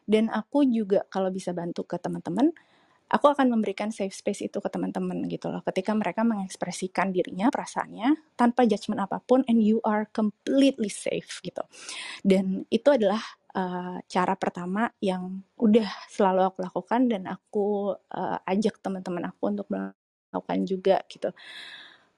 dan 0.07 0.31
aku 0.31 0.63
juga 0.67 1.05
kalau 1.11 1.29
bisa 1.35 1.51
bantu 1.53 1.85
ke 1.85 1.99
teman-teman 1.99 2.55
aku 3.07 3.27
akan 3.31 3.55
memberikan 3.55 3.95
safe 3.95 4.15
space 4.15 4.51
itu 4.51 4.59
ke 4.59 4.69
teman-teman 4.71 5.23
gitu 5.31 5.47
loh. 5.51 5.63
Ketika 5.63 5.95
mereka 5.95 6.27
mengekspresikan 6.27 7.15
dirinya 7.15 7.51
perasaannya 7.55 8.35
tanpa 8.35 8.67
judgement 8.67 9.07
apa 9.07 9.23
pun 9.23 9.47
and 9.47 9.63
you 9.63 9.79
are 9.87 10.11
completely 10.11 10.91
safe 10.91 11.39
gitu. 11.43 11.63
Dan 12.27 12.67
itu 12.67 12.89
adalah 12.91 13.23
uh, 13.55 14.03
cara 14.11 14.35
pertama 14.35 14.91
yang 14.99 15.43
udah 15.59 15.87
selalu 16.11 16.51
aku 16.51 16.59
lakukan 16.67 17.01
dan 17.07 17.23
aku 17.31 17.95
uh, 17.95 18.39
ajak 18.47 18.83
teman-teman 18.83 19.31
aku 19.31 19.43
untuk 19.55 19.67
melakukan 19.71 20.59
juga 20.67 20.99
gitu. 21.07 21.31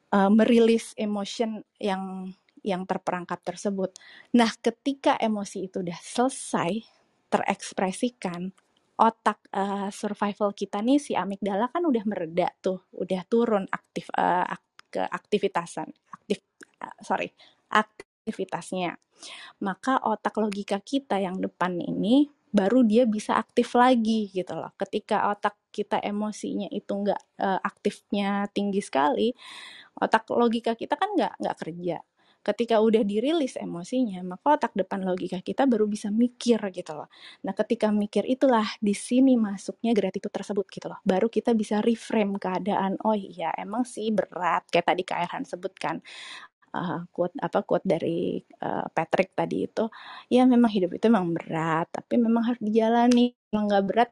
Uh, 0.08 0.32
merilis 0.32 0.96
emotion 0.96 1.60
yang 1.76 2.32
yang 2.64 2.88
terperangkap 2.88 3.38
tersebut. 3.44 3.94
Nah, 4.34 4.50
ketika 4.58 5.14
emosi 5.20 5.70
itu 5.70 5.78
udah 5.78 5.94
selesai, 6.02 6.82
terekspresikan 7.28 8.52
otak 8.98 9.38
uh, 9.54 9.88
survival 9.94 10.50
kita 10.50 10.82
nih 10.82 10.98
si 10.98 11.14
amigdala 11.14 11.70
kan 11.70 11.86
udah 11.86 12.02
mereda 12.02 12.50
tuh, 12.58 12.90
udah 12.98 13.22
turun 13.30 13.64
aktif 13.70 14.10
uh, 14.18 14.42
ke 14.90 14.98
aktivitasan, 14.98 15.86
aktif 16.10 16.42
uh, 16.82 16.98
sorry 16.98 17.30
aktivitasnya. 17.70 18.98
Maka 19.62 20.02
otak 20.02 20.34
logika 20.42 20.82
kita 20.82 21.22
yang 21.22 21.38
depan 21.38 21.78
ini 21.78 22.26
baru 22.50 22.82
dia 22.82 23.06
bisa 23.06 23.38
aktif 23.38 23.78
lagi 23.78 24.34
gitu 24.34 24.58
loh. 24.58 24.74
Ketika 24.74 25.30
otak 25.30 25.54
kita 25.70 26.02
emosinya 26.02 26.66
itu 26.74 26.90
nggak 26.90 27.38
uh, 27.38 27.60
aktifnya 27.62 28.50
tinggi 28.50 28.82
sekali, 28.82 29.30
otak 30.02 30.26
logika 30.34 30.74
kita 30.74 30.98
kan 30.98 31.14
nggak 31.14 31.38
nggak 31.38 31.56
kerja 31.62 31.98
ketika 32.48 32.80
udah 32.80 33.04
dirilis 33.04 33.60
emosinya, 33.60 34.24
maka 34.24 34.56
otak 34.56 34.72
depan 34.72 35.04
logika 35.04 35.44
kita 35.44 35.68
baru 35.68 35.84
bisa 35.84 36.08
mikir 36.08 36.56
gitu 36.72 36.96
loh. 36.96 37.12
Nah, 37.44 37.52
ketika 37.52 37.92
mikir 37.92 38.24
itulah 38.24 38.64
di 38.80 38.96
sini 38.96 39.36
masuknya 39.36 39.92
gratitude 39.92 40.32
tersebut 40.32 40.64
gitu 40.72 40.88
loh. 40.88 40.96
Baru 41.04 41.28
kita 41.28 41.52
bisa 41.52 41.84
reframe 41.84 42.40
keadaan. 42.40 42.96
Oh 43.04 43.12
iya, 43.12 43.52
emang 43.60 43.84
sih 43.84 44.08
berat 44.08 44.64
kayak 44.72 44.86
tadi 44.88 45.02
Kak 45.04 45.18
Erhan 45.28 45.44
sebutkan. 45.44 46.00
Uh, 46.68 47.00
quote 47.16 47.32
apa 47.40 47.64
quote 47.64 47.80
dari 47.88 48.44
uh, 48.60 48.84
Patrick 48.92 49.32
tadi 49.32 49.64
itu 49.64 49.88
ya 50.28 50.44
memang 50.44 50.68
hidup 50.68 51.00
itu 51.00 51.08
memang 51.08 51.32
berat 51.32 51.88
tapi 51.88 52.20
memang 52.20 52.44
harus 52.44 52.60
dijalani 52.60 53.32
kalau 53.48 53.64
nggak 53.72 53.84
berat 53.88 54.10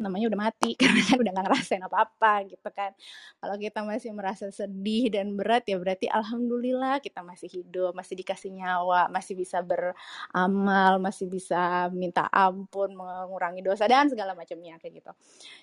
namanya 0.00 0.32
udah 0.32 0.40
mati 0.50 0.74
karena 0.80 1.00
kan 1.04 1.16
udah 1.20 1.32
gak 1.36 1.44
ngerasain 1.46 1.84
apa-apa 1.84 2.32
gitu 2.48 2.68
kan 2.72 2.90
kalau 3.38 3.56
kita 3.60 3.80
masih 3.84 4.10
merasa 4.16 4.48
sedih 4.48 5.12
dan 5.12 5.36
berat 5.36 5.68
ya 5.68 5.76
berarti 5.76 6.08
alhamdulillah 6.08 6.98
kita 7.04 7.20
masih 7.20 7.48
hidup 7.52 7.92
masih 7.92 8.16
dikasih 8.16 8.50
nyawa 8.56 9.12
masih 9.12 9.36
bisa 9.36 9.60
beramal 9.60 10.98
masih 10.98 11.28
bisa 11.28 11.92
minta 11.92 12.26
ampun 12.32 12.96
mengurangi 12.96 13.60
dosa 13.60 13.84
dan 13.84 14.08
segala 14.08 14.32
macamnya 14.32 14.80
kayak 14.80 15.04
gitu 15.04 15.12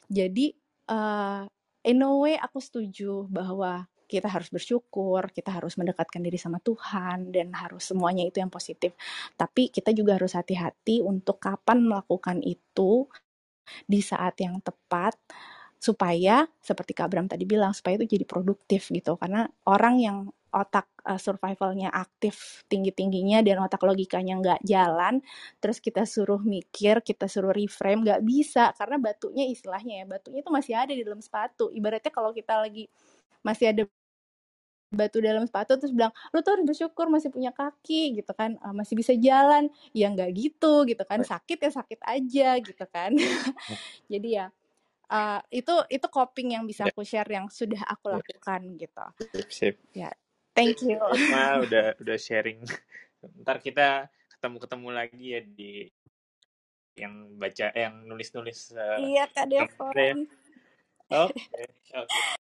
jadi 0.07 0.45
uh, 0.87 1.43
in 1.83 1.99
a 2.05 2.11
way 2.13 2.37
aku 2.37 2.61
setuju 2.61 3.25
bahwa 3.27 3.89
kita 4.07 4.31
harus 4.31 4.47
bersyukur, 4.47 5.19
kita 5.35 5.51
harus 5.51 5.75
mendekatkan 5.75 6.23
diri 6.23 6.39
sama 6.39 6.63
Tuhan, 6.63 7.29
dan 7.35 7.51
harus 7.51 7.91
semuanya 7.91 8.23
itu 8.23 8.39
yang 8.39 8.47
positif. 8.47 8.95
Tapi 9.35 9.67
kita 9.67 9.91
juga 9.91 10.15
harus 10.15 10.31
hati-hati 10.31 11.03
untuk 11.03 11.43
kapan 11.43 11.83
melakukan 11.83 12.39
itu, 12.39 13.05
di 13.85 13.99
saat 14.03 14.37
yang 14.39 14.59
tepat 14.63 15.17
supaya 15.77 16.49
seperti 16.57 16.97
Kak 16.97 17.13
Abram 17.13 17.29
tadi 17.29 17.45
bilang 17.45 17.71
supaya 17.71 18.01
itu 18.01 18.17
jadi 18.17 18.25
produktif 18.25 18.89
gitu 18.89 19.13
karena 19.21 19.45
orang 19.69 19.95
yang 20.01 20.17
otak 20.51 20.89
uh, 21.05 21.19
survivalnya 21.19 21.91
aktif 21.91 22.65
tinggi-tingginya 22.71 23.43
dan 23.43 23.61
otak 23.61 23.83
logikanya 23.83 24.39
nggak 24.39 24.61
jalan, 24.63 25.19
terus 25.59 25.77
kita 25.83 26.07
suruh 26.07 26.39
mikir, 26.41 27.03
kita 27.03 27.27
suruh 27.27 27.51
reframe, 27.51 28.07
nggak 28.07 28.21
bisa 28.23 28.71
karena 28.73 28.97
batunya 28.97 29.45
istilahnya 29.47 30.03
ya, 30.03 30.05
batunya 30.07 30.39
itu 30.41 30.51
masih 30.51 30.73
ada 30.73 30.93
di 30.95 31.03
dalam 31.03 31.21
sepatu. 31.21 31.69
Ibaratnya 31.69 32.11
kalau 32.15 32.31
kita 32.31 32.63
lagi 32.63 32.87
masih 33.45 33.75
ada 33.75 33.83
batu 34.87 35.19
dalam 35.19 35.43
sepatu 35.43 35.75
terus 35.75 35.91
bilang 35.91 36.15
lu 36.31 36.39
tuh 36.39 36.55
harus 36.55 36.65
bersyukur 36.65 37.11
masih 37.11 37.27
punya 37.27 37.51
kaki 37.51 38.23
gitu 38.23 38.31
kan 38.31 38.55
uh, 38.63 38.71
masih 38.71 38.95
bisa 38.95 39.13
jalan. 39.17 39.67
Ya 39.91 40.07
nggak 40.11 40.31
gitu 40.35 40.87
gitu 40.87 41.03
kan 41.03 41.23
sakit 41.23 41.57
ya 41.59 41.71
sakit 41.71 41.99
aja 42.03 42.49
gitu 42.63 42.85
kan. 42.87 43.11
Jadi 44.11 44.29
ya 44.39 44.47
uh, 45.11 45.39
itu 45.51 45.73
itu 45.91 46.07
coping 46.07 46.55
yang 46.55 46.63
bisa 46.67 46.87
ya. 46.87 46.91
aku 46.91 47.01
share 47.03 47.27
yang 47.27 47.47
sudah 47.47 47.81
aku 47.87 48.11
ya. 48.11 48.15
lakukan 48.19 48.61
gitu. 48.79 49.05
Sip, 49.19 49.49
sip. 49.51 49.75
ya 49.95 50.11
thank 50.55 50.79
you. 50.83 50.99
Ma 51.31 51.57
udah 51.65 51.95
udah 51.99 52.17
sharing. 52.19 52.63
Ntar 53.43 53.59
kita 53.63 54.07
ketemu 54.37 54.57
ketemu 54.61 54.87
lagi 54.93 55.25
ya 55.33 55.41
di 55.41 55.71
yang 56.97 57.37
baca 57.37 57.69
eh, 57.77 57.85
yang 57.85 58.09
nulis 58.09 58.33
nulis 58.33 58.73
uh, 58.73 58.97
iya 58.97 59.29
kak 59.29 59.45
Devon. 59.49 59.93
Oke 59.93 60.25
okay, 61.13 61.65
okay. 61.93 62.37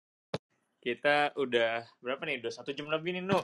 Kita 0.85 1.33
udah 1.41 1.89
berapa 2.05 2.23
nih 2.29 2.45
udah 2.45 2.53
satu 2.53 2.77
jam 2.77 2.93
lebih 2.93 3.17
nih 3.17 3.25
Nu 3.25 3.41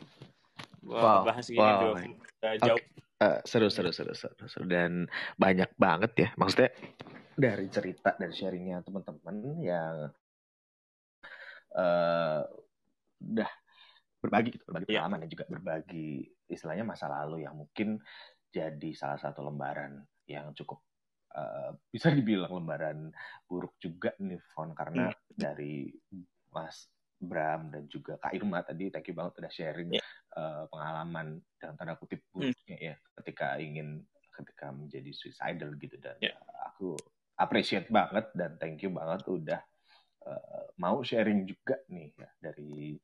wow, 0.84 1.24
bahas 1.24 1.48
gini 1.48 1.58
wow. 1.58 1.96
udah, 1.96 2.54
jauh 2.60 2.76
okay. 2.76 2.88
Uh, 3.20 3.36
seru, 3.44 3.68
seru, 3.68 3.92
seru, 3.92 4.16
seru, 4.16 4.32
seru, 4.48 4.64
dan 4.64 5.04
banyak 5.36 5.68
banget 5.76 6.12
ya. 6.16 6.28
Maksudnya 6.40 6.72
dari 7.36 7.68
cerita 7.68 8.16
dan 8.16 8.32
sharingnya 8.32 8.80
teman-teman 8.80 9.60
yang 9.60 10.08
uh, 11.76 12.40
udah 13.20 13.50
berbagi 14.24 14.56
gitu, 14.56 14.64
berbagi 14.72 14.88
yeah. 14.88 15.04
pengalaman 15.04 15.20
dan 15.20 15.30
juga 15.36 15.44
berbagi 15.52 16.08
istilahnya 16.48 16.84
masa 16.88 17.12
lalu 17.12 17.44
yang 17.44 17.60
mungkin 17.60 18.00
jadi 18.48 18.90
salah 18.96 19.20
satu 19.20 19.44
lembaran 19.44 20.00
yang 20.24 20.56
cukup 20.56 20.80
uh, 21.36 21.76
bisa 21.92 22.08
dibilang 22.16 22.56
lembaran 22.56 23.12
buruk 23.44 23.76
juga 23.76 24.16
nih 24.16 24.40
Fon 24.56 24.72
karena 24.72 25.12
hmm. 25.12 25.36
dari 25.36 25.92
Mas 26.56 26.88
Bram 27.20 27.68
dan 27.68 27.84
juga 27.92 28.16
Kak 28.16 28.32
Irma 28.32 28.64
tadi 28.64 28.88
thank 28.88 29.12
you 29.12 29.14
banget 29.14 29.44
udah 29.44 29.52
sharing 29.52 29.92
yeah. 29.92 30.00
Iya. 30.00 30.40
uh, 30.40 30.64
pengalaman 30.72 31.26
dalam 31.60 31.74
tanda 31.76 31.94
kutip 32.00 32.24
hmm. 32.24 32.32
buruknya 32.32 32.76
hmm. 32.80 32.88
ya 32.88 32.94
ketika 33.20 33.46
ingin 33.60 33.88
ketika 34.32 34.72
menjadi 34.72 35.10
suicidal 35.12 35.76
gitu 35.76 36.00
dan 36.00 36.16
yeah. 36.24 36.34
aku 36.64 36.96
appreciate 37.36 37.92
banget 37.92 38.24
dan 38.32 38.56
thank 38.56 38.80
you 38.80 38.88
banget 38.88 39.20
udah 39.28 39.60
uh, 40.24 40.64
mau 40.80 41.04
sharing 41.04 41.44
juga 41.44 41.76
nih 41.92 42.08
ya 42.16 42.30
dari 42.40 42.96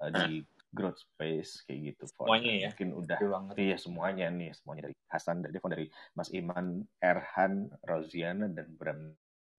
uh, 0.00 0.08
di 0.08 0.40
growth 0.70 1.02
space 1.02 1.66
kayak 1.66 1.94
gitu 1.94 2.04
semuanya 2.14 2.52
ya 2.54 2.68
mungkin 2.72 2.90
udah 2.94 3.18
iya 3.58 3.76
semuanya 3.76 4.26
nih 4.30 4.54
semuanya 4.54 4.82
dari 4.88 4.96
Hasan 5.10 5.42
dari 5.42 5.58
dari 5.58 5.86
Mas 6.14 6.30
Iman 6.30 6.86
Erhan 7.02 7.68
Roziana 7.82 8.46
dan 8.48 8.70
Bram 8.78 9.10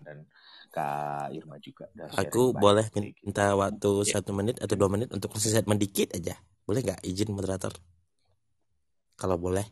dan 0.02 0.26
Kak 0.72 1.36
Irma 1.36 1.60
juga. 1.60 1.92
Aku 2.16 2.56
boleh 2.56 2.88
minta 2.96 3.52
waktu 3.60 4.08
ya. 4.08 4.18
satu 4.18 4.32
menit 4.32 4.56
atau 4.64 4.76
dua 4.80 4.88
menit 4.88 5.12
untuk 5.12 5.36
ngasih 5.36 5.60
statement 5.60 5.80
dikit 5.80 6.16
aja. 6.16 6.40
Boleh 6.64 6.80
nggak 6.80 7.04
izin 7.04 7.36
moderator? 7.36 7.76
Kalau 9.20 9.36
boleh. 9.36 9.68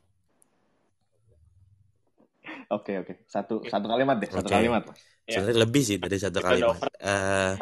Oke 2.70 3.02
oke 3.02 3.26
satu 3.26 3.66
satu 3.66 3.86
kalimat 3.90 4.22
deh 4.22 4.30
satu 4.30 4.46
okay. 4.46 4.62
kalimat. 4.62 4.84
Ya. 5.26 5.42
Sebenarnya 5.42 5.58
lebih 5.66 5.84
sih 5.86 5.98
dari 5.98 6.18
satu 6.22 6.38
kalimat. 6.38 6.78
Uh, 7.02 7.54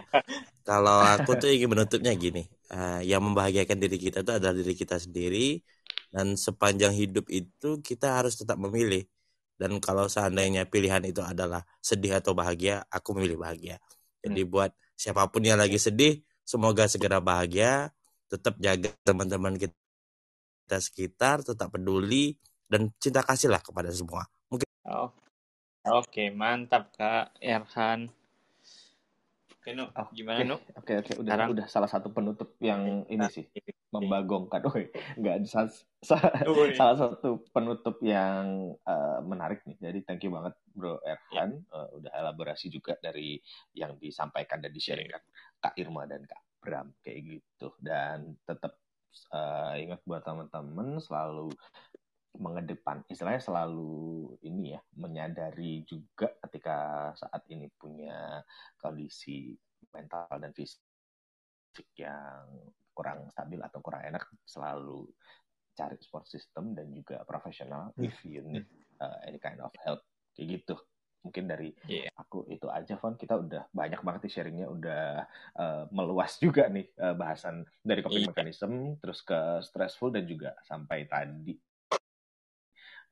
kalau 0.67 0.99
aku 0.99 1.39
tuh 1.39 1.47
ingin 1.47 1.71
menutupnya 1.71 2.11
gini, 2.17 2.43
uh, 2.75 2.99
yang 2.99 3.23
membahagiakan 3.23 3.77
diri 3.79 3.97
kita 4.01 4.25
itu 4.25 4.31
adalah 4.35 4.55
diri 4.55 4.75
kita 4.75 4.99
sendiri 4.99 5.63
dan 6.11 6.35
sepanjang 6.35 6.91
hidup 6.95 7.27
itu 7.31 7.79
kita 7.79 8.19
harus 8.19 8.35
tetap 8.35 8.59
memilih 8.59 9.07
dan 9.57 9.81
kalau 9.81 10.05
seandainya 10.05 10.69
pilihan 10.69 11.01
itu 11.05 11.21
adalah 11.25 11.65
sedih 11.81 12.21
atau 12.21 12.37
bahagia, 12.37 12.85
aku 12.93 13.17
memilih 13.17 13.41
bahagia. 13.41 13.81
Jadi 14.21 14.41
hmm. 14.45 14.51
buat 14.53 14.71
siapa 14.93 15.25
pun 15.29 15.41
yang 15.41 15.57
lagi 15.57 15.81
sedih, 15.81 16.21
semoga 16.45 16.85
segera 16.85 17.17
bahagia, 17.17 17.89
tetap 18.29 18.57
jaga 18.61 18.93
teman-teman 19.01 19.57
kita 19.57 20.77
sekitar, 20.77 21.41
tetap 21.41 21.73
peduli 21.73 22.37
dan 22.69 22.93
cinta 23.01 23.25
kasihlah 23.25 23.59
kepada 23.59 23.89
semua. 23.89 24.29
Mungkin 24.47 24.67
Oh. 24.87 25.11
Oke, 25.87 26.27
mantap 26.35 26.91
Kak 26.99 27.39
Erhan. 27.39 28.11
Oke, 29.67 29.75
no. 29.75 29.91
Oh, 29.99 30.07
gimana, 30.15 30.39
no? 30.47 30.63
Oke, 30.79 30.95
oke, 30.95 31.11
udah 31.19 31.27
Sekarang. 31.27 31.47
udah 31.51 31.65
salah 31.67 31.91
satu 31.91 32.07
penutup 32.15 32.55
yang 32.63 33.03
ini 33.11 33.27
sih 33.27 33.51
membagongkan. 33.91 34.63
Oh, 34.63 34.71
enggak 35.19 35.43
salah, 35.43 35.67
salah 36.71 36.95
satu 36.95 37.43
penutup 37.51 37.99
yang 37.99 38.71
uh, 38.87 39.19
menarik 39.27 39.67
nih. 39.67 39.75
Jadi 39.75 39.99
thank 40.07 40.23
you 40.23 40.31
banget 40.31 40.55
Bro 40.71 41.03
Erhan 41.03 41.67
uh, 41.75 41.99
udah 41.99 42.15
elaborasi 42.15 42.71
juga 42.71 42.95
dari 43.03 43.43
yang 43.75 43.99
disampaikan 43.99 44.63
dan 44.63 44.71
di-sharingkan 44.71 45.19
Kak 45.59 45.75
Irma 45.75 46.07
dan 46.07 46.23
Kak 46.23 46.63
Bram 46.63 46.87
kayak 47.03 47.27
gitu. 47.27 47.75
Dan 47.83 48.39
tetap 48.47 48.79
uh, 49.35 49.75
ingat 49.75 49.99
buat 50.07 50.23
teman-teman 50.23 50.95
selalu 51.03 51.51
mengedepan 52.37 53.01
istilahnya 53.09 53.41
selalu 53.41 54.33
ini 54.45 54.77
ya 54.77 54.81
menyadari 54.97 55.81
juga 55.85 56.29
ketika 56.47 57.11
saat 57.17 57.43
ini 57.49 57.69
punya 57.73 58.41
kondisi 58.77 59.57
mental 59.89 60.29
dan 60.37 60.53
fisik 60.53 60.81
yang 61.97 62.45
kurang 62.93 63.29
stabil 63.29 63.61
atau 63.61 63.79
kurang 63.81 64.01
enak 64.09 64.25
selalu 64.41 65.05
cari 65.77 65.97
support 66.01 66.25
system 66.25 66.73
dan 66.73 66.89
juga 66.89 67.21
profesional 67.21 67.93
if 68.01 68.17
you 68.25 68.41
need 68.41 68.65
uh, 68.97 69.21
any 69.29 69.37
kind 69.37 69.61
of 69.61 69.69
help. 69.85 70.01
Kayak 70.33 70.61
gitu. 70.61 70.75
Mungkin 71.21 71.45
dari 71.45 71.69
yeah. 71.85 72.09
aku 72.17 72.49
itu 72.49 72.65
aja 72.65 72.97
Fon. 72.97 73.13
Kita 73.13 73.37
udah 73.37 73.69
banyak 73.69 74.01
banget 74.01 74.25
nih 74.25 74.33
sharingnya 74.33 74.67
udah 74.73 75.05
uh, 75.53 75.83
meluas 75.93 76.41
juga 76.41 76.65
nih 76.65 76.89
uh, 76.97 77.13
bahasan 77.13 77.61
dari 77.85 78.01
coping 78.01 78.25
yeah. 78.25 78.31
mechanism 78.33 78.97
terus 78.97 79.21
ke 79.21 79.61
stressful 79.61 80.09
dan 80.09 80.25
juga 80.25 80.57
sampai 80.65 81.05
tadi 81.05 81.53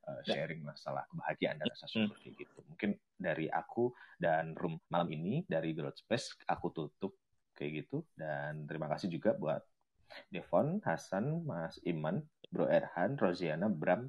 uh, 0.06 0.22
sharing 0.22 0.62
masalah 0.62 1.04
kebahagiaan 1.10 1.58
dan 1.58 1.66
rasa 1.70 1.86
syukur 1.90 2.16
kayak 2.22 2.46
gitu. 2.46 2.58
Mungkin 2.70 2.90
dari 3.18 3.46
aku 3.50 3.90
dan 4.16 4.54
room 4.56 4.78
malam 4.88 5.10
ini 5.12 5.42
dari 5.46 5.74
Growth 5.74 6.00
Space 6.00 6.34
aku 6.46 6.70
tutup 6.72 7.12
kayak 7.56 7.86
gitu 7.86 8.04
dan 8.14 8.68
terima 8.68 8.86
kasih 8.92 9.08
juga 9.08 9.32
buat 9.34 9.64
Devon, 10.30 10.78
Hasan, 10.86 11.42
Mas 11.44 11.82
Iman, 11.82 12.22
Bro 12.48 12.70
Erhan, 12.70 13.18
Rosiana, 13.18 13.66
Bram, 13.66 14.06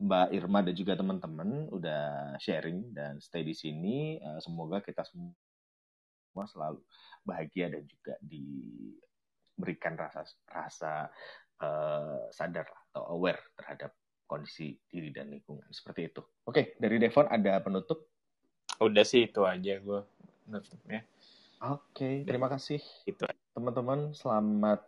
Mbak 0.00 0.28
Irma 0.32 0.64
dan 0.64 0.74
juga 0.76 0.96
teman-teman 0.96 1.68
udah 1.68 2.36
sharing 2.40 2.92
dan 2.96 3.20
stay 3.20 3.44
di 3.44 3.52
sini. 3.52 4.16
Uh, 4.20 4.40
semoga 4.40 4.80
kita 4.80 5.04
semua 5.04 6.46
selalu 6.48 6.80
bahagia 7.20 7.68
dan 7.68 7.84
juga 7.84 8.16
diberikan 8.24 10.00
rasa 10.00 10.24
rasa 10.48 11.12
uh, 11.60 12.32
sadar 12.32 12.64
atau 12.90 13.12
aware 13.12 13.44
terhadap 13.60 13.92
kondisi 14.30 14.78
diri 14.86 15.10
dan 15.10 15.34
lingkungan 15.34 15.66
seperti 15.74 16.06
itu. 16.06 16.22
Oke, 16.46 16.78
dari 16.78 17.02
Devon 17.02 17.26
ada 17.26 17.58
penutup? 17.58 18.06
Udah 18.78 19.02
sih 19.02 19.26
itu 19.26 19.42
aja 19.42 19.82
gue 19.82 20.00
penutupnya. 20.46 21.02
Oke, 21.66 22.22
terima 22.22 22.46
kasih. 22.46 22.78
Itu 23.04 23.26
teman-teman, 23.52 24.14
selamat 24.14 24.86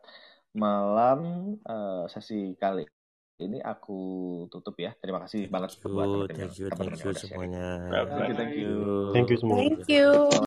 malam 0.55 1.21
uh, 1.67 2.07
sesi 2.07 2.55
kali 2.55 2.87
ini 3.43 3.59
aku 3.59 4.01
tutup 4.49 4.79
ya. 4.79 4.95
Terima 5.03 5.19
kasih 5.27 5.51
banget 5.51 5.77
buat 5.83 6.07
teman-teman. 6.07 6.39
Thank 6.39 6.57
you, 6.63 6.67
thank 6.71 6.95
you 7.03 7.13
semuanya. 7.13 7.67
Thank 7.91 8.31
you, 8.31 8.35
thank 8.39 8.55
you. 8.55 8.73
Thank 9.11 9.29
you 9.29 9.37
semua. 9.43 9.57
Thank 9.59 9.85
you. 9.91 10.33